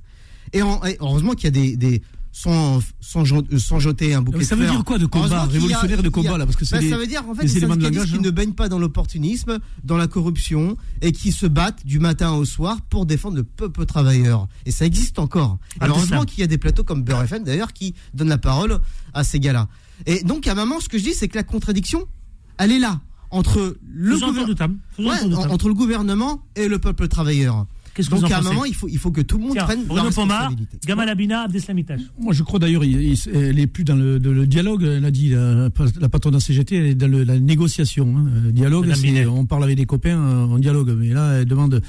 Et, 0.54 0.62
en- 0.62 0.84
et 0.86 0.96
heureusement 1.02 1.34
qu'il 1.34 1.46
y 1.46 1.48
a 1.48 1.52
des... 1.52 1.76
des 1.78 2.02
sans, 2.38 2.82
sans, 3.00 3.24
jen- 3.24 3.58
sans 3.58 3.80
jeter 3.80 4.14
un 4.14 4.22
bouquet 4.22 4.40
Mais 4.40 4.44
ça 4.44 4.58
de 4.58 4.62
veut 4.62 4.70
dire 4.70 4.84
quoi 4.84 4.98
de 4.98 5.06
combat? 5.06 5.20
Heureusement 5.26 5.42
a- 5.44 5.46
révolutionnaire 5.46 6.04
de 6.04 6.08
a- 6.10 6.12
combat 6.12 6.38
là 6.38 6.46
Parce 6.46 6.58
que 6.58 6.66
c'est 6.66 6.82
Bah, 6.82 6.90
ça 6.90 6.98
veut 6.98 7.08
dire 7.08 7.24
en 7.30 7.34
fait 7.34 7.44
des 7.44 7.48
des 7.54 7.58
éléments 7.60 7.78
de 7.78 7.84
langage. 7.84 8.10
qui 8.10 8.16
hein. 8.18 8.22
ne 8.22 8.30
baignent 8.30 8.52
pas 8.54 8.68
dans 8.68 8.78
l'opportunisme, 8.78 9.60
dans 9.86 9.96
la 9.96 10.08
corruption 10.08 10.76
et 11.02 11.14
qui 11.14 11.32
se 11.32 11.46
battent 11.46 11.86
du 11.86 12.00
matin 12.00 12.34
au 12.34 12.44
soir 12.44 12.82
pour 12.90 13.06
défendre 13.06 13.38
le 13.38 13.44
peuple 13.46 13.86
travailleur. 13.86 14.50
Et 14.66 14.72
ça 14.72 14.86
existe 14.86 15.18
encore. 15.18 15.60
Ah, 15.80 15.88
heureusement 15.88 16.20
ça. 16.20 16.26
qu'il 16.26 16.42
y 16.42 16.44
a 16.44 16.48
des 16.48 16.58
plateaux 16.58 16.84
comme 16.84 17.04
Beurre 17.04 17.24
FM 17.24 17.46
d'ailleurs 17.46 17.72
qui 17.72 17.96
donnent 18.14 18.28
la 18.28 18.38
parole 18.38 18.80
à 19.14 19.24
ces 19.24 19.40
gars-là. 19.40 19.70
Et 20.06 20.22
donc 20.24 20.46
à 20.48 20.52
un 20.52 20.56
moment, 20.56 20.82
ce 20.82 20.90
que 20.90 20.98
je 20.98 21.04
dis, 21.06 21.14
c'est 21.14 21.30
que 21.30 21.38
la 21.38 21.44
contradiction, 21.44 22.04
elle 22.58 22.74
est 22.74 22.80
là 22.80 23.00
le 23.94 24.16
Ouais, 25.00 25.46
entre 25.48 25.68
le 25.70 25.74
gouvernement 25.74 26.44
et 26.56 26.68
le 26.68 26.80
peuple 26.80 27.08
travailleur. 27.08 27.66
Qu'est-ce 27.96 28.10
que 28.10 28.16
Donc 28.16 28.26
vous 28.26 28.28
en 28.28 28.30
à 28.36 28.40
un 28.40 28.42
pensez 28.42 28.54
moment, 28.54 28.66
il 28.66 28.76
faut, 28.76 28.88
il 28.90 28.98
faut 28.98 29.10
que 29.12 29.22
tout 29.22 29.38
le 29.38 29.44
monde 29.46 29.54
Tiens, 29.54 29.64
prenne 29.64 29.86
Bruno 29.86 30.04
leur 30.04 30.14
Pomar, 30.14 30.40
responsabilité. 30.50 30.78
Gamal 30.86 31.08
Abina, 31.10 31.42
Abdeslamitash. 31.44 32.02
Moi, 32.20 32.34
je 32.34 32.44
crois 32.44 32.60
d'ailleurs, 32.60 32.84
il- 32.84 33.02
il- 33.14 33.30
elle 33.34 33.58
est 33.58 33.68
plus 33.68 33.86
dans 33.86 33.96
le, 33.96 34.20
de- 34.20 34.30
le 34.30 34.46
dialogue. 34.46 34.84
Elle 34.84 35.06
a 35.06 35.12
dit 35.12 35.30
la, 35.30 35.70
la 36.02 36.10
patronne 36.10 36.34
de 36.34 36.36
la 36.38 36.42
CGT, 36.42 36.76
elle 36.76 36.86
est 36.88 36.96
dans 36.96 37.08
le- 37.08 37.24
la 37.24 37.40
négociation. 37.40 38.14
hein. 38.18 38.52
Dialogue, 38.52 38.84
Madame 38.88 39.00
c'est- 39.00 39.08
Binet. 39.08 39.26
on 39.26 39.46
parle 39.46 39.64
avec 39.64 39.78
des 39.78 39.86
copains, 39.86 40.20
euh, 40.20 40.46
on 40.50 40.60
dialogue. 40.60 40.94
Mais 40.98 41.10
là, 41.10 41.40
elle 41.40 41.46
demande. 41.46 41.82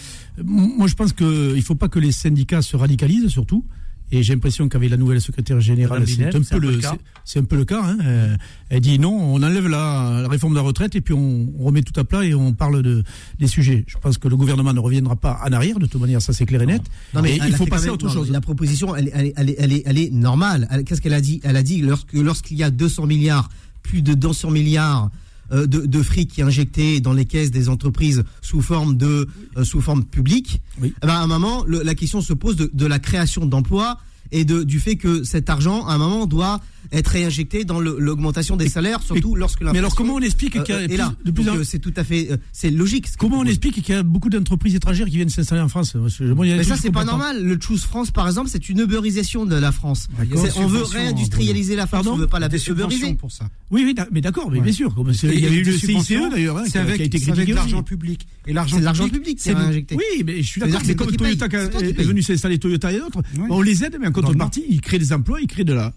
Moi, 0.44 0.86
je 0.86 0.94
pense 0.94 1.12
que 1.12 1.54
il 1.56 1.62
faut 1.62 1.74
pas 1.74 1.88
que 1.88 1.98
les 1.98 2.12
syndicats 2.12 2.62
se 2.62 2.76
radicalisent, 2.76 3.28
surtout. 3.28 3.64
Et 4.12 4.22
j'ai 4.22 4.34
l'impression 4.34 4.68
qu'avec 4.68 4.88
la 4.90 4.96
nouvelle 4.96 5.20
secrétaire 5.20 5.58
générale, 5.60 6.06
c'est 6.06 6.24
un, 6.26 6.30
peu 6.30 6.58
le, 6.58 6.80
c'est- 7.24 7.40
un 7.40 7.44
peu 7.44 7.56
le 7.56 7.64
cas. 7.64 7.82
hein. 7.82 7.98
Euh, 8.04 8.36
Elle 8.68 8.80
dit 8.80 8.98
non, 9.00 9.10
on 9.12 9.42
enlève 9.42 9.66
la, 9.66 10.20
la 10.22 10.28
réforme 10.28 10.52
de 10.52 10.58
la 10.58 10.62
retraite 10.64 10.94
et 10.94 11.00
puis 11.00 11.12
on, 11.12 11.52
on 11.58 11.64
remet 11.64 11.82
tout 11.82 11.98
à 11.98 12.04
plat 12.04 12.24
et 12.24 12.32
on 12.34 12.52
parle 12.52 12.82
de, 12.82 13.02
des 13.40 13.48
sujets. 13.48 13.84
Je 13.88 13.98
pense 13.98 14.16
que 14.18 14.28
le 14.28 14.36
gouvernement 14.36 14.72
ne 14.72 14.78
reviendra 14.78 15.16
pas 15.16 15.40
en 15.44 15.52
arrière, 15.52 15.78
de 15.80 15.86
toute 15.86 16.00
manière, 16.00 16.22
ça 16.22 16.32
c'est 16.32 16.46
clair 16.46 16.62
et 16.62 16.66
net. 16.66 16.82
Non, 17.14 17.22
mais 17.22 17.32
et 17.36 17.40
il 17.48 17.54
faut 17.56 17.66
passer 17.66 17.84
même- 17.86 17.90
à 17.90 17.94
autre 17.94 18.06
non, 18.06 18.12
chose. 18.12 18.30
La 18.30 18.40
proposition, 18.40 18.94
elle, 18.94 19.10
elle, 19.12 19.32
elle, 19.36 19.54
elle 19.58 19.72
est, 19.72 19.82
elle 19.86 19.98
est 19.98 20.10
normale. 20.12 20.68
Qu'est-ce 20.86 21.00
qu'elle 21.00 21.12
a 21.14 21.20
dit? 21.20 21.40
Elle 21.42 21.56
a 21.56 21.62
dit 21.64 21.80
lorsque 21.82 22.12
lorsqu'il 22.12 22.56
y 22.58 22.62
a 22.62 22.70
200 22.70 23.06
milliards, 23.06 23.48
plus 23.82 24.02
de 24.02 24.14
200 24.14 24.50
milliards 24.52 25.10
de, 25.52 25.86
de 25.86 26.02
fric 26.02 26.30
qui 26.32 26.40
est 26.40 26.44
injecté 26.44 27.00
dans 27.00 27.12
les 27.12 27.24
caisses 27.24 27.50
des 27.50 27.68
entreprises 27.68 28.24
sous 28.42 28.60
forme 28.62 28.96
de 28.96 29.28
euh, 29.56 29.64
sous 29.64 29.80
forme 29.80 30.04
publique, 30.04 30.60
Oui. 30.82 30.92
eh 31.02 31.06
ben, 31.06 31.14
à 31.14 31.20
un 31.20 31.26
moment, 31.26 31.64
le- 31.66 31.82
la 31.82 31.94
question 31.94 32.20
se 32.20 32.32
pose 32.32 32.56
de, 32.56 32.70
de 32.72 32.86
la 32.86 32.98
création 32.98 33.46
d'emplois 33.46 33.98
et 34.32 34.44
de, 34.44 34.64
du 34.64 34.80
fait 34.80 34.96
que 34.96 35.22
cet 35.22 35.48
argent, 35.50 35.86
à 35.86 35.94
un 35.94 35.98
moment, 35.98 36.26
doit 36.26 36.60
être 36.92 37.08
réinjecté 37.08 37.64
dans 37.64 37.80
l'augmentation 37.80 38.56
des 38.56 38.68
salaires, 38.68 39.00
surtout 39.02 39.34
lorsque 39.34 39.62
Mais 39.62 39.78
alors 39.78 39.94
comment 39.94 40.14
on 40.14 40.20
explique 40.20 40.62
qu'il 40.62 40.74
y 40.74 40.78
a 40.78 40.80
euh, 40.82 40.96
là. 40.96 41.14
de 41.24 41.30
plus 41.30 41.44
Donc, 41.44 41.54
en- 41.54 41.58
euh, 41.58 41.64
c'est 41.64 41.78
tout 41.78 41.92
à 41.96 42.04
fait, 42.04 42.28
euh, 42.30 42.36
c'est 42.52 42.70
logique. 42.70 43.06
ce 43.08 43.16
Comment 43.16 43.36
on 43.36 43.38
propose. 43.40 43.50
explique 43.52 43.82
qu'il 43.82 43.94
y 43.94 43.98
a 43.98 44.02
beaucoup 44.02 44.28
d'entreprises 44.30 44.74
étrangères 44.74 45.06
qui 45.06 45.16
viennent 45.16 45.28
s'installer 45.28 45.62
en 45.62 45.68
France? 45.68 45.96
A 45.96 46.34
Mais 46.34 46.62
ça, 46.64 46.76
c'est 46.76 46.90
pas 46.90 47.04
normal. 47.04 47.42
Le 47.44 47.58
Choose 47.60 47.82
France, 47.84 48.10
par 48.10 48.26
exemple, 48.26 48.48
c'est 48.50 48.68
une 48.68 48.80
ubérisation 48.80 49.46
de 49.46 49.56
la 49.56 49.72
France. 49.72 50.08
On 50.56 50.66
veut 50.66 50.82
réindustrialiser 50.82 51.76
la 51.76 51.86
France, 51.86 52.04
Pardon 52.04 52.12
on 52.14 52.16
veut 52.18 52.26
pas 52.26 52.38
la 52.38 52.48
ubériser. 52.48 53.14
pour 53.14 53.30
ça. 53.32 53.48
Oui, 53.70 53.82
oui, 53.84 53.94
mais 54.12 54.20
d'accord, 54.20 54.50
mais 54.50 54.58
Ouais. 54.58 54.64
bien 54.64 54.72
sûr. 54.72 54.94
Il 55.24 55.30
y 55.30 55.44
Et- 55.44 55.48
et 55.48 55.52
eu 55.54 55.62
le 55.64 55.72
CICE 55.72 56.08
d'ailleurs, 56.30 56.58
hein, 56.58 56.64
qui, 56.70 56.78
a- 56.78 56.82
a 56.82 56.94
été 56.94 57.18
c'est 57.18 57.30
avec 57.30 57.44
critiqué 57.46 57.50
de 57.52 57.54
l'argent 57.56 57.82
public. 57.82 58.26
Et 58.46 58.52
l'argent 58.52 58.76
C'est 58.76 58.80
de 58.80 58.84
l'argent 58.84 59.08
public, 59.08 59.38
c'est 59.40 59.54
injecté. 59.54 59.96
Oui, 59.96 60.22
mais 60.24 60.36
je 60.42 60.46
suis 60.46 60.60
d'accord. 60.60 60.80
c'est 60.84 60.94
comme. 60.94 61.06
Toyota 61.16 61.48
qui 61.48 61.56
est 61.56 62.02
venu 62.04 62.22
s'installer 62.22 62.58
Toyota 62.58 62.92
et 62.92 62.98
d'autres, 62.98 63.22
Oui. 63.36 63.44
on 63.48 63.60
les 63.62 63.84
aide, 63.84 63.96
mais 64.00 64.06
en 64.08 64.12
contrepartie, 64.12 64.64
ils 64.68 64.80
créent 64.80 64.98
des 64.98 65.12
emplois, 65.12 65.40
ils 65.40 65.46
créent 65.46 65.64
de 65.64 65.72
la. 65.72 65.92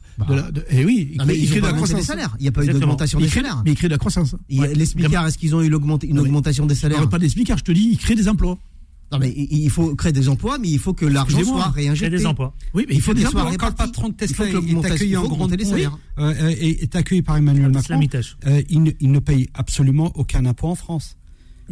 Eh 0.82 0.86
oui, 0.86 1.16
Non, 1.18 1.26
mais 1.26 1.36
créent 1.48 1.58
ont 1.60 1.62
de 1.62 1.68
la 1.68 1.74
croissance. 1.74 2.02
salaires. 2.04 2.36
Il 2.40 2.42
n'y 2.44 2.48
a 2.48 2.52
pas 2.52 2.64
eu 2.64 2.68
d'augmentation 2.68 3.20
Mais 3.20 3.26
des 3.26 3.32
salaires. 3.32 3.62
Mais 3.66 3.72
ils 3.72 3.76
créent 3.76 3.88
de 3.88 3.94
la 3.94 3.98
croissance. 3.98 4.36
Il 4.50 4.64
a- 4.64 4.68
Les 4.68 4.86
smicards, 4.86 5.28
est-ce 5.28 5.38
qu'ils 5.38 5.56
ont 5.56 5.62
eu 5.62 5.70
une 6.08 6.16
mais- 6.16 6.20
augmentation 6.22 6.66
des 6.66 6.76
Je 6.76 6.80
salaires 6.80 6.98
parle 7.00 7.10
pas 7.10 7.20
des 7.20 7.30
smicards, 7.30 7.58
je 7.60 7.64
te 7.64 7.72
dis, 7.72 7.90
ils 7.92 7.98
créent 7.98 8.16
des 8.16 8.28
emplois. 8.28 8.58
Non, 9.12 9.18
mais 9.18 9.34
il 9.36 9.64
il 9.64 9.70
faut 9.72 9.96
créer 9.96 10.12
des 10.12 10.30
emplois, 10.30 10.60
mais 10.60 10.68
il 10.70 10.78
faut 10.78 10.94
que 10.94 11.06
l'argent 11.06 11.44
soit 11.44 11.70
réinjecté. 11.70 12.16
des 12.16 12.26
emplois. 12.28 12.54
Oui, 12.76 12.86
mais 12.88 12.94
il 12.96 13.02
faut 13.02 13.14
des 13.16 13.22
qu'il 13.22 13.30
soit 13.30 13.42
emplois. 13.42 13.58
Quand 13.58 13.70
le 13.70 13.74
patron 13.74 14.10
de 14.10 14.14
Il 14.22 14.28
faut 14.28 14.44
Tesla 14.44 14.60
que 14.60 14.66
est 14.68 14.92
accueilli 14.92 15.10
il 15.12 15.18
en 15.18 15.22
faut 15.24 15.30
grande 15.30 15.52
les 15.56 15.66
salaires. 15.66 15.98
euh, 16.20 16.50
est, 16.50 16.84
est 16.84 16.96
accueilli 16.96 17.24
par 17.24 17.38
Emmanuel 17.38 17.72
Macron, 17.72 18.00
euh, 18.46 18.62
il, 18.70 18.84
ne, 18.84 18.92
il 19.00 19.12
ne 19.12 19.18
paye 19.20 19.50
absolument 19.56 20.12
aucun 20.14 20.46
impôt 20.46 20.68
en 20.68 20.76
France. 20.76 21.16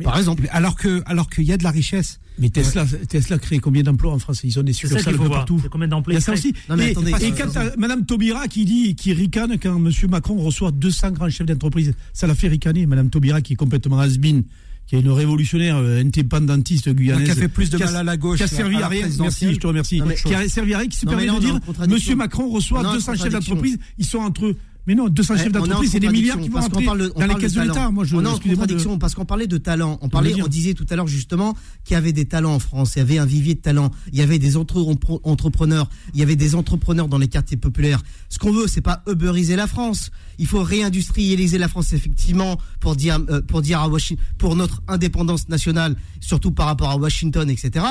Par 0.03 0.17
exemple. 0.17 0.47
Alors 0.51 0.75
que 0.75 1.03
alors 1.05 1.29
qu'il 1.29 1.43
y 1.43 1.51
a 1.53 1.57
de 1.57 1.63
la 1.63 1.71
richesse. 1.71 2.19
Mais 2.39 2.49
Tesla, 2.49 2.85
Tesla 3.09 3.39
crée 3.39 3.59
combien 3.59 3.83
d'emplois 3.83 4.13
en 4.13 4.19
France? 4.19 4.41
Ils 4.43 4.59
ont 4.59 4.63
des 4.63 4.73
succursales 4.73 5.17
partout. 5.17 5.59
C'est 5.61 5.69
combien 5.69 5.88
d'emplois 5.88 6.13
Il 6.13 6.17
y 6.17 6.17
a 6.17 6.21
ça 6.21 6.33
aussi. 6.33 6.53
Non, 6.69 6.75
mais 6.77 6.89
et 6.89 6.91
attendez, 6.91 7.11
et 7.21 7.31
quand 7.31 7.77
Madame 7.77 8.05
Taubira 8.05 8.47
qui 8.47 8.65
dit, 8.65 8.95
qui 8.95 9.13
ricane 9.13 9.57
quand 9.57 9.79
Monsieur 9.79 10.07
Macron 10.07 10.35
reçoit 10.38 10.71
200 10.71 11.11
grands 11.11 11.29
chefs 11.29 11.47
d'entreprise, 11.47 11.93
ça 12.13 12.27
l'a 12.27 12.35
fait 12.35 12.47
ricaner. 12.47 12.85
Madame 12.85 13.09
Taubira 13.09 13.41
qui 13.41 13.53
est 13.53 13.55
complètement 13.55 13.99
has-been, 13.99 14.43
qui 14.85 14.95
est 14.95 14.99
une 14.99 15.09
révolutionnaire 15.09 15.77
euh, 15.77 15.99
indépendantiste 16.01 16.89
guyanaise. 16.93 17.25
Qui 17.25 17.31
a 17.31 17.35
fait 17.35 17.47
plus 17.47 17.69
de 17.69 17.77
mal 17.77 17.95
à 17.95 18.03
la 18.03 18.17
gauche 18.17 18.38
Qui 18.38 18.43
a 18.43 18.45
à 18.45 18.49
servi 18.49 18.77
la 18.77 18.85
à 18.85 18.89
rien. 18.89 19.07
Merci, 19.19 19.53
je 19.53 19.59
te 19.59 19.67
remercie. 19.67 19.99
Non, 19.99 20.05
mais- 20.05 20.15
qui 20.15 20.33
a 20.33 20.47
servi 20.47 20.73
à 20.73 20.79
rien, 20.79 20.88
qui 20.88 20.97
se 20.97 21.05
permet 21.05 21.27
de 21.27 21.39
dire. 21.39 21.59
Monsieur 21.89 22.15
Macron 22.15 22.49
reçoit 22.49 22.81
On 22.81 22.83
est 22.83 22.88
en 22.88 22.93
200 22.93 23.15
chefs 23.15 23.31
d'entreprise, 23.33 23.77
ils 23.97 24.05
sont 24.05 24.19
entre. 24.19 24.55
Mais 24.88 24.95
non, 24.95 25.09
200 25.09 25.33
Ouais, 25.35 25.43
chefs 25.43 25.51
d'entreprise, 25.51 25.91
c'est 25.91 25.99
des 25.99 26.07
milliards 26.09 26.39
qui 26.39 26.47
vont 26.49 26.59
entrer 26.59 26.85
parle 26.85 26.99
de- 27.01 27.11
on 27.15 27.19
dans 27.19 27.27
les 27.27 27.35
caisses 27.35 27.51
de 27.53 27.59
talent. 27.59 27.73
l'État. 27.73 27.91
Moi, 27.91 28.05
je, 28.05 28.15
on 28.15 28.23
est 28.23 28.27
en 28.27 28.38
de- 28.38 28.43
contradiction 28.43 28.97
parce 28.97 29.13
qu'on 29.15 29.25
parlait 29.25 29.45
de 29.47 29.57
talent. 29.57 29.99
On 30.01 30.09
parlait, 30.09 30.41
on 30.41 30.47
disait 30.47 30.73
tout 30.73 30.85
à 30.89 30.95
l'heure 30.95 31.07
justement 31.07 31.55
qu'il 31.83 31.93
y 31.93 31.97
avait 31.97 32.13
des 32.13 32.25
talents 32.25 32.55
en 32.55 32.59
France. 32.59 32.93
Il 32.95 32.99
y 32.99 33.01
avait 33.01 33.17
un 33.17 33.25
vivier 33.25 33.53
de 33.55 33.59
talents. 33.59 33.91
Il 34.13 34.17
y 34.17 34.21
avait 34.21 34.39
des 34.39 34.55
entre- 34.57 34.95
entrepreneurs. 35.23 35.89
Il 36.13 36.19
y 36.19 36.23
avait 36.23 36.35
des 36.38 36.55
entrepreneurs 36.55 37.07
dans 37.09 37.17
les 37.17 37.27
quartiers 37.27 37.57
populaires. 37.57 38.01
Ce 38.29 38.39
qu'on 38.39 38.51
veut, 38.53 38.67
c'est 38.67 38.81
pas 38.81 39.03
uberiser 39.07 39.55
la 39.57 39.67
France. 39.67 40.09
Il 40.39 40.45
faut 40.47 40.61
réindustrialiser 40.63 41.57
la 41.57 41.67
France 41.67 41.93
effectivement 41.93 42.57
pour 42.79 42.95
dire 42.95 43.19
euh, 43.29 43.41
pour 43.41 43.61
dire 43.61 43.79
à 43.81 43.88
Washington 43.89 44.23
pour 44.38 44.55
notre 44.55 44.81
indépendance 44.88 45.49
nationale, 45.49 45.95
surtout 46.21 46.51
par 46.51 46.67
rapport 46.67 46.91
à 46.91 46.95
Washington, 46.97 47.49
etc. 47.49 47.85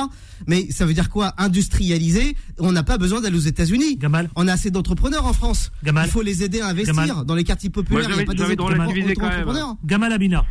Mais 0.47 0.67
ça 0.71 0.85
veut 0.85 0.93
dire 0.93 1.09
quoi? 1.09 1.33
Industrialiser. 1.37 2.35
On 2.57 2.71
n'a 2.71 2.83
pas 2.83 2.97
besoin 2.97 3.21
d'aller 3.21 3.35
aux 3.37 3.41
États-Unis. 3.41 3.97
Gamal. 3.97 4.29
On 4.35 4.47
a 4.47 4.53
assez 4.53 4.71
d'entrepreneurs 4.71 5.25
en 5.25 5.33
France. 5.33 5.71
Gamal. 5.83 6.07
Il 6.07 6.11
faut 6.11 6.21
les 6.21 6.41
aider 6.43 6.61
à 6.61 6.67
investir 6.69 6.86
Gamal. 6.87 7.25
dans 7.25 7.35
les 7.35 7.43
quartiers 7.43 7.69
populaires. 7.69 8.07
Moi, 8.09 8.11
il 8.11 8.17
n'y 8.17 8.23
a 8.23 8.25
pas 8.25 8.33
des 8.33 9.11
entrepreneurs. 9.11 9.75
Gamal 9.85 10.13
Abina. 10.13 10.45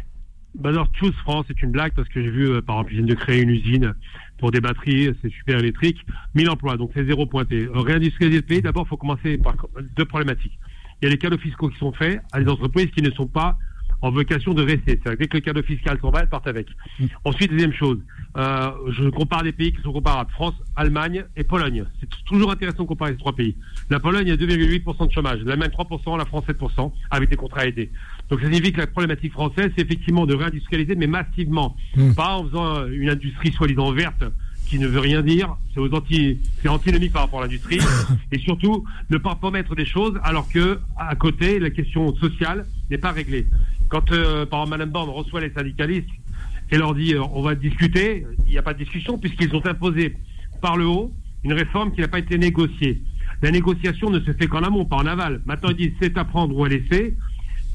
Bah 0.59 0.71
alors, 0.71 0.89
Choose 0.99 1.15
France, 1.17 1.45
c'est 1.49 1.61
une 1.63 1.71
blague 1.71 1.93
parce 1.95 2.09
que 2.09 2.23
j'ai 2.23 2.31
vu, 2.31 2.49
euh, 2.49 2.63
par 2.63 2.77
exemple, 2.77 2.93
ils 2.93 2.97
viennent 2.97 3.07
de 3.07 3.15
créer 3.15 3.43
une 3.43 3.51
usine 3.51 3.95
pour 4.39 4.51
des 4.51 4.61
batteries, 4.61 5.15
c'est 5.21 5.31
super 5.31 5.59
électrique, 5.59 5.99
1000 6.35 6.49
emplois, 6.49 6.77
donc 6.77 6.93
c'est 6.95 7.05
zéro 7.05 7.27
pointé. 7.27 7.65
Euh, 7.65 7.81
Réindustrialiser 7.81 8.41
le 8.41 8.47
pays, 8.47 8.63
d'abord, 8.63 8.85
il 8.87 8.89
faut 8.89 8.97
commencer 8.97 9.37
par 9.37 9.55
deux 9.97 10.05
problématiques. 10.07 10.59
Il 11.01 11.07
y 11.07 11.09
a 11.09 11.11
les 11.11 11.19
cadeaux 11.19 11.39
fiscaux 11.39 11.69
qui 11.69 11.79
sont 11.79 11.93
faits 11.93 12.23
à 12.33 12.41
des 12.41 12.49
entreprises 12.49 12.91
qui 12.95 13.03
ne 13.03 13.11
sont 13.11 13.27
pas 13.27 13.59
en 14.03 14.11
vocation 14.11 14.55
de 14.55 14.63
rester. 14.63 15.01
C'est-à-dire 15.03 15.13
que 15.13 15.19
dès 15.19 15.29
que 15.29 15.37
le 15.37 15.41
cadeau 15.41 15.63
fiscal 15.63 15.99
s'en 16.01 16.11
va, 16.11 16.21
elles 16.21 16.29
partent 16.29 16.47
avec. 16.47 16.69
Ensuite, 17.25 17.51
deuxième 17.51 17.73
chose, 17.73 17.99
euh, 18.37 18.71
je 18.91 19.09
compare 19.09 19.43
des 19.43 19.53
pays 19.53 19.73
qui 19.73 19.83
sont 19.83 19.93
comparables. 19.93 20.31
France, 20.33 20.55
Allemagne 20.77 21.25
et 21.37 21.45
Pologne. 21.45 21.85
C'est 22.01 22.09
toujours 22.25 22.51
intéressant 22.51 22.83
de 22.83 22.89
comparer 22.89 23.13
ces 23.13 23.19
trois 23.19 23.35
pays. 23.35 23.57
La 23.91 24.01
Pologne 24.01 24.31
a 24.31 24.37
2,8% 24.37 25.07
de 25.07 25.13
chômage, 25.13 25.41
l'Allemagne 25.45 25.71
3%, 25.71 26.19
la 26.19 26.25
France 26.25 26.45
7%, 26.47 26.93
avec 27.11 27.31
des 27.31 27.37
contrats 27.37 27.67
aidés. 27.67 27.91
Donc 28.29 28.41
ça 28.41 28.47
signifie 28.47 28.73
que 28.73 28.81
la 28.81 28.87
problématique 28.87 29.33
française, 29.33 29.71
c'est 29.77 29.83
effectivement 29.83 30.27
de 30.27 30.35
réindustrialiser, 30.35 30.95
mais 30.97 31.07
massivement. 31.07 31.77
Pas 32.17 32.37
en 32.37 32.45
faisant 32.45 32.77
euh, 32.77 32.89
une 32.91 33.09
industrie 33.09 33.53
soi-disant 33.53 33.93
verte 33.93 34.25
qui 34.67 34.79
ne 34.79 34.89
veut 34.89 35.01
rien 35.01 35.23
dire, 35.23 35.57
c'est 35.73 35.81
aux 35.81 35.95
anti, 35.95 36.41
c'est 36.61 36.69
antinomique 36.69 37.13
par 37.13 37.23
rapport 37.23 37.41
à 37.41 37.43
l'industrie, 37.45 37.79
et 38.33 38.39
surtout 38.39 38.85
ne 39.11 39.19
pas 39.19 39.37
promettre 39.37 39.75
des 39.77 39.87
choses 39.87 40.19
alors 40.25 40.49
que 40.49 40.81
à 40.97 41.15
côté 41.15 41.59
la 41.59 41.71
question 41.71 42.15
sociale 42.17 42.67
n'est 42.91 42.99
pas 42.99 43.13
réglée. 43.13 43.47
Quand 43.89 44.11
euh, 44.13 44.47
par 44.47 44.67
Madame 44.67 44.91
Borne 44.91 45.11
reçoit 45.11 45.41
les 45.41 45.51
syndicalistes 45.51 46.09
et 46.71 46.79
leur 46.79 46.95
dit 46.95 47.15
euh, 47.15 47.23
on 47.33 47.43
va 47.43 47.55
discuter, 47.55 48.27
il 48.47 48.53
n'y 48.53 48.59
a 48.59 48.63
pas 48.63 48.75
de 48.75 48.79
discussion 48.79 49.19
puisqu'ils 49.19 49.55
ont 49.55 49.65
imposé 49.65 50.17
par 50.61 50.77
le 50.77 50.87
haut 50.87 51.13
une 51.45 51.53
réforme 51.53 51.93
qui 51.93 52.01
n'a 52.01 52.09
pas 52.09 52.19
été 52.19 52.39
négociée. 52.39 53.03
La 53.43 53.51
négociation 53.51 54.11
ne 54.11 54.19
se 54.21 54.33
fait 54.33 54.49
qu'en 54.49 54.63
amont, 54.63 54.85
pas 54.85 54.97
en 54.97 55.07
aval. 55.07 55.41
Maintenant 55.47 55.71
ils 55.71 55.77
disent 55.77 55.93
c'est 56.01 56.19
à 56.19 56.25
prendre 56.25 56.57
ou 56.57 56.65
à 56.65 56.69
laisser. 56.69 57.15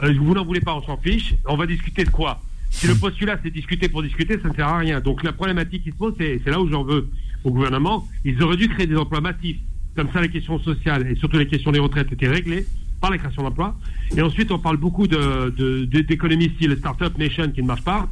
Euh, 0.03 0.13
vous 0.19 0.33
n'en 0.33 0.43
voulez 0.43 0.59
pas, 0.59 0.75
on 0.75 0.83
s'en 0.83 0.97
fiche. 0.97 1.35
On 1.45 1.55
va 1.55 1.65
discuter 1.65 2.03
de 2.03 2.09
quoi? 2.09 2.41
Si 2.69 2.87
le 2.87 2.95
postulat 2.95 3.37
c'est 3.43 3.51
discuter 3.51 3.87
pour 3.87 4.03
discuter, 4.03 4.39
ça 4.41 4.49
ne 4.49 4.53
sert 4.53 4.67
à 4.67 4.79
rien. 4.79 4.99
Donc 4.99 5.23
la 5.23 5.31
problématique 5.31 5.83
qui 5.83 5.91
se 5.91 5.95
pose, 5.95 6.13
c'est 6.17 6.45
là 6.47 6.59
où 6.59 6.69
j'en 6.69 6.83
veux 6.83 7.09
au 7.43 7.51
gouvernement. 7.51 8.07
Ils 8.25 8.41
auraient 8.43 8.57
dû 8.57 8.67
créer 8.67 8.87
des 8.87 8.97
emplois 8.97 9.21
massifs. 9.21 9.59
Comme 9.95 10.09
ça, 10.13 10.21
les 10.21 10.29
questions 10.29 10.57
sociales 10.59 11.05
et 11.07 11.15
surtout 11.15 11.37
les 11.37 11.47
questions 11.47 11.71
des 11.71 11.79
retraites 11.79 12.11
étaient 12.11 12.29
réglées 12.29 12.65
par 13.01 13.09
la 13.11 13.17
création 13.17 13.41
d'emplois. 13.43 13.75
Et 14.15 14.21
ensuite, 14.21 14.51
on 14.51 14.59
parle 14.59 14.77
beaucoup 14.77 15.07
de- 15.07 15.53
de- 15.57 15.85
de- 15.85 16.01
d'économie 16.01 16.51
style 16.55 16.75
Startup 16.79 17.17
Nation 17.17 17.49
qui 17.51 17.61
ne 17.63 17.67
marche 17.67 17.83
pas, 17.83 18.07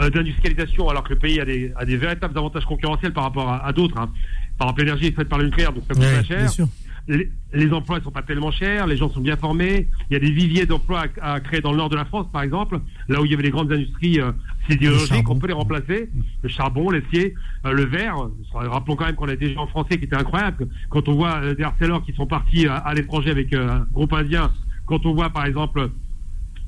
euh, 0.00 0.10
d'industrialisation 0.10 0.88
alors 0.88 1.04
que 1.04 1.12
le 1.14 1.18
pays 1.20 1.40
a 1.40 1.44
des, 1.44 1.72
a 1.76 1.84
des 1.84 1.96
véritables 1.96 2.36
avantages 2.36 2.64
concurrentiels 2.64 3.12
par 3.12 3.24
rapport 3.24 3.48
à, 3.48 3.64
à 3.64 3.72
d'autres. 3.72 3.96
hein. 3.98 4.10
Par 4.58 4.66
exemple, 4.68 4.80
l'énergie 4.82 5.06
est 5.06 5.12
faite 5.16 5.28
par 5.28 5.38
le 5.38 5.46
nucléaire, 5.46 5.72
donc 5.72 5.84
ça 5.88 5.94
coûte 5.94 6.02
Ouais, 6.02 6.16
pas 6.16 6.22
cher. 6.24 6.50
Les, 7.08 7.30
les 7.52 7.72
emplois 7.72 7.98
ne 7.98 8.04
sont 8.04 8.10
pas 8.10 8.22
tellement 8.22 8.50
chers, 8.50 8.86
les 8.86 8.96
gens 8.96 9.08
sont 9.10 9.20
bien 9.20 9.36
formés. 9.36 9.88
Il 10.08 10.14
y 10.14 10.16
a 10.16 10.20
des 10.20 10.30
viviers 10.30 10.66
d'emplois 10.66 11.04
à, 11.20 11.34
à 11.34 11.40
créer 11.40 11.60
dans 11.60 11.70
le 11.70 11.76
nord 11.76 11.88
de 11.90 11.96
la 11.96 12.04
France, 12.04 12.26
par 12.32 12.42
exemple, 12.42 12.80
là 13.08 13.20
où 13.20 13.24
il 13.24 13.30
y 13.30 13.34
avait 13.34 13.42
les 13.42 13.50
grandes 13.50 13.72
industries 13.72 14.20
euh, 14.20 14.32
sidérurgiques, 14.68 15.28
on 15.28 15.38
peut 15.38 15.48
les 15.48 15.52
remplacer. 15.52 16.08
Le 16.42 16.48
charbon, 16.48 16.90
l'acier, 16.90 17.34
euh, 17.66 17.72
le 17.72 17.84
verre. 17.84 18.16
Rappelons 18.52 18.96
quand 18.96 19.06
même 19.06 19.14
qu'on 19.16 19.28
a 19.28 19.36
des 19.36 19.52
gens 19.52 19.66
français 19.66 19.98
qui 19.98 20.04
étaient 20.04 20.16
incroyables. 20.16 20.66
Quand 20.88 21.08
on 21.08 21.14
voit 21.14 21.36
euh, 21.42 21.54
des 21.54 21.62
Arcelor 21.62 22.04
qui 22.04 22.12
sont 22.14 22.26
partis 22.26 22.66
à, 22.66 22.76
à 22.76 22.94
l'étranger 22.94 23.30
avec 23.30 23.52
euh, 23.52 23.68
un 23.70 23.86
groupe 23.92 24.12
indien, 24.12 24.50
quand 24.86 25.04
on 25.06 25.14
voit 25.14 25.30
par 25.30 25.44
exemple 25.46 25.90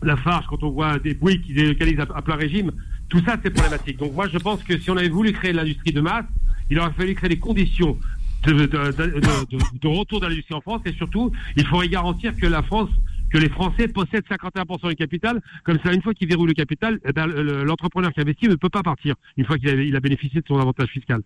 la 0.02 0.16
farge, 0.16 0.44
quand 0.48 0.62
on 0.62 0.70
voit 0.70 0.98
des 0.98 1.14
bruits 1.14 1.40
qui 1.40 1.54
délocalisent 1.54 2.00
à, 2.00 2.06
à 2.14 2.20
plein 2.22 2.36
régime, 2.36 2.70
tout 3.08 3.20
ça 3.24 3.36
c'est 3.42 3.50
problématique. 3.50 3.98
Donc 3.98 4.12
moi 4.14 4.28
je 4.30 4.36
pense 4.38 4.62
que 4.62 4.76
si 4.78 4.90
on 4.90 4.96
avait 4.96 5.08
voulu 5.08 5.32
créer 5.32 5.54
l'industrie 5.54 5.92
de 5.92 6.02
masse, 6.02 6.26
il 6.68 6.78
aurait 6.78 6.92
fallu 6.92 7.14
créer 7.14 7.30
les 7.30 7.38
conditions 7.38 7.96
de, 8.44 8.52
de, 8.52 8.66
de- 8.66 9.78
de- 9.80 9.88
retour 9.88 10.20
de 10.20 10.26
l'industrie 10.26 10.54
en 10.54 10.60
France 10.60 10.82
et 10.84 10.92
surtout 10.92 11.32
il 11.56 11.66
faudrait 11.66 11.88
garantir 11.88 12.34
que 12.36 12.46
la 12.46 12.62
France 12.62 12.90
que 13.32 13.38
les 13.38 13.48
Français 13.48 13.88
possèdent 13.88 14.24
51% 14.30 14.88
du 14.88 14.94
capital, 14.94 15.42
comme 15.64 15.78
ça, 15.84 15.92
une 15.92 16.00
fois 16.00 16.14
qu'ils 16.14 16.28
verrouillent 16.28 16.46
le 16.46 16.54
capital, 16.54 17.00
eh 17.04 17.12
ben, 17.12 17.26
le- 17.26 17.64
l'entrepreneur 17.64 18.12
qui 18.12 18.20
investit 18.20 18.46
ne 18.46 18.54
peut 18.54 18.68
pas 18.68 18.84
partir, 18.84 19.16
une 19.36 19.44
fois 19.44 19.58
qu'il 19.58 19.68
a, 19.68 19.72
il 19.74 19.96
a 19.96 20.00
bénéficié 20.00 20.40
de 20.40 20.46
son 20.46 20.58
avantage 20.60 20.88
fiscal. 20.90 21.20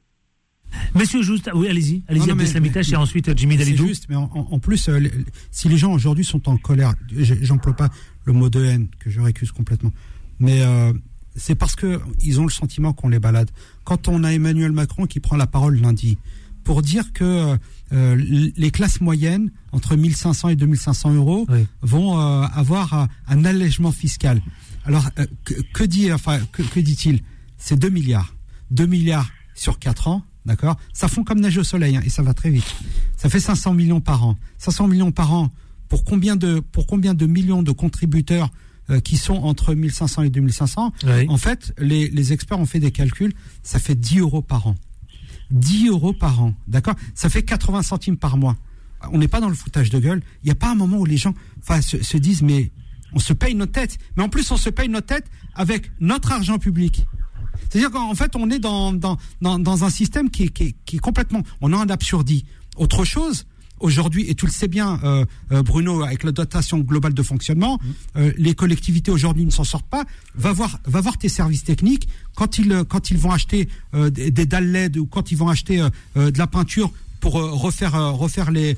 Monsieur 0.95 1.23
Juste, 1.23 1.51
oui, 1.55 1.69
allez-y, 1.69 2.03
allez-y, 2.09 2.21
Non, 2.21 2.27
non, 2.29 2.35
mais- 2.37 2.43
Abdeslamitash 2.45 2.93
et 2.93 2.97
ensuite 2.97 3.29
euh, 3.29 3.35
Jimmy 3.37 3.57
C'est 3.59 3.65
Dalidou. 3.65 3.87
juste, 3.89 4.07
mais 4.09 4.17
en, 4.17 4.59
plus, 4.61 4.89
euh, 4.89 4.99
les- 4.99 5.11
si 5.51 5.69
les 5.69 5.77
gens 5.77 5.93
aujourd'hui 5.93 6.25
sont 6.25 6.49
en 6.49 6.57
colère, 6.57 6.95
je- 7.15 7.35
j'emploie 7.43 7.75
pas 7.75 7.91
le 8.25 8.33
mot 8.33 8.49
de 8.49 8.65
haine 8.65 8.89
que 9.01 9.11
je 9.11 9.21
récuse 9.21 9.51
complètement, 9.53 9.93
mais 10.39 10.63
euh, 10.63 10.93
c'est 11.37 11.55
parce 11.55 11.75
que 11.77 12.01
ils 12.25 12.41
ont 12.41 12.45
le 12.45 12.51
sentiment 12.51 12.93
qu'on 12.95 13.09
les 13.09 13.19
balade. 13.19 13.51
Quand 13.85 14.09
on 14.09 14.25
a 14.25 14.33
Emmanuel 14.33 14.73
Macron 14.73 15.07
qui 15.07 15.21
prend 15.21 15.37
la 15.37 15.47
parole 15.47 15.77
lundi 15.77 16.17
pour 16.71 16.83
dire 16.83 17.13
que 17.13 17.59
euh, 17.93 18.15
les 18.57 18.71
classes 18.71 19.01
moyennes 19.01 19.51
entre 19.73 19.97
1500 19.97 20.51
et 20.51 20.55
2500 20.55 21.15
euros 21.15 21.45
vont 21.83 22.17
euh, 22.17 22.45
avoir 22.55 22.95
euh, 22.95 23.07
un 23.27 23.45
allègement 23.45 23.91
fiscal. 23.91 24.41
Alors 24.85 25.11
euh, 25.19 25.27
que, 25.45 25.55
que 25.75 25.83
dit 25.83 26.13
enfin 26.13 26.39
que, 26.53 26.63
que 26.63 26.79
dit-il? 26.79 27.25
C'est 27.59 27.77
2 27.77 27.89
milliards. 27.89 28.37
2 28.71 28.87
milliards 28.87 29.29
sur 29.57 29.81
4 29.81 30.07
ans, 30.07 30.23
d'accord? 30.47 30.77
Ça 30.93 31.09
fond 31.09 31.25
comme 31.25 31.41
neige 31.41 31.59
au 31.59 31.65
soleil 31.65 31.97
hein, 31.97 32.03
et 32.05 32.09
ça 32.09 32.23
va 32.23 32.35
très 32.35 32.51
vite. 32.51 32.73
Ça 33.17 33.29
fait 33.29 33.41
500 33.41 33.75
millions 33.75 34.01
par 34.01 34.25
an. 34.25 34.37
500 34.59 34.87
millions 34.87 35.11
par 35.11 35.33
an 35.33 35.51
pour 35.89 36.05
combien 36.05 36.37
de 36.37 36.61
pour 36.61 36.87
combien 36.87 37.15
de 37.15 37.27
millions 37.27 37.65
de 37.65 37.73
contributeurs 37.73 38.49
qui 39.03 39.17
sont 39.17 39.35
entre 39.35 39.75
1500 39.75 40.23
et 40.23 40.31
2500 40.31 40.93
En 41.29 41.37
fait, 41.37 41.75
les, 41.79 42.09
les 42.11 42.33
experts 42.33 42.61
ont 42.61 42.67
fait 42.67 42.79
des 42.79 42.93
calculs. 42.93 43.33
Ça 43.65 43.81
fait 43.81 43.97
10 43.97 44.21
euros 44.21 44.43
par 44.43 44.69
an. 44.69 44.77
10 45.51 45.89
euros 45.89 46.13
par 46.13 46.43
an, 46.43 46.55
d'accord? 46.69 46.95
Ça 47.15 47.29
fait 47.29 47.43
80 47.43 47.83
centimes 47.83 48.17
par 48.17 48.37
mois. 48.37 48.57
On 49.13 49.19
n'est 49.19 49.29
pas 49.29 49.41
dans 49.41 49.49
le 49.49 49.55
foutage 49.55 49.91
de 49.91 49.99
gueule. 49.99 50.23
Il 50.43 50.47
n'y 50.47 50.53
a 50.53 50.57
pas 50.57 50.71
un 50.71 50.75
moment 50.75 50.99
où 50.99 51.07
les 51.07 51.17
gens 51.17 51.35
se, 51.81 52.03
se 52.03 52.17
disent 52.17 52.43
mais 52.43 52.71
on 53.13 53.19
se 53.19 53.33
paye 53.33 53.55
notre 53.55 53.73
tête. 53.73 53.99
Mais 54.17 54.23
en 54.23 54.29
plus, 54.29 54.51
on 54.51 54.57
se 54.57 54.71
paye 54.71 54.89
notre 54.89 55.07
tête 55.07 55.31
avec 55.55 55.91
notre 56.01 56.33
argent 56.33 56.59
public. 56.59 57.07
C'est-à-dire 57.69 57.91
qu'en 57.91 58.15
fait, 58.15 58.37
on 58.37 58.51
est 58.51 58.59
dans, 58.59 58.93
dans, 58.93 59.17
dans, 59.41 59.59
dans 59.59 59.85
un 59.85 59.91
système 59.91 60.31
qui 60.31 60.45
est, 60.45 60.49
qui, 60.49 60.77
qui 60.85 60.97
est 60.97 61.01
complètement... 61.01 61.43
On 61.61 61.73
a 61.73 61.77
un 61.77 61.89
absurdie. 61.89 62.45
Autre 62.77 63.05
chose, 63.05 63.47
aujourd'hui, 63.81 64.25
et 64.29 64.35
tu 64.35 64.47
le 64.47 64.51
sais 64.53 64.69
bien, 64.69 65.01
euh, 65.03 65.25
euh, 65.53 65.63
Bruno, 65.63 66.03
avec 66.03 66.23
la 66.25 66.33
dotation 66.33 66.79
globale 66.79 67.15
de 67.15 67.23
fonctionnement, 67.23 67.79
euh, 68.17 68.33
les 68.37 68.55
collectivités 68.55 69.11
aujourd'hui 69.11 69.45
ne 69.45 69.51
s'en 69.51 69.65
sortent 69.65 69.89
pas. 69.89 70.05
Va 70.35 70.53
voir, 70.53 70.79
va 70.85 71.01
voir 71.01 71.19
tes 71.19 71.29
services 71.29 71.65
techniques 71.65 72.09
quand 72.35 72.59
ils 72.59 72.85
quand 72.89 73.11
ils 73.11 73.19
vont 73.19 73.33
acheter 73.33 73.69
euh, 73.95 74.11
des, 74.11 74.31
des 74.31 74.47
dalles 74.47 74.71
LED 74.71 74.97
ou 74.99 75.07
quand 75.07 75.33
ils 75.33 75.37
vont 75.37 75.49
acheter 75.49 75.79
de 76.17 76.39
la 76.39 76.47
peinture 76.47 76.93
pour 77.21 77.35
refaire 77.35 77.93
refaire 78.15 78.51
les 78.51 78.77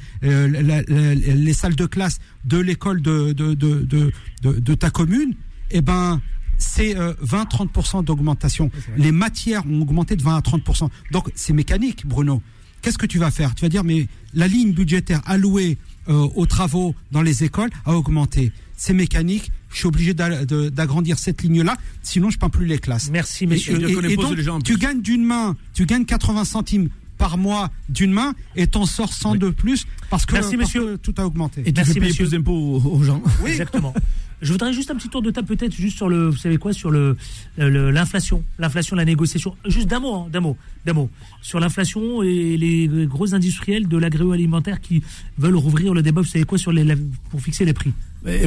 salles 1.52 1.76
de 1.76 1.86
classe 1.86 2.18
de 2.44 2.58
l'école 2.58 3.02
de 3.02 3.32
de, 3.32 3.54
de 3.54 3.82
de 3.82 4.12
de 4.42 4.52
de 4.58 4.74
ta 4.74 4.90
commune. 4.90 5.34
Eh 5.70 5.80
ben 5.80 6.20
c'est 6.62 6.96
euh, 6.96 7.12
20-30% 7.24 8.04
d'augmentation. 8.04 8.70
Les 8.96 9.12
matières 9.12 9.64
ont 9.66 9.80
augmenté 9.82 10.16
de 10.16 10.22
20 10.22 10.36
à 10.36 10.40
30%. 10.40 10.88
Donc 11.10 11.30
c'est 11.34 11.52
mécanique, 11.52 12.06
Bruno. 12.06 12.40
Qu'est-ce 12.82 12.98
que 12.98 13.06
tu 13.06 13.18
vas 13.18 13.30
faire? 13.30 13.54
Tu 13.54 13.62
vas 13.62 13.68
dire, 13.68 13.84
mais 13.84 14.06
la 14.34 14.48
ligne 14.48 14.72
budgétaire 14.72 15.22
allouée 15.24 15.78
euh, 16.08 16.26
aux 16.34 16.46
travaux 16.46 16.94
dans 17.12 17.22
les 17.22 17.44
écoles 17.44 17.70
a 17.86 17.94
augmenté. 17.94 18.52
C'est 18.76 18.92
mécanique. 18.94 19.52
Je 19.70 19.78
suis 19.78 19.86
obligé 19.86 20.12
d'agrandir 20.12 21.18
cette 21.18 21.42
ligne-là, 21.42 21.76
sinon 22.02 22.28
je 22.28 22.38
peins 22.38 22.48
plus 22.50 22.66
les 22.66 22.78
classes. 22.78 23.08
Merci, 23.10 23.44
Et- 23.44 23.46
messieurs. 23.46 23.78
Et, 23.88 23.92
et- 24.08 24.12
et 24.12 24.16
donc, 24.16 24.64
tu 24.64 24.76
gagnes 24.76 25.00
d'une 25.00 25.24
main, 25.24 25.56
tu 25.72 25.86
gagnes 25.86 26.04
80 26.04 26.44
centimes 26.44 26.88
par 27.16 27.38
mois 27.38 27.70
d'une 27.88 28.12
main 28.12 28.34
et 28.56 28.66
t'en 28.66 28.84
sors 28.84 29.12
100 29.12 29.36
de 29.36 29.48
plus 29.50 29.86
parce 30.10 30.26
que, 30.26 30.32
Merci, 30.34 30.56
parce 30.56 30.74
messieurs. 30.74 30.92
que 30.92 30.96
tout 30.96 31.14
a 31.18 31.24
augmenté. 31.24 31.60
Et 31.60 31.72
tu 31.72 31.74
Merci, 31.76 31.92
fais 31.94 32.00
payer 32.00 32.14
plus 32.14 32.30
d'impôts 32.32 32.52
aux, 32.84 32.96
aux 32.96 33.02
gens. 33.02 33.22
Exactement. 33.46 33.94
Je 34.42 34.50
voudrais 34.50 34.72
juste 34.72 34.90
un 34.90 34.96
petit 34.96 35.08
tour 35.08 35.22
de 35.22 35.30
table 35.30 35.46
peut-être 35.46 35.72
juste 35.72 35.96
sur 35.96 36.08
le, 36.08 36.28
vous 36.28 36.36
savez 36.36 36.56
quoi, 36.58 36.72
sur 36.72 36.90
le 36.90 37.16
l'inflation, 37.56 38.42
l'inflation, 38.58 38.96
la 38.96 39.04
négociation. 39.04 39.56
Juste 39.66 39.86
d'un 39.86 40.00
mot, 40.00 40.14
hein, 40.14 40.26
d'un 40.30 40.40
mot, 40.40 40.56
d'un 40.84 40.94
mot 40.94 41.10
sur 41.42 41.60
l'inflation 41.60 42.24
et 42.24 42.56
les 42.56 43.06
gros 43.06 43.34
industriels 43.34 43.86
de 43.86 43.96
l'agroalimentaire 43.96 44.80
qui 44.80 45.02
veulent 45.38 45.54
rouvrir 45.54 45.94
le 45.94 46.02
débat. 46.02 46.22
Vous 46.22 46.26
savez 46.26 46.44
quoi 46.44 46.58
sur 46.58 46.72
les 46.72 46.84
pour 47.30 47.40
fixer 47.40 47.64
les 47.64 47.72
prix. 47.72 47.92
Et 48.26 48.46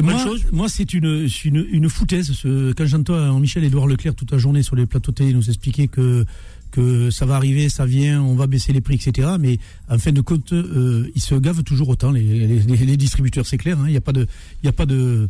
moi, 0.52 0.68
c'est 0.68 0.94
une, 0.94 1.28
c'est 1.28 1.44
une, 1.46 1.66
une 1.70 1.88
foutaise. 1.88 2.32
Ce, 2.32 2.72
quand 2.72 2.86
j'entends 2.86 3.38
Michel-Édouard 3.38 3.86
Leclerc 3.86 4.14
toute 4.14 4.32
la 4.32 4.38
journée 4.38 4.62
sur 4.62 4.76
les 4.76 4.86
plateaux 4.86 5.12
télé 5.12 5.32
nous 5.34 5.48
expliquer 5.48 5.86
que, 5.88 6.24
que 6.70 7.10
ça 7.10 7.26
va 7.26 7.36
arriver, 7.36 7.68
ça 7.68 7.84
vient, 7.86 8.22
on 8.22 8.34
va 8.36 8.46
baisser 8.46 8.72
les 8.72 8.80
prix, 8.80 8.94
etc. 8.94 9.28
Mais 9.38 9.58
en 9.88 9.98
fin 9.98 10.12
de 10.12 10.20
compte, 10.20 10.52
euh, 10.52 11.08
ils 11.14 11.20
se 11.22 11.34
gavent 11.34 11.62
toujours 11.62 11.88
autant, 11.90 12.10
les, 12.10 12.22
les, 12.22 12.58
les- 12.58 12.96
distributeurs, 12.96 13.46
c'est 13.46 13.56
clair. 13.58 13.78
hein. 13.78 13.84
Il 13.86 13.90
n'y 13.92 13.96
a 13.96 14.00
pas 14.00 14.12
de, 14.12 14.26
il 14.62 14.66
y 14.66 14.68
a 14.68 14.72
pas 14.72 14.86
de, 14.86 15.28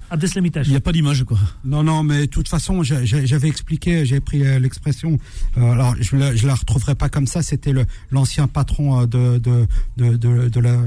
il 0.69 0.71
n'y 0.71 0.77
a 0.77 0.81
pas 0.81 0.93
d'image, 0.93 1.25
quoi. 1.25 1.39
Non, 1.65 1.83
non, 1.83 2.03
mais 2.05 2.23
de 2.23 2.27
toute 2.27 2.49
façon, 2.49 2.83
j'avais 2.83 3.49
expliqué, 3.49 4.07
j'ai 4.07 4.21
pris 4.21 4.45
euh, 4.47 4.59
l'expression. 4.61 5.19
euh, 5.59 5.73
alors, 5.73 5.95
je 6.01 6.17
la, 6.17 6.35
je 6.37 6.47
la 6.47 6.55
retrouverai 6.55 6.95
pas 6.95 7.09
comme 7.09 7.27
ça. 7.27 7.43
C'était 7.43 7.73
le 7.73 7.85
l'ancien 8.13 8.47
patron 8.49 9.01
euh, 9.03 9.07
de 9.07 9.39
de 9.39 9.67
de 9.99 10.17
de, 10.17 10.49
de 10.49 10.61
la 10.61 10.81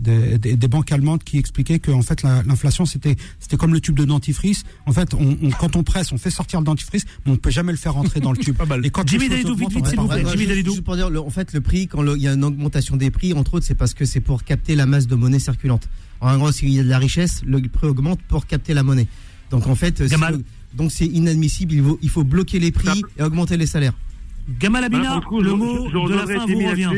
des, 0.00 0.38
des- 0.38 0.56
des 0.56 0.68
banques 0.68 0.92
allemandes 0.92 1.22
qui 1.24 1.38
expliquait 1.38 1.78
que 1.78 1.90
en 1.90 2.02
fait 2.02 2.22
la- 2.22 2.42
l'inflation 2.42 2.84
c'était 2.84 3.16
c'était 3.38 3.56
comme 3.56 3.72
le 3.72 3.80
tube 3.80 3.96
de 3.96 4.04
dentifrice. 4.04 4.64
En 4.86 4.92
fait, 4.92 5.14
on, 5.14 5.36
on- 5.42 5.50
quand 5.50 5.76
on 5.76 5.82
presse, 5.82 6.12
on 6.12 6.18
fait 6.18 6.30
sortir 6.30 6.60
le 6.60 6.66
dentifrice, 6.66 7.04
mais 7.24 7.32
on 7.32 7.36
peut 7.36 7.50
jamais 7.50 7.72
le 7.72 7.78
faire 7.78 7.94
rentrer 7.94 8.20
dans 8.20 8.32
le 8.32 8.38
tube. 8.38 8.56
Et 8.84 8.90
quand 8.90 9.06
Jimmy 9.08 9.28
les 9.28 9.36
choses 9.36 9.44
Dalidou, 9.44 9.56
vite, 9.56 9.72
vite, 9.72 9.86
s'il 9.86 9.98
vous 9.98 10.06
plaît. 10.08 10.24
Jimmy 10.32 10.46
Dalidou. 10.46 10.70
juste 10.72 10.84
pour 10.84 10.96
dire, 10.96 11.10
le- 11.10 11.20
en 11.20 11.30
fait, 11.30 11.52
le 11.52 11.60
prix, 11.60 11.86
quand 11.88 12.02
il 12.14 12.22
y 12.22 12.28
a 12.28 12.32
une 12.34 12.44
augmentation 12.44 12.96
des 12.96 13.10
prix, 13.10 13.32
entre 13.32 13.54
autres, 13.54 13.66
c'est 13.66 13.74
parce 13.74 13.94
que 13.94 14.04
c'est 14.04 14.20
pour 14.20 14.44
capter 14.44 14.74
la 14.74 14.86
masse 14.86 15.06
de 15.06 15.14
monnaie 15.14 15.38
circulante. 15.38 15.88
En 16.20 16.36
gros, 16.38 16.52
s'il 16.52 16.70
y 16.70 16.80
a 16.80 16.82
de 16.82 16.88
la 16.88 16.98
richesse, 16.98 17.42
le 17.46 17.60
prix 17.62 17.86
augmente 17.86 18.20
pour 18.28 18.46
capter 18.46 18.74
la 18.74 18.82
monnaie. 18.82 19.06
Donc 19.50 19.66
en 19.66 19.74
fait, 19.74 20.02
si 20.06 20.14
le- 20.32 20.44
donc 20.74 20.92
c'est 20.92 21.06
inadmissible. 21.06 21.72
Il 21.74 21.82
faut, 21.82 21.98
il 22.02 22.08
faut 22.10 22.24
bloquer 22.24 22.58
les 22.58 22.72
prix 22.72 23.02
et 23.18 23.22
augmenter 23.22 23.56
les 23.56 23.66
salaires. 23.66 23.94
Gamal 24.60 24.84
Abina, 24.84 25.20
coup, 25.26 25.40
le 25.40 25.54
mot 25.54 25.86
je- 25.88 25.90
je 25.90 26.12
de 26.12 26.14
la 26.14 26.26
fin 26.26 26.46
Jimmy 26.46 26.64
vous 26.64 26.70
revient. 26.70 26.90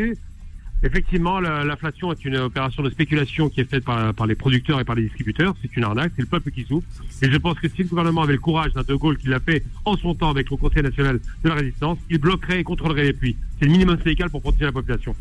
Effectivement, 0.83 1.41
la- 1.41 1.65
l'inflation 1.65 2.13
est 2.13 2.25
une 2.25 2.37
opération 2.37 2.83
de 2.85 2.91
spéculation 2.91 3.49
qui 3.49 3.61
est 3.61 3.65
faite 3.69 3.85
par, 3.85 4.27
les 4.27 4.35
producteurs 4.37 4.79
et 4.81 4.85
par 4.85 4.95
les 4.95 5.03
distributeurs. 5.03 5.55
C'est 5.61 5.77
une 5.77 5.83
arnaque, 5.85 6.13
c'est 6.15 6.23
le 6.23 6.29
peuple 6.29 6.51
qui 6.53 6.63
souffre. 6.65 6.87
Et 7.21 7.31
je 7.31 7.37
pense 7.37 7.59
que 7.59 7.69
si 7.69 7.83
le 7.83 7.89
gouvernement 7.89 8.23
avait 8.23 8.35
le 8.35 8.39
courage 8.39 8.73
d'un 8.75 8.83
De 8.83 8.95
Gaulle 8.95 9.17
qui 9.19 9.27
l'a 9.29 9.41
fait 9.41 9.65
en 9.85 9.97
son 9.97 10.15
temps 10.15 10.31
avec 10.31 10.49
le 10.51 10.57
Conseil 10.57 10.83
national 10.85 11.19
de 11.43 11.49
la 11.49 11.55
résistance, 11.57 11.99
il 12.11 12.19
bloquerait 12.19 12.61
et 12.61 12.65
contrôlerait 12.65 13.05
les 13.05 13.13
prix. 13.13 13.37
C'est 13.59 13.65
le 13.65 13.73
minimum 13.73 13.99
syndical 13.99 14.31
pour 14.31 14.41
protéger 14.41 14.67
la 14.67 14.73
population. 14.73 15.17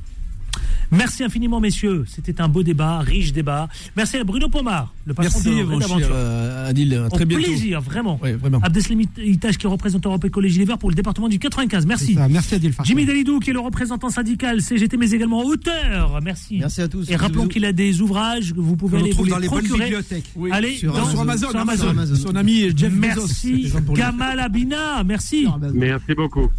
Merci 0.91 1.23
infiniment, 1.23 1.59
messieurs. 1.59 2.05
C'était 2.07 2.39
un 2.41 2.47
beau 2.47 2.63
débat, 2.63 2.99
riche 2.99 3.33
débat. 3.33 3.67
Merci 3.95 4.17
à 4.17 4.23
Bruno 4.23 4.47
Pomar, 4.49 4.93
le 5.05 5.13
patron 5.13 5.39
Merci, 5.43 5.59
de 5.59 5.63
mon 5.65 5.79
cher 5.79 5.91
Aventure. 5.91 6.07
euh, 6.11 6.69
Adil. 6.69 6.93
À 6.93 7.09
très 7.09 7.23
Au 7.23 7.25
bientôt. 7.27 7.43
plaisir, 7.43 7.81
vraiment. 7.81 8.19
Ouais, 8.21 8.33
vraiment. 8.33 8.59
Abdeslam 8.63 9.01
Itache 9.17 9.57
qui 9.57 9.67
représente 9.67 10.05
Europe 10.05 10.23
Écologie 10.25 10.59
Les 10.59 10.65
Verts 10.65 10.77
pour 10.77 10.89
le 10.89 10.95
département 10.95 11.27
du 11.27 11.39
95. 11.39 11.85
Merci. 11.85 12.13
Ça. 12.15 12.27
Merci 12.27 12.55
Adil 12.55 12.71
Farka. 12.73 12.87
Jimmy 12.87 13.05
Dalidou 13.05 13.39
qui 13.39 13.49
est 13.49 13.53
le 13.53 13.59
représentant 13.59 14.09
syndical 14.09 14.61
CGT 14.61 14.97
mais 14.97 15.11
également 15.11 15.43
auteur. 15.43 16.19
Merci. 16.23 16.57
Merci 16.59 16.81
à 16.81 16.87
tous. 16.87 17.09
Et 17.09 17.15
rappelons 17.15 17.47
qu'il 17.47 17.65
a 17.65 17.73
des 17.73 18.01
ouvrages 18.01 18.53
que 18.53 18.59
vous 18.59 18.75
pouvez 18.77 18.97
On 18.97 19.01
aller 19.01 19.09
trouve 19.11 19.25
vous 19.25 19.31
dans 19.31 19.39
les 19.39 19.49
bonnes 19.49 19.67
bibliothèques. 19.67 20.31
Oui. 20.35 20.49
Allez 20.53 20.75
Sur 20.77 20.93
dans- 20.93 20.99
Amazon. 20.99 21.21
Amazon, 21.21 21.49
sur 21.49 21.59
Amazon. 21.59 21.89
Amazon. 21.89 22.15
Son 22.15 22.35
ami 22.35 22.69
Jeff 22.75 22.93
Merci 22.93 23.71
Gamal 23.93 24.39
Abina, 24.39 25.03
merci. 25.03 25.47
Merci 25.73 26.13
beaucoup. 26.15 26.49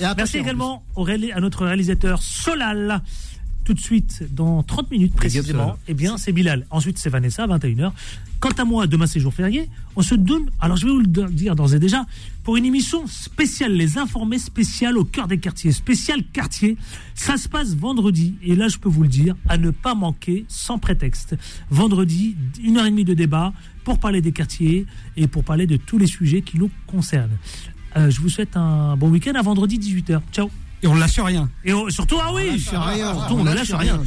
Et 0.00 0.04
Merci 0.16 0.38
également 0.38 0.82
au 0.96 1.06
à 1.06 1.40
notre 1.40 1.64
réalisateur 1.66 2.20
Solal. 2.22 3.00
Tout 3.64 3.74
de 3.74 3.80
suite, 3.80 4.24
dans 4.30 4.62
30 4.62 4.90
minutes 4.90 5.14
précisément, 5.14 5.76
eh 5.88 5.94
bien, 5.94 6.18
c'est 6.18 6.32
Bilal. 6.32 6.66
Ensuite, 6.70 6.98
c'est 6.98 7.08
Vanessa, 7.08 7.46
21h. 7.46 7.92
Quant 8.40 8.50
à 8.58 8.64
moi, 8.66 8.86
demain, 8.86 9.06
c'est 9.06 9.20
jour 9.20 9.32
férié. 9.32 9.70
On 9.96 10.02
se 10.02 10.14
donne, 10.14 10.50
alors 10.60 10.76
je 10.76 10.84
vais 10.84 10.92
vous 10.92 11.00
le 11.00 11.30
dire 11.30 11.56
d'ores 11.56 11.74
et 11.74 11.78
déjà, 11.78 12.04
pour 12.42 12.58
une 12.58 12.66
émission 12.66 13.06
spéciale, 13.06 13.72
les 13.72 13.96
informés 13.96 14.38
spéciales 14.38 14.98
au 14.98 15.04
cœur 15.04 15.28
des 15.28 15.38
quartiers, 15.38 15.72
spécial 15.72 16.22
quartier. 16.30 16.76
Ça 17.14 17.38
se 17.38 17.48
passe 17.48 17.74
vendredi, 17.74 18.34
et 18.42 18.54
là, 18.54 18.68
je 18.68 18.76
peux 18.76 18.90
vous 18.90 19.02
le 19.02 19.08
dire, 19.08 19.34
à 19.48 19.56
ne 19.56 19.70
pas 19.70 19.94
manquer 19.94 20.44
sans 20.48 20.78
prétexte. 20.78 21.36
Vendredi, 21.70 22.36
une 22.62 22.76
heure 22.76 22.84
et 22.84 22.90
demie 22.90 23.06
de 23.06 23.14
débat 23.14 23.54
pour 23.82 23.98
parler 23.98 24.20
des 24.20 24.32
quartiers 24.32 24.86
et 25.16 25.26
pour 25.26 25.42
parler 25.42 25.66
de 25.66 25.76
tous 25.78 25.96
les 25.96 26.06
sujets 26.06 26.42
qui 26.42 26.58
nous 26.58 26.70
concernent. 26.86 27.38
Euh, 27.96 28.10
je 28.10 28.20
vous 28.20 28.28
souhaite 28.28 28.56
un 28.56 28.96
bon 28.96 29.08
week-end 29.08 29.34
à 29.36 29.42
vendredi 29.42 29.78
18h. 29.78 30.20
Ciao. 30.32 30.50
Et 30.82 30.86
on 30.86 30.94
lâche 30.94 31.18
rien. 31.18 31.48
Et 31.64 31.72
on- 31.72 31.88
surtout, 31.88 32.16
ah 32.20 32.32
oui, 32.34 32.46
lâche 32.50 32.68
rien. 32.72 33.14
surtout, 33.14 33.34
on 33.34 33.44
ne 33.44 33.54
lâche 33.54 33.72
rien. 33.72 34.00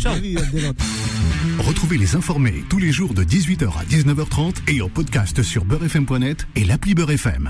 Retrouvez 1.59 1.97
les 1.97 2.15
informés 2.15 2.63
tous 2.69 2.77
les 2.77 2.91
jours 2.91 3.13
de 3.13 3.23
18h 3.23 3.67
à 3.79 3.83
19h30 3.85 4.55
et 4.67 4.81
en 4.81 4.89
podcast 4.89 5.41
sur 5.41 5.65
beurrefm.net 5.65 6.47
et 6.55 6.63
l'appli 6.65 6.93
Beurrefm. 6.93 7.45